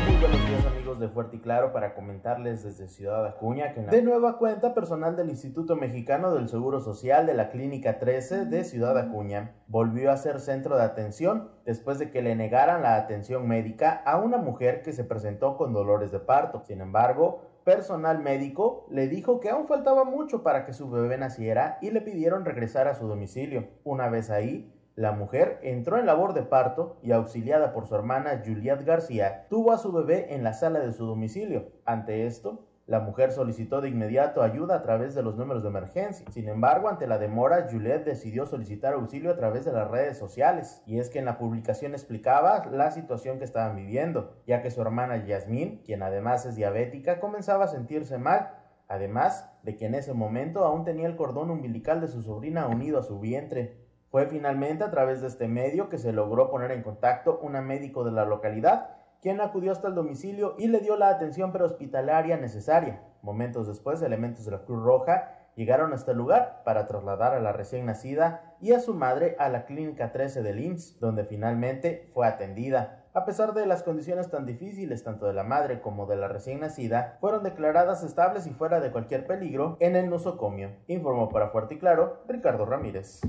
Muy 0.05 0.17
buenos 0.17 0.45
días 0.49 0.65
amigos 0.65 0.99
de 0.99 1.07
Fuerte 1.07 1.37
y 1.37 1.39
Claro 1.39 1.71
para 1.71 1.95
comentarles 1.95 2.65
desde 2.65 2.89
Ciudad 2.89 3.25
Acuña 3.25 3.71
que 3.71 3.79
de 3.79 4.01
nueva 4.01 4.37
cuenta 4.37 4.73
personal 4.73 5.15
del 5.15 5.29
Instituto 5.29 5.77
Mexicano 5.77 6.33
del 6.33 6.49
Seguro 6.49 6.81
Social 6.81 7.25
de 7.25 7.35
la 7.35 7.51
Clínica 7.51 7.99
13 7.99 8.47
de 8.47 8.65
Ciudad 8.65 8.97
Acuña 8.97 9.55
volvió 9.67 10.11
a 10.11 10.17
ser 10.17 10.41
centro 10.41 10.75
de 10.75 10.83
atención 10.83 11.49
después 11.65 11.99
de 11.99 12.09
que 12.09 12.21
le 12.21 12.35
negaran 12.35 12.81
la 12.81 12.97
atención 12.97 13.47
médica 13.47 14.03
a 14.05 14.17
una 14.17 14.37
mujer 14.37 14.81
que 14.81 14.91
se 14.91 15.05
presentó 15.05 15.55
con 15.55 15.71
dolores 15.71 16.11
de 16.11 16.19
parto. 16.19 16.63
Sin 16.67 16.81
embargo, 16.81 17.55
personal 17.63 18.19
médico 18.19 18.87
le 18.91 19.07
dijo 19.07 19.39
que 19.39 19.49
aún 19.49 19.67
faltaba 19.67 20.03
mucho 20.03 20.43
para 20.43 20.65
que 20.65 20.73
su 20.73 20.89
bebé 20.89 21.17
naciera 21.17 21.77
y 21.81 21.91
le 21.91 22.01
pidieron 22.01 22.43
regresar 22.43 22.89
a 22.89 22.95
su 22.95 23.07
domicilio. 23.07 23.69
Una 23.85 24.09
vez 24.09 24.29
ahí, 24.29 24.71
la 24.95 25.11
mujer 25.11 25.59
entró 25.61 25.97
en 25.97 26.05
labor 26.05 26.33
de 26.33 26.43
parto 26.43 26.97
y 27.01 27.11
auxiliada 27.11 27.73
por 27.73 27.85
su 27.85 27.95
hermana 27.95 28.41
Juliet 28.45 28.85
García, 28.85 29.45
tuvo 29.49 29.73
a 29.73 29.77
su 29.77 29.91
bebé 29.91 30.33
en 30.33 30.43
la 30.43 30.53
sala 30.53 30.79
de 30.79 30.93
su 30.93 31.05
domicilio. 31.05 31.73
Ante 31.83 32.25
esto, 32.25 32.65
la 32.87 33.01
mujer 33.01 33.31
solicitó 33.31 33.81
de 33.81 33.89
inmediato 33.89 34.41
ayuda 34.41 34.75
a 34.75 34.83
través 34.83 35.15
de 35.15 35.23
los 35.23 35.35
números 35.35 35.63
de 35.63 35.69
emergencia. 35.69 36.25
Sin 36.31 36.47
embargo, 36.47 36.87
ante 36.87 37.07
la 37.07 37.17
demora, 37.17 37.67
Juliet 37.69 38.05
decidió 38.05 38.45
solicitar 38.45 38.93
auxilio 38.93 39.31
a 39.31 39.35
través 39.35 39.65
de 39.65 39.73
las 39.73 39.89
redes 39.89 40.17
sociales. 40.17 40.83
Y 40.85 40.99
es 40.99 41.09
que 41.09 41.19
en 41.19 41.25
la 41.25 41.39
publicación 41.39 41.93
explicaba 41.93 42.63
la 42.71 42.91
situación 42.91 43.39
que 43.39 43.45
estaban 43.45 43.75
viviendo, 43.75 44.35
ya 44.45 44.61
que 44.61 44.69
su 44.69 44.81
hermana 44.81 45.25
Yasmín, 45.25 45.81
quien 45.83 46.03
además 46.03 46.45
es 46.45 46.55
diabética, 46.55 47.19
comenzaba 47.19 47.65
a 47.65 47.69
sentirse 47.69 48.19
mal. 48.19 48.51
Además 48.87 49.49
de 49.63 49.75
que 49.77 49.87
en 49.87 49.95
ese 49.95 50.13
momento 50.13 50.63
aún 50.63 50.85
tenía 50.85 51.07
el 51.07 51.15
cordón 51.15 51.49
umbilical 51.49 52.01
de 52.01 52.07
su 52.07 52.21
sobrina 52.21 52.67
unido 52.67 52.99
a 52.99 53.03
su 53.03 53.19
vientre. 53.19 53.84
Fue 54.15 54.27
finalmente 54.27 54.85
a 54.85 54.91
través 54.91 55.19
de 55.19 55.27
este 55.27 55.49
medio 55.49 55.89
que 55.89 55.97
se 55.97 56.13
logró 56.13 56.49
poner 56.49 56.71
en 56.71 56.83
contacto 56.83 57.37
una 57.41 57.61
médico 57.61 58.05
de 58.05 58.13
la 58.13 58.23
localidad, 58.23 58.91
quien 59.21 59.41
acudió 59.41 59.73
hasta 59.73 59.89
el 59.89 59.93
domicilio 59.93 60.55
y 60.57 60.69
le 60.69 60.79
dio 60.79 60.95
la 60.95 61.09
atención 61.09 61.51
prehospitalaria 61.51 62.37
necesaria. 62.37 63.03
Momentos 63.21 63.67
después, 63.67 64.01
elementos 64.01 64.45
de 64.45 64.51
la 64.51 64.63
Cruz 64.63 64.81
Roja 64.81 65.33
llegaron 65.57 65.91
hasta 65.91 66.13
el 66.13 66.17
lugar 66.17 66.61
para 66.63 66.87
trasladar 66.87 67.33
a 67.33 67.41
la 67.41 67.51
recién 67.51 67.85
nacida 67.85 68.55
y 68.61 68.71
a 68.71 68.79
su 68.79 68.93
madre 68.93 69.35
a 69.37 69.49
la 69.49 69.65
clínica 69.65 70.13
13 70.13 70.43
del 70.43 70.61
IMSS, 70.61 71.01
donde 71.01 71.25
finalmente 71.25 72.09
fue 72.13 72.25
atendida. 72.25 73.03
A 73.13 73.25
pesar 73.25 73.53
de 73.53 73.65
las 73.65 73.83
condiciones 73.83 74.29
tan 74.29 74.45
difíciles 74.45 75.03
tanto 75.03 75.25
de 75.25 75.33
la 75.33 75.43
madre 75.43 75.81
como 75.81 76.05
de 76.05 76.15
la 76.15 76.29
recién 76.29 76.61
nacida, 76.61 77.17
fueron 77.19 77.43
declaradas 77.43 78.01
estables 78.01 78.47
y 78.47 78.51
fuera 78.51 78.79
de 78.79 78.93
cualquier 78.93 79.27
peligro 79.27 79.75
en 79.81 79.97
el 79.97 80.09
nosocomio, 80.09 80.71
informó 80.87 81.27
para 81.27 81.49
Fuerte 81.49 81.73
y 81.73 81.79
Claro 81.79 82.23
Ricardo 82.29 82.65
Ramírez. 82.65 83.19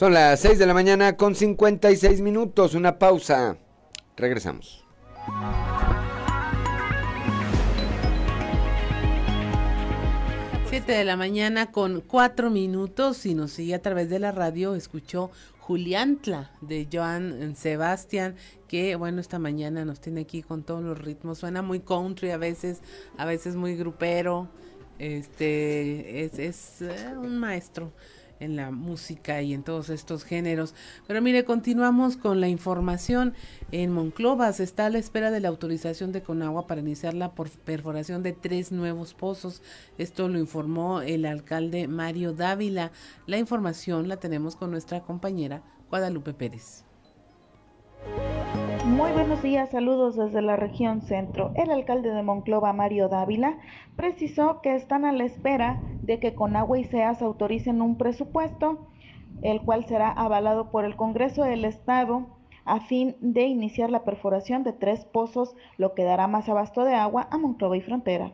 Son 0.00 0.14
las 0.14 0.40
6 0.40 0.58
de 0.58 0.64
la 0.64 0.72
mañana 0.72 1.14
con 1.18 1.34
56 1.34 2.22
minutos, 2.22 2.72
una 2.72 2.98
pausa. 2.98 3.58
Regresamos. 4.16 4.82
Siete 10.70 10.92
de 10.92 11.04
la 11.04 11.18
mañana 11.18 11.70
con 11.70 12.00
cuatro 12.00 12.48
minutos 12.48 13.26
y 13.26 13.34
nos 13.34 13.50
sigue 13.50 13.74
a 13.74 13.82
través 13.82 14.08
de 14.08 14.20
la 14.20 14.32
radio, 14.32 14.74
escuchó 14.74 15.30
Juliantla 15.58 16.50
de 16.62 16.88
Joan 16.90 17.54
Sebastián, 17.54 18.36
que 18.68 18.96
bueno, 18.96 19.20
esta 19.20 19.38
mañana 19.38 19.84
nos 19.84 20.00
tiene 20.00 20.22
aquí 20.22 20.40
con 20.40 20.62
todos 20.62 20.82
los 20.82 20.96
ritmos, 20.96 21.36
suena 21.36 21.60
muy 21.60 21.80
country 21.80 22.30
a 22.30 22.38
veces, 22.38 22.80
a 23.18 23.26
veces 23.26 23.54
muy 23.54 23.76
grupero, 23.76 24.48
este 24.98 26.24
es, 26.24 26.80
eh, 26.80 27.14
un 27.18 27.38
maestro 27.38 27.92
en 28.40 28.56
la 28.56 28.70
música 28.70 29.40
y 29.42 29.54
en 29.54 29.62
todos 29.62 29.90
estos 29.90 30.24
géneros. 30.24 30.74
Pero 31.06 31.22
mire, 31.22 31.44
continuamos 31.44 32.16
con 32.16 32.40
la 32.40 32.48
información. 32.48 33.34
En 33.70 33.92
Monclova 33.92 34.52
se 34.52 34.64
está 34.64 34.86
a 34.86 34.90
la 34.90 34.98
espera 34.98 35.30
de 35.30 35.40
la 35.40 35.48
autorización 35.48 36.10
de 36.10 36.22
Conagua 36.22 36.66
para 36.66 36.80
iniciar 36.80 37.14
la 37.14 37.32
perforación 37.32 38.22
de 38.22 38.32
tres 38.32 38.72
nuevos 38.72 39.14
pozos. 39.14 39.62
Esto 39.98 40.28
lo 40.28 40.38
informó 40.38 41.02
el 41.02 41.26
alcalde 41.26 41.86
Mario 41.86 42.32
Dávila. 42.32 42.90
La 43.26 43.38
información 43.38 44.08
la 44.08 44.16
tenemos 44.16 44.56
con 44.56 44.70
nuestra 44.70 45.00
compañera 45.02 45.62
Guadalupe 45.90 46.34
Pérez. 46.34 46.89
Muy 48.84 49.12
buenos 49.12 49.42
días, 49.42 49.70
saludos 49.70 50.16
desde 50.16 50.42
la 50.42 50.56
región 50.56 51.02
centro. 51.02 51.52
El 51.54 51.70
alcalde 51.70 52.12
de 52.12 52.22
Monclova, 52.22 52.72
Mario 52.72 53.08
Dávila, 53.08 53.58
precisó 53.96 54.60
que 54.62 54.74
están 54.74 55.04
a 55.04 55.12
la 55.12 55.24
espera 55.24 55.80
de 56.02 56.18
que 56.18 56.34
Conagua 56.34 56.78
y 56.78 56.84
SEAS 56.84 57.22
autoricen 57.22 57.82
un 57.82 57.96
presupuesto, 57.96 58.88
el 59.42 59.60
cual 59.62 59.84
será 59.84 60.10
avalado 60.10 60.70
por 60.70 60.84
el 60.84 60.96
Congreso 60.96 61.44
del 61.44 61.64
Estado 61.64 62.26
a 62.64 62.80
fin 62.80 63.16
de 63.20 63.42
iniciar 63.44 63.90
la 63.90 64.04
perforación 64.04 64.64
de 64.64 64.72
tres 64.72 65.04
pozos, 65.04 65.54
lo 65.76 65.94
que 65.94 66.04
dará 66.04 66.26
más 66.26 66.48
abasto 66.48 66.84
de 66.84 66.94
agua 66.94 67.28
a 67.30 67.38
Monclova 67.38 67.76
y 67.76 67.80
Frontera. 67.80 68.32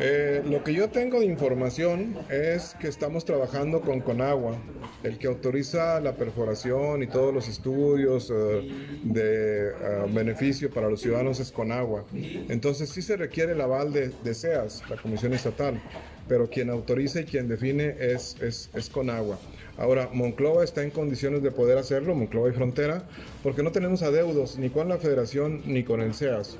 Eh, 0.00 0.42
lo 0.46 0.64
que 0.64 0.72
yo 0.74 0.88
tengo 0.88 1.20
de 1.20 1.26
información 1.26 2.16
es 2.30 2.74
que 2.80 2.88
estamos 2.88 3.24
trabajando 3.24 3.80
con 3.80 4.00
Conagua, 4.00 4.56
el 5.02 5.18
que 5.18 5.26
autoriza 5.26 6.00
la 6.00 6.14
perforación 6.14 7.02
y 7.02 7.06
todos 7.06 7.34
los 7.34 7.48
estudios 7.48 8.30
eh, 8.30 8.70
de 9.02 9.68
eh, 9.68 9.72
beneficio 10.08 10.70
para 10.70 10.88
los 10.88 11.00
ciudadanos 11.00 11.40
es 11.40 11.52
Conagua. 11.52 12.04
Entonces 12.48 12.88
sí 12.90 13.02
se 13.02 13.16
requiere 13.16 13.52
el 13.52 13.60
aval 13.60 13.92
de, 13.92 14.10
de 14.24 14.34
SEAS, 14.34 14.82
la 14.88 14.96
Comisión 14.96 15.32
Estatal, 15.32 15.80
pero 16.28 16.48
quien 16.48 16.70
autoriza 16.70 17.20
y 17.20 17.24
quien 17.24 17.48
define 17.48 17.94
es, 17.98 18.36
es, 18.40 18.70
es 18.74 18.88
Conagua. 18.88 19.38
Ahora, 19.78 20.10
Monclova 20.12 20.64
está 20.64 20.82
en 20.82 20.90
condiciones 20.90 21.42
de 21.42 21.50
poder 21.50 21.78
hacerlo, 21.78 22.14
Monclova 22.14 22.48
y 22.48 22.52
Frontera, 22.52 23.04
porque 23.42 23.62
no 23.62 23.72
tenemos 23.72 24.02
adeudos 24.02 24.58
ni 24.58 24.70
con 24.70 24.88
la 24.88 24.98
Federación 24.98 25.62
ni 25.66 25.84
con 25.84 26.00
el 26.00 26.14
SEAS. 26.14 26.56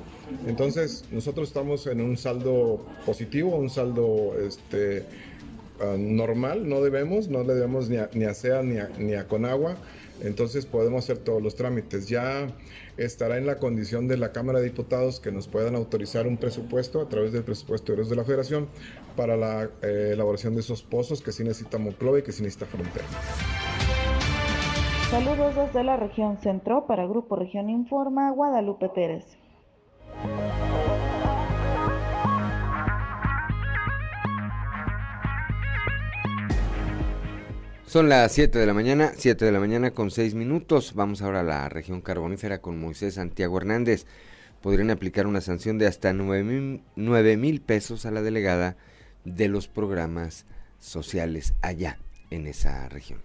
Entonces, 0.46 1.04
nosotros 1.10 1.48
estamos 1.48 1.86
en 1.86 2.00
un 2.00 2.16
saldo 2.16 2.84
positivo, 3.04 3.56
un 3.56 3.70
saldo 3.70 4.34
este, 4.40 5.04
ah, 5.80 5.96
normal, 5.98 6.68
no 6.68 6.80
debemos, 6.80 7.28
no 7.28 7.42
le 7.42 7.54
debemos 7.54 7.88
ni 7.88 7.98
a, 7.98 8.08
ni 8.14 8.24
a 8.24 8.34
SEAS 8.34 8.64
ni 8.64 8.76
ni 8.98 9.14
a 9.14 9.26
Conagua, 9.28 9.76
entonces 10.22 10.66
podemos 10.66 11.04
hacer 11.04 11.18
todos 11.18 11.42
los 11.42 11.54
trámites. 11.54 12.08
Ya 12.08 12.48
estará 12.96 13.38
en 13.38 13.46
la 13.46 13.58
condición 13.58 14.08
de 14.08 14.16
la 14.16 14.32
Cámara 14.32 14.58
de 14.58 14.66
Diputados 14.66 15.20
que 15.20 15.32
nos 15.32 15.48
puedan 15.48 15.74
autorizar 15.74 16.26
un 16.26 16.36
presupuesto 16.36 17.00
a 17.00 17.08
través 17.08 17.32
del 17.32 17.44
presupuesto 17.44 17.94
de 17.94 18.16
la 18.16 18.24
Federación 18.24 18.68
para 19.16 19.36
la 19.36 19.70
eh, 19.82 20.10
elaboración 20.12 20.54
de 20.54 20.60
esos 20.60 20.82
pozos 20.82 21.22
que 21.22 21.32
sí 21.32 21.44
necesita 21.44 21.78
Monclova 21.78 22.18
y 22.18 22.22
que 22.22 22.32
sí 22.32 22.42
necesita 22.42 22.66
Frontera. 22.66 23.06
Saludos 25.10 25.56
desde 25.56 25.82
la 25.82 25.96
región 25.96 26.38
centro 26.38 26.86
para 26.86 27.04
Grupo 27.06 27.34
Región 27.34 27.68
Informa, 27.68 28.30
Guadalupe 28.30 28.88
Pérez. 28.90 29.24
Son 37.90 38.08
las 38.08 38.30
7 38.30 38.56
de 38.56 38.66
la 38.66 38.72
mañana, 38.72 39.14
7 39.16 39.44
de 39.44 39.50
la 39.50 39.58
mañana 39.58 39.90
con 39.90 40.12
6 40.12 40.36
minutos. 40.36 40.94
Vamos 40.94 41.22
ahora 41.22 41.40
a 41.40 41.42
la 41.42 41.68
región 41.68 42.00
carbonífera 42.00 42.62
con 42.62 42.80
Moisés 42.80 43.14
Santiago 43.14 43.58
Hernández. 43.58 44.06
Podrían 44.62 44.90
aplicar 44.90 45.26
una 45.26 45.40
sanción 45.40 45.76
de 45.76 45.88
hasta 45.88 46.12
9 46.12 47.36
mil 47.36 47.60
pesos 47.60 48.06
a 48.06 48.12
la 48.12 48.22
delegada 48.22 48.76
de 49.24 49.48
los 49.48 49.66
programas 49.66 50.46
sociales 50.78 51.54
allá 51.62 51.98
en 52.30 52.46
esa 52.46 52.88
región. 52.88 53.22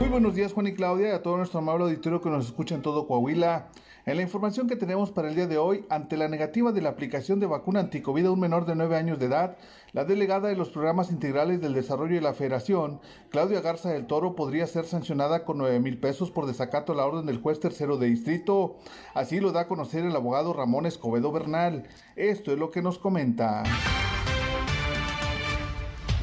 Muy 0.00 0.08
buenos 0.08 0.34
días 0.34 0.54
Juan 0.54 0.68
y 0.68 0.72
Claudia 0.72 1.16
a 1.16 1.20
todo 1.20 1.36
nuestro 1.36 1.58
amable 1.58 1.84
auditorio 1.84 2.22
que 2.22 2.30
nos 2.30 2.46
escucha 2.46 2.74
en 2.74 2.80
todo 2.80 3.06
Coahuila. 3.06 3.68
En 4.08 4.16
la 4.16 4.22
información 4.22 4.68
que 4.68 4.76
tenemos 4.76 5.10
para 5.10 5.28
el 5.28 5.34
día 5.34 5.46
de 5.46 5.58
hoy, 5.58 5.84
ante 5.90 6.16
la 6.16 6.28
negativa 6.28 6.72
de 6.72 6.80
la 6.80 6.88
aplicación 6.88 7.40
de 7.40 7.46
vacuna 7.46 7.80
anticovid 7.80 8.24
a 8.24 8.30
un 8.30 8.40
menor 8.40 8.64
de 8.64 8.74
9 8.74 8.96
años 8.96 9.18
de 9.18 9.26
edad, 9.26 9.58
la 9.92 10.06
delegada 10.06 10.48
de 10.48 10.56
los 10.56 10.70
programas 10.70 11.10
integrales 11.10 11.60
del 11.60 11.74
desarrollo 11.74 12.14
de 12.14 12.22
la 12.22 12.32
Federación, 12.32 13.02
Claudia 13.28 13.60
Garza 13.60 13.90
del 13.90 14.06
Toro, 14.06 14.34
podría 14.34 14.66
ser 14.66 14.86
sancionada 14.86 15.44
con 15.44 15.58
9 15.58 15.78
mil 15.80 16.00
pesos 16.00 16.30
por 16.30 16.46
desacato 16.46 16.94
a 16.94 16.96
la 16.96 17.04
orden 17.04 17.26
del 17.26 17.42
juez 17.42 17.60
tercero 17.60 17.98
de 17.98 18.06
distrito. 18.06 18.78
Así 19.12 19.40
lo 19.40 19.52
da 19.52 19.60
a 19.60 19.68
conocer 19.68 20.06
el 20.06 20.16
abogado 20.16 20.54
Ramón 20.54 20.86
Escobedo 20.86 21.30
Bernal. 21.30 21.86
Esto 22.16 22.50
es 22.50 22.58
lo 22.58 22.70
que 22.70 22.80
nos 22.80 22.98
comenta 22.98 23.62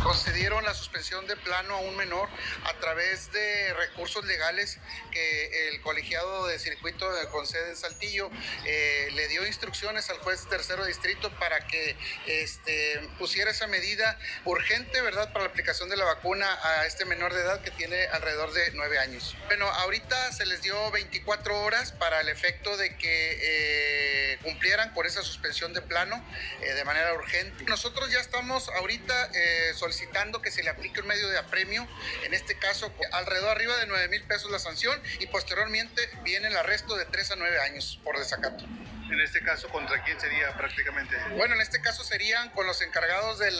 concedieron 0.05 0.63
la 0.63 0.75
suspensión 0.75 1.25
de 1.25 1.35
plano 1.35 1.73
a 1.73 1.79
un 1.79 1.95
menor 1.95 2.29
a 2.65 2.73
través 2.75 3.31
de 3.31 3.73
recursos 3.73 4.23
legales 4.23 4.77
que 5.11 5.69
el 5.69 5.81
colegiado 5.81 6.45
de 6.45 6.59
circuito 6.59 7.09
concede 7.31 7.71
en 7.71 7.75
Saltillo 7.75 8.29
eh, 8.65 9.09
le 9.13 9.27
dio 9.29 9.47
instrucciones 9.47 10.11
al 10.11 10.19
juez 10.19 10.47
tercero 10.47 10.85
distrito 10.85 11.31
para 11.39 11.65
que 11.65 11.97
este, 12.27 13.01
pusiera 13.17 13.49
esa 13.49 13.65
medida 13.65 14.19
urgente, 14.45 15.01
¿verdad?, 15.01 15.33
para 15.33 15.45
la 15.45 15.49
aplicación 15.49 15.89
de 15.89 15.97
la 15.97 16.05
vacuna 16.05 16.55
a 16.61 16.85
este 16.85 17.05
menor 17.05 17.33
de 17.33 17.41
edad 17.41 17.61
que 17.63 17.71
tiene 17.71 18.05
alrededor 18.05 18.53
de 18.53 18.73
nueve 18.73 18.99
años. 18.99 19.35
Bueno, 19.47 19.65
ahorita 19.65 20.31
se 20.33 20.45
les 20.45 20.61
dio 20.61 20.91
24 20.91 21.63
horas 21.63 21.93
para 21.93 22.21
el 22.21 22.29
efecto 22.29 22.77
de 22.77 22.95
que 22.95 23.39
eh, 23.41 24.37
cumplieran 24.43 24.93
con 24.93 25.07
esa 25.07 25.23
suspensión 25.23 25.73
de 25.73 25.81
plano 25.81 26.23
eh, 26.61 26.73
de 26.73 26.85
manera 26.85 27.11
urgente. 27.13 27.63
Nosotros 27.63 28.11
ya 28.11 28.19
estamos 28.19 28.69
ahorita 28.69 29.31
solicitando 29.73 29.94
solicitando 29.95 30.41
que 30.41 30.51
se 30.51 30.61
le 30.61 30.69
aplique 30.69 30.99
un 30.99 31.07
medio 31.07 31.29
de 31.29 31.37
apremio, 31.37 31.87
en 32.25 32.33
este 32.33 32.57
caso 32.57 32.91
alrededor 33.13 33.51
arriba 33.51 33.75
de 33.77 33.87
9 33.87 34.09
mil 34.09 34.23
pesos 34.23 34.51
la 34.51 34.59
sanción 34.59 34.99
y 35.19 35.27
posteriormente 35.27 36.01
viene 36.23 36.47
el 36.47 36.57
arresto 36.57 36.95
de 36.95 37.05
3 37.05 37.31
a 37.31 37.35
9 37.37 37.59
años 37.61 37.99
por 38.03 38.17
desacato. 38.17 38.65
En 39.09 39.21
este 39.21 39.41
caso, 39.41 39.69
¿contra 39.69 40.03
quién 40.03 40.19
sería 40.19 40.51
prácticamente? 40.57 41.15
Bueno, 41.37 41.53
en 41.53 41.61
este 41.61 41.79
caso 41.79 42.03
serían 42.03 42.49
con 42.49 42.65
los 42.65 42.81
encargados 42.81 43.39
del, 43.39 43.55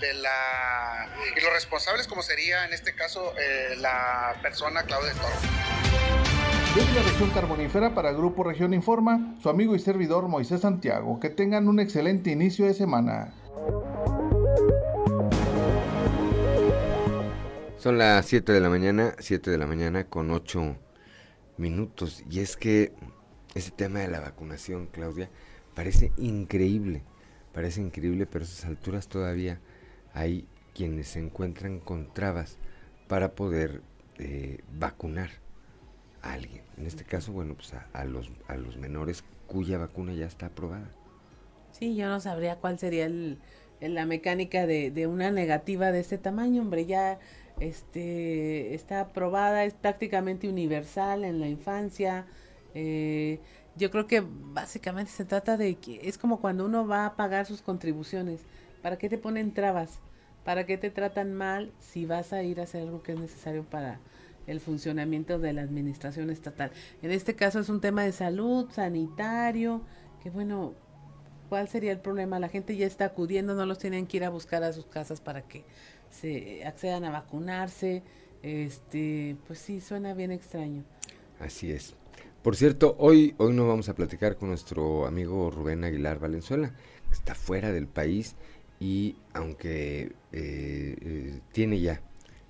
de 0.00 0.14
la... 0.14 1.08
y 1.36 1.40
los 1.40 1.52
responsables, 1.52 2.08
como 2.08 2.22
sería 2.22 2.64
en 2.64 2.72
este 2.72 2.94
caso 2.94 3.34
eh, 3.38 3.76
la 3.76 4.34
persona 4.42 4.82
Claudia 4.82 5.12
Toro. 5.12 5.36
Desde 6.74 6.92
la 6.94 7.02
región 7.02 7.30
carbonífera 7.30 7.94
para 7.94 8.12
Grupo 8.12 8.44
Región 8.44 8.72
Informa, 8.72 9.36
su 9.42 9.50
amigo 9.50 9.76
y 9.76 9.78
servidor 9.78 10.26
Moisés 10.26 10.62
Santiago. 10.62 11.20
Que 11.20 11.28
tengan 11.28 11.68
un 11.68 11.78
excelente 11.78 12.30
inicio 12.30 12.64
de 12.64 12.72
semana. 12.72 13.34
Son 17.82 17.98
las 17.98 18.26
7 18.26 18.52
de 18.52 18.60
la 18.60 18.68
mañana, 18.68 19.16
7 19.18 19.50
de 19.50 19.58
la 19.58 19.66
mañana 19.66 20.04
con 20.04 20.30
8 20.30 20.76
minutos. 21.56 22.22
Y 22.30 22.38
es 22.38 22.56
que 22.56 22.92
ese 23.56 23.72
tema 23.72 23.98
de 23.98 24.06
la 24.06 24.20
vacunación, 24.20 24.86
Claudia, 24.86 25.30
parece 25.74 26.12
increíble. 26.16 27.02
Parece 27.52 27.80
increíble, 27.80 28.24
pero 28.26 28.44
a 28.44 28.46
esas 28.46 28.66
alturas 28.66 29.08
todavía 29.08 29.58
hay 30.14 30.46
quienes 30.76 31.08
se 31.08 31.18
encuentran 31.18 31.80
con 31.80 32.14
trabas 32.14 32.56
para 33.08 33.32
poder 33.32 33.82
eh, 34.20 34.60
vacunar 34.78 35.30
a 36.22 36.34
alguien. 36.34 36.62
En 36.78 36.86
este 36.86 37.02
caso, 37.02 37.32
bueno, 37.32 37.56
pues 37.56 37.74
a, 37.74 38.04
los, 38.04 38.30
a 38.46 38.56
los 38.58 38.76
menores 38.76 39.24
cuya 39.48 39.78
vacuna 39.78 40.14
ya 40.14 40.26
está 40.26 40.46
aprobada. 40.46 40.88
Sí, 41.72 41.96
yo 41.96 42.06
no 42.06 42.20
sabría 42.20 42.54
cuál 42.54 42.78
sería 42.78 43.06
el, 43.06 43.38
la 43.80 44.06
mecánica 44.06 44.68
de, 44.68 44.92
de 44.92 45.08
una 45.08 45.32
negativa 45.32 45.90
de 45.90 45.98
este 45.98 46.16
tamaño, 46.16 46.62
hombre. 46.62 46.86
Ya 46.86 47.18
este, 47.68 48.74
está 48.74 49.00
aprobada, 49.00 49.64
es 49.64 49.74
prácticamente 49.74 50.48
universal 50.48 51.24
en 51.24 51.38
la 51.40 51.48
infancia. 51.48 52.26
Eh, 52.74 53.38
yo 53.76 53.90
creo 53.90 54.06
que 54.06 54.22
básicamente 54.26 55.12
se 55.12 55.24
trata 55.24 55.56
de 55.56 55.76
que 55.76 56.00
es 56.02 56.18
como 56.18 56.40
cuando 56.40 56.64
uno 56.66 56.86
va 56.86 57.06
a 57.06 57.16
pagar 57.16 57.46
sus 57.46 57.62
contribuciones. 57.62 58.40
¿Para 58.82 58.98
qué 58.98 59.08
te 59.08 59.16
ponen 59.16 59.54
trabas? 59.54 60.00
¿Para 60.44 60.66
qué 60.66 60.76
te 60.76 60.90
tratan 60.90 61.34
mal 61.34 61.72
si 61.78 62.04
vas 62.04 62.32
a 62.32 62.42
ir 62.42 62.58
a 62.58 62.64
hacer 62.64 62.82
algo 62.82 63.02
que 63.04 63.12
es 63.12 63.20
necesario 63.20 63.62
para 63.62 64.00
el 64.48 64.58
funcionamiento 64.58 65.38
de 65.38 65.52
la 65.52 65.62
administración 65.62 66.30
estatal? 66.30 66.72
En 67.00 67.12
este 67.12 67.36
caso 67.36 67.60
es 67.60 67.68
un 67.68 67.80
tema 67.80 68.02
de 68.02 68.10
salud, 68.10 68.68
sanitario, 68.72 69.82
que 70.20 70.30
bueno, 70.30 70.74
¿cuál 71.48 71.68
sería 71.68 71.92
el 71.92 72.00
problema? 72.00 72.40
La 72.40 72.48
gente 72.48 72.76
ya 72.76 72.86
está 72.86 73.04
acudiendo, 73.04 73.54
no 73.54 73.66
los 73.66 73.78
tienen 73.78 74.08
que 74.08 74.16
ir 74.16 74.24
a 74.24 74.30
buscar 74.30 74.64
a 74.64 74.72
sus 74.72 74.86
casas 74.86 75.20
para 75.20 75.42
que 75.42 75.64
se 76.12 76.64
accedan 76.64 77.04
a 77.04 77.10
vacunarse. 77.10 78.02
Este, 78.42 79.36
pues 79.46 79.58
sí, 79.58 79.80
suena 79.80 80.14
bien 80.14 80.30
extraño. 80.30 80.84
Así 81.40 81.72
es. 81.72 81.94
Por 82.42 82.56
cierto, 82.56 82.96
hoy, 82.98 83.34
hoy 83.38 83.52
no 83.52 83.68
vamos 83.68 83.88
a 83.88 83.94
platicar 83.94 84.36
con 84.36 84.48
nuestro 84.48 85.06
amigo 85.06 85.50
Rubén 85.50 85.84
Aguilar 85.84 86.18
Valenzuela, 86.18 86.74
que 87.08 87.14
está 87.14 87.34
fuera 87.34 87.70
del 87.70 87.86
país 87.86 88.34
y 88.80 89.14
aunque 89.32 90.12
eh, 90.32 90.96
eh, 91.00 91.40
tiene 91.52 91.80
ya, 91.80 92.00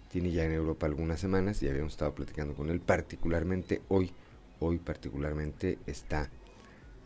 tiene 0.09 0.31
ya 0.31 0.45
en 0.45 0.53
Europa 0.53 0.87
algunas 0.87 1.21
semanas 1.21 1.63
y 1.63 1.69
habíamos 1.69 1.93
estado 1.93 2.15
platicando 2.15 2.55
con 2.55 2.71
él, 2.71 2.81
particularmente 2.81 3.83
hoy, 3.89 4.13
hoy 4.61 4.79
particularmente 4.79 5.79
está 5.87 6.31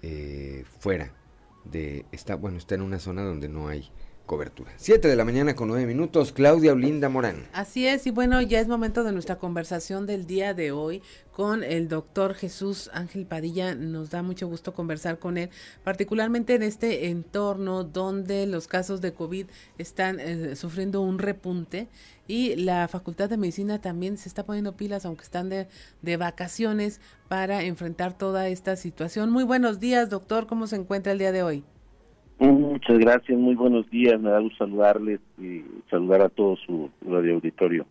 eh, 0.03 0.65
fuera 0.79 1.13
de, 1.65 2.07
está, 2.13 2.37
bueno, 2.37 2.59
está 2.59 2.77
en 2.77 2.83
una 2.83 3.01
zona 3.01 3.25
donde 3.25 3.49
no 3.49 3.67
hay 3.67 3.91
cobertura. 4.27 4.73
Siete 4.77 5.09
de 5.09 5.17
la 5.17 5.25
mañana 5.25 5.55
con 5.55 5.69
nueve 5.69 5.87
minutos, 5.87 6.33
Claudia 6.33 6.73
Olinda 6.73 7.09
Morán. 7.09 7.47
Así 7.53 7.87
es, 7.87 8.07
y 8.07 8.11
bueno, 8.11 8.43
ya 8.43 8.61
es 8.61 8.69
momento 8.69 9.05
de 9.05 9.13
nuestra 9.13 9.39
conversación 9.39 10.05
del 10.05 10.27
día 10.27 10.53
de 10.53 10.73
hoy 10.73 11.03
con 11.33 11.63
el 11.63 11.89
doctor 11.89 12.35
Jesús 12.35 12.91
Ángel 12.93 13.27
Padilla. 13.27 13.75
Nos 13.75 14.11
da 14.11 14.23
mucho 14.23 14.49
gusto 14.49 14.75
conversar 14.75 15.19
con 15.19 15.39
él, 15.39 15.51
particularmente 15.85 16.55
en 16.55 16.63
este 16.63 17.09
entorno 17.09 17.85
donde 17.85 18.47
los 18.47 18.67
casos 18.67 19.01
de 19.01 19.15
COVID 19.15 19.47
están 19.79 20.19
eh, 20.19 20.57
sufriendo 20.57 21.01
un 21.01 21.19
repunte 21.19 21.89
y 22.27 22.57
la 22.57 22.89
Facultad 22.89 23.31
de 23.31 23.37
Medicina 23.37 23.81
también 23.81 24.17
se 24.19 24.29
está 24.29 24.45
poniendo 24.45 24.77
pilas, 24.77 25.07
aunque 25.07 25.23
están 25.23 25.49
de, 25.49 25.69
de 26.03 26.17
vacaciones, 26.17 27.01
para 27.29 27.63
enfrentar 27.63 28.17
toda 28.17 28.49
esta 28.49 28.77
situación. 28.77 29.31
Muy 29.31 29.45
buenos 29.45 29.81
días, 29.81 30.11
doctor, 30.11 30.47
¿cómo 30.47 30.67
se 30.67 30.77
encuentra 30.77 31.13
el 31.13 31.19
día 31.19 31.33
de 31.33 31.43
hoy? 31.43 31.65
Muchas 32.39 32.99
gracias, 32.99 33.39
muy 33.39 33.55
buenos 33.55 33.89
días, 33.89 34.21
me 34.21 34.31
da 34.31 34.41
gusto 34.41 34.59
saludarles 34.59 35.21
y 35.39 35.65
saludar 35.91 36.21
a 36.21 36.29
todo 36.29 36.57
su 36.57 36.91
radio 37.01 37.35
auditorio. 37.35 37.87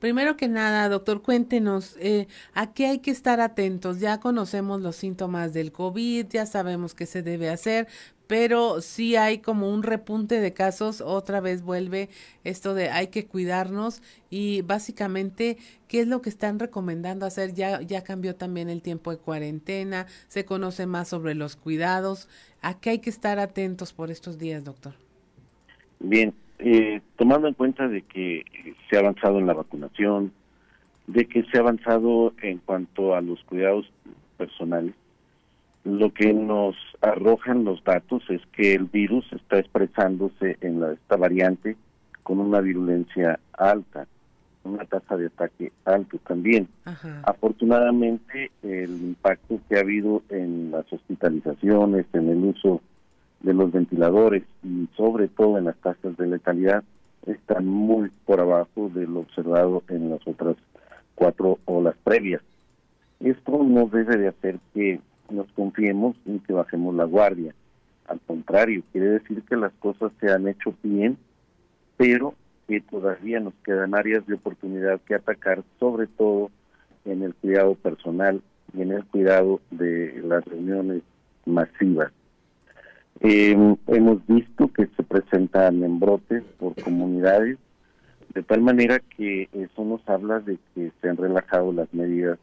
Primero 0.00 0.36
que 0.36 0.48
nada, 0.48 0.88
doctor, 0.88 1.22
cuéntenos, 1.22 1.96
eh, 1.98 2.26
¿a 2.52 2.74
qué 2.74 2.86
hay 2.86 2.98
que 2.98 3.10
estar 3.10 3.40
atentos? 3.40 4.00
Ya 4.00 4.20
conocemos 4.20 4.82
los 4.82 4.96
síntomas 4.96 5.54
del 5.54 5.72
COVID, 5.72 6.26
ya 6.28 6.44
sabemos 6.44 6.94
qué 6.94 7.06
se 7.06 7.22
debe 7.22 7.48
hacer, 7.48 7.86
pero 8.26 8.80
si 8.80 9.16
hay 9.16 9.38
como 9.38 9.70
un 9.70 9.82
repunte 9.82 10.40
de 10.40 10.52
casos, 10.52 11.00
otra 11.00 11.40
vez 11.40 11.62
vuelve 11.62 12.08
esto 12.42 12.74
de 12.74 12.90
hay 12.90 13.08
que 13.08 13.26
cuidarnos 13.26 14.02
y 14.30 14.62
básicamente, 14.62 15.58
¿qué 15.88 16.00
es 16.00 16.08
lo 16.08 16.22
que 16.22 16.30
están 16.30 16.58
recomendando 16.58 17.26
hacer? 17.26 17.54
Ya, 17.54 17.80
ya 17.82 18.02
cambió 18.02 18.34
también 18.34 18.68
el 18.70 18.82
tiempo 18.82 19.10
de 19.10 19.18
cuarentena, 19.18 20.06
se 20.28 20.44
conoce 20.44 20.86
más 20.86 21.08
sobre 21.08 21.34
los 21.34 21.56
cuidados. 21.56 22.28
¿A 22.64 22.72
qué 22.80 22.88
hay 22.88 22.98
que 22.98 23.10
estar 23.10 23.38
atentos 23.38 23.92
por 23.92 24.10
estos 24.10 24.38
días, 24.38 24.64
doctor? 24.64 24.94
Bien, 26.00 26.32
eh, 26.58 27.02
tomando 27.18 27.46
en 27.46 27.52
cuenta 27.52 27.88
de 27.88 28.00
que 28.00 28.42
se 28.88 28.96
ha 28.96 29.00
avanzado 29.00 29.38
en 29.38 29.46
la 29.46 29.52
vacunación, 29.52 30.32
de 31.06 31.26
que 31.26 31.42
se 31.42 31.58
ha 31.58 31.60
avanzado 31.60 32.32
en 32.40 32.56
cuanto 32.56 33.14
a 33.14 33.20
los 33.20 33.44
cuidados 33.44 33.92
personales, 34.38 34.94
lo 35.84 36.14
que 36.14 36.32
nos 36.32 36.74
arrojan 37.02 37.64
los 37.64 37.84
datos 37.84 38.22
es 38.30 38.40
que 38.52 38.74
el 38.74 38.84
virus 38.84 39.30
está 39.34 39.58
expresándose 39.58 40.56
en 40.62 40.82
esta 40.84 41.16
variante 41.16 41.76
con 42.22 42.40
una 42.40 42.62
virulencia 42.62 43.40
alta, 43.52 44.06
una 44.64 44.84
tasa 44.84 45.16
de 45.16 45.26
ataque 45.26 45.72
alto 45.84 46.18
también. 46.26 46.68
Afortunadamente, 47.24 48.50
el 48.62 48.90
impacto 48.90 49.60
que 49.68 49.76
ha 49.76 49.80
habido 49.80 50.22
en 50.30 50.70
las 50.70 50.90
hospitalizaciones, 50.92 52.06
en 52.12 52.28
el 52.28 52.44
uso 52.44 52.80
de 53.40 53.54
los 53.54 53.70
ventiladores 53.70 54.42
y 54.62 54.88
sobre 54.96 55.28
todo 55.28 55.58
en 55.58 55.64
las 55.64 55.76
tasas 55.76 56.16
de 56.16 56.26
letalidad 56.26 56.82
están 57.26 57.66
muy 57.66 58.10
por 58.26 58.40
abajo 58.40 58.90
de 58.94 59.06
lo 59.06 59.20
observado 59.20 59.82
en 59.88 60.10
las 60.10 60.26
otras 60.26 60.56
cuatro 61.14 61.58
olas 61.66 61.94
previas. 62.02 62.42
Esto 63.20 63.62
no 63.62 63.86
debe 63.86 64.16
de 64.16 64.28
hacer 64.28 64.58
que 64.72 65.00
nos 65.30 65.46
confiemos 65.52 66.16
en 66.26 66.40
que 66.40 66.52
bajemos 66.52 66.94
la 66.94 67.04
guardia. 67.04 67.54
Al 68.06 68.20
contrario, 68.20 68.82
quiere 68.92 69.08
decir 69.08 69.42
que 69.42 69.56
las 69.56 69.72
cosas 69.74 70.12
se 70.20 70.30
han 70.30 70.46
hecho 70.48 70.74
bien, 70.82 71.16
pero 71.96 72.34
que 72.66 72.80
todavía 72.80 73.40
nos 73.40 73.54
quedan 73.64 73.94
áreas 73.94 74.26
de 74.26 74.34
oportunidad 74.34 75.00
que 75.02 75.14
atacar, 75.14 75.62
sobre 75.78 76.06
todo 76.06 76.50
en 77.04 77.22
el 77.22 77.34
cuidado 77.34 77.74
personal 77.74 78.42
y 78.72 78.82
en 78.82 78.92
el 78.92 79.04
cuidado 79.04 79.60
de 79.70 80.22
las 80.24 80.44
reuniones 80.44 81.02
masivas. 81.46 82.12
Eh, 83.20 83.56
hemos 83.86 84.26
visto 84.26 84.68
que 84.72 84.86
se 84.96 85.02
presentan 85.02 85.82
en 85.82 86.00
brotes 86.00 86.42
por 86.58 86.74
comunidades, 86.82 87.58
de 88.34 88.42
tal 88.42 88.60
manera 88.62 88.98
que 88.98 89.48
eso 89.52 89.84
nos 89.84 90.06
habla 90.08 90.40
de 90.40 90.58
que 90.74 90.90
se 91.00 91.08
han 91.08 91.16
relajado 91.16 91.72
las 91.72 91.92
medidas 91.94 92.38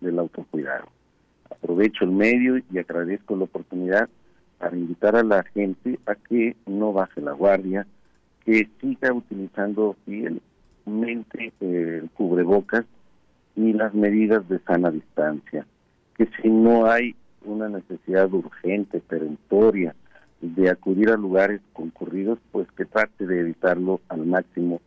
del 0.00 0.18
autocuidado. 0.18 0.88
Aprovecho 1.50 2.04
el 2.04 2.10
medio 2.10 2.58
y 2.72 2.78
agradezco 2.78 3.36
la 3.36 3.44
oportunidad 3.44 4.08
para 4.58 4.76
invitar 4.76 5.14
a 5.16 5.22
la 5.22 5.44
gente 5.44 6.00
a 6.06 6.14
que 6.14 6.56
no 6.66 6.92
baje 6.92 7.20
la 7.20 7.32
guardia, 7.32 7.86
que 8.46 8.68
siga 8.80 9.12
utilizando 9.12 9.96
fielmente 10.06 11.52
el 11.60 12.08
cubrebocas 12.14 12.84
y 13.56 13.72
las 13.72 13.92
medidas 13.92 14.48
de 14.48 14.60
sana 14.60 14.90
distancia, 14.90 15.66
que 16.16 16.28
si 16.40 16.48
no 16.48 16.86
hay 16.86 17.16
una 17.44 17.68
necesidad 17.68 18.32
urgente, 18.32 19.00
perentoria, 19.00 19.94
de 20.40 20.70
acudir 20.70 21.10
a 21.10 21.16
lugares 21.16 21.60
concurridos, 21.72 22.38
pues 22.52 22.70
que 22.76 22.84
trate 22.84 23.26
de 23.26 23.40
evitarlo 23.40 24.00
al 24.08 24.26
máximo. 24.26 24.80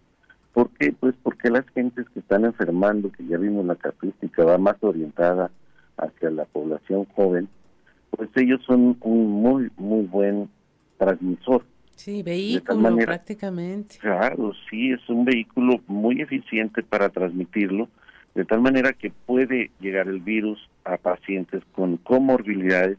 ¿Por 0.53 0.70
qué? 0.72 0.93
Pues 0.97 1.16
porque 1.22 1.49
las 1.49 1.68
gentes 1.70 2.07
que 2.14 2.20
están 2.20 2.45
enfermando, 2.45 3.12
que 3.12 3.26
ya 3.26 3.38
vimos 3.38 3.66
la 3.66 3.76
casuística, 3.76 4.45
va 4.45 4.57
más 4.57 4.78
orientada 4.82 5.51
hacia 5.97 6.30
la 6.30 6.45
población 6.45 7.05
joven, 7.16 7.49
pues 8.12 8.30
ellos 8.36 8.62
son 8.66 8.97
un 9.01 9.28
muy, 9.28 9.70
muy 9.78 10.05
buen 10.05 10.49
transmisor. 10.97 11.64
Sí, 12.00 12.24
vehículo 12.24 12.95
prácticamente. 12.95 13.97
Claro, 13.97 14.54
sí, 14.70 14.93
es 14.93 15.10
un 15.10 15.26
vehículo 15.26 15.82
muy 15.88 16.22
eficiente 16.22 16.82
para 16.82 17.10
transmitirlo, 17.10 17.89
de 18.36 18.45
tal 18.45 18.62
manera 18.62 18.93
que 18.93 19.12
puede 19.26 19.70
llegar 19.82 20.08
el 20.08 20.22
virus 20.22 20.70
a 20.86 20.95
pacientes 20.95 21.62
con 21.74 21.97
comorbilidades 21.97 22.97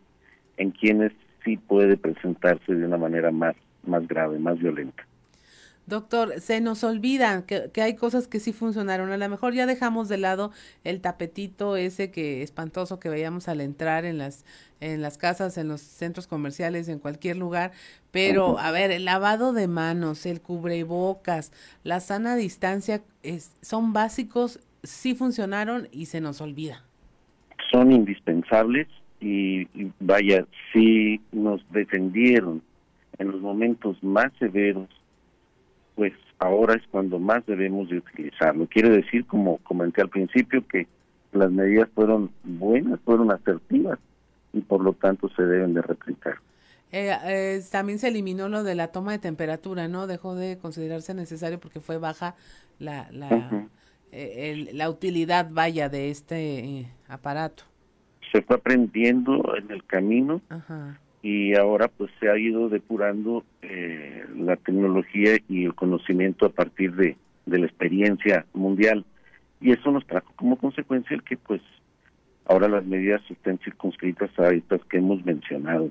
en 0.58 0.72
quienes 0.72 1.12
sí 1.42 1.56
puede 1.56 1.96
presentarse 1.96 2.74
de 2.74 2.84
una 2.84 2.98
manera 2.98 3.30
más, 3.30 3.56
más 3.86 4.06
grave, 4.06 4.38
más 4.38 4.58
violenta. 4.58 5.02
Doctor, 5.90 6.40
se 6.40 6.60
nos 6.60 6.84
olvida 6.84 7.44
que, 7.44 7.70
hay 7.82 7.96
cosas 7.96 8.28
que 8.28 8.40
sí 8.40 8.52
funcionaron. 8.52 9.10
A 9.10 9.16
lo 9.16 9.28
mejor 9.28 9.52
ya 9.52 9.66
dejamos 9.66 10.08
de 10.08 10.16
lado 10.16 10.52
el 10.84 11.00
tapetito 11.00 11.76
ese 11.76 12.10
que 12.10 12.42
espantoso 12.42 12.98
que 13.00 13.08
veíamos 13.08 13.48
al 13.48 13.60
entrar 13.60 14.04
en 14.04 14.16
las 14.16 14.46
en 14.80 15.02
las 15.02 15.18
casas, 15.18 15.58
en 15.58 15.68
los 15.68 15.80
centros 15.82 16.26
comerciales, 16.26 16.88
en 16.88 17.00
cualquier 17.00 17.36
lugar. 17.36 17.72
Pero, 18.10 18.58
a 18.58 18.70
ver, 18.70 18.90
el 18.90 19.04
lavado 19.04 19.52
de 19.52 19.68
manos, 19.68 20.24
el 20.26 20.40
cubrebocas, 20.40 21.52
la 21.84 22.00
sana 22.00 22.34
distancia, 22.34 23.02
es, 23.22 23.54
son 23.60 23.92
básicos, 23.92 24.58
sí 24.82 25.14
funcionaron 25.14 25.88
y 25.92 26.06
se 26.06 26.20
nos 26.20 26.40
olvida. 26.40 26.82
Son 27.70 27.92
indispensables 27.92 28.88
y, 29.20 29.68
vaya, 30.00 30.46
si 30.72 31.20
nos 31.32 31.60
defendieron 31.72 32.62
en 33.18 33.32
los 33.32 33.40
momentos 33.40 34.02
más 34.02 34.32
severos, 34.38 34.88
pues 36.00 36.14
ahora 36.38 36.76
es 36.76 36.82
cuando 36.90 37.18
más 37.18 37.44
debemos 37.44 37.90
de 37.90 37.98
utilizarlo. 37.98 38.66
Quiere 38.66 38.88
decir, 38.88 39.26
como 39.26 39.58
comenté 39.58 40.00
al 40.00 40.08
principio, 40.08 40.66
que 40.66 40.86
las 41.32 41.50
medidas 41.52 41.90
fueron 41.94 42.30
buenas, 42.42 42.98
fueron 43.00 43.30
asertivas 43.30 43.98
y 44.54 44.62
por 44.62 44.82
lo 44.82 44.94
tanto 44.94 45.28
se 45.36 45.42
deben 45.42 45.74
de 45.74 45.82
replicar. 45.82 46.36
Eh, 46.90 47.14
eh, 47.24 47.60
también 47.70 47.98
se 47.98 48.08
eliminó 48.08 48.48
lo 48.48 48.62
de 48.64 48.74
la 48.74 48.88
toma 48.88 49.12
de 49.12 49.18
temperatura, 49.18 49.88
¿no? 49.88 50.06
Dejó 50.06 50.34
de 50.34 50.56
considerarse 50.56 51.12
necesario 51.12 51.60
porque 51.60 51.80
fue 51.80 51.98
baja 51.98 52.34
la, 52.78 53.06
la, 53.10 53.68
eh, 54.10 54.70
la 54.72 54.88
utilidad, 54.88 55.50
vaya, 55.50 55.90
de 55.90 56.08
este 56.08 56.86
aparato 57.08 57.64
se 58.32 58.42
fue 58.42 58.56
aprendiendo 58.56 59.56
en 59.56 59.70
el 59.70 59.84
camino 59.84 60.40
y 61.22 61.54
ahora 61.54 61.88
pues 61.88 62.10
se 62.18 62.30
ha 62.30 62.38
ido 62.38 62.68
depurando 62.68 63.44
eh, 63.62 64.24
la 64.36 64.56
tecnología 64.56 65.36
y 65.48 65.66
el 65.66 65.74
conocimiento 65.74 66.46
a 66.46 66.50
partir 66.50 66.94
de, 66.94 67.16
de 67.46 67.58
la 67.58 67.66
experiencia 67.66 68.46
mundial. 68.54 69.04
Y 69.60 69.72
eso 69.72 69.90
nos 69.90 70.06
trajo 70.06 70.32
como 70.36 70.56
consecuencia 70.56 71.14
el 71.14 71.22
que 71.22 71.36
pues 71.36 71.60
ahora 72.46 72.68
las 72.68 72.86
medidas 72.86 73.20
estén 73.28 73.58
circunscritas 73.58 74.30
a 74.38 74.48
estas 74.50 74.82
que 74.86 74.98
hemos 74.98 75.24
mencionado. 75.24 75.90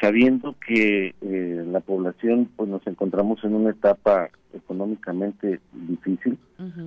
Sabiendo 0.00 0.56
que 0.66 1.14
eh, 1.20 1.64
la 1.66 1.80
población 1.80 2.48
pues 2.56 2.68
nos 2.68 2.84
encontramos 2.86 3.44
en 3.44 3.54
una 3.54 3.70
etapa 3.70 4.30
económicamente 4.52 5.60
difícil, 5.72 6.38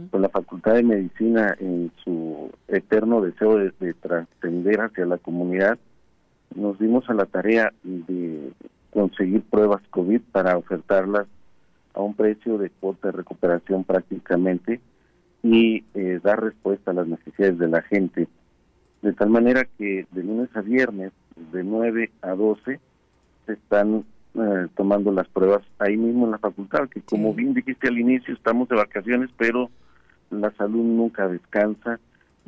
con 0.09 0.21
la 0.21 0.29
Facultad 0.29 0.75
de 0.75 0.83
Medicina 0.83 1.55
en 1.59 1.91
su 2.03 2.49
eterno 2.67 3.21
deseo 3.21 3.57
de, 3.57 3.71
de 3.79 3.93
trascender 3.93 4.81
hacia 4.81 5.05
la 5.05 5.17
comunidad, 5.17 5.77
nos 6.55 6.79
dimos 6.79 7.09
a 7.09 7.13
la 7.13 7.25
tarea 7.25 7.73
de 7.83 8.51
conseguir 8.91 9.41
pruebas 9.43 9.81
COVID 9.89 10.21
para 10.31 10.57
ofertarlas 10.57 11.27
a 11.93 12.01
un 12.01 12.13
precio 12.13 12.57
de 12.57 12.69
cuota 12.69 13.07
de 13.07 13.17
recuperación 13.17 13.83
prácticamente 13.83 14.79
y 15.43 15.83
eh, 15.93 16.19
dar 16.23 16.43
respuesta 16.43 16.91
a 16.91 16.93
las 16.93 17.07
necesidades 17.07 17.57
de 17.57 17.67
la 17.67 17.81
gente. 17.81 18.27
De 19.01 19.13
tal 19.13 19.29
manera 19.29 19.65
que 19.77 20.05
de 20.11 20.23
lunes 20.23 20.49
a 20.55 20.61
viernes, 20.61 21.11
de 21.51 21.63
9 21.63 22.11
a 22.21 22.31
12, 22.31 22.79
se 23.45 23.53
están 23.53 24.03
eh, 24.35 24.67
tomando 24.75 25.11
las 25.11 25.27
pruebas 25.27 25.63
ahí 25.79 25.97
mismo 25.97 26.25
en 26.25 26.31
la 26.31 26.39
facultad, 26.39 26.89
que 26.89 27.01
como 27.01 27.33
bien 27.33 27.53
dijiste 27.53 27.87
al 27.87 27.97
inicio, 27.97 28.33
estamos 28.33 28.67
de 28.69 28.75
vacaciones, 28.75 29.29
pero 29.37 29.69
la 30.29 30.51
salud 30.51 30.83
nunca 30.83 31.27
descansa 31.27 31.99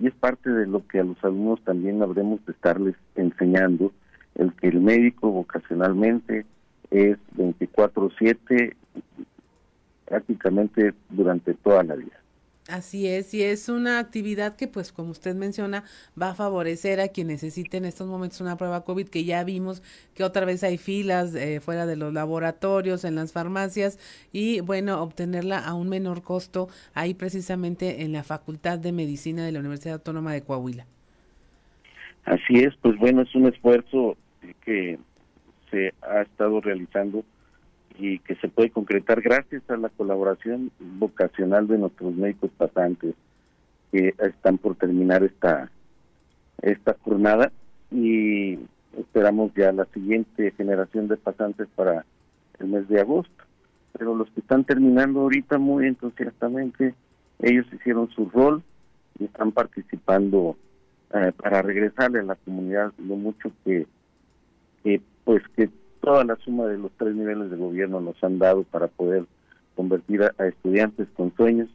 y 0.02 0.08
es 0.08 0.14
parte 0.14 0.50
de 0.50 0.66
lo 0.66 0.86
que 0.88 1.00
a 1.00 1.04
los 1.04 1.22
alumnos 1.24 1.62
también 1.64 2.02
habremos 2.02 2.46
de 2.46 2.54
estarles 2.54 2.96
enseñando, 3.16 3.92
el 4.36 4.54
que 4.54 4.68
el 4.68 4.80
médico 4.80 5.30
vocacionalmente 5.30 6.46
es 6.92 7.18
24/7 7.36 8.76
prácticamente 10.06 10.94
durante 11.10 11.54
toda 11.54 11.84
la 11.84 11.96
vida. 11.96 12.18
Así 12.70 13.08
es, 13.08 13.34
y 13.34 13.42
es 13.42 13.68
una 13.68 13.98
actividad 13.98 14.56
que, 14.56 14.68
pues, 14.68 14.92
como 14.92 15.10
usted 15.10 15.36
menciona, 15.36 15.84
va 16.22 16.30
a 16.30 16.36
favorecer 16.36 17.00
a 17.00 17.08
quien 17.08 17.28
necesite 17.28 17.78
en 17.78 17.86
estos 17.86 18.08
momentos 18.08 18.42
una 18.42 18.58
prueba 18.58 18.84
COVID, 18.84 19.08
que 19.10 19.24
ya 19.24 19.44
vimos 19.44 19.82
que 20.14 20.24
otra 20.24 20.46
vez 20.46 20.64
hay 20.64 20.78
filas 20.78 21.34
eh, 21.34 21.62
fuera 21.62 21.88
de 21.88 21.96
los 21.96 22.14
laboratorios, 22.14 23.06
en 23.06 23.16
las 23.16 23.32
farmacias, 23.32 23.98
y 24.32 24.60
bueno, 24.60 25.02
obtenerla 25.02 25.58
a 25.58 25.74
un 25.74 25.90
menor 25.90 26.22
costo 26.22 26.70
ahí 26.94 27.16
precisamente 27.16 28.04
en 28.04 28.12
la 28.12 28.24
Facultad 28.24 28.78
de 28.78 28.92
Medicina 28.92 29.44
de 29.44 29.52
la 29.52 29.62
Universidad 29.62 29.96
Autónoma 29.96 30.32
de 30.32 30.44
Coahuila. 30.44 30.86
Así 32.26 32.60
es, 32.60 32.76
pues 32.84 32.98
bueno, 32.98 33.24
es 33.24 33.34
un 33.34 33.48
esfuerzo 33.48 34.16
que 34.64 35.00
se 35.72 35.94
ha 36.04 36.22
estado 36.22 36.62
realizando 36.62 37.24
y 38.00 38.20
que 38.20 38.36
se 38.36 38.48
puede 38.48 38.70
concretar 38.70 39.22
gracias 39.22 39.62
a 39.70 39.76
la 39.76 39.90
colaboración 39.90 40.72
vocacional 40.80 41.68
de 41.68 41.78
nuestros 41.78 42.16
médicos 42.16 42.50
pasantes 42.58 43.14
que 43.92 44.14
están 44.20 44.58
por 44.58 44.76
terminar 44.76 45.24
esta 45.24 45.70
esta 46.62 46.96
jornada 47.04 47.52
y 47.92 48.60
esperamos 48.98 49.52
ya 49.56 49.72
la 49.72 49.86
siguiente 49.86 50.52
generación 50.52 51.08
de 51.08 51.18
pasantes 51.18 51.68
para 51.76 52.06
el 52.60 52.68
mes 52.68 52.88
de 52.88 53.00
agosto. 53.00 53.44
Pero 53.98 54.16
los 54.16 54.30
que 54.32 54.42
están 54.42 54.64
terminando 54.64 55.22
ahorita 55.22 55.58
muy 55.58 55.88
entusiastamente, 55.88 56.94
ellos 57.40 57.66
hicieron 57.74 58.10
su 58.12 58.30
rol 58.30 58.64
y 59.20 59.26
están 59.26 59.52
participando 59.52 60.58
eh, 61.14 61.32
para 61.36 61.62
regresarle 61.62 62.20
a 62.20 62.24
la 62.24 62.36
comunidad 62.36 62.94
lo 62.98 63.16
mucho 63.16 63.52
que, 63.64 63.88
que 64.84 65.02
pues 65.24 65.42
que 65.56 65.70
toda 66.02 66.24
la 66.24 66.36
suma 66.38 66.66
de 66.66 66.78
los 66.78 66.92
tres 66.98 67.16
niveles 67.16 67.50
de 67.50 67.58
gobierno 67.58 68.00
nos 68.02 68.22
han 68.24 68.40
dado 68.40 68.64
para 68.64 68.88
poder 68.88 69.26
convertir 69.76 70.24
a, 70.24 70.48
estudiantes 70.48 71.08
con 71.16 71.34
sueños, 71.36 71.70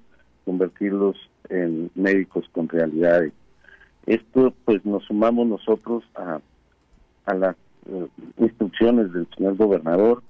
convertirlos 0.45 1.16
en 1.49 1.91
médicos 1.95 2.49
con 2.53 2.68
realidades. 2.68 3.33
Esto 4.07 4.53
pues 4.64 4.85
nos 4.85 5.05
sumamos 5.05 5.47
nosotros 5.47 6.05
a, 6.14 6.41
las 7.35 7.57
eh, 7.87 8.07
instrucciones 8.39 9.12
del 9.12 9.27
señor 9.37 9.57
gobernador, 9.57 10.22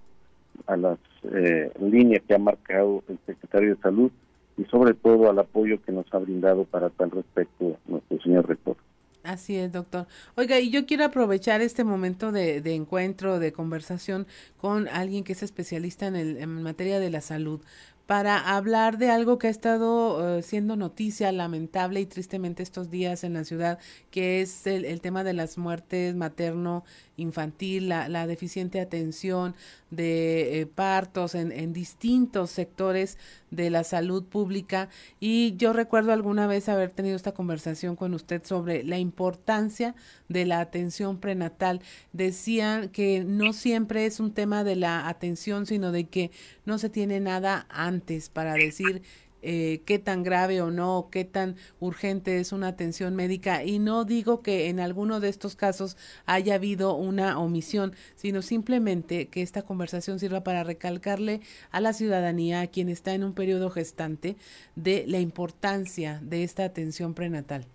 a 0.67 0.77
las 0.77 0.99
eh, 1.33 1.73
líneas 1.81 2.23
que 2.27 2.35
ha 2.35 2.39
marcado 2.39 3.03
el 3.09 3.19
secretario 3.27 3.75
de 3.75 3.83
salud 3.83 4.11
y 4.57 4.65
sobre 4.67 4.95
todo 4.95 5.29
al 5.29 5.39
apoyo 5.39 5.83
que 5.83 5.91
nos 5.91 6.07
ha 6.15 6.19
brindado 6.19 6.65
para 6.65 6.91
tal 6.91 7.11
respecto 7.11 7.77
nuestro 7.87 8.21
señor 8.21 8.49
rector. 8.49 8.77
Así 9.25 9.57
es, 9.57 9.73
doctor. 9.73 10.07
Oiga, 10.37 10.61
y 10.61 10.69
yo 10.71 10.85
quiero 10.85 11.05
aprovechar 11.07 11.63
este 11.63 11.83
momento 11.83 12.31
de, 12.31 12.61
de 12.61 12.75
encuentro, 12.75 13.39
de 13.39 13.55
conversación 13.55 14.27
con 14.59 14.87
alguien 14.89 15.25
que 15.25 15.33
es 15.33 15.43
especialista 15.43 16.07
en, 16.07 16.15
el, 16.17 16.37
en 16.37 16.63
materia 16.63 17.01
de 17.01 17.09
la 17.09 17.23
salud 17.23 17.63
para 18.07 18.39
hablar 18.55 18.99
de 18.99 19.09
algo 19.11 19.39
que 19.39 19.47
ha 19.47 19.51
estado 19.51 20.39
eh, 20.39 20.43
siendo 20.43 20.77
noticia 20.77 21.33
lamentable 21.33 22.01
y 22.01 22.07
tristemente 22.07 22.63
estos 22.63 22.91
días 22.91 23.25
en 23.25 23.33
la 23.33 23.45
ciudad, 23.45 23.79
que 24.11 24.43
es 24.43 24.67
el, 24.67 24.85
el 24.85 25.01
tema 25.01 25.25
de 25.25 25.33
las 25.33 25.57
muertes 25.57 26.15
materno 26.15 26.85
infantil, 27.17 27.89
la, 27.89 28.09
la 28.09 28.27
deficiente 28.27 28.81
atención 28.81 29.55
de 29.91 30.61
eh, 30.61 30.67
partos 30.67 31.35
en, 31.35 31.53
en, 31.53 31.73
distintos 31.73 32.51
sectores 32.51 33.19
de 33.51 33.71
la 33.71 33.85
salud 33.85 34.25
pública. 34.25 34.89
Y 35.21 35.57
yo 35.57 35.73
recuerdo 35.73 36.13
alguna 36.13 36.47
vez 36.47 36.69
haber 36.69 36.91
tenido 36.91 37.17
esta 37.17 37.33
conversación 37.33 37.95
con 37.95 38.15
usted 38.15 38.43
sobre 38.45 38.83
la 38.83 38.99
importancia 38.99 39.95
de 40.29 40.47
la 40.47 40.61
atención 40.61 41.19
prenatal. 41.19 41.81
Decían 42.13 42.89
que 42.89 43.25
no 43.25 43.53
siempre 43.53 44.07
es 44.07 44.19
un 44.19 44.33
tema 44.33 44.65
de 44.65 44.77
la 44.77 45.09
atención, 45.09 45.67
sino 45.67 45.93
de 45.93 46.05
que 46.05 46.31
no 46.65 46.79
se 46.79 46.89
tiene 46.89 47.21
nada 47.21 47.67
antes 47.71 48.29
para 48.29 48.55
decir 48.55 49.03
eh, 49.45 49.83
qué 49.85 49.99
tan 49.99 50.23
grave 50.23 50.61
o 50.63 50.71
no, 50.71 51.09
qué 51.11 51.25
tan 51.25 51.57
urgente 51.81 52.41
es 52.41 52.53
una 52.53 52.69
atención 52.69 53.15
médica. 53.15 53.65
Y 53.65 53.79
no 53.79 54.05
digo 54.05 54.43
que 54.43 54.69
en 54.69 54.81
alguno 54.81 55.21
de 55.21 55.29
estos 55.29 55.55
casos 55.55 55.97
haya 56.27 56.55
habido 56.55 56.97
una 56.97 57.39
omisión, 57.39 57.93
sino 58.15 58.43
simplemente 58.43 59.27
que 59.27 59.43
esta 59.43 59.63
conversación 59.63 60.19
sirva 60.19 60.43
para 60.43 60.65
recalcarle 60.65 61.41
a 61.71 61.81
la 61.81 61.93
ciudadanía, 61.93 62.63
a 62.63 62.67
quien 62.67 62.89
está 62.89 63.15
en 63.15 63.25
un 63.25 63.35
periodo 63.35 63.71
gestante, 63.71 64.37
de 64.77 65.05
la 65.07 65.21
importancia 65.21 66.21
de 66.23 66.43
esta 66.43 66.65
atención 66.65 67.15
prenatal. 67.15 67.67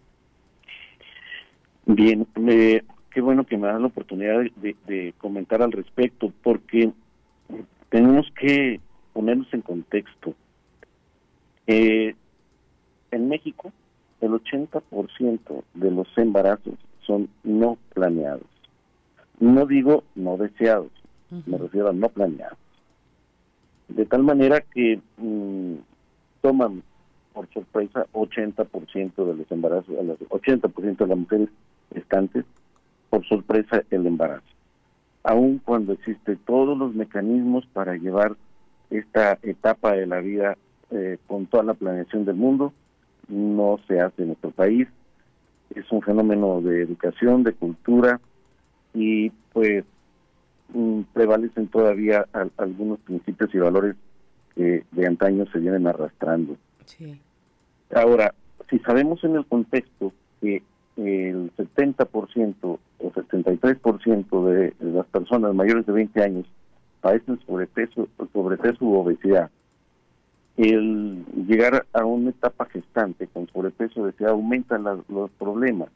Bien, 1.86 2.28
qué 2.36 3.22
bueno 3.22 3.46
que 3.46 3.58
me 3.58 3.68
dan 3.68 3.82
la 3.82 3.88
oportunidad 3.88 4.42
de 4.58 5.14
comentar 5.18 5.62
al 5.62 5.72
respecto, 5.72 6.32
porque 6.44 6.92
tenemos 7.90 8.28
que 8.40 8.80
ponernos 9.14 9.52
en 9.54 9.62
contexto. 9.62 10.36
Eh, 11.72 12.16
en 13.12 13.30
México, 13.30 13.72
el 14.22 14.32
80% 14.32 15.64
de 15.76 15.92
los 15.92 16.08
embarazos 16.18 16.74
son 17.06 17.30
no 17.44 17.78
planeados. 17.94 18.48
No 19.40 19.68
digo 19.68 20.04
no 20.16 20.36
deseados, 20.38 20.92
me 21.46 21.60
refiero 21.60 21.90
a 21.90 21.94
no 21.94 22.10
planeados. 22.10 22.58
De 23.88 24.08
tal 24.08 24.24
manera 24.24 24.62
que 24.62 25.00
mm, 25.18 25.76
toman 26.42 26.82
por 27.34 27.48
sorpresa 27.54 28.08
80% 28.14 29.26
de 29.26 29.36
los 29.36 29.52
embarazos, 29.52 29.96
80% 29.96 30.98
de 30.98 31.08
las 31.08 31.18
mujeres 31.20 31.50
estantes, 31.94 32.46
por 33.12 33.24
sorpresa 33.28 33.84
el 33.92 34.08
embarazo. 34.08 34.42
Aun 35.22 35.60
cuando 35.60 35.94
existen 35.94 36.40
todos 36.48 36.76
los 36.76 36.96
mecanismos 36.96 37.68
para 37.74 37.96
llevar 37.96 38.36
esta 38.90 39.38
etapa 39.44 39.94
de 39.94 40.08
la 40.08 40.20
vida 40.20 40.58
eh, 40.92 41.18
con 41.28 41.46
toda 41.46 41.64
la 41.64 41.74
planeación 41.74 42.26
del 42.26 42.36
mundo, 42.36 42.74
no 43.28 43.80
se 43.88 44.00
hace 44.02 44.24
en 44.24 44.30
nuestro 44.30 44.52
país. 44.52 44.88
Es 45.76 45.92
un 45.92 46.02
fenómeno 46.02 46.62
de 46.62 46.82
educación, 46.82 47.44
de 47.44 47.54
cultura 47.54 48.20
y 48.94 49.30
pues 49.54 49.84
mm, 50.74 51.02
prevalecen 51.14 51.68
todavía 51.68 52.26
algunos 52.58 53.00
principios 53.00 53.54
y 53.54 53.60
valores 53.60 53.96
que 54.56 54.84
de 54.92 55.08
antaño 55.08 55.46
se 55.52 55.60
vienen 55.60 55.88
arrastrando. 55.88 56.58
Ahora, 57.94 58.34
si 58.70 58.80
sabemos 58.80 59.24
en 59.24 59.36
el 59.36 59.46
contexto 59.46 60.12
que 60.42 60.64
el 60.98 61.52
70% 61.56 62.56
o 62.62 62.80
73% 63.12 64.46
de 64.46 64.74
las 64.80 65.06
personas 65.08 65.54
mayores 65.54 65.86
de 65.86 65.94
20 65.94 66.24
años 66.24 66.46
padecen 67.02 67.40
sobrepeso, 67.46 68.08
sobrepeso 68.34 68.86
u 68.86 68.96
obesidad, 68.96 69.50
el 70.62 71.26
llegar 71.48 71.86
a 71.94 72.04
una 72.04 72.32
etapa 72.32 72.66
gestante 72.66 73.28
con 73.28 73.48
sobrepeso 73.48 74.04
obesidad 74.04 74.32
aumenta 74.32 74.78
los 74.78 75.32
problemas, 75.40 75.90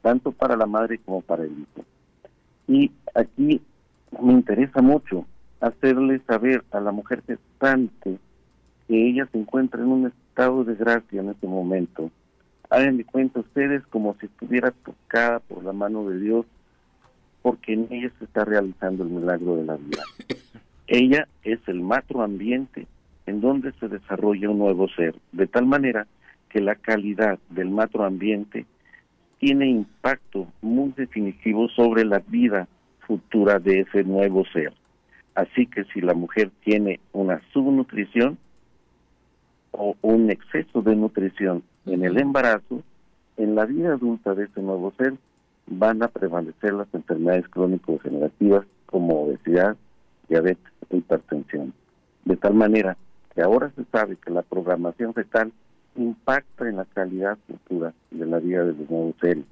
tanto 0.00 0.32
para 0.32 0.56
la 0.56 0.66
madre 0.66 0.98
como 0.98 1.20
para 1.20 1.44
el 1.44 1.50
hijo. 1.50 1.84
Y 2.66 2.90
aquí 3.14 3.60
me 4.22 4.32
interesa 4.32 4.80
mucho 4.80 5.26
hacerle 5.60 6.20
saber 6.26 6.64
a 6.70 6.80
la 6.80 6.92
mujer 6.92 7.22
gestante 7.26 8.18
que 8.88 9.08
ella 9.08 9.28
se 9.30 9.38
encuentra 9.38 9.82
en 9.82 9.88
un 9.88 10.06
estado 10.06 10.64
de 10.64 10.74
gracia 10.76 11.20
en 11.20 11.28
este 11.28 11.46
momento. 11.46 12.10
Hagan 12.70 12.96
de 12.96 13.04
cuenta 13.04 13.40
ustedes 13.40 13.86
como 13.88 14.16
si 14.18 14.26
estuviera 14.26 14.70
tocada 14.70 15.40
por 15.40 15.62
la 15.62 15.72
mano 15.72 16.08
de 16.08 16.18
Dios, 16.20 16.46
porque 17.42 17.74
en 17.74 17.86
ella 17.90 18.10
se 18.18 18.24
está 18.24 18.44
realizando 18.44 19.02
el 19.02 19.10
milagro 19.10 19.56
de 19.56 19.64
la 19.64 19.76
vida. 19.76 20.02
Ella 20.86 21.28
es 21.42 21.60
el 21.66 21.82
macro 21.82 22.22
ambiente 22.22 22.86
en 23.26 23.40
donde 23.40 23.72
se 23.72 23.88
desarrolla 23.88 24.50
un 24.50 24.58
nuevo 24.58 24.88
ser, 24.88 25.14
de 25.32 25.46
tal 25.46 25.66
manera 25.66 26.06
que 26.48 26.60
la 26.60 26.74
calidad 26.74 27.38
del 27.48 27.70
macroambiente 27.70 28.66
tiene 29.38 29.68
impacto 29.68 30.48
muy 30.60 30.92
definitivo 30.96 31.68
sobre 31.68 32.04
la 32.04 32.18
vida 32.18 32.68
futura 33.06 33.58
de 33.58 33.80
ese 33.80 34.04
nuevo 34.04 34.44
ser. 34.52 34.72
Así 35.34 35.66
que 35.66 35.84
si 35.84 36.00
la 36.00 36.14
mujer 36.14 36.50
tiene 36.64 37.00
una 37.12 37.40
subnutrición 37.52 38.36
o 39.70 39.96
un 40.02 40.30
exceso 40.30 40.82
de 40.82 40.96
nutrición 40.96 41.62
en 41.86 42.04
el 42.04 42.18
embarazo, 42.18 42.82
en 43.36 43.54
la 43.54 43.64
vida 43.64 43.94
adulta 43.94 44.34
de 44.34 44.44
ese 44.44 44.60
nuevo 44.60 44.92
ser 44.98 45.14
van 45.66 46.02
a 46.02 46.08
prevalecer 46.08 46.74
las 46.74 46.92
enfermedades 46.92 47.48
crónico-degenerativas 47.48 48.66
como 48.86 49.22
obesidad, 49.22 49.76
diabetes 50.28 50.72
e 50.90 50.96
hipertensión. 50.98 51.72
De 52.24 52.36
tal 52.36 52.54
manera 52.54 52.96
ahora 53.42 53.70
se 53.76 53.84
sabe 53.84 54.16
que 54.16 54.30
la 54.30 54.42
programación 54.42 55.14
fetal 55.14 55.52
impacta 55.96 56.68
en 56.68 56.76
la 56.76 56.84
calidad 56.84 57.38
futura 57.46 57.92
de 58.10 58.26
la 58.26 58.38
vida 58.38 58.64
de 58.64 58.74
los 58.74 58.90
nuevos 58.90 59.14
seres. 59.20 59.44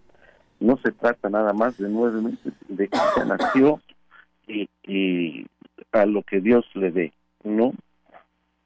No 0.60 0.76
se 0.78 0.92
trata 0.92 1.28
nada 1.28 1.52
más 1.52 1.78
de 1.78 1.88
nueve 1.88 2.20
meses 2.20 2.52
de 2.68 2.88
que 2.88 2.98
se 3.14 3.26
nació 3.26 3.80
y, 4.46 4.68
y 4.82 5.46
a 5.92 6.06
lo 6.06 6.22
que 6.22 6.40
Dios 6.40 6.64
le 6.74 6.90
dé, 6.90 7.12
no. 7.44 7.72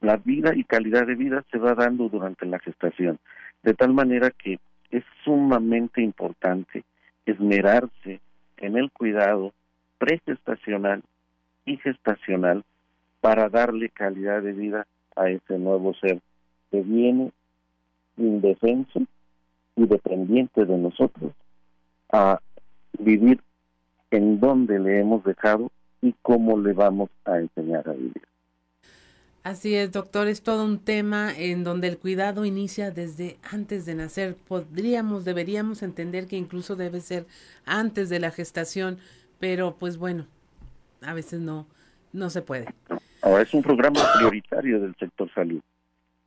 La 0.00 0.16
vida 0.16 0.52
y 0.54 0.64
calidad 0.64 1.06
de 1.06 1.14
vida 1.14 1.44
se 1.50 1.58
va 1.58 1.74
dando 1.74 2.08
durante 2.08 2.46
la 2.46 2.58
gestación, 2.58 3.18
de 3.62 3.74
tal 3.74 3.92
manera 3.92 4.30
que 4.30 4.58
es 4.90 5.04
sumamente 5.24 6.02
importante 6.02 6.84
esmerarse 7.26 8.20
en 8.56 8.76
el 8.76 8.90
cuidado 8.90 9.52
pregestacional 9.98 11.02
y 11.64 11.76
gestacional 11.76 12.64
para 13.20 13.48
darle 13.48 13.88
calidad 13.88 14.42
de 14.42 14.52
vida 14.52 14.86
a 15.16 15.28
ese 15.28 15.58
nuevo 15.58 15.94
ser 15.94 16.20
que 16.70 16.80
viene 16.80 17.32
indefenso 18.16 19.00
y 19.76 19.86
dependiente 19.86 20.64
de 20.64 20.78
nosotros 20.78 21.32
a 22.10 22.40
vivir 22.98 23.40
en 24.10 24.40
donde 24.40 24.78
le 24.78 25.00
hemos 25.00 25.24
dejado 25.24 25.70
y 26.02 26.14
cómo 26.22 26.58
le 26.58 26.72
vamos 26.72 27.10
a 27.24 27.38
enseñar 27.38 27.88
a 27.88 27.92
vivir. 27.92 28.22
Así 29.42 29.74
es, 29.74 29.90
doctor, 29.90 30.28
es 30.28 30.42
todo 30.42 30.64
un 30.64 30.78
tema 30.78 31.32
en 31.36 31.64
donde 31.64 31.88
el 31.88 31.98
cuidado 31.98 32.44
inicia 32.44 32.92
desde 32.92 33.38
antes 33.50 33.86
de 33.86 33.96
nacer. 33.96 34.36
Podríamos, 34.36 35.24
deberíamos 35.24 35.82
entender 35.82 36.28
que 36.28 36.36
incluso 36.36 36.76
debe 36.76 37.00
ser 37.00 37.26
antes 37.64 38.08
de 38.08 38.20
la 38.20 38.30
gestación, 38.30 38.98
pero 39.40 39.74
pues 39.80 39.96
bueno, 39.96 40.26
a 41.00 41.12
veces 41.12 41.40
no, 41.40 41.66
no 42.12 42.30
se 42.30 42.42
puede. 42.42 42.66
Ahora 43.22 43.42
es 43.42 43.54
un 43.54 43.62
programa 43.62 44.00
prioritario 44.18 44.80
del 44.80 44.96
sector 44.96 45.32
salud. 45.32 45.60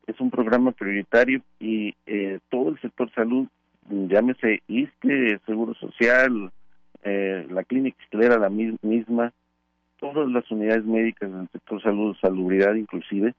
Es 0.07 0.19
un 0.21 0.31
programa 0.31 0.71
prioritario 0.71 1.41
y 1.59 1.93
eh, 2.05 2.39
todo 2.49 2.69
el 2.69 2.79
sector 2.79 3.11
salud, 3.13 3.47
llámese 3.89 4.61
ISTE, 4.67 5.39
Seguro 5.45 5.73
Social, 5.73 6.51
eh, 7.03 7.45
la 7.49 7.63
clínica 7.65 7.97
era 8.13 8.37
la 8.37 8.49
misma, 8.49 9.33
todas 9.99 10.29
las 10.29 10.49
unidades 10.49 10.85
médicas 10.85 11.31
del 11.31 11.49
sector 11.49 11.81
salud, 11.81 12.15
salubridad 12.21 12.75
inclusive, 12.75 13.33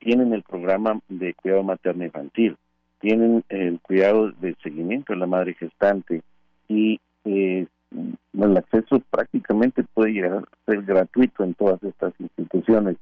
tienen 0.00 0.32
el 0.32 0.42
programa 0.42 1.00
de 1.08 1.34
cuidado 1.34 1.62
materno 1.62 2.04
infantil, 2.04 2.56
tienen 3.00 3.44
el 3.50 3.78
cuidado 3.80 4.32
de 4.32 4.56
seguimiento 4.62 5.12
de 5.12 5.18
la 5.18 5.26
madre 5.26 5.54
gestante 5.54 6.22
y 6.66 7.00
eh, 7.24 7.66
el 7.90 8.56
acceso 8.56 9.00
prácticamente 9.10 9.82
puede 9.82 10.12
llegar 10.12 10.32
a 10.44 10.64
ser 10.66 10.82
gratuito 10.82 11.44
en 11.44 11.54
todas 11.54 11.82
estas 11.82 12.12
instituciones, 12.18 12.96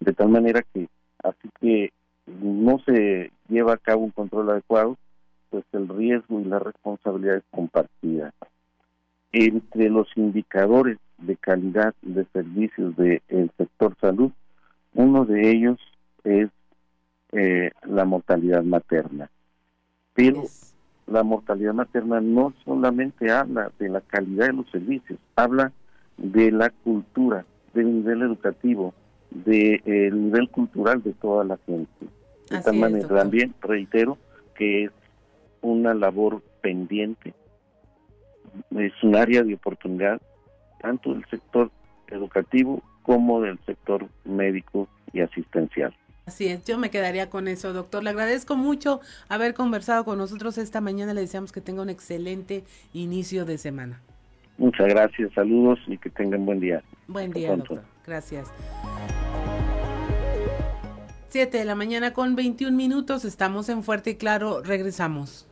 de 0.00 0.12
tal 0.12 0.28
manera 0.28 0.62
que 0.74 0.88
así 1.22 1.48
que 1.60 1.92
no 2.26 2.78
se 2.80 3.30
lleva 3.48 3.74
a 3.74 3.78
cabo 3.78 4.02
un 4.02 4.10
control 4.10 4.50
adecuado, 4.50 4.96
pues 5.50 5.64
el 5.72 5.88
riesgo 5.88 6.40
y 6.40 6.44
la 6.44 6.58
responsabilidad 6.58 7.36
es 7.36 7.44
compartida. 7.50 8.32
Entre 9.32 9.88
los 9.88 10.08
indicadores 10.16 10.98
de 11.18 11.36
calidad 11.36 11.94
de 12.02 12.24
servicios 12.32 12.96
del 12.96 13.50
sector 13.56 13.96
salud, 14.00 14.32
uno 14.94 15.24
de 15.24 15.50
ellos 15.50 15.78
es 16.24 16.48
eh, 17.32 17.70
la 17.84 18.04
mortalidad 18.04 18.62
materna. 18.62 19.30
Pero 20.14 20.44
la 21.06 21.22
mortalidad 21.22 21.74
materna 21.74 22.20
no 22.20 22.52
solamente 22.64 23.30
habla 23.30 23.70
de 23.78 23.88
la 23.88 24.00
calidad 24.00 24.46
de 24.46 24.52
los 24.54 24.70
servicios, 24.70 25.18
habla 25.36 25.72
de 26.16 26.50
la 26.50 26.70
cultura, 26.70 27.44
del 27.74 27.96
nivel 27.96 28.22
educativo, 28.22 28.94
del 29.30 29.82
de, 29.84 30.10
nivel 30.12 30.48
cultural 30.50 31.02
de 31.02 31.12
toda 31.12 31.44
la 31.44 31.58
gente. 31.66 32.06
De 32.50 32.60
tal 32.60 32.76
manera, 32.76 33.08
también 33.08 33.54
reitero 33.60 34.18
que 34.54 34.84
es 34.84 34.90
una 35.60 35.94
labor 35.94 36.42
pendiente, 36.60 37.34
es 38.76 38.92
un 39.02 39.16
área 39.16 39.42
de 39.42 39.54
oportunidad 39.54 40.20
tanto 40.80 41.12
del 41.12 41.24
sector 41.26 41.70
educativo 42.08 42.82
como 43.02 43.40
del 43.40 43.58
sector 43.66 44.06
médico 44.24 44.88
y 45.12 45.20
asistencial. 45.20 45.94
Así 46.26 46.48
es, 46.48 46.64
yo 46.64 46.76
me 46.76 46.90
quedaría 46.90 47.30
con 47.30 47.46
eso, 47.46 47.72
doctor. 47.72 48.02
Le 48.02 48.10
agradezco 48.10 48.56
mucho 48.56 49.00
haber 49.28 49.54
conversado 49.54 50.04
con 50.04 50.18
nosotros 50.18 50.58
esta 50.58 50.80
mañana. 50.80 51.14
Le 51.14 51.20
deseamos 51.20 51.52
que 51.52 51.60
tenga 51.60 51.82
un 51.82 51.88
excelente 51.88 52.64
inicio 52.92 53.44
de 53.44 53.58
semana. 53.58 54.00
Muchas 54.58 54.88
gracias, 54.88 55.32
saludos 55.34 55.78
y 55.86 55.96
que 55.98 56.10
tengan 56.10 56.44
buen 56.44 56.58
día. 56.58 56.82
Buen 57.06 57.30
día, 57.30 57.54
doctor. 57.54 57.84
Gracias. 58.04 58.48
Siete 61.28 61.58
de 61.58 61.64
la 61.64 61.76
mañana 61.76 62.12
con 62.12 62.34
21 62.34 62.76
minutos, 62.76 63.24
estamos 63.24 63.68
en 63.68 63.84
Fuerte 63.84 64.10
y 64.10 64.14
Claro, 64.16 64.62
regresamos. 64.62 65.46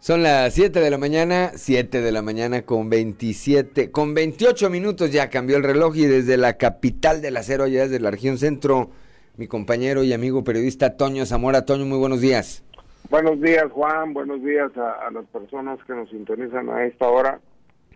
Son 0.00 0.22
las 0.22 0.54
7 0.54 0.80
de 0.80 0.90
la 0.90 0.96
mañana, 0.96 1.50
7 1.54 2.00
de 2.00 2.10
la 2.10 2.22
mañana 2.22 2.62
con 2.62 2.88
27, 2.88 3.90
con 3.90 4.14
28 4.14 4.70
minutos 4.70 5.12
ya 5.12 5.28
cambió 5.28 5.58
el 5.58 5.62
reloj 5.62 5.94
y 5.94 6.06
desde 6.06 6.38
la 6.38 6.54
capital 6.54 7.20
del 7.20 7.36
acero, 7.36 7.64
allá 7.64 7.82
desde 7.82 8.00
la 8.00 8.10
región 8.10 8.38
centro, 8.38 8.88
mi 9.36 9.46
compañero 9.46 10.02
y 10.02 10.14
amigo 10.14 10.42
periodista 10.42 10.96
Toño 10.96 11.26
Zamora. 11.26 11.66
Toño, 11.66 11.84
muy 11.84 11.98
buenos 11.98 12.22
días. 12.22 12.64
Buenos 13.10 13.42
días, 13.42 13.70
Juan. 13.72 14.14
Buenos 14.14 14.42
días 14.42 14.72
a, 14.78 15.10
las 15.10 15.26
personas 15.26 15.78
que 15.86 15.92
nos 15.92 16.08
sintonizan 16.08 16.70
a 16.70 16.86
esta 16.86 17.06
hora. 17.06 17.38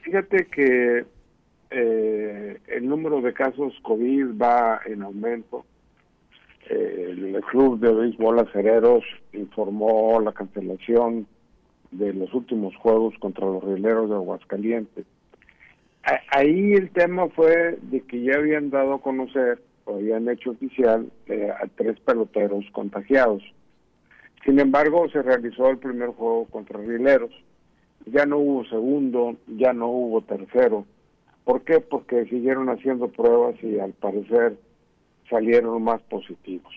Fíjate 0.02 0.46
que 0.48 1.06
eh, 1.70 2.60
el 2.66 2.86
número 2.86 3.22
de 3.22 3.32
casos 3.32 3.72
COVID 3.82 4.38
va 4.38 4.78
en 4.84 5.02
aumento. 5.04 5.64
Eh, 6.68 7.14
el 7.16 7.42
club 7.50 7.80
de 7.80 7.94
béisbol 7.94 8.40
acereros 8.40 9.04
informó 9.32 10.20
la 10.20 10.32
cancelación 10.32 11.26
de 11.94 12.12
los 12.12 12.32
últimos 12.34 12.74
juegos 12.76 13.14
contra 13.18 13.46
los 13.46 13.62
rieleros 13.62 14.10
de 14.10 14.16
Aguascalientes. 14.16 15.06
Ahí 16.30 16.74
el 16.74 16.90
tema 16.90 17.28
fue 17.28 17.78
de 17.80 18.02
que 18.02 18.22
ya 18.22 18.36
habían 18.36 18.70
dado 18.70 18.94
a 18.94 19.00
conocer, 19.00 19.62
o 19.84 19.96
habían 19.96 20.28
hecho 20.28 20.50
oficial, 20.50 21.10
eh, 21.26 21.50
a 21.50 21.66
tres 21.76 21.98
peloteros 22.00 22.64
contagiados. 22.72 23.42
Sin 24.44 24.60
embargo, 24.60 25.08
se 25.08 25.22
realizó 25.22 25.70
el 25.70 25.78
primer 25.78 26.10
juego 26.10 26.44
contra 26.46 26.78
rieleros. 26.78 27.30
Ya 28.04 28.26
no 28.26 28.36
hubo 28.36 28.64
segundo, 28.66 29.36
ya 29.46 29.72
no 29.72 29.88
hubo 29.88 30.20
tercero. 30.20 30.84
¿Por 31.44 31.62
qué? 31.62 31.80
Porque 31.80 32.26
siguieron 32.26 32.68
haciendo 32.68 33.08
pruebas 33.08 33.54
y 33.62 33.78
al 33.78 33.92
parecer 33.92 34.58
salieron 35.30 35.82
más 35.82 36.02
positivos. 36.02 36.72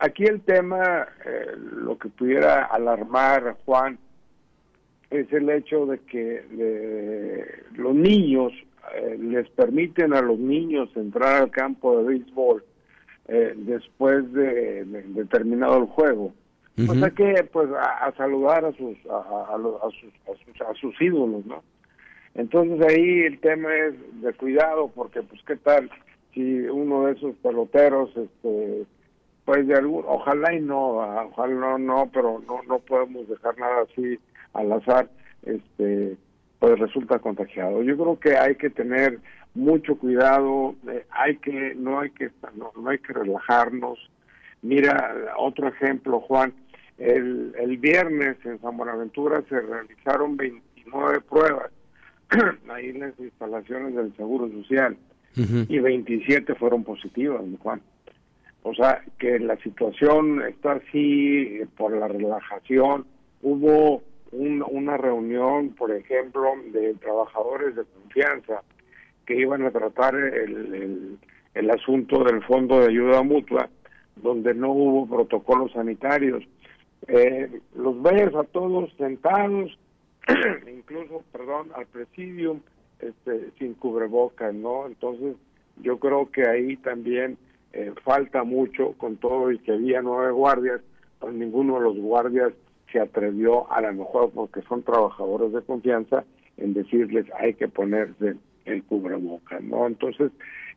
Aquí 0.00 0.24
el 0.24 0.40
tema, 0.40 1.06
eh, 1.24 1.56
lo 1.56 1.98
que 1.98 2.08
pudiera 2.08 2.64
alarmar, 2.64 3.56
Juan, 3.64 3.98
es 5.10 5.32
el 5.32 5.48
hecho 5.50 5.86
de 5.86 5.98
que 6.00 6.44
los 7.74 7.94
niños 7.94 8.52
eh, 8.94 9.16
les 9.18 9.48
permiten 9.50 10.14
a 10.14 10.20
los 10.20 10.38
niños 10.38 10.90
entrar 10.96 11.42
al 11.42 11.50
campo 11.50 11.98
de 11.98 12.04
béisbol 12.04 12.64
eh, 13.28 13.54
después 13.56 14.32
de, 14.32 14.86
terminado 15.30 15.78
el 15.78 15.86
juego. 15.86 16.32
O 16.88 16.94
sea 16.94 17.10
que 17.10 17.42
pues 17.52 17.68
a, 17.72 18.12
saludar 18.16 18.64
a 18.64 18.72
sus 18.72 18.96
a, 19.10 19.16
a, 19.18 19.90
sus, 19.90 20.60
a, 20.60 20.74
sus 20.74 21.00
ídolos, 21.02 21.44
¿no? 21.44 21.62
Entonces 22.34 22.80
ahí 22.86 23.22
el 23.22 23.40
tema 23.40 23.74
es 23.74 24.22
de 24.22 24.32
cuidado 24.34 24.88
porque 24.94 25.22
pues 25.22 25.42
qué 25.44 25.56
tal 25.56 25.90
si 26.32 26.60
uno 26.68 27.06
de 27.06 27.14
esos 27.14 27.34
peloteros 27.38 28.10
este 28.16 28.86
pues 29.44 29.66
de 29.66 29.74
algún 29.74 30.04
ojalá 30.06 30.54
y 30.54 30.60
no, 30.60 30.98
ojalá 31.30 31.56
no 31.56 31.78
no, 31.78 32.10
pero 32.14 32.40
no 32.46 32.62
no 32.62 32.78
podemos 32.78 33.28
dejar 33.28 33.58
nada 33.58 33.82
así 33.82 34.20
al 34.58 34.72
azar, 34.72 35.10
este, 35.42 36.16
pues 36.58 36.78
resulta 36.78 37.18
contagiado. 37.18 37.82
Yo 37.82 37.96
creo 37.96 38.18
que 38.18 38.36
hay 38.36 38.56
que 38.56 38.70
tener 38.70 39.20
mucho 39.54 39.96
cuidado, 39.96 40.74
eh, 40.88 41.04
hay 41.10 41.36
que 41.38 41.74
no 41.74 42.00
hay 42.00 42.10
que 42.10 42.30
no, 42.54 42.88
hay 42.88 42.98
que 42.98 43.12
relajarnos. 43.12 43.98
Mira 44.62 45.14
otro 45.38 45.68
ejemplo, 45.68 46.20
Juan, 46.20 46.52
el, 46.98 47.54
el 47.58 47.78
viernes 47.78 48.36
en 48.44 48.60
San 48.60 48.76
Buenaventura 48.76 49.42
se 49.48 49.60
realizaron 49.60 50.36
22 50.36 50.68
nueve 50.90 51.20
pruebas 51.20 51.70
ahí 52.70 52.88
en 52.88 53.00
las 53.00 53.18
instalaciones 53.18 53.94
del 53.94 54.14
Seguro 54.16 54.50
Social 54.50 54.96
y 55.36 55.78
27 55.78 56.56
fueron 56.56 56.82
positivas, 56.82 57.42
Juan. 57.62 57.80
O 58.64 58.74
sea, 58.74 59.04
que 59.18 59.38
la 59.38 59.56
situación 59.58 60.42
está 60.42 60.72
así 60.72 61.60
por 61.76 61.96
la 61.96 62.08
relajación. 62.08 63.06
Hubo 63.40 64.02
una 64.30 64.96
reunión, 64.96 65.70
por 65.70 65.90
ejemplo, 65.90 66.52
de 66.72 66.94
trabajadores 66.94 67.76
de 67.76 67.84
confianza 67.84 68.62
que 69.26 69.36
iban 69.36 69.62
a 69.64 69.70
tratar 69.70 70.14
el, 70.14 71.18
el, 71.54 71.70
asunto 71.70 72.24
del 72.24 72.42
fondo 72.44 72.80
de 72.80 72.88
ayuda 72.88 73.22
mutua, 73.22 73.68
donde 74.16 74.54
no 74.54 74.72
hubo 74.72 75.06
protocolos 75.06 75.72
sanitarios. 75.72 76.44
Eh, 77.06 77.60
los 77.76 78.00
ves 78.02 78.34
a 78.34 78.44
todos 78.44 78.92
sentados, 78.96 79.78
incluso, 80.66 81.22
perdón, 81.32 81.68
al 81.74 81.86
presidium, 81.86 82.60
este, 83.00 83.50
sin 83.58 83.74
cubrebocas, 83.74 84.54
¿no? 84.54 84.86
Entonces, 84.86 85.36
yo 85.82 85.98
creo 85.98 86.30
que 86.30 86.48
ahí 86.48 86.76
también 86.76 87.38
eh, 87.72 87.92
falta 88.02 88.44
mucho 88.44 88.92
con 88.98 89.16
todo 89.18 89.52
y 89.52 89.58
que 89.58 89.72
había 89.72 90.02
nueve 90.02 90.32
guardias, 90.32 90.80
pues 91.18 91.34
ninguno 91.34 91.74
de 91.76 91.82
los 91.82 91.96
guardias 91.98 92.52
se 92.92 93.00
atrevió, 93.00 93.70
a 93.72 93.80
lo 93.80 93.92
mejor 93.92 94.30
porque 94.30 94.62
son 94.62 94.82
trabajadores 94.82 95.52
de 95.52 95.62
confianza, 95.62 96.24
en 96.56 96.74
decirles 96.74 97.26
hay 97.38 97.54
que 97.54 97.68
ponerse 97.68 98.34
el 98.64 98.82
cubrebocas, 98.84 99.62
¿no? 99.62 99.86
Entonces, 99.86 100.30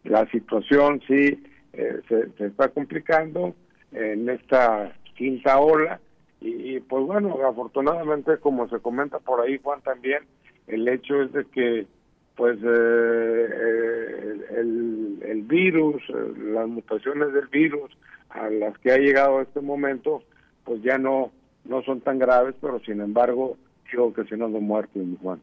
la 0.03 0.25
situación 0.29 1.01
sí 1.07 1.43
eh, 1.73 2.01
se, 2.07 2.45
está 2.45 2.69
complicando 2.69 3.55
en 3.91 4.29
esta 4.29 4.93
quinta 5.15 5.59
ola 5.59 5.99
y, 6.39 6.79
pues 6.79 7.05
bueno, 7.05 7.37
afortunadamente, 7.47 8.37
como 8.37 8.67
se 8.67 8.79
comenta 8.79 9.19
por 9.19 9.41
ahí, 9.41 9.59
Juan, 9.61 9.81
también, 9.81 10.23
el 10.67 10.87
hecho 10.87 11.21
es 11.21 11.31
de 11.33 11.45
que 11.45 11.87
pues 12.35 12.57
eh, 12.57 13.47
eh, 13.53 14.45
el, 14.57 15.19
el, 15.21 15.41
virus, 15.43 16.01
las 16.37 16.67
mutaciones 16.67 17.33
del 17.33 17.47
virus 17.47 17.91
a 18.29 18.49
las 18.49 18.75
que 18.79 18.91
ha 18.91 18.97
llegado 18.97 19.41
este 19.41 19.59
momento, 19.59 20.23
pues 20.63 20.81
ya 20.81 20.97
no 20.97 21.31
no 21.65 21.83
son 21.83 22.01
tan 22.01 22.19
graves, 22.19 22.55
pero 22.59 22.79
sin 22.81 23.01
embargo 23.01 23.57
sí 23.89 23.97
ocasionando 23.97 24.59
muertes, 24.59 25.03
Juan. 25.21 25.41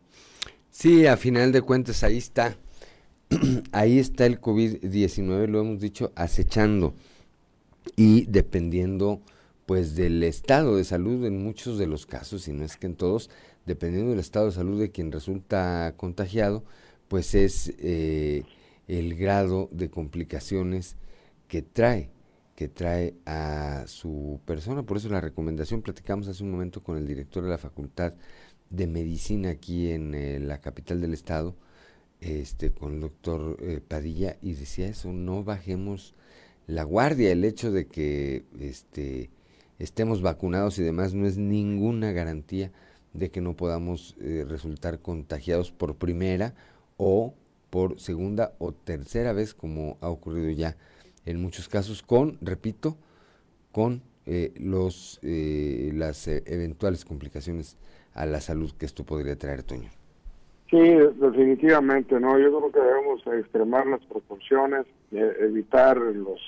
Sí, 0.71 1.07
a 1.07 1.17
final 1.17 1.53
de 1.53 1.63
cuentas 1.63 2.03
ahí 2.05 2.19
está, 2.19 2.57
ahí 3.73 3.99
está 3.99 4.27
el 4.27 4.41
COVID-19, 4.41 5.49
lo 5.49 5.61
hemos 5.61 5.81
dicho, 5.81 6.13
acechando 6.15 6.95
y 7.97 8.27
dependiendo 8.27 9.21
pues 9.67 9.97
del 9.97 10.23
estado 10.23 10.77
de 10.77 10.85
salud 10.85 11.27
en 11.27 11.43
muchos 11.43 11.79
de 11.79 11.87
los 11.87 12.07
casos, 12.07 12.49
y 12.49 12.53
no 12.53 12.65
es 12.65 12.79
que 12.79 12.87
en 12.87 12.95
todos, 12.95 13.29
dependiendo 13.67 14.11
del 14.11 14.21
estado 14.21 14.47
de 14.47 14.53
salud 14.53 14.81
de 14.81 14.91
quien 14.91 15.13
resulta 15.13 15.93
contagiado, 15.99 16.65
pues 17.09 17.35
es 17.35 17.75
eh, 17.79 18.45
el 18.87 19.15
grado 19.15 19.69
de 19.71 19.91
complicaciones 19.91 20.97
que 21.49 21.61
trae 21.61 22.09
que 22.59 22.67
trae 22.67 23.15
a 23.25 23.85
su 23.87 24.41
persona. 24.45 24.83
Por 24.83 24.97
eso 24.97 25.09
la 25.09 25.21
recomendación, 25.21 25.81
platicamos 25.81 26.27
hace 26.27 26.43
un 26.43 26.51
momento 26.51 26.83
con 26.83 26.97
el 26.97 27.07
director 27.07 27.45
de 27.45 27.51
la 27.51 27.57
Facultad 27.57 28.15
de 28.69 28.89
Medicina 28.89 29.51
aquí 29.51 29.93
en 29.93 30.13
eh, 30.13 30.41
la 30.41 30.59
capital 30.59 31.01
del 31.01 31.15
estado, 31.15 31.55
este, 32.21 32.73
con 32.73 32.95
el 32.95 33.01
doctor 33.01 33.59
eh, 33.61 33.81
Padilla, 33.87 34.39
y 34.43 34.55
decía 34.55 34.89
eso, 34.89 35.13
no 35.13 35.45
bajemos 35.45 36.17
la 36.67 36.83
guardia, 36.83 37.31
el 37.31 37.45
hecho 37.45 37.71
de 37.71 37.87
que 37.87 38.45
este, 38.59 39.31
estemos 39.79 40.21
vacunados 40.21 40.81
y 40.81 40.83
demás 40.83 41.15
no 41.15 41.29
es 41.29 41.39
ninguna 41.39 42.11
garantía 42.11 42.73
de 43.13 43.31
que 43.31 43.41
no 43.41 43.55
podamos 43.57 44.17
eh, 44.19 44.45
resultar 44.49 44.99
contagiados 44.99 45.71
por 45.71 45.95
primera 45.95 46.57
o 46.97 47.35
por 47.71 48.01
segunda 48.01 48.57
o 48.59 48.73
tercera 48.73 49.33
vez 49.33 49.55
como 49.55 49.97
ha 50.01 50.09
ocurrido 50.09 50.51
ya 50.51 50.77
en 51.29 51.43
muchos 51.43 51.69
casos 51.69 52.03
con, 52.03 52.39
repito, 52.41 52.97
con 53.71 54.03
eh, 54.25 54.53
los 54.59 55.21
eh, 55.23 55.91
las 55.95 56.27
eh, 56.27 56.43
eventuales 56.47 57.05
complicaciones 57.05 57.77
a 58.15 58.25
la 58.25 58.41
salud 58.41 58.73
que 58.73 58.87
esto 58.87 59.05
podría 59.05 59.37
traer, 59.37 59.63
Toño. 59.63 59.91
Sí, 60.71 60.79
definitivamente, 60.79 62.19
¿no? 62.19 62.39
Yo 62.39 62.49
creo 62.59 62.73
que 62.73 62.81
debemos 62.81 63.27
extremar 63.27 63.87
las 63.87 64.05
proporciones, 64.07 64.87
evitar 65.13 65.97
los, 65.97 66.41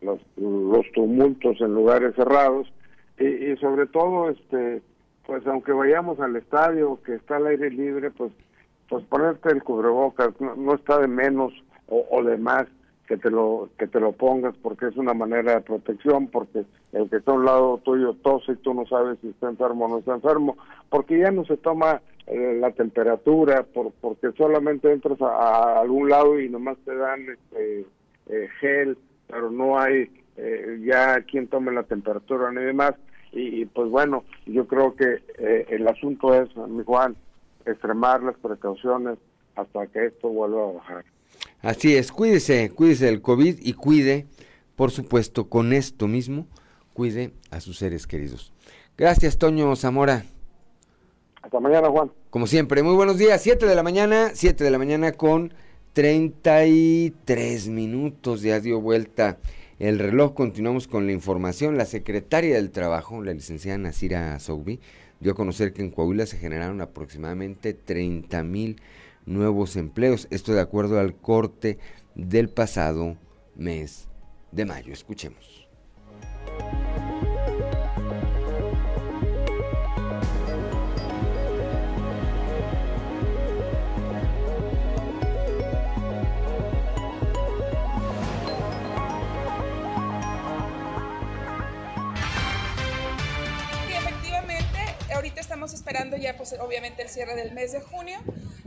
los, 0.00 0.20
los 0.36 0.90
tumultos 0.92 1.60
en 1.60 1.74
lugares 1.74 2.14
cerrados 2.16 2.72
y, 3.18 3.56
sobre 3.56 3.86
todo, 3.86 4.30
este 4.30 4.82
pues 5.26 5.46
aunque 5.46 5.70
vayamos 5.70 6.18
al 6.18 6.34
estadio 6.34 7.00
que 7.04 7.14
está 7.14 7.36
al 7.36 7.46
aire 7.46 7.70
libre, 7.70 8.10
pues 8.10 8.32
pues 8.88 9.04
ponerte 9.04 9.50
el 9.50 9.62
cubrebocas 9.62 10.30
no, 10.40 10.74
está 10.74 10.98
de 10.98 11.06
menos 11.06 11.52
o, 11.86 12.04
o 12.10 12.24
de 12.24 12.36
más 12.36 12.66
que 13.12 13.18
te 13.18 13.30
lo 13.30 13.68
que 13.78 13.86
te 13.88 14.00
lo 14.00 14.12
pongas 14.12 14.54
porque 14.62 14.86
es 14.86 14.96
una 14.96 15.12
manera 15.12 15.56
de 15.56 15.60
protección 15.60 16.28
porque 16.28 16.64
el 16.92 17.10
que 17.10 17.16
está 17.16 17.32
a 17.32 17.34
un 17.34 17.44
lado 17.44 17.76
tuyo 17.84 18.14
tose 18.14 18.52
y 18.52 18.56
tú 18.56 18.72
no 18.72 18.86
sabes 18.86 19.18
si 19.20 19.28
está 19.28 19.50
enfermo 19.50 19.84
o 19.84 19.88
no 19.88 19.98
está 19.98 20.14
enfermo 20.14 20.56
porque 20.88 21.18
ya 21.18 21.30
no 21.30 21.44
se 21.44 21.58
toma 21.58 22.00
eh, 22.26 22.56
la 22.58 22.70
temperatura 22.70 23.64
por, 23.64 23.92
porque 24.00 24.32
solamente 24.32 24.90
entras 24.90 25.20
a, 25.20 25.80
algún 25.80 26.08
lado 26.08 26.40
y 26.40 26.48
nomás 26.48 26.78
te 26.86 26.96
dan 26.96 27.20
este, 27.28 27.84
eh, 28.30 28.48
gel 28.60 28.96
pero 29.28 29.50
no 29.50 29.78
hay 29.78 30.10
eh, 30.38 30.80
ya 30.82 31.20
quien 31.20 31.48
tome 31.48 31.70
la 31.70 31.82
temperatura 31.82 32.50
ni 32.50 32.62
demás. 32.62 32.94
Y, 33.32 33.66
pues 33.66 33.90
bueno 33.90 34.24
yo 34.46 34.66
creo 34.66 34.94
que 34.94 35.22
el 35.68 35.86
asunto 35.86 36.34
es 36.34 36.54
mi 36.56 36.82
Juan 36.82 37.14
extremar 37.66 38.22
las 38.22 38.36
precauciones 38.38 39.18
hasta 39.54 39.86
que 39.88 40.06
esto 40.06 40.28
vuelva 40.28 40.62
a 40.62 40.72
bajar 40.72 41.04
Así 41.62 41.94
es, 41.94 42.10
cuídese, 42.10 42.70
cuídese 42.70 43.06
del 43.06 43.22
COVID 43.22 43.58
y 43.60 43.72
cuide, 43.74 44.26
por 44.74 44.90
supuesto, 44.90 45.48
con 45.48 45.72
esto 45.72 46.08
mismo, 46.08 46.46
cuide 46.92 47.32
a 47.50 47.60
sus 47.60 47.78
seres 47.78 48.06
queridos. 48.08 48.52
Gracias, 48.98 49.38
Toño 49.38 49.74
Zamora. 49.76 50.24
Hasta 51.40 51.60
mañana, 51.60 51.88
Juan. 51.88 52.10
Como 52.30 52.48
siempre, 52.48 52.82
muy 52.82 52.94
buenos 52.94 53.16
días, 53.16 53.40
7 53.42 53.66
de 53.66 53.74
la 53.76 53.82
mañana, 53.82 54.32
7 54.34 54.64
de 54.64 54.70
la 54.70 54.78
mañana 54.78 55.12
con 55.12 55.54
33 55.92 57.68
minutos, 57.68 58.42
ya 58.42 58.58
dio 58.58 58.80
vuelta 58.80 59.38
el 59.78 59.98
reloj, 59.98 60.34
continuamos 60.34 60.86
con 60.88 61.06
la 61.06 61.12
información. 61.12 61.76
La 61.76 61.86
secretaria 61.86 62.54
del 62.54 62.70
Trabajo, 62.70 63.22
la 63.22 63.32
licenciada 63.32 63.78
Nasira 63.78 64.38
Sougbi, 64.38 64.80
dio 65.20 65.32
a 65.32 65.34
conocer 65.34 65.72
que 65.72 65.82
en 65.82 65.90
Coahuila 65.90 66.26
se 66.26 66.38
generaron 66.38 66.80
aproximadamente 66.80 67.74
30 67.74 68.42
mil 68.44 68.80
nuevos 69.26 69.76
empleos. 69.76 70.28
Esto 70.30 70.52
de 70.52 70.60
acuerdo 70.60 70.98
al 70.98 71.16
corte 71.16 71.78
del 72.14 72.48
pasado 72.48 73.16
mes 73.54 74.08
de 74.50 74.64
mayo. 74.64 74.92
Escuchemos. 74.92 75.61
Esperando 95.92 96.16
ya, 96.16 96.38
pues 96.38 96.54
obviamente 96.58 97.02
el 97.02 97.10
cierre 97.10 97.34
del 97.34 97.52
mes 97.52 97.72
de 97.72 97.82
junio. 97.82 98.18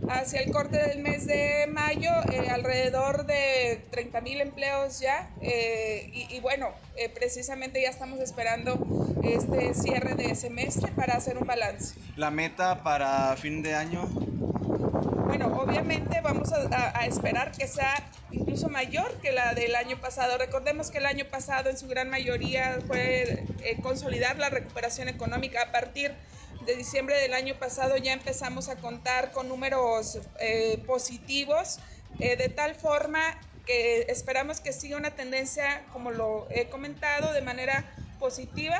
Hacia 0.07 0.41
el 0.41 0.51
corte 0.51 0.77
del 0.77 0.99
mes 0.99 1.25
de 1.25 1.65
mayo, 1.67 2.11
eh, 2.31 2.49
alrededor 2.51 3.25
de 3.25 3.83
30 3.89 4.21
mil 4.21 4.41
empleos 4.41 4.99
ya. 4.99 5.31
Eh, 5.41 6.11
y, 6.13 6.39
bueno, 6.41 6.69
eh, 6.95 7.09
precisamente 7.09 7.81
ya 7.81 7.89
estamos 7.89 8.19
esperando 8.19 8.77
este 9.23 9.73
cierre 9.73 10.13
de 10.13 10.35
semestre 10.35 10.91
para 10.91 11.15
hacer 11.15 11.39
un 11.39 11.47
balance. 11.47 11.95
¿La 12.15 12.29
meta 12.29 12.83
para 12.83 13.35
fin 13.37 13.63
de 13.63 13.73
año? 13.73 14.03
Bueno, 14.05 15.47
obviamente 15.59 16.21
vamos 16.21 16.53
a, 16.53 16.99
a 16.99 17.07
esperar 17.07 17.51
que 17.53 17.67
sea 17.67 18.07
incluso 18.29 18.69
mayor 18.69 19.11
que 19.19 19.31
la 19.31 19.55
del 19.55 19.75
año 19.75 19.99
pasado. 19.99 20.37
Recordemos 20.37 20.91
que 20.91 20.99
el 20.99 21.07
año 21.07 21.25
pasado 21.25 21.71
en 21.71 21.77
su 21.79 21.87
gran 21.87 22.11
mayoría 22.11 22.77
fue 22.85 23.45
consolidar 23.81 24.37
la 24.37 24.49
recuperación 24.49 25.09
económica 25.09 25.63
a 25.63 25.71
partir 25.71 26.11
de 26.11 26.34
diciembre 26.73 27.19
del 27.19 27.33
año 27.33 27.55
pasado 27.59 27.97
ya 27.97 28.13
empezamos 28.13 28.69
a 28.69 28.77
contar 28.77 29.31
con 29.31 29.47
números 29.49 30.19
eh, 30.39 30.81
positivos, 30.87 31.79
eh, 32.19 32.35
de 32.35 32.49
tal 32.49 32.73
forma 32.73 33.39
que 33.65 34.01
esperamos 34.09 34.59
que 34.59 34.73
siga 34.73 34.97
una 34.97 35.11
tendencia, 35.11 35.85
como 35.91 36.11
lo 36.11 36.47
he 36.49 36.67
comentado, 36.69 37.33
de 37.33 37.41
manera 37.41 37.85
positiva 38.19 38.79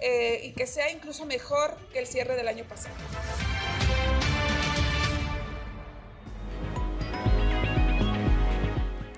eh, 0.00 0.40
y 0.44 0.52
que 0.52 0.66
sea 0.66 0.90
incluso 0.90 1.26
mejor 1.26 1.76
que 1.92 1.98
el 1.98 2.06
cierre 2.06 2.36
del 2.36 2.48
año 2.48 2.64
pasado. 2.64 2.94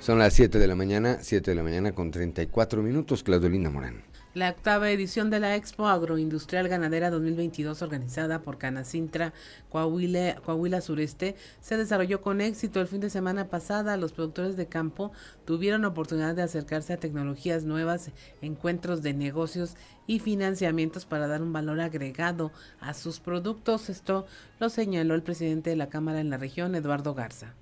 Son 0.01 0.19
las 0.19 0.33
7 0.33 0.59
de 0.59 0.67
la 0.67 0.75
mañana, 0.75 1.19
7 1.21 1.51
de 1.51 1.55
la 1.55 1.63
mañana 1.63 1.93
con 1.93 2.11
34 2.11 2.83
minutos, 2.83 3.23
Claudelina 3.23 3.69
Morán. 3.69 4.08
La 4.39 4.51
octava 4.51 4.89
edición 4.93 5.31
de 5.31 5.41
la 5.41 5.57
Expo 5.57 5.89
Agroindustrial 5.89 6.69
Ganadera 6.69 7.11
2022 7.11 7.83
organizada 7.83 8.41
por 8.41 8.57
Canacintra 8.57 9.33
Coahuila, 9.69 10.37
Coahuila 10.37 10.81
Sureste 10.81 11.35
se 11.61 11.77
desarrolló 11.77 12.21
con 12.21 12.41
éxito 12.41 12.81
el 12.81 12.87
fin 12.87 13.01
de 13.01 13.11
semana 13.11 13.49
pasada. 13.49 13.97
Los 13.97 14.13
productores 14.13 14.57
de 14.57 14.69
campo 14.69 15.11
tuvieron 15.45 15.85
oportunidad 15.85 16.37
de 16.37 16.43
acercarse 16.43 16.93
a 16.93 17.01
tecnologías 17.01 17.65
nuevas, 17.65 18.13
encuentros 18.41 19.03
de 19.03 19.13
negocios 19.13 19.75
y 20.07 20.21
financiamientos 20.21 21.05
para 21.05 21.27
dar 21.27 21.43
un 21.43 21.53
valor 21.53 21.81
agregado 21.81 22.53
a 22.79 22.95
sus 22.95 23.19
productos. 23.19 23.91
Esto 23.91 24.25
lo 24.61 24.69
señaló 24.69 25.17
el 25.17 25.25
presidente 25.25 25.71
de 25.71 25.77
la 25.77 25.89
Cámara 25.89 26.21
en 26.21 26.31
la 26.31 26.37
región, 26.37 26.77
Eduardo 26.77 27.13
Garza. 27.13 27.57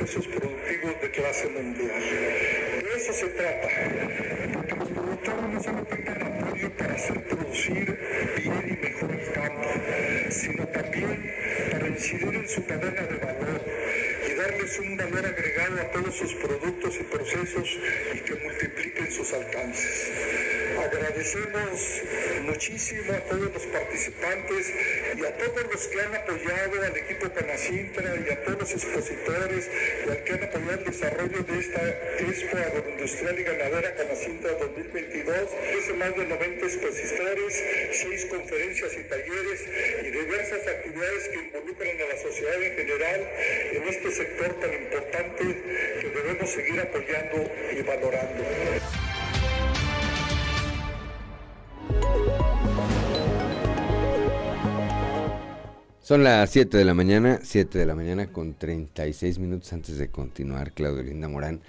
Procesos 0.00 0.28
productivos 0.28 1.00
de 1.02 1.10
clase 1.10 1.48
mundial. 1.50 2.00
De 2.00 2.96
eso 2.96 3.12
se 3.12 3.26
trata, 3.26 3.68
porque 4.54 4.74
los 4.76 4.88
productores 4.88 5.42
no 5.52 5.62
solo 5.62 5.82
tengan 5.84 6.22
apoyo 6.22 6.70
para 6.70 6.94
hacer 6.94 7.22
producir 7.24 7.98
bien 8.38 8.64
y 8.66 8.82
mejor 8.82 9.10
el 9.12 9.32
campo, 9.32 9.68
sino 10.30 10.66
también 10.68 11.30
para 11.70 11.88
incidir 11.88 12.34
en 12.34 12.48
su 12.48 12.64
cadena 12.64 13.02
de 13.02 13.18
valor 13.18 13.60
y 14.26 14.34
darles 14.34 14.78
un 14.78 14.96
valor 14.96 15.26
agregado 15.26 15.80
a 15.82 15.90
todos 15.92 16.14
sus 16.16 16.34
productos 16.34 16.96
y 16.98 17.02
procesos 17.02 17.78
y 18.14 18.18
que 18.20 18.34
multipliquen 18.36 18.79
sus 19.20 19.34
alcances. 19.34 20.10
Agradecemos 20.82 22.02
muchísimo 22.44 23.12
a 23.12 23.20
todos 23.28 23.52
los 23.52 23.66
participantes 23.66 24.72
y 25.14 25.24
a 25.24 25.36
todos 25.36 25.62
los 25.70 25.86
que 25.88 26.00
han 26.00 26.14
apoyado 26.14 26.82
al 26.82 26.96
equipo 26.96 27.30
Canacintra 27.30 28.14
y 28.16 28.32
a 28.32 28.44
todos 28.44 28.60
los 28.60 28.72
expositores 28.72 29.70
y 30.06 30.10
al 30.10 30.24
que 30.24 30.32
han 30.32 30.44
apoyado 30.44 30.78
el 30.78 30.84
desarrollo 30.84 31.42
de 31.42 31.58
esta 31.58 31.82
Expo 32.20 32.56
Agroindustrial 32.56 33.38
y 33.38 33.42
Ganadera 33.42 33.94
Canacintra 33.94 34.52
2022. 34.52 35.36
Es 35.78 35.96
más 35.96 36.16
de 36.16 36.24
90 36.24 36.66
expositores, 36.66 37.64
seis 37.92 38.24
conferencias 38.26 38.92
y 38.94 39.02
talleres 39.04 39.60
y 40.02 40.10
diversas 40.10 40.66
actividades 40.66 41.28
que 41.28 41.36
involucran 41.36 41.96
a 42.00 42.14
la 42.14 42.22
sociedad 42.22 42.62
en 42.62 42.74
general 42.74 43.30
en 43.72 43.88
este 43.88 44.10
sector 44.12 44.60
tan 44.60 44.72
importante 44.72 45.44
que 46.00 46.08
debemos 46.08 46.50
seguir 46.50 46.80
apoyando 46.80 47.50
y 47.76 47.82
valorando. 47.82 49.09
Son 56.10 56.24
las 56.24 56.50
7 56.50 56.76
de 56.76 56.84
la 56.84 56.92
mañana, 56.92 57.38
7 57.40 57.78
de 57.78 57.86
la 57.86 57.94
mañana 57.94 58.32
con 58.32 58.54
36 58.54 59.38
minutos 59.38 59.72
antes 59.72 59.96
de 59.96 60.10
continuar, 60.10 60.72
Claudio 60.72 61.04
Linda 61.04 61.28
Morán, 61.28 61.60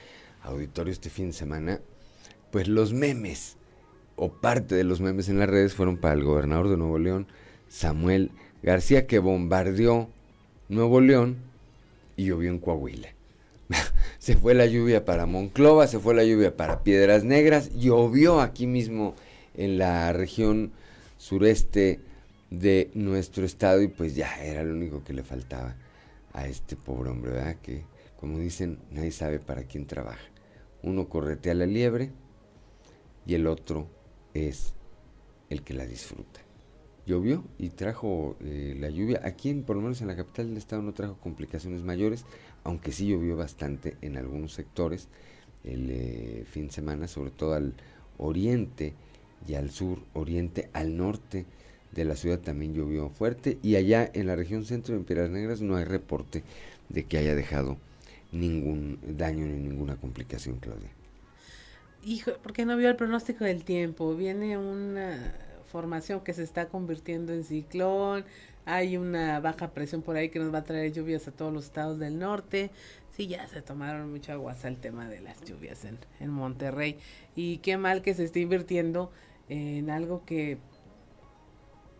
auditorio 0.41 0.91
este 0.91 1.11
fin 1.11 1.27
de 1.27 1.33
semana. 1.33 1.79
Pues 2.49 2.67
los 2.67 2.91
memes, 2.91 3.57
o 4.15 4.31
parte 4.31 4.73
de 4.73 4.83
los 4.83 4.99
memes 4.99 5.29
en 5.29 5.37
las 5.37 5.47
redes, 5.47 5.75
fueron 5.75 5.97
para 5.97 6.15
el 6.15 6.23
gobernador 6.23 6.69
de 6.69 6.77
Nuevo 6.77 6.97
León, 6.97 7.27
Samuel 7.69 8.31
García, 8.63 9.05
que 9.05 9.19
bombardeó 9.19 10.09
Nuevo 10.69 11.01
León 11.01 11.37
y 12.17 12.25
llovió 12.25 12.49
en 12.49 12.57
Coahuila. 12.57 13.09
se 14.17 14.37
fue 14.37 14.55
la 14.55 14.65
lluvia 14.65 15.05
para 15.05 15.27
Monclova, 15.27 15.85
se 15.85 15.99
fue 15.99 16.15
la 16.15 16.23
lluvia 16.23 16.57
para 16.57 16.81
Piedras 16.81 17.23
Negras, 17.23 17.75
llovió 17.75 18.41
aquí 18.41 18.65
mismo 18.65 19.13
en 19.63 19.77
la 19.77 20.11
región 20.11 20.71
sureste 21.17 21.99
de 22.49 22.89
nuestro 22.95 23.45
estado 23.45 23.81
y 23.83 23.87
pues 23.87 24.15
ya 24.15 24.43
era 24.43 24.63
lo 24.63 24.73
único 24.73 25.03
que 25.03 25.13
le 25.13 25.23
faltaba 25.23 25.75
a 26.33 26.47
este 26.47 26.75
pobre 26.75 27.11
hombre, 27.11 27.31
¿verdad? 27.31 27.57
Que 27.61 27.83
como 28.19 28.39
dicen, 28.39 28.79
nadie 28.91 29.11
sabe 29.11 29.39
para 29.39 29.65
quién 29.65 29.85
trabaja. 29.85 30.23
Uno 30.81 31.07
corretea 31.09 31.53
la 31.53 31.67
liebre 31.67 32.11
y 33.27 33.35
el 33.35 33.45
otro 33.45 33.87
es 34.33 34.73
el 35.51 35.61
que 35.61 35.75
la 35.75 35.85
disfruta. 35.85 36.39
Llovió 37.05 37.43
y 37.59 37.69
trajo 37.69 38.37
eh, 38.39 38.75
la 38.79 38.89
lluvia. 38.89 39.21
Aquí, 39.23 39.53
por 39.53 39.75
lo 39.75 39.83
menos 39.83 40.01
en 40.01 40.07
la 40.07 40.15
capital 40.15 40.47
del 40.47 40.57
estado, 40.57 40.81
no 40.81 40.93
trajo 40.93 41.17
complicaciones 41.17 41.83
mayores, 41.83 42.25
aunque 42.63 42.91
sí 42.91 43.07
llovió 43.07 43.37
bastante 43.37 43.97
en 44.01 44.17
algunos 44.17 44.53
sectores 44.53 45.07
el 45.63 45.87
eh, 45.91 46.45
fin 46.49 46.67
de 46.67 46.73
semana, 46.73 47.07
sobre 47.07 47.29
todo 47.29 47.53
al 47.53 47.75
oriente 48.17 48.95
y 49.47 49.55
al 49.55 49.71
sur, 49.71 49.99
oriente, 50.13 50.69
al 50.73 50.97
norte 50.97 51.45
de 51.91 52.05
la 52.05 52.15
ciudad 52.15 52.39
también 52.39 52.73
llovió 52.73 53.09
fuerte 53.09 53.57
y 53.61 53.75
allá 53.75 54.09
en 54.13 54.27
la 54.27 54.35
región 54.35 54.65
centro 54.65 54.97
de 54.97 55.03
Piedras 55.03 55.29
Negras 55.29 55.61
no 55.61 55.75
hay 55.75 55.83
reporte 55.83 56.43
de 56.89 57.03
que 57.03 57.17
haya 57.17 57.35
dejado 57.35 57.77
ningún 58.31 58.99
daño 59.17 59.45
ni 59.45 59.59
ninguna 59.59 59.97
complicación, 59.97 60.57
Claudia. 60.59 60.89
Hijo, 62.03 62.31
porque 62.41 62.65
no 62.65 62.77
vio 62.77 62.89
el 62.89 62.95
pronóstico 62.95 63.43
del 63.43 63.63
tiempo. 63.63 64.15
Viene 64.15 64.57
una 64.57 65.35
formación 65.71 66.21
que 66.21 66.33
se 66.33 66.43
está 66.43 66.67
convirtiendo 66.67 67.33
en 67.33 67.43
ciclón. 67.43 68.25
Hay 68.65 68.97
una 68.97 69.39
baja 69.39 69.71
presión 69.71 70.01
por 70.01 70.15
ahí 70.15 70.29
que 70.29 70.39
nos 70.39 70.53
va 70.53 70.59
a 70.59 70.63
traer 70.63 70.91
lluvias 70.93 71.27
a 71.27 71.31
todos 71.31 71.53
los 71.53 71.65
estados 71.65 71.99
del 71.99 72.17
norte. 72.17 72.71
Sí, 73.15 73.27
ya 73.27 73.47
se 73.47 73.61
tomaron 73.61 74.09
mucha 74.09 74.33
aguas 74.33 74.63
el 74.65 74.77
tema 74.77 75.09
de 75.09 75.19
las 75.19 75.43
lluvias 75.43 75.85
en, 75.85 75.99
en 76.19 76.29
Monterrey. 76.29 76.97
Y 77.35 77.57
qué 77.57 77.77
mal 77.77 78.01
que 78.01 78.13
se 78.13 78.23
esté 78.23 78.39
invirtiendo 78.39 79.11
en 79.51 79.89
algo 79.89 80.23
que 80.25 80.57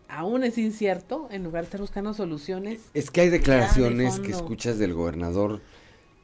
aún 0.08 0.42
es 0.42 0.56
incierto, 0.56 1.28
en 1.30 1.44
lugar 1.44 1.62
de 1.62 1.66
estar 1.66 1.80
buscando 1.82 2.14
soluciones. 2.14 2.80
Es 2.94 3.10
que 3.10 3.20
hay 3.20 3.28
declaraciones 3.28 4.20
que 4.20 4.30
escuchas 4.30 4.78
del 4.78 4.94
gobernador 4.94 5.60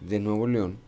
de 0.00 0.20
Nuevo 0.20 0.46
León. 0.46 0.78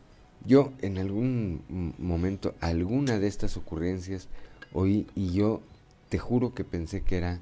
Yo 0.46 0.72
en 0.80 0.96
algún 0.96 1.94
momento, 1.98 2.54
alguna 2.60 3.18
de 3.18 3.26
estas 3.26 3.58
ocurrencias 3.58 4.28
oí 4.72 5.06
y 5.14 5.32
yo 5.32 5.60
te 6.08 6.18
juro 6.18 6.54
que 6.54 6.64
pensé 6.64 7.02
que 7.02 7.18
era 7.18 7.40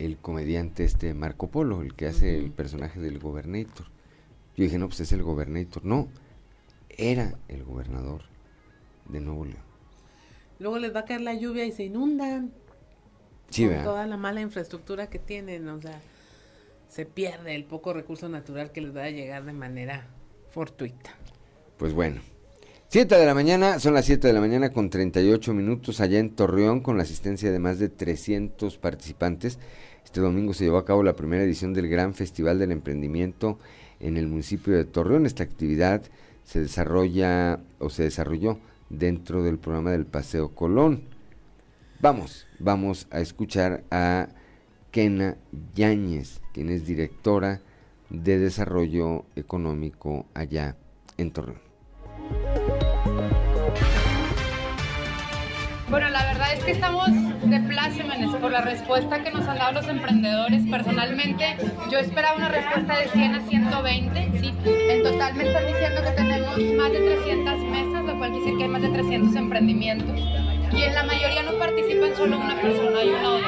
el 0.00 0.16
comediante 0.16 0.84
este 0.84 1.14
Marco 1.14 1.46
Polo, 1.48 1.82
el 1.82 1.94
que 1.94 2.06
hace 2.06 2.36
el 2.36 2.50
personaje 2.50 2.98
del 2.98 3.20
gobernator. 3.20 3.86
Yo 4.56 4.64
dije, 4.64 4.78
no, 4.78 4.88
pues 4.88 4.98
es 5.00 5.12
el 5.12 5.22
gobernator. 5.22 5.84
No, 5.84 6.08
era 6.88 7.38
el 7.46 7.62
gobernador 7.62 8.22
de 9.08 9.20
Nuevo 9.20 9.44
León. 9.44 9.63
Luego 10.58 10.78
les 10.78 10.94
va 10.94 11.00
a 11.00 11.04
caer 11.04 11.20
la 11.20 11.34
lluvia 11.34 11.64
y 11.64 11.72
se 11.72 11.84
inundan 11.84 12.52
con 13.56 13.84
toda 13.84 14.06
la 14.06 14.16
mala 14.16 14.40
infraestructura 14.40 15.08
que 15.08 15.18
tienen, 15.18 15.68
o 15.68 15.80
sea, 15.80 16.00
se 16.88 17.06
pierde 17.06 17.54
el 17.54 17.64
poco 17.64 17.92
recurso 17.92 18.28
natural 18.28 18.72
que 18.72 18.80
les 18.80 18.96
va 18.96 19.04
a 19.04 19.10
llegar 19.10 19.44
de 19.44 19.52
manera 19.52 20.06
fortuita. 20.50 21.10
Pues 21.76 21.92
bueno, 21.92 22.20
7 22.88 23.16
de 23.16 23.26
la 23.26 23.34
mañana, 23.34 23.80
son 23.80 23.94
las 23.94 24.04
7 24.04 24.28
de 24.28 24.32
la 24.32 24.40
mañana 24.40 24.70
con 24.70 24.90
38 24.90 25.52
minutos 25.52 26.00
allá 26.00 26.20
en 26.20 26.30
Torreón 26.30 26.80
con 26.80 26.96
la 26.96 27.02
asistencia 27.02 27.50
de 27.50 27.58
más 27.58 27.80
de 27.80 27.88
300 27.88 28.78
participantes. 28.78 29.58
Este 30.04 30.20
domingo 30.20 30.54
se 30.54 30.64
llevó 30.64 30.78
a 30.78 30.84
cabo 30.84 31.02
la 31.02 31.16
primera 31.16 31.42
edición 31.42 31.74
del 31.74 31.88
Gran 31.88 32.14
Festival 32.14 32.60
del 32.60 32.70
Emprendimiento 32.70 33.58
en 33.98 34.16
el 34.16 34.28
municipio 34.28 34.76
de 34.76 34.84
Torreón. 34.84 35.26
Esta 35.26 35.42
actividad 35.42 36.02
se 36.44 36.60
desarrolla 36.60 37.58
o 37.80 37.90
se 37.90 38.04
desarrolló 38.04 38.58
dentro 38.98 39.42
del 39.42 39.58
programa 39.58 39.90
del 39.90 40.06
Paseo 40.06 40.54
Colón. 40.54 41.02
Vamos, 42.00 42.46
vamos 42.58 43.06
a 43.10 43.20
escuchar 43.20 43.84
a 43.90 44.28
Kena 44.90 45.36
Yáñez, 45.74 46.40
quien 46.52 46.70
es 46.70 46.86
directora 46.86 47.60
de 48.10 48.38
Desarrollo 48.38 49.24
Económico 49.36 50.26
allá 50.34 50.76
en 51.16 51.30
Torreón. 51.30 51.60
Bueno, 55.90 56.08
la 56.08 56.24
verdad 56.24 56.52
es 56.54 56.64
que 56.64 56.72
estamos 56.72 57.08
de 57.08 57.60
plácemes 57.60 58.34
por 58.40 58.50
la 58.50 58.62
respuesta 58.62 59.22
que 59.22 59.30
nos 59.30 59.46
han 59.46 59.58
dado 59.58 59.72
los 59.72 59.88
emprendedores. 59.88 60.62
Personalmente, 60.68 61.56
yo 61.90 61.98
esperaba 61.98 62.36
una 62.36 62.48
respuesta 62.48 62.98
de 62.98 63.08
100 63.08 63.34
a 63.34 63.40
120. 63.46 64.40
¿sí? 64.40 64.54
En 64.64 65.02
total 65.02 65.34
me 65.34 65.46
están 65.46 65.66
diciendo 65.66 66.02
que 66.02 66.10
tenemos 66.10 66.58
más 66.76 66.92
de 66.92 67.00
300 67.00 67.58
mesas, 67.60 68.03
lo 68.14 68.18
cual 68.18 68.30
quiere 68.30 68.44
decir 68.44 68.58
que 68.58 68.64
hay 68.64 68.70
más 68.70 68.82
de 68.82 68.88
300 68.88 69.34
emprendimientos 69.36 70.20
y 70.72 70.82
en 70.82 70.94
la 70.94 71.02
mayoría 71.04 71.42
no 71.42 71.52
participan 71.58 72.16
solo 72.16 72.38
una 72.38 72.54
persona 72.60 73.02
y 73.04 73.08
una 73.08 73.28
o 73.30 73.32
dos. 73.34 73.42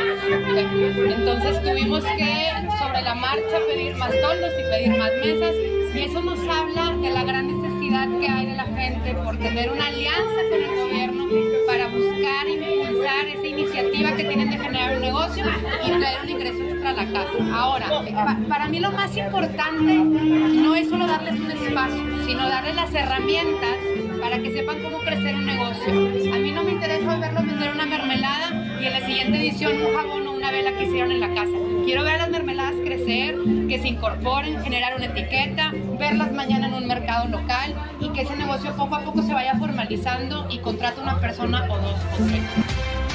Entonces 1.16 1.62
tuvimos 1.62 2.04
que 2.04 2.50
sobre 2.78 3.02
la 3.02 3.14
marcha 3.14 3.58
pedir 3.68 3.96
más 3.96 4.10
toldos 4.10 4.52
y 4.58 4.62
pedir 4.70 4.98
más 4.98 5.10
mesas 5.24 5.54
y 5.94 5.98
eso 6.00 6.20
nos 6.20 6.38
habla 6.40 6.96
de 7.00 7.10
la 7.10 7.24
gran 7.24 7.46
necesidad 7.46 8.08
que 8.20 8.28
hay 8.28 8.46
de 8.46 8.54
la 8.56 8.64
gente 8.64 9.14
por 9.24 9.36
tener 9.38 9.70
una 9.72 9.86
alianza 9.86 10.40
con 10.50 10.62
el 10.62 10.76
gobierno 10.76 11.24
para 11.66 11.86
buscar 11.88 12.48
impulsar 12.48 13.26
esa 13.34 13.46
iniciativa 13.46 14.12
que 14.16 14.24
tienen 14.24 14.50
de 14.50 14.58
generar 14.58 14.96
un 14.96 15.00
negocio 15.02 15.44
y 15.86 15.90
traer 15.90 16.18
un 16.22 16.28
ingreso 16.30 16.62
extra 16.62 16.90
a 16.90 16.92
la 16.92 17.06
casa. 17.12 17.54
Ahora, 17.54 17.86
pa- 18.14 18.38
para 18.48 18.68
mí 18.68 18.78
lo 18.80 18.92
más 18.92 19.16
importante 19.16 19.94
no 19.94 20.74
es 20.74 20.88
solo 20.88 21.06
darles 21.06 21.40
un 21.40 21.50
espacio, 21.50 22.02
sino 22.26 22.48
darles 22.48 22.74
las 22.76 22.94
herramientas 22.94 23.76
para 24.20 24.38
que 24.38 24.52
sepan 24.52 24.82
cómo 24.82 24.98
crecer 24.98 25.34
un 25.34 25.46
negocio. 25.46 26.34
A 26.34 26.38
mí 26.38 26.52
no 26.52 26.62
me 26.62 26.72
interesa 26.72 27.16
verlos 27.16 27.46
vender 27.46 27.70
una 27.72 27.86
mermelada 27.86 28.78
y 28.80 28.86
en 28.86 28.92
la 28.92 29.00
siguiente 29.06 29.38
edición 29.38 29.72
un 29.82 29.94
jabón 29.94 30.26
o 30.26 30.32
una 30.32 30.50
vela 30.50 30.76
que 30.76 30.84
hicieron 30.84 31.12
en 31.12 31.20
la 31.20 31.34
casa. 31.34 31.52
Quiero 31.84 32.04
ver 32.04 32.18
las 32.18 32.30
mermeladas 32.30 32.74
crecer, 32.84 33.36
que 33.68 33.78
se 33.80 33.88
incorporen, 33.88 34.62
generar 34.62 34.96
una 34.96 35.06
etiqueta, 35.06 35.72
verlas 35.98 36.32
mañana 36.32 36.68
en 36.68 36.74
un 36.74 36.86
mercado 36.86 37.28
local 37.28 37.74
y 38.00 38.08
que 38.10 38.22
ese 38.22 38.36
negocio 38.36 38.74
poco 38.76 38.96
a 38.96 39.00
poco 39.04 39.22
se 39.22 39.32
vaya 39.32 39.54
formalizando 39.56 40.46
y 40.50 40.58
contrate 40.58 41.00
una 41.00 41.20
persona 41.20 41.64
o 41.70 41.78
dos 41.78 41.96
o 42.14 42.24
tres. 42.26 43.05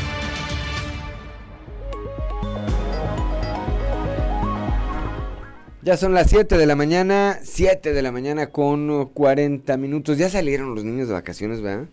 Ya 5.84 5.98
son 5.98 6.14
las 6.14 6.30
7 6.30 6.58
de 6.58 6.66
la 6.68 6.76
mañana, 6.76 7.40
7 7.42 7.92
de 7.92 8.02
la 8.04 8.12
mañana 8.12 8.52
con 8.52 8.88
uh, 8.92 9.10
40 9.14 9.78
minutos. 9.78 10.20
Ya 10.20 10.30
salieron 10.30 10.76
los 10.76 10.84
niños 10.84 11.08
de 11.08 11.16
vacaciones, 11.16 11.60
¿verdad? 11.62 11.88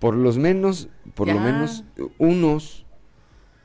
Por 0.00 0.16
los 0.16 0.36
menos, 0.36 0.88
por 1.14 1.28
lo 1.28 1.38
menos, 1.38 1.84
unos, 2.18 2.84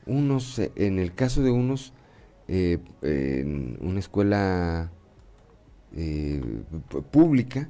unos, 0.06 0.60
eh, 0.60 0.70
en 0.76 1.00
el 1.00 1.12
caso 1.12 1.42
de 1.42 1.50
unos, 1.50 1.92
eh, 2.46 2.78
en 3.02 3.76
una 3.80 3.98
escuela 3.98 4.92
eh, 5.96 6.40
pública, 7.10 7.68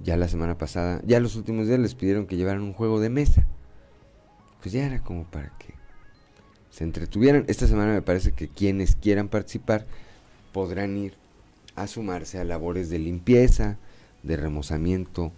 ya 0.00 0.16
la 0.16 0.26
semana 0.26 0.58
pasada, 0.58 1.00
ya 1.06 1.20
los 1.20 1.36
últimos 1.36 1.68
días 1.68 1.78
les 1.78 1.94
pidieron 1.94 2.26
que 2.26 2.36
llevaran 2.36 2.62
un 2.62 2.72
juego 2.72 2.98
de 2.98 3.10
mesa. 3.10 3.46
Pues 4.60 4.72
ya 4.72 4.84
era 4.84 4.98
como 5.04 5.24
para 5.24 5.56
que 5.56 5.77
se 6.78 6.84
entretuvieran. 6.84 7.44
Esta 7.48 7.66
semana 7.66 7.92
me 7.92 8.02
parece 8.02 8.30
que 8.30 8.46
quienes 8.46 8.94
quieran 8.94 9.26
participar 9.26 9.84
podrán 10.52 10.96
ir 10.96 11.14
a 11.74 11.88
sumarse 11.88 12.38
a 12.38 12.44
labores 12.44 12.88
de 12.88 13.00
limpieza, 13.00 13.78
de 14.22 14.36
remozamiento 14.36 15.32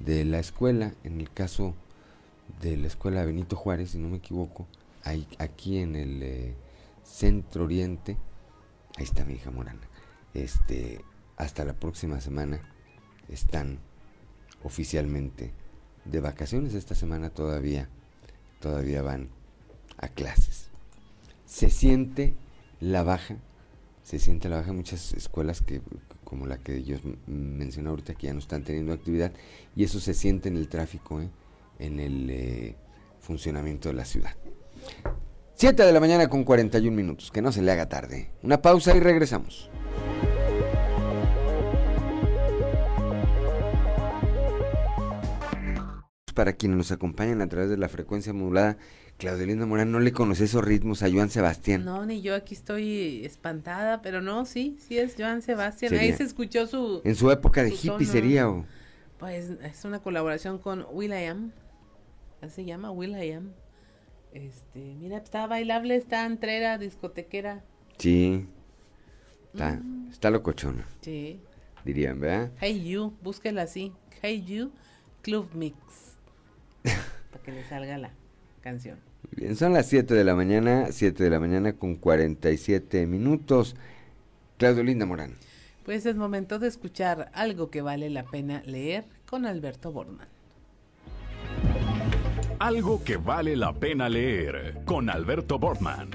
de 0.00 0.24
la 0.24 0.40
escuela. 0.40 0.92
En 1.04 1.20
el 1.20 1.30
caso 1.30 1.76
de 2.60 2.76
la 2.76 2.88
escuela 2.88 3.24
Benito 3.24 3.54
Juárez, 3.54 3.92
si 3.92 3.98
no 3.98 4.08
me 4.08 4.16
equivoco, 4.16 4.66
ahí, 5.04 5.28
aquí 5.38 5.78
en 5.78 5.94
el 5.94 6.20
eh, 6.20 6.54
centro 7.04 7.62
oriente, 7.62 8.16
ahí 8.98 9.04
está 9.04 9.24
mi 9.24 9.34
hija 9.34 9.52
Morana. 9.52 9.88
Este, 10.34 11.00
hasta 11.36 11.64
la 11.64 11.74
próxima 11.74 12.20
semana 12.20 12.60
están 13.28 13.78
oficialmente 14.64 15.52
de 16.06 16.20
vacaciones. 16.20 16.74
Esta 16.74 16.96
semana 16.96 17.30
todavía, 17.30 17.88
todavía 18.58 19.02
van 19.02 19.28
a 19.98 20.08
clases. 20.08 20.51
Se 21.52 21.68
siente 21.68 22.32
la 22.80 23.02
baja, 23.02 23.36
se 24.02 24.18
siente 24.18 24.48
la 24.48 24.56
baja 24.56 24.70
en 24.70 24.76
muchas 24.76 25.12
escuelas 25.12 25.60
que 25.60 25.82
como 26.24 26.46
la 26.46 26.56
que 26.56 26.82
yo 26.82 26.96
m- 26.96 27.16
mencioné 27.26 27.90
ahorita 27.90 28.14
que 28.14 28.28
ya 28.28 28.32
no 28.32 28.38
están 28.38 28.64
teniendo 28.64 28.94
actividad 28.94 29.32
y 29.76 29.84
eso 29.84 30.00
se 30.00 30.14
siente 30.14 30.48
en 30.48 30.56
el 30.56 30.68
tráfico, 30.68 31.20
¿eh? 31.20 31.28
en 31.78 32.00
el 32.00 32.30
eh, 32.30 32.74
funcionamiento 33.20 33.90
de 33.90 33.94
la 33.96 34.06
ciudad. 34.06 34.34
7 35.56 35.82
de 35.84 35.92
la 35.92 36.00
mañana 36.00 36.28
con 36.28 36.42
41 36.42 36.96
minutos, 36.96 37.30
que 37.30 37.42
no 37.42 37.52
se 37.52 37.60
le 37.60 37.70
haga 37.70 37.86
tarde. 37.86 38.30
Una 38.42 38.62
pausa 38.62 38.96
y 38.96 39.00
regresamos. 39.00 39.68
Para 46.34 46.54
quienes 46.54 46.78
nos 46.78 46.92
acompañan 46.92 47.42
a 47.42 47.46
través 47.48 47.68
de 47.68 47.76
la 47.76 47.90
frecuencia 47.90 48.32
modulada, 48.32 48.78
Claudelina 49.22 49.66
Morán 49.66 49.92
no 49.92 50.00
le 50.00 50.12
conoce 50.12 50.42
esos 50.44 50.64
ritmos 50.64 51.04
a 51.04 51.08
Joan 51.08 51.30
Sebastián. 51.30 51.84
No, 51.84 52.04
ni 52.04 52.22
yo 52.22 52.34
aquí 52.34 52.54
estoy 52.54 53.24
espantada, 53.24 54.02
pero 54.02 54.20
no, 54.20 54.44
sí, 54.46 54.76
sí 54.80 54.98
es 54.98 55.14
Joan 55.16 55.42
Sebastián. 55.42 55.90
Sería- 55.90 56.10
Ahí 56.10 56.12
se 56.16 56.24
escuchó 56.24 56.66
su. 56.66 57.00
En 57.04 57.14
su 57.14 57.30
época 57.30 57.62
de 57.62 57.70
su 57.70 57.76
hippie 57.76 57.88
tono. 57.98 58.04
sería 58.12 58.48
o 58.50 58.64
Pues 59.18 59.50
es 59.62 59.84
una 59.84 60.00
colaboración 60.02 60.58
con 60.58 60.84
Will.i.am. 60.90 61.52
Así 62.40 62.54
se 62.56 62.64
llama, 62.64 62.90
Will.i.am. 62.90 63.52
Este, 64.32 64.80
mira, 64.98 65.18
está 65.18 65.46
bailable, 65.46 65.94
está 65.94 66.26
entrera, 66.26 66.76
discotequera. 66.78 67.62
sí. 67.98 68.48
Está, 69.52 69.72
Mm. 69.74 70.08
está 70.10 70.30
locochona, 70.30 70.84
Sí. 71.02 71.38
dirían, 71.84 72.18
¿verdad? 72.18 72.50
Hey 72.58 72.82
You, 72.88 73.12
búsquela 73.22 73.62
así. 73.62 73.92
Hey 74.22 74.42
You, 74.44 74.72
Club 75.20 75.48
Mix. 75.54 75.76
para 77.30 77.44
que 77.44 77.52
le 77.52 77.62
salga 77.68 77.98
la 77.98 78.10
canción. 78.62 78.98
Bien, 79.30 79.56
son 79.56 79.72
las 79.72 79.86
7 79.86 80.14
de 80.14 80.24
la 80.24 80.34
mañana, 80.34 80.88
7 80.90 81.24
de 81.24 81.30
la 81.30 81.40
mañana 81.40 81.74
con 81.74 81.96
47 81.96 83.06
minutos. 83.06 83.76
Claudio 84.58 84.82
Linda 84.82 85.06
Morán. 85.06 85.36
Pues 85.84 86.06
es 86.06 86.16
momento 86.16 86.58
de 86.58 86.68
escuchar 86.68 87.30
algo 87.32 87.70
que 87.70 87.82
vale 87.82 88.10
la 88.10 88.24
pena 88.24 88.62
leer 88.64 89.04
con 89.26 89.46
Alberto 89.46 89.90
Borman. 89.90 90.28
Algo 92.58 93.02
que 93.02 93.16
vale 93.16 93.56
la 93.56 93.72
pena 93.72 94.08
leer 94.08 94.82
con 94.84 95.10
Alberto 95.10 95.58
Bortman. 95.58 96.10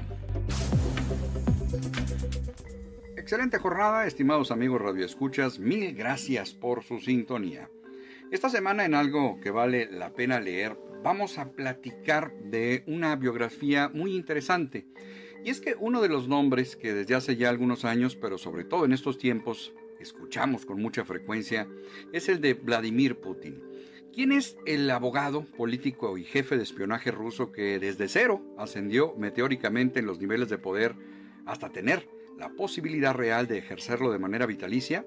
Excelente 3.17 3.57
jornada, 3.57 4.07
estimados 4.07 4.51
amigos 4.51 4.81
radioescuchas. 4.81 5.59
Mil 5.59 5.93
gracias 5.93 6.53
por 6.53 6.85
su 6.85 6.99
sintonía. 6.99 7.67
Esta 8.29 8.49
semana 8.49 8.83
en 8.83 8.93
algo 8.93 9.39
que 9.39 9.51
vale 9.51 9.89
la 9.89 10.13
pena 10.13 10.41
leer, 10.41 10.77
vamos 11.01 11.37
a 11.37 11.53
platicar 11.53 12.33
de 12.41 12.83
una 12.85 13.15
biografía 13.15 13.87
muy 13.87 14.17
interesante. 14.17 14.85
Y 15.45 15.49
es 15.49 15.61
que 15.61 15.77
uno 15.79 16.01
de 16.01 16.09
los 16.09 16.27
nombres 16.27 16.75
que 16.75 16.93
desde 16.93 17.15
hace 17.15 17.37
ya 17.37 17.47
algunos 17.47 17.85
años, 17.85 18.17
pero 18.17 18.37
sobre 18.37 18.65
todo 18.65 18.83
en 18.83 18.91
estos 18.91 19.17
tiempos, 19.17 19.73
escuchamos 20.01 20.65
con 20.65 20.81
mucha 20.81 21.05
frecuencia, 21.05 21.69
es 22.11 22.27
el 22.27 22.41
de 22.41 22.55
Vladimir 22.55 23.15
Putin. 23.21 23.63
¿Quién 24.13 24.33
es 24.33 24.57
el 24.65 24.89
abogado, 24.89 25.45
político 25.45 26.17
y 26.17 26.25
jefe 26.25 26.57
de 26.57 26.63
espionaje 26.63 27.11
ruso 27.11 27.53
que 27.53 27.79
desde 27.79 28.09
cero 28.09 28.41
ascendió 28.57 29.15
meteóricamente 29.15 30.01
en 30.01 30.05
los 30.05 30.19
niveles 30.19 30.49
de 30.49 30.57
poder 30.57 30.95
hasta 31.45 31.69
tener 31.69 32.09
la 32.37 32.49
posibilidad 32.49 33.13
real 33.13 33.47
de 33.47 33.59
ejercerlo 33.59 34.11
de 34.11 34.19
manera 34.19 34.45
vitalicia? 34.45 35.05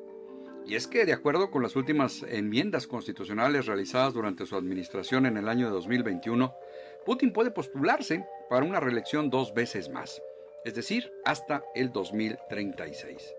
Y 0.66 0.76
es 0.76 0.86
que, 0.86 1.04
de 1.04 1.12
acuerdo 1.12 1.50
con 1.50 1.62
las 1.62 1.76
últimas 1.76 2.24
enmiendas 2.28 2.86
constitucionales 2.86 3.66
realizadas 3.66 4.14
durante 4.14 4.46
su 4.46 4.56
administración 4.56 5.26
en 5.26 5.36
el 5.36 5.48
año 5.48 5.66
de 5.66 5.72
2021, 5.72 6.54
Putin 7.04 7.32
puede 7.32 7.50
postularse 7.50 8.26
para 8.48 8.64
una 8.64 8.80
reelección 8.80 9.30
dos 9.30 9.54
veces 9.54 9.88
más, 9.88 10.22
es 10.64 10.74
decir, 10.74 11.12
hasta 11.24 11.64
el 11.74 11.90
2036. 11.92 13.34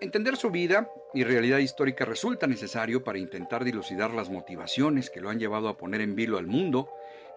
Entender 0.00 0.36
su 0.36 0.50
vida 0.50 0.90
y 1.14 1.24
realidad 1.24 1.58
histórica 1.58 2.04
resulta 2.04 2.46
necesario 2.46 3.04
para 3.04 3.18
intentar 3.18 3.64
dilucidar 3.64 4.12
las 4.12 4.30
motivaciones 4.30 5.10
que 5.10 5.20
lo 5.20 5.30
han 5.30 5.38
llevado 5.38 5.68
a 5.68 5.76
poner 5.76 6.00
en 6.00 6.16
vilo 6.16 6.38
al 6.38 6.46
mundo 6.46 6.88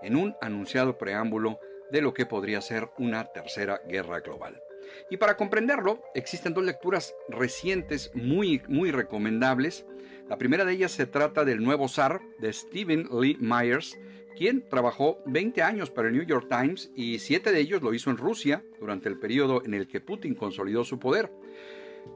en 0.01 0.15
un 0.15 0.35
anunciado 0.41 0.97
preámbulo 0.97 1.59
de 1.91 2.01
lo 2.01 2.13
que 2.13 2.25
podría 2.25 2.61
ser 2.61 2.89
una 2.97 3.25
tercera 3.25 3.81
guerra 3.87 4.19
global. 4.21 4.61
Y 5.09 5.17
para 5.17 5.37
comprenderlo, 5.37 6.01
existen 6.13 6.53
dos 6.53 6.63
lecturas 6.63 7.15
recientes 7.29 8.11
muy, 8.13 8.61
muy 8.67 8.91
recomendables. 8.91 9.85
La 10.29 10.37
primera 10.37 10.65
de 10.65 10.73
ellas 10.73 10.91
se 10.91 11.05
trata 11.05 11.45
del 11.45 11.63
nuevo 11.63 11.87
zar 11.87 12.21
de 12.39 12.51
Stephen 12.51 13.07
Lee 13.11 13.37
Myers, 13.39 13.97
quien 14.35 14.67
trabajó 14.67 15.19
20 15.27 15.61
años 15.61 15.89
para 15.89 16.09
el 16.09 16.13
New 16.15 16.25
York 16.25 16.47
Times 16.49 16.91
y 16.95 17.19
siete 17.19 17.51
de 17.51 17.59
ellos 17.59 17.81
lo 17.81 17.93
hizo 17.93 18.09
en 18.09 18.17
Rusia 18.17 18.63
durante 18.79 19.07
el 19.07 19.17
periodo 19.17 19.63
en 19.63 19.73
el 19.73 19.87
que 19.87 20.01
Putin 20.01 20.35
consolidó 20.35 20.83
su 20.83 20.99
poder. 20.99 21.31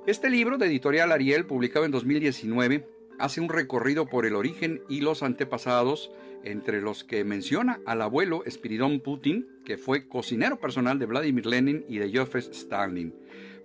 Este 0.05 0.29
libro 0.29 0.57
de 0.57 0.67
editorial 0.67 1.11
Ariel, 1.11 1.45
publicado 1.45 1.85
en 1.85 1.91
2019, 1.91 2.87
hace 3.19 3.41
un 3.41 3.49
recorrido 3.49 4.05
por 4.07 4.25
el 4.25 4.35
origen 4.35 4.81
y 4.89 5.01
los 5.01 5.23
antepasados, 5.23 6.11
entre 6.43 6.81
los 6.81 7.03
que 7.03 7.23
menciona 7.23 7.79
al 7.85 8.01
abuelo 8.01 8.43
Spiridon 8.49 8.99
Putin, 8.99 9.47
que 9.65 9.77
fue 9.77 10.07
cocinero 10.07 10.59
personal 10.59 10.99
de 10.99 11.05
Vladimir 11.05 11.45
Lenin 11.45 11.85
y 11.87 11.97
de 11.97 12.11
Joseph 12.15 12.49
Stalin, 12.51 13.13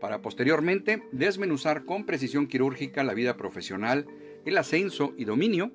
para 0.00 0.20
posteriormente 0.20 1.02
desmenuzar 1.12 1.84
con 1.84 2.04
precisión 2.04 2.46
quirúrgica 2.46 3.04
la 3.04 3.14
vida 3.14 3.36
profesional, 3.36 4.06
el 4.44 4.58
ascenso 4.58 5.14
y 5.16 5.24
dominio 5.24 5.72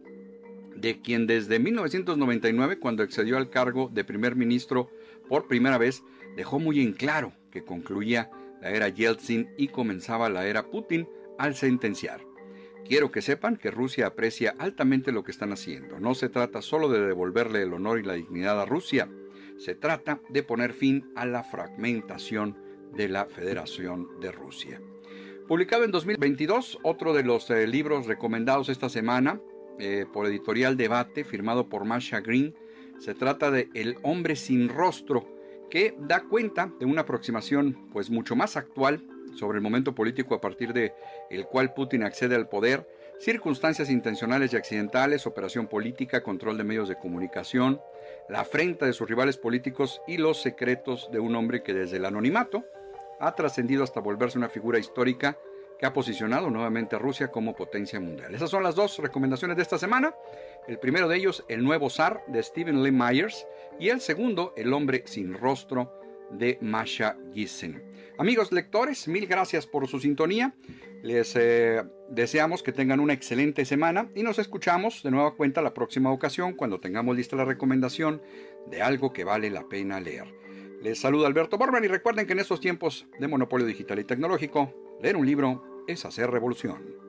de 0.76 1.02
quien 1.02 1.28
desde 1.28 1.60
1999, 1.60 2.80
cuando 2.80 3.04
accedió 3.04 3.38
al 3.38 3.50
cargo 3.50 3.90
de 3.94 4.04
primer 4.04 4.36
ministro 4.36 4.90
por 5.28 5.48
primera 5.48 5.78
vez, 5.78 6.04
dejó 6.36 6.60
muy 6.60 6.80
en 6.80 6.94
claro 6.94 7.34
que 7.52 7.64
concluía 7.64 8.30
la 8.62 8.72
era 8.72 8.90
Yeltsin 8.90 9.50
y 9.58 9.70
comenzaba 9.70 10.30
la 10.30 10.48
era 10.48 10.68
Putin 10.68 11.08
al 11.38 11.56
sentenciar. 11.56 12.29
Quiero 12.88 13.12
que 13.12 13.22
sepan 13.22 13.58
que 13.58 13.72
Rusia 13.72 14.08
aprecia 14.08 14.56
altamente 14.58 15.12
lo 15.12 15.24
que 15.24 15.32
están 15.32 15.52
haciendo. 15.52 16.00
No 16.00 16.16
se 16.16 16.30
trata 16.30 16.62
solo 16.62 16.90
de 16.90 17.06
devolverle 17.06 17.62
el 17.62 17.74
honor 17.74 18.00
y 18.00 18.04
la 18.04 18.14
dignidad 18.14 18.60
a 18.60 18.66
Rusia, 18.66 19.10
se 19.58 19.76
trata 19.76 20.22
de 20.30 20.42
poner 20.42 20.74
fin 20.74 21.12
a 21.16 21.26
la 21.26 21.44
fragmentación 21.44 22.58
de 22.96 23.10
la 23.10 23.26
Federación 23.26 24.20
de 24.22 24.32
Rusia. 24.32 24.82
Publicado 25.48 25.84
en 25.84 25.92
2022, 25.92 26.80
otro 26.84 27.14
de 27.14 27.24
los 27.24 27.50
eh, 27.50 27.68
libros 27.68 28.06
recomendados 28.06 28.70
esta 28.70 28.88
semana 28.88 29.42
eh, 29.80 30.06
por 30.12 30.28
Editorial 30.28 30.78
Debate, 30.78 31.24
firmado 31.24 31.70
por 31.70 31.86
Masha 31.86 32.22
Green, 32.22 32.56
se 33.00 33.16
trata 33.16 33.52
de 33.52 33.70
El 33.74 33.98
hombre 34.04 34.36
sin 34.36 34.70
rostro, 34.70 35.28
que 35.70 35.96
da 36.00 36.22
cuenta 36.22 36.72
de 36.80 36.86
una 36.86 37.02
aproximación 37.02 37.90
pues 37.92 38.10
mucho 38.10 38.36
más 38.36 38.58
actual 38.58 39.04
sobre 39.38 39.58
el 39.58 39.62
momento 39.62 39.94
político 39.94 40.36
a 40.36 40.42
partir 40.42 40.74
de 40.74 40.94
el 41.30 41.46
cual 41.46 41.74
Putin 41.74 42.04
accede 42.04 42.36
al 42.36 42.48
poder, 42.48 42.88
circunstancias 43.20 43.90
intencionales 43.90 44.54
y 44.54 44.58
accidentales, 44.58 45.28
operación 45.28 45.68
política, 45.68 46.24
control 46.24 46.58
de 46.58 46.64
medios 46.64 46.88
de 46.88 46.98
comunicación, 46.98 47.82
la 48.30 48.42
afrenta 48.42 48.86
de 48.86 48.94
sus 48.94 49.10
rivales 49.10 49.38
políticos 49.38 50.02
y 50.08 50.18
los 50.18 50.42
secretos 50.42 51.10
de 51.12 51.20
un 51.20 51.36
hombre 51.36 51.62
que 51.64 51.74
desde 51.74 51.98
el 51.98 52.06
anonimato 52.06 52.64
ha 53.20 53.36
trascendido 53.36 53.84
hasta 53.84 54.00
volverse 54.00 54.38
una 54.38 54.50
figura 54.50 54.80
histórica 54.80 55.38
que 55.78 55.86
ha 55.86 55.94
posicionado 55.94 56.50
nuevamente 56.50 56.96
a 56.96 57.00
Rusia 57.00 57.30
como 57.30 57.56
potencia 57.56 58.00
mundial. 58.00 58.36
Esas 58.36 58.50
son 58.50 58.64
las 58.64 58.76
dos 58.76 58.98
recomendaciones 59.00 59.56
de 59.56 59.64
esta 59.64 59.78
semana. 59.78 60.14
El 60.68 60.78
primero 60.78 61.08
de 61.08 61.16
ellos, 61.16 61.46
El 61.48 61.64
nuevo 61.64 61.90
zar 61.90 62.22
de 62.28 62.44
Stephen 62.44 62.84
Lee 62.84 62.92
Myers 62.92 63.48
y 63.80 63.90
el 63.90 64.02
segundo, 64.02 64.54
El 64.58 64.74
hombre 64.74 65.04
sin 65.06 65.34
rostro 65.34 65.99
de 66.32 66.58
Masha 66.62 67.18
Gissen. 67.34 67.84
Amigos 68.18 68.52
lectores, 68.52 69.08
mil 69.08 69.28
gracias 69.28 69.66
por 69.66 69.88
su 69.88 70.00
sintonía. 70.00 70.54
Les 71.04 71.36
eh, 71.38 71.84
deseamos 72.10 72.64
que 72.64 72.74
tengan 72.74 73.00
una 73.00 73.14
excelente 73.14 73.64
semana 73.64 74.10
y 74.16 74.24
nos 74.24 74.40
escuchamos 74.40 75.04
de 75.04 75.12
nueva 75.12 75.36
cuenta 75.36 75.62
la 75.62 75.74
próxima 75.74 76.12
ocasión 76.12 76.54
cuando 76.54 76.80
tengamos 76.80 77.16
lista 77.16 77.38
la 77.38 77.46
recomendación 77.46 78.22
de 78.70 78.82
algo 78.82 79.14
que 79.14 79.24
vale 79.24 79.50
la 79.50 79.70
pena 79.70 80.02
leer. 80.02 80.26
Les 80.82 81.00
saluda 81.00 81.28
Alberto 81.28 81.58
Borman 81.58 81.84
y 81.84 81.88
recuerden 81.88 82.26
que 82.26 82.34
en 82.34 82.40
estos 82.40 82.60
tiempos 82.60 83.08
de 83.20 83.28
monopolio 83.28 83.66
digital 83.66 84.00
y 84.00 84.04
tecnológico, 84.04 84.74
leer 85.02 85.16
un 85.16 85.26
libro 85.26 85.84
es 85.88 86.06
hacer 86.06 86.30
revolución. 86.30 87.09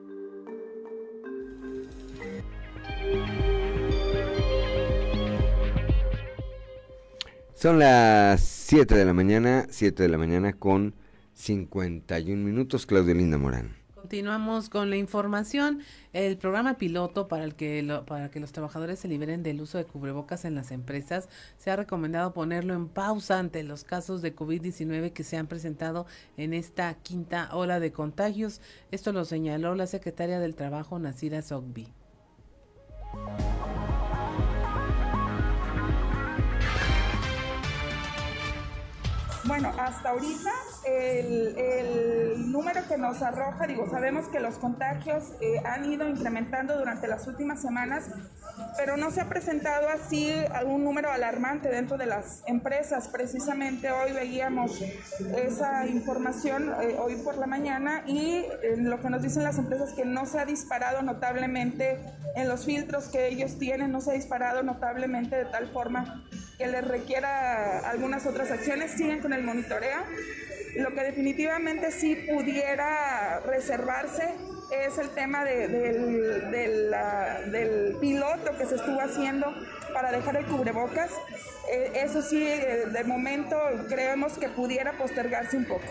Son 7.61 7.77
las 7.77 8.41
7 8.41 8.95
de 8.95 9.05
la 9.05 9.13
mañana, 9.13 9.67
7 9.69 10.01
de 10.01 10.09
la 10.09 10.17
mañana 10.17 10.51
con 10.53 10.95
51 11.35 12.43
minutos, 12.43 12.87
Claudio 12.87 13.13
Linda 13.13 13.37
Morán. 13.37 13.75
Continuamos 13.93 14.67
con 14.67 14.89
la 14.89 14.97
información. 14.97 15.81
El 16.11 16.39
programa 16.39 16.79
piloto 16.79 17.27
para 17.27 17.43
el 17.43 17.53
que 17.53 18.01
para 18.07 18.31
que 18.31 18.39
los 18.39 18.51
trabajadores 18.51 18.97
se 18.97 19.07
liberen 19.07 19.43
del 19.43 19.61
uso 19.61 19.77
de 19.77 19.85
cubrebocas 19.85 20.43
en 20.43 20.55
las 20.55 20.71
empresas 20.71 21.29
se 21.59 21.69
ha 21.69 21.75
recomendado 21.75 22.33
ponerlo 22.33 22.73
en 22.73 22.87
pausa 22.87 23.37
ante 23.37 23.61
los 23.61 23.83
casos 23.83 24.23
de 24.23 24.35
COVID-19 24.35 25.13
que 25.13 25.23
se 25.23 25.37
han 25.37 25.45
presentado 25.45 26.07
en 26.37 26.55
esta 26.55 26.95
quinta 26.95 27.47
ola 27.53 27.79
de 27.79 27.91
contagios. 27.91 28.59
Esto 28.89 29.11
lo 29.11 29.23
señaló 29.23 29.75
la 29.75 29.85
secretaria 29.85 30.39
del 30.39 30.55
Trabajo, 30.55 30.97
Nasira 30.97 31.43
Sogbi. 31.43 31.93
Bueno, 39.43 39.71
hasta 39.77 40.09
ahorita 40.09 40.51
el, 40.85 42.51
número 42.51 42.81
que 42.87 42.97
nos 42.97 43.21
arroja, 43.21 43.65
digo, 43.65 43.89
sabemos 43.89 44.27
que 44.27 44.39
los 44.39 44.55
contagios 44.55 45.31
eh, 45.39 45.61
han 45.63 45.89
ido 45.91 46.07
incrementando 46.07 46.77
durante 46.77 47.07
las 47.07 47.25
últimas 47.27 47.61
semanas, 47.61 48.09
pero 48.77 48.97
no 48.97 49.09
se 49.11 49.21
ha 49.21 49.29
presentado 49.29 49.87
así 49.87 50.33
algún 50.53 50.83
número 50.83 51.11
alarmante 51.11 51.69
dentro 51.69 51.97
de 51.97 52.07
las 52.07 52.43
empresas. 52.47 53.07
Precisamente 53.07 53.91
hoy 53.91 54.11
veíamos 54.11 54.81
esa 55.37 55.87
información 55.87 56.73
eh, 56.81 56.97
hoy 56.99 57.15
por 57.17 57.37
la 57.37 57.47
mañana 57.47 58.03
y 58.05 58.45
eh, 58.63 58.75
lo 58.77 58.99
que 59.01 59.09
nos 59.09 59.21
dicen 59.21 59.43
las 59.43 59.57
empresas 59.57 59.93
que 59.93 60.03
no 60.03 60.25
se 60.25 60.39
ha 60.39 60.45
disparado 60.45 61.01
notablemente 61.01 61.99
en 62.35 62.49
los 62.49 62.65
filtros 62.65 63.07
que 63.07 63.27
ellos 63.27 63.57
tienen, 63.57 63.91
no 63.91 64.01
se 64.01 64.11
ha 64.11 64.13
disparado 64.13 64.61
notablemente 64.61 65.35
de 65.37 65.45
tal 65.45 65.67
forma 65.69 66.25
que 66.57 66.67
les 66.67 66.87
requiera 66.87 67.79
algunas 67.89 68.25
otras 68.25 68.51
acciones, 68.51 68.91
siguen 68.91 69.19
con 69.19 69.33
el 69.33 69.43
monitoreo. 69.43 70.01
Lo 70.75 70.93
que 70.93 71.03
definitivamente 71.03 71.91
sí 71.91 72.15
pudiera 72.15 73.41
reservarse 73.41 74.33
es 74.71 74.97
el 74.97 75.09
tema 75.09 75.43
del, 75.43 76.51
del, 76.51 77.97
piloto 77.99 78.57
que 78.57 78.65
se 78.65 78.75
estuvo 78.75 79.01
haciendo 79.01 79.53
para 79.93 80.11
dejar 80.11 80.37
el 80.37 80.45
cubrebocas. 80.45 81.11
Eh, 81.69 81.91
eso 81.95 82.21
sí, 82.21 82.41
eh, 82.41 82.85
de 82.91 83.03
momento 83.03 83.57
creemos 83.89 84.37
que 84.37 84.47
pudiera 84.47 84.93
postergarse 84.93 85.57
un 85.57 85.65
poco. 85.65 85.83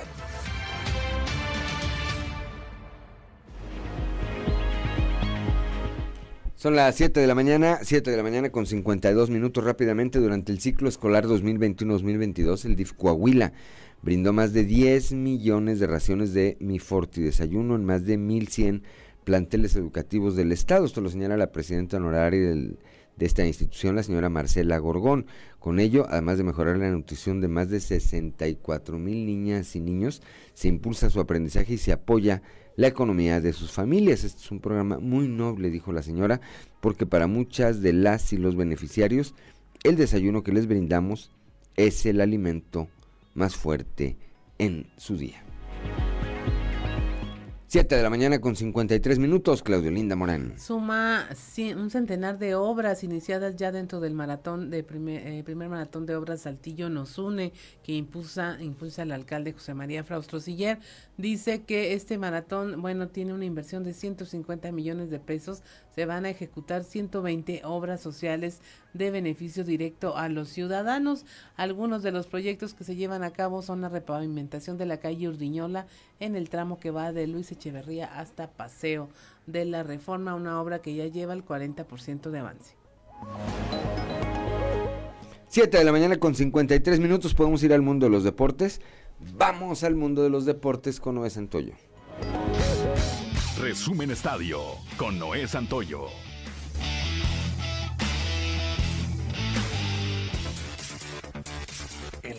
Son 6.61 6.77
las 6.77 6.95
7 6.95 7.21
de 7.21 7.27
la 7.27 7.35
mañana, 7.35 7.79
7 7.83 8.11
de 8.11 8.17
la 8.19 8.23
mañana 8.23 8.51
con 8.51 8.67
52 8.67 9.31
minutos 9.31 9.65
rápidamente 9.65 10.19
durante 10.19 10.53
el 10.53 10.61
ciclo 10.61 10.91
escolar 10.91 11.25
2021-2022 11.25 12.67
el 12.67 12.77
DIF 12.77 12.93
Coahuila 12.93 13.53
brindó 14.03 14.33
más 14.33 14.53
de 14.53 14.65
10 14.65 15.13
millones 15.13 15.79
de 15.79 15.87
raciones 15.87 16.33
de 16.33 16.57
Mi 16.61 16.79
Forti 16.79 17.21
desayuno 17.21 17.75
en 17.75 17.85
más 17.85 18.05
de 18.05 18.17
1100 18.17 18.83
planteles 19.25 19.77
educativos 19.77 20.37
del 20.37 20.53
estado. 20.53 20.85
Esto 20.85 21.01
lo 21.01 21.11
señala 21.11 21.37
la 21.37 21.53
presidenta 21.53 21.99
honoraria 21.99 22.51
de 22.51 23.27
esta 23.27 23.47
institución, 23.47 23.97
la 23.97 24.03
señora 24.03 24.31
Marcela 24.31 24.79
Gorgón. 24.79 25.27
Con 25.59 25.79
ello, 25.79 26.07
además 26.09 26.39
de 26.39 26.45
mejorar 26.45 26.79
la 26.79 26.91
nutrición 26.91 27.41
de 27.41 27.49
más 27.49 27.69
de 27.69 27.81
64 27.81 28.99
mil 28.99 29.27
niñas 29.27 29.77
y 29.77 29.81
niños, 29.81 30.23
se 30.55 30.69
impulsa 30.69 31.11
su 31.11 31.21
aprendizaje 31.21 31.75
y 31.75 31.79
se 31.79 31.93
apoya 31.93 32.43
la 32.77 32.87
economía 32.87 33.43
de 33.43 33.53
sus 33.53 33.73
familias. 33.73 34.25
Este 34.25 34.41
es 34.41 34.51
un 34.51 34.61
programa 34.61 34.99
muy 34.99 35.29
noble, 35.29 35.69
dijo 35.69 35.93
la 35.93 36.03
señora, 36.03 36.41
porque 36.81 37.05
para 37.05 37.27
muchas 37.27 37.83
de 37.83 37.93
las 37.93 38.33
y 38.33 38.39
los 38.39 38.57
beneficiarios, 38.57 39.35
el 39.85 39.97
desayuno 39.97 40.43
que 40.43 40.53
les 40.53 40.67
brindamos 40.67 41.31
es 41.77 42.07
el 42.07 42.23
alimento 42.23 42.89
más 43.35 43.57
fuerte 43.57 44.17
en 44.59 44.91
su 44.97 45.17
día. 45.17 45.43
7 47.71 47.95
de 47.95 48.03
la 48.03 48.11
mañana 48.11 48.41
con 48.41 48.57
53 48.57 49.21
minutos, 49.21 49.63
Claudio 49.63 49.93
Linda 49.93 50.17
Morán. 50.17 50.59
Suma 50.59 51.29
un 51.77 51.89
centenar 51.89 52.37
de 52.37 52.57
obras 52.57 53.05
iniciadas 53.05 53.55
ya 53.55 53.71
dentro 53.71 54.01
del 54.01 54.13
maratón 54.13 54.71
de 54.71 54.83
primer, 54.83 55.25
eh, 55.25 55.45
primer 55.45 55.69
maratón 55.69 56.05
de 56.05 56.17
obras 56.17 56.41
Saltillo 56.41 56.91
nos 56.91 57.17
une, 57.17 57.53
que 57.85 57.93
impulsa, 57.93 58.61
impulsa 58.61 59.05
el 59.05 59.13
alcalde 59.13 59.53
José 59.53 59.75
María 59.75 60.03
Fraustro 60.03 60.41
Siller. 60.41 60.81
Dice 61.17 61.63
que 61.63 61.95
este 61.95 62.19
maratón, 62.19 62.83
bueno, 62.83 63.07
tiene 63.07 63.35
una 63.35 63.45
inversión 63.45 63.85
de 63.85 63.95
150 63.95 64.73
millones 64.73 65.09
de 65.11 65.21
pesos. 65.21 65.63
Se 65.95 66.07
van 66.07 66.25
a 66.25 66.31
ejecutar 66.31 66.83
120 66.83 67.61
obras 67.65 68.01
sociales 68.01 68.63
de 68.95 69.13
beneficio 69.13 69.63
directo 69.63 70.17
a 70.17 70.29
los 70.29 70.49
ciudadanos. 70.49 71.25
Algunos 71.57 72.03
de 72.03 72.11
los 72.11 72.27
proyectos 72.27 72.75
que 72.75 72.83
se 72.83 72.97
llevan 72.97 73.23
a 73.23 73.31
cabo 73.31 73.63
son 73.63 73.81
la 73.81 73.89
repavimentación 73.89 74.77
de 74.77 74.87
la 74.87 74.99
calle 74.99 75.29
Urdiñola 75.29 75.87
en 76.19 76.37
el 76.37 76.49
tramo 76.49 76.81
que 76.81 76.91
va 76.91 77.13
de 77.13 77.27
Luis 77.27 77.53
Echeverría 77.61 78.07
hasta 78.19 78.51
Paseo 78.51 79.11
de 79.47 79.67
la 79.67 79.83
Reforma, 79.83 80.35
una 80.35 80.63
obra 80.63 80.81
que 80.81 80.95
ya 80.95 81.07
lleva 81.07 81.35
el 81.35 81.45
40% 81.45 82.31
de 82.31 82.39
avance. 82.39 82.75
7 85.49 85.77
de 85.77 85.85
la 85.85 85.93
mañana 85.93 86.17
con 86.17 86.35
53 86.35 87.01
minutos 87.01 87.35
podemos 87.35 87.63
ir 87.63 87.75
al 87.75 87.83
mundo 87.83 88.07
de 88.07 88.13
los 88.13 88.25
deportes. 88.25 88.81
Vamos 89.37 89.85
al 89.85 89.95
mundo 89.95 90.23
de 90.23 90.31
los 90.31 90.47
deportes 90.47 91.01
con 91.01 91.17
Noé 91.17 91.29
Santoyo. 91.29 91.75
Resumen 93.61 94.11
Estadio 94.11 94.61
con 94.97 95.19
Noé 95.19 95.47
Santoyo. 95.47 96.07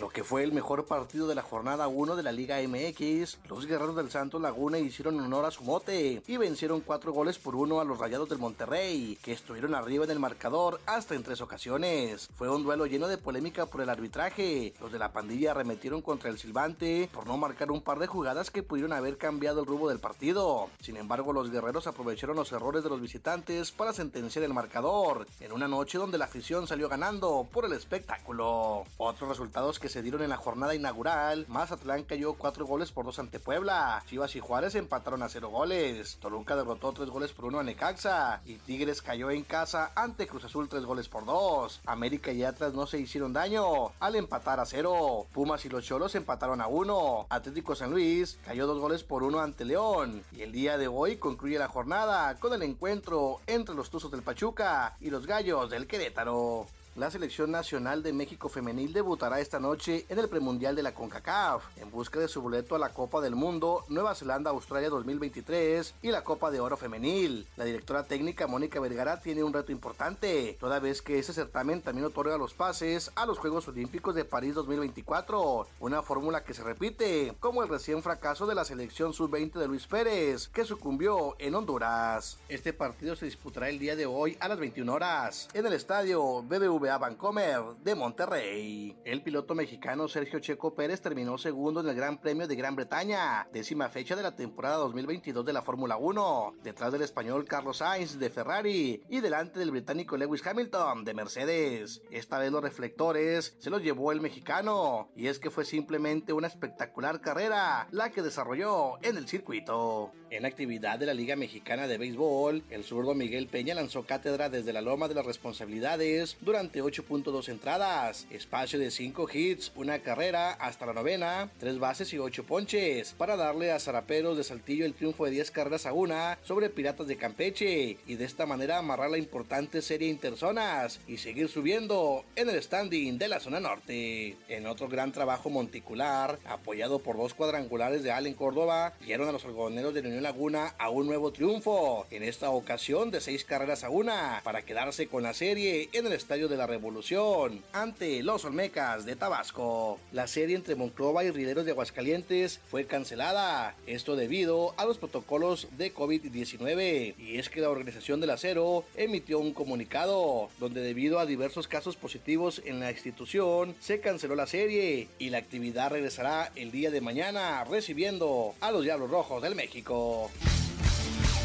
Que 0.08 0.24
fue 0.24 0.42
el 0.42 0.52
mejor 0.52 0.86
partido 0.86 1.26
de 1.26 1.34
la 1.34 1.42
jornada 1.42 1.88
1 1.88 2.16
de 2.16 2.22
la 2.22 2.32
Liga 2.32 2.58
MX, 2.66 3.38
los 3.48 3.66
guerreros 3.66 3.96
del 3.96 4.10
Santos 4.10 4.40
Laguna 4.40 4.78
hicieron 4.78 5.20
honor 5.20 5.44
a 5.44 5.50
su 5.50 5.64
mote 5.64 6.22
y 6.26 6.36
vencieron 6.36 6.80
4 6.80 7.12
goles 7.12 7.38
por 7.38 7.54
1 7.54 7.80
a 7.80 7.84
los 7.84 7.98
Rayados 7.98 8.28
del 8.28 8.38
Monterrey, 8.38 9.18
que 9.22 9.32
estuvieron 9.32 9.74
arriba 9.74 10.04
en 10.04 10.10
el 10.10 10.18
marcador 10.18 10.80
hasta 10.86 11.14
en 11.14 11.22
tres 11.22 11.40
ocasiones. 11.40 12.28
Fue 12.34 12.48
un 12.48 12.62
duelo 12.62 12.86
lleno 12.86 13.08
de 13.08 13.18
polémica 13.18 13.66
por 13.66 13.80
el 13.80 13.90
arbitraje. 13.90 14.74
Los 14.80 14.92
de 14.92 14.98
la 14.98 15.12
pandilla 15.12 15.52
arremetieron 15.52 16.02
contra 16.02 16.30
el 16.30 16.38
silbante 16.38 17.08
por 17.12 17.26
no 17.26 17.36
marcar 17.36 17.70
un 17.70 17.82
par 17.82 17.98
de 17.98 18.06
jugadas 18.06 18.50
que 18.50 18.62
pudieron 18.62 18.92
haber 18.92 19.18
cambiado 19.18 19.60
el 19.60 19.66
rumbo 19.66 19.88
del 19.88 20.00
partido. 20.00 20.68
Sin 20.80 20.96
embargo, 20.96 21.32
los 21.32 21.50
guerreros 21.50 21.86
aprovecharon 21.86 22.36
los 22.36 22.52
errores 22.52 22.82
de 22.82 22.90
los 22.90 23.00
visitantes 23.00 23.72
para 23.72 23.92
sentenciar 23.92 24.44
el 24.44 24.54
marcador 24.54 25.26
en 25.40 25.52
una 25.52 25.68
noche 25.68 25.98
donde 25.98 26.18
la 26.18 26.24
afición 26.24 26.66
salió 26.66 26.88
ganando 26.88 27.46
por 27.52 27.64
el 27.64 27.72
espectáculo. 27.72 28.84
Otros 28.96 29.28
resultados 29.28 29.78
que 29.78 29.88
se 29.92 30.02
dieron 30.02 30.22
en 30.22 30.30
la 30.30 30.38
jornada 30.38 30.74
inaugural. 30.74 31.44
Mazatlán 31.48 32.04
cayó 32.04 32.32
4 32.32 32.66
goles 32.66 32.90
por 32.90 33.04
2 33.04 33.18
ante 33.18 33.38
Puebla. 33.38 34.02
Chivas 34.08 34.34
y 34.34 34.40
Juárez 34.40 34.74
empataron 34.74 35.22
a 35.22 35.28
0 35.28 35.50
goles. 35.50 36.16
Toluca 36.18 36.56
derrotó 36.56 36.92
3 36.92 37.10
goles 37.10 37.32
por 37.32 37.44
1 37.44 37.60
a 37.60 37.62
Necaxa. 37.62 38.40
Y 38.46 38.54
Tigres 38.54 39.02
cayó 39.02 39.30
en 39.30 39.42
casa 39.42 39.92
ante 39.94 40.26
Cruz 40.26 40.44
Azul 40.44 40.68
3 40.68 40.86
goles 40.86 41.08
por 41.08 41.26
2. 41.26 41.82
América 41.84 42.32
y 42.32 42.42
Atlas 42.42 42.72
no 42.72 42.86
se 42.86 42.98
hicieron 42.98 43.34
daño 43.34 43.92
al 44.00 44.16
empatar 44.16 44.60
a 44.60 44.66
0. 44.66 45.26
Pumas 45.32 45.64
y 45.66 45.68
los 45.68 45.84
Cholos 45.84 46.14
empataron 46.14 46.62
a 46.62 46.68
1. 46.68 47.26
Atlético 47.28 47.74
San 47.74 47.90
Luis 47.90 48.38
cayó 48.46 48.66
2 48.66 48.80
goles 48.80 49.04
por 49.04 49.22
1 49.22 49.40
ante 49.40 49.66
León. 49.66 50.24
Y 50.32 50.40
el 50.40 50.52
día 50.52 50.78
de 50.78 50.88
hoy 50.88 51.16
concluye 51.16 51.58
la 51.58 51.68
jornada 51.68 52.34
con 52.36 52.54
el 52.54 52.62
encuentro 52.62 53.40
entre 53.46 53.74
los 53.74 53.90
Tuzos 53.90 54.10
del 54.10 54.22
Pachuca 54.22 54.96
y 55.00 55.10
los 55.10 55.26
Gallos 55.26 55.68
del 55.68 55.86
Querétaro. 55.86 56.66
La 56.94 57.10
selección 57.10 57.50
nacional 57.50 58.02
de 58.02 58.12
México 58.12 58.50
femenil 58.50 58.92
debutará 58.92 59.40
esta 59.40 59.58
noche 59.58 60.04
en 60.10 60.18
el 60.18 60.28
premundial 60.28 60.76
de 60.76 60.82
la 60.82 60.92
CONCACAF 60.92 61.64
en 61.78 61.90
busca 61.90 62.20
de 62.20 62.28
su 62.28 62.42
boleto 62.42 62.74
a 62.74 62.78
la 62.78 62.90
Copa 62.90 63.22
del 63.22 63.34
Mundo 63.34 63.86
Nueva 63.88 64.14
Zelanda-Australia 64.14 64.90
2023 64.90 65.94
y 66.02 66.10
la 66.10 66.22
Copa 66.22 66.50
de 66.50 66.60
Oro 66.60 66.76
femenil. 66.76 67.48
La 67.56 67.64
directora 67.64 68.04
técnica 68.04 68.46
Mónica 68.46 68.78
Vergara 68.78 69.22
tiene 69.22 69.42
un 69.42 69.54
reto 69.54 69.72
importante, 69.72 70.58
toda 70.60 70.80
vez 70.80 71.00
que 71.00 71.18
ese 71.18 71.32
certamen 71.32 71.80
también 71.80 72.04
otorga 72.04 72.36
los 72.36 72.52
pases 72.52 73.10
a 73.14 73.24
los 73.24 73.38
Juegos 73.38 73.68
Olímpicos 73.68 74.14
de 74.14 74.26
París 74.26 74.54
2024, 74.54 75.66
una 75.80 76.02
fórmula 76.02 76.44
que 76.44 76.52
se 76.52 76.62
repite, 76.62 77.34
como 77.40 77.62
el 77.62 77.70
recién 77.70 78.02
fracaso 78.02 78.46
de 78.46 78.54
la 78.54 78.66
selección 78.66 79.14
sub-20 79.14 79.54
de 79.54 79.66
Luis 79.66 79.86
Pérez, 79.86 80.48
que 80.48 80.66
sucumbió 80.66 81.36
en 81.38 81.54
Honduras. 81.54 82.36
Este 82.50 82.74
partido 82.74 83.16
se 83.16 83.24
disputará 83.24 83.70
el 83.70 83.78
día 83.78 83.96
de 83.96 84.04
hoy 84.04 84.36
a 84.40 84.48
las 84.48 84.58
21 84.58 84.92
horas 84.92 85.48
en 85.54 85.64
el 85.64 85.72
estadio 85.72 86.44
BBVA 86.82 86.98
Bancomer 86.98 87.62
de 87.82 87.94
Monterrey. 87.94 88.96
El 89.04 89.22
piloto 89.22 89.54
mexicano 89.54 90.08
Sergio 90.08 90.40
Checo 90.40 90.74
Pérez 90.74 91.00
terminó 91.00 91.38
segundo 91.38 91.80
en 91.80 91.88
el 91.88 91.94
Gran 91.94 92.20
Premio 92.20 92.48
de 92.48 92.56
Gran 92.56 92.74
Bretaña, 92.74 93.46
décima 93.52 93.88
fecha 93.88 94.16
de 94.16 94.22
la 94.22 94.34
temporada 94.34 94.78
2022 94.78 95.44
de 95.44 95.52
la 95.52 95.62
Fórmula 95.62 95.96
1, 95.96 96.54
detrás 96.64 96.90
del 96.90 97.02
español 97.02 97.44
Carlos 97.44 97.78
Sainz 97.78 98.18
de 98.18 98.30
Ferrari 98.30 99.00
y 99.08 99.20
delante 99.20 99.60
del 99.60 99.70
británico 99.70 100.16
Lewis 100.16 100.44
Hamilton 100.44 101.04
de 101.04 101.14
Mercedes. 101.14 102.02
Esta 102.10 102.38
vez 102.38 102.50
los 102.50 102.62
reflectores 102.62 103.54
se 103.58 103.70
los 103.70 103.82
llevó 103.82 104.10
el 104.10 104.20
mexicano 104.20 105.08
y 105.14 105.28
es 105.28 105.38
que 105.38 105.50
fue 105.50 105.64
simplemente 105.64 106.32
una 106.32 106.48
espectacular 106.48 107.20
carrera 107.20 107.86
la 107.92 108.10
que 108.10 108.22
desarrolló 108.22 109.00
en 109.02 109.16
el 109.16 109.28
circuito. 109.28 110.12
En 110.32 110.46
actividad 110.46 110.98
de 110.98 111.04
la 111.04 111.12
Liga 111.12 111.36
Mexicana 111.36 111.86
de 111.86 111.98
Béisbol, 111.98 112.62
el 112.70 112.84
zurdo 112.84 113.14
Miguel 113.14 113.48
Peña 113.48 113.74
lanzó 113.74 114.06
cátedra 114.06 114.48
desde 114.48 114.72
la 114.72 114.80
loma 114.80 115.06
de 115.06 115.14
las 115.14 115.26
responsabilidades 115.26 116.38
durante 116.40 116.82
8.2 116.82 117.50
entradas, 117.50 118.26
espacio 118.30 118.78
de 118.78 118.90
5 118.90 119.28
hits, 119.30 119.72
una 119.74 119.98
carrera 119.98 120.52
hasta 120.52 120.86
la 120.86 120.94
novena, 120.94 121.50
3 121.58 121.78
bases 121.78 122.14
y 122.14 122.18
8 122.18 122.44
ponches, 122.44 123.12
para 123.12 123.36
darle 123.36 123.72
a 123.72 123.78
Zaraperos 123.78 124.38
de 124.38 124.44
Saltillo 124.44 124.86
el 124.86 124.94
triunfo 124.94 125.26
de 125.26 125.32
10 125.32 125.50
carreras 125.50 125.84
a 125.84 125.92
una 125.92 126.38
sobre 126.44 126.70
Piratas 126.70 127.08
de 127.08 127.18
Campeche 127.18 127.98
y 128.06 128.14
de 128.14 128.24
esta 128.24 128.46
manera 128.46 128.78
amarrar 128.78 129.10
la 129.10 129.18
importante 129.18 129.82
serie 129.82 130.08
interzonas 130.08 131.00
y 131.06 131.18
seguir 131.18 131.50
subiendo 131.50 132.24
en 132.36 132.48
el 132.48 132.62
standing 132.62 133.18
de 133.18 133.28
la 133.28 133.38
zona 133.38 133.60
norte. 133.60 134.38
En 134.48 134.66
otro 134.66 134.88
gran 134.88 135.12
trabajo 135.12 135.50
monticular, 135.50 136.38
apoyado 136.46 137.00
por 137.00 137.18
dos 137.18 137.34
cuadrangulares 137.34 138.02
de 138.02 138.12
Allen 138.12 138.32
Córdoba, 138.32 138.94
dieron 139.04 139.28
a 139.28 139.32
los 139.32 139.44
algodoneros 139.44 139.92
de 139.92 140.00
la 140.00 140.08
Unión 140.08 140.21
Laguna 140.22 140.74
a 140.78 140.88
un 140.88 141.06
nuevo 141.06 141.32
triunfo, 141.32 142.06
en 142.10 142.22
esta 142.22 142.50
ocasión 142.50 143.10
de 143.10 143.20
6 143.20 143.44
carreras 143.44 143.84
a 143.84 143.90
una, 143.90 144.40
para 144.44 144.62
quedarse 144.62 145.08
con 145.08 145.22
la 145.22 145.34
serie 145.34 145.88
en 145.92 146.06
el 146.06 146.12
Estadio 146.12 146.48
de 146.48 146.56
la 146.56 146.66
Revolución, 146.66 147.62
ante 147.72 148.22
los 148.22 148.44
Olmecas 148.44 149.04
de 149.04 149.16
Tabasco. 149.16 149.98
La 150.12 150.26
serie 150.26 150.56
entre 150.56 150.76
Monclova 150.76 151.24
y 151.24 151.30
Rileros 151.30 151.64
de 151.64 151.72
Aguascalientes 151.72 152.60
fue 152.70 152.86
cancelada, 152.86 153.74
esto 153.86 154.16
debido 154.16 154.74
a 154.76 154.84
los 154.84 154.98
protocolos 154.98 155.68
de 155.76 155.92
COVID-19, 155.92 157.14
y 157.18 157.38
es 157.38 157.48
que 157.48 157.60
la 157.60 157.70
Organización 157.70 158.20
del 158.20 158.30
Acero 158.30 158.84
emitió 158.96 159.38
un 159.38 159.52
comunicado 159.52 160.48
donde 160.58 160.80
debido 160.80 161.18
a 161.18 161.26
diversos 161.26 161.68
casos 161.68 161.96
positivos 161.96 162.62
en 162.64 162.80
la 162.80 162.90
institución 162.90 163.74
se 163.80 164.00
canceló 164.00 164.34
la 164.34 164.46
serie 164.46 165.08
y 165.18 165.30
la 165.30 165.38
actividad 165.38 165.90
regresará 165.90 166.52
el 166.54 166.70
día 166.70 166.90
de 166.90 167.00
mañana 167.00 167.64
recibiendo 167.64 168.54
a 168.60 168.70
los 168.70 168.84
Diablos 168.84 169.10
Rojos 169.10 169.42
del 169.42 169.54
México. 169.54 170.11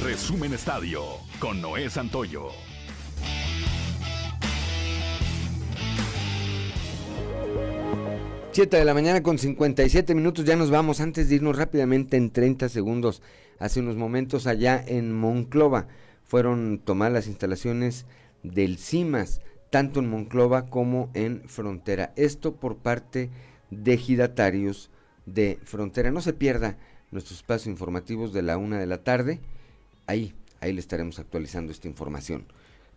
Resumen 0.03 0.53
Estadio 0.53 1.03
con 1.39 1.61
Noé 1.61 1.89
Santoyo. 1.89 2.49
7 8.51 8.75
de 8.75 8.85
la 8.85 8.95
mañana 8.95 9.21
con 9.21 9.37
57 9.37 10.15
minutos, 10.15 10.43
ya 10.45 10.55
nos 10.55 10.71
vamos. 10.71 10.99
Antes 10.99 11.29
de 11.29 11.35
irnos 11.35 11.57
rápidamente 11.57 12.17
en 12.17 12.31
30 12.31 12.69
segundos, 12.69 13.21
hace 13.59 13.81
unos 13.81 13.95
momentos 13.97 14.47
allá 14.47 14.83
en 14.85 15.13
Monclova 15.13 15.87
fueron 16.23 16.79
tomadas 16.83 17.13
las 17.13 17.27
instalaciones 17.27 18.05
del 18.41 18.79
CIMAS, 18.79 19.41
tanto 19.69 19.99
en 19.99 20.09
Monclova 20.09 20.69
como 20.71 21.11
en 21.13 21.43
Frontera. 21.47 22.13
Esto 22.15 22.55
por 22.55 22.77
parte 22.77 23.29
de 23.69 23.93
ejidatarios 23.93 24.89
de 25.27 25.59
Frontera. 25.63 26.09
No 26.09 26.21
se 26.21 26.33
pierda 26.33 26.77
nuestros 27.11 27.39
espacios 27.39 27.67
informativos 27.67 28.33
de 28.33 28.41
la 28.41 28.57
una 28.57 28.79
de 28.79 28.85
la 28.85 29.03
tarde. 29.03 29.39
Ahí, 30.05 30.33
ahí 30.59 30.73
le 30.73 30.79
estaremos 30.79 31.19
actualizando 31.19 31.71
esta 31.71 31.87
información. 31.87 32.45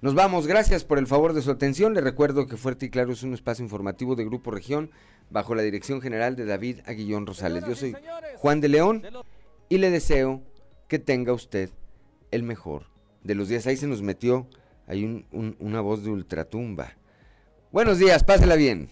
Nos 0.02 0.14
vamos, 0.14 0.46
gracias 0.46 0.84
por 0.84 0.98
el 0.98 1.06
favor 1.06 1.34
de 1.34 1.42
su 1.42 1.50
atención. 1.50 1.92
Le 1.92 2.00
recuerdo 2.00 2.46
que 2.46 2.56
Fuerte 2.56 2.86
y 2.86 2.90
Claro 2.90 3.12
es 3.12 3.22
un 3.22 3.34
espacio 3.34 3.62
informativo 3.62 4.16
de 4.16 4.24
Grupo 4.24 4.50
Región 4.50 4.90
bajo 5.28 5.54
la 5.54 5.62
dirección 5.62 6.00
general 6.00 6.36
de 6.36 6.46
David 6.46 6.80
Aguillón 6.86 7.26
Rosales. 7.26 7.64
Yo 7.66 7.74
soy 7.74 7.94
Juan 8.36 8.60
de 8.60 8.68
León 8.68 9.02
y 9.68 9.78
le 9.78 9.90
deseo 9.90 10.42
que 10.88 10.98
tenga 10.98 11.32
usted 11.32 11.70
el 12.30 12.42
mejor 12.42 12.86
de 13.24 13.34
los 13.34 13.48
días. 13.48 13.66
Ahí 13.66 13.76
se 13.76 13.86
nos 13.86 14.02
metió, 14.02 14.48
hay 14.86 15.26
una 15.30 15.80
voz 15.82 16.02
de 16.02 16.10
ultratumba. 16.10 16.94
Buenos 17.70 17.98
días, 17.98 18.24
pásela 18.24 18.56
bien. 18.56 18.88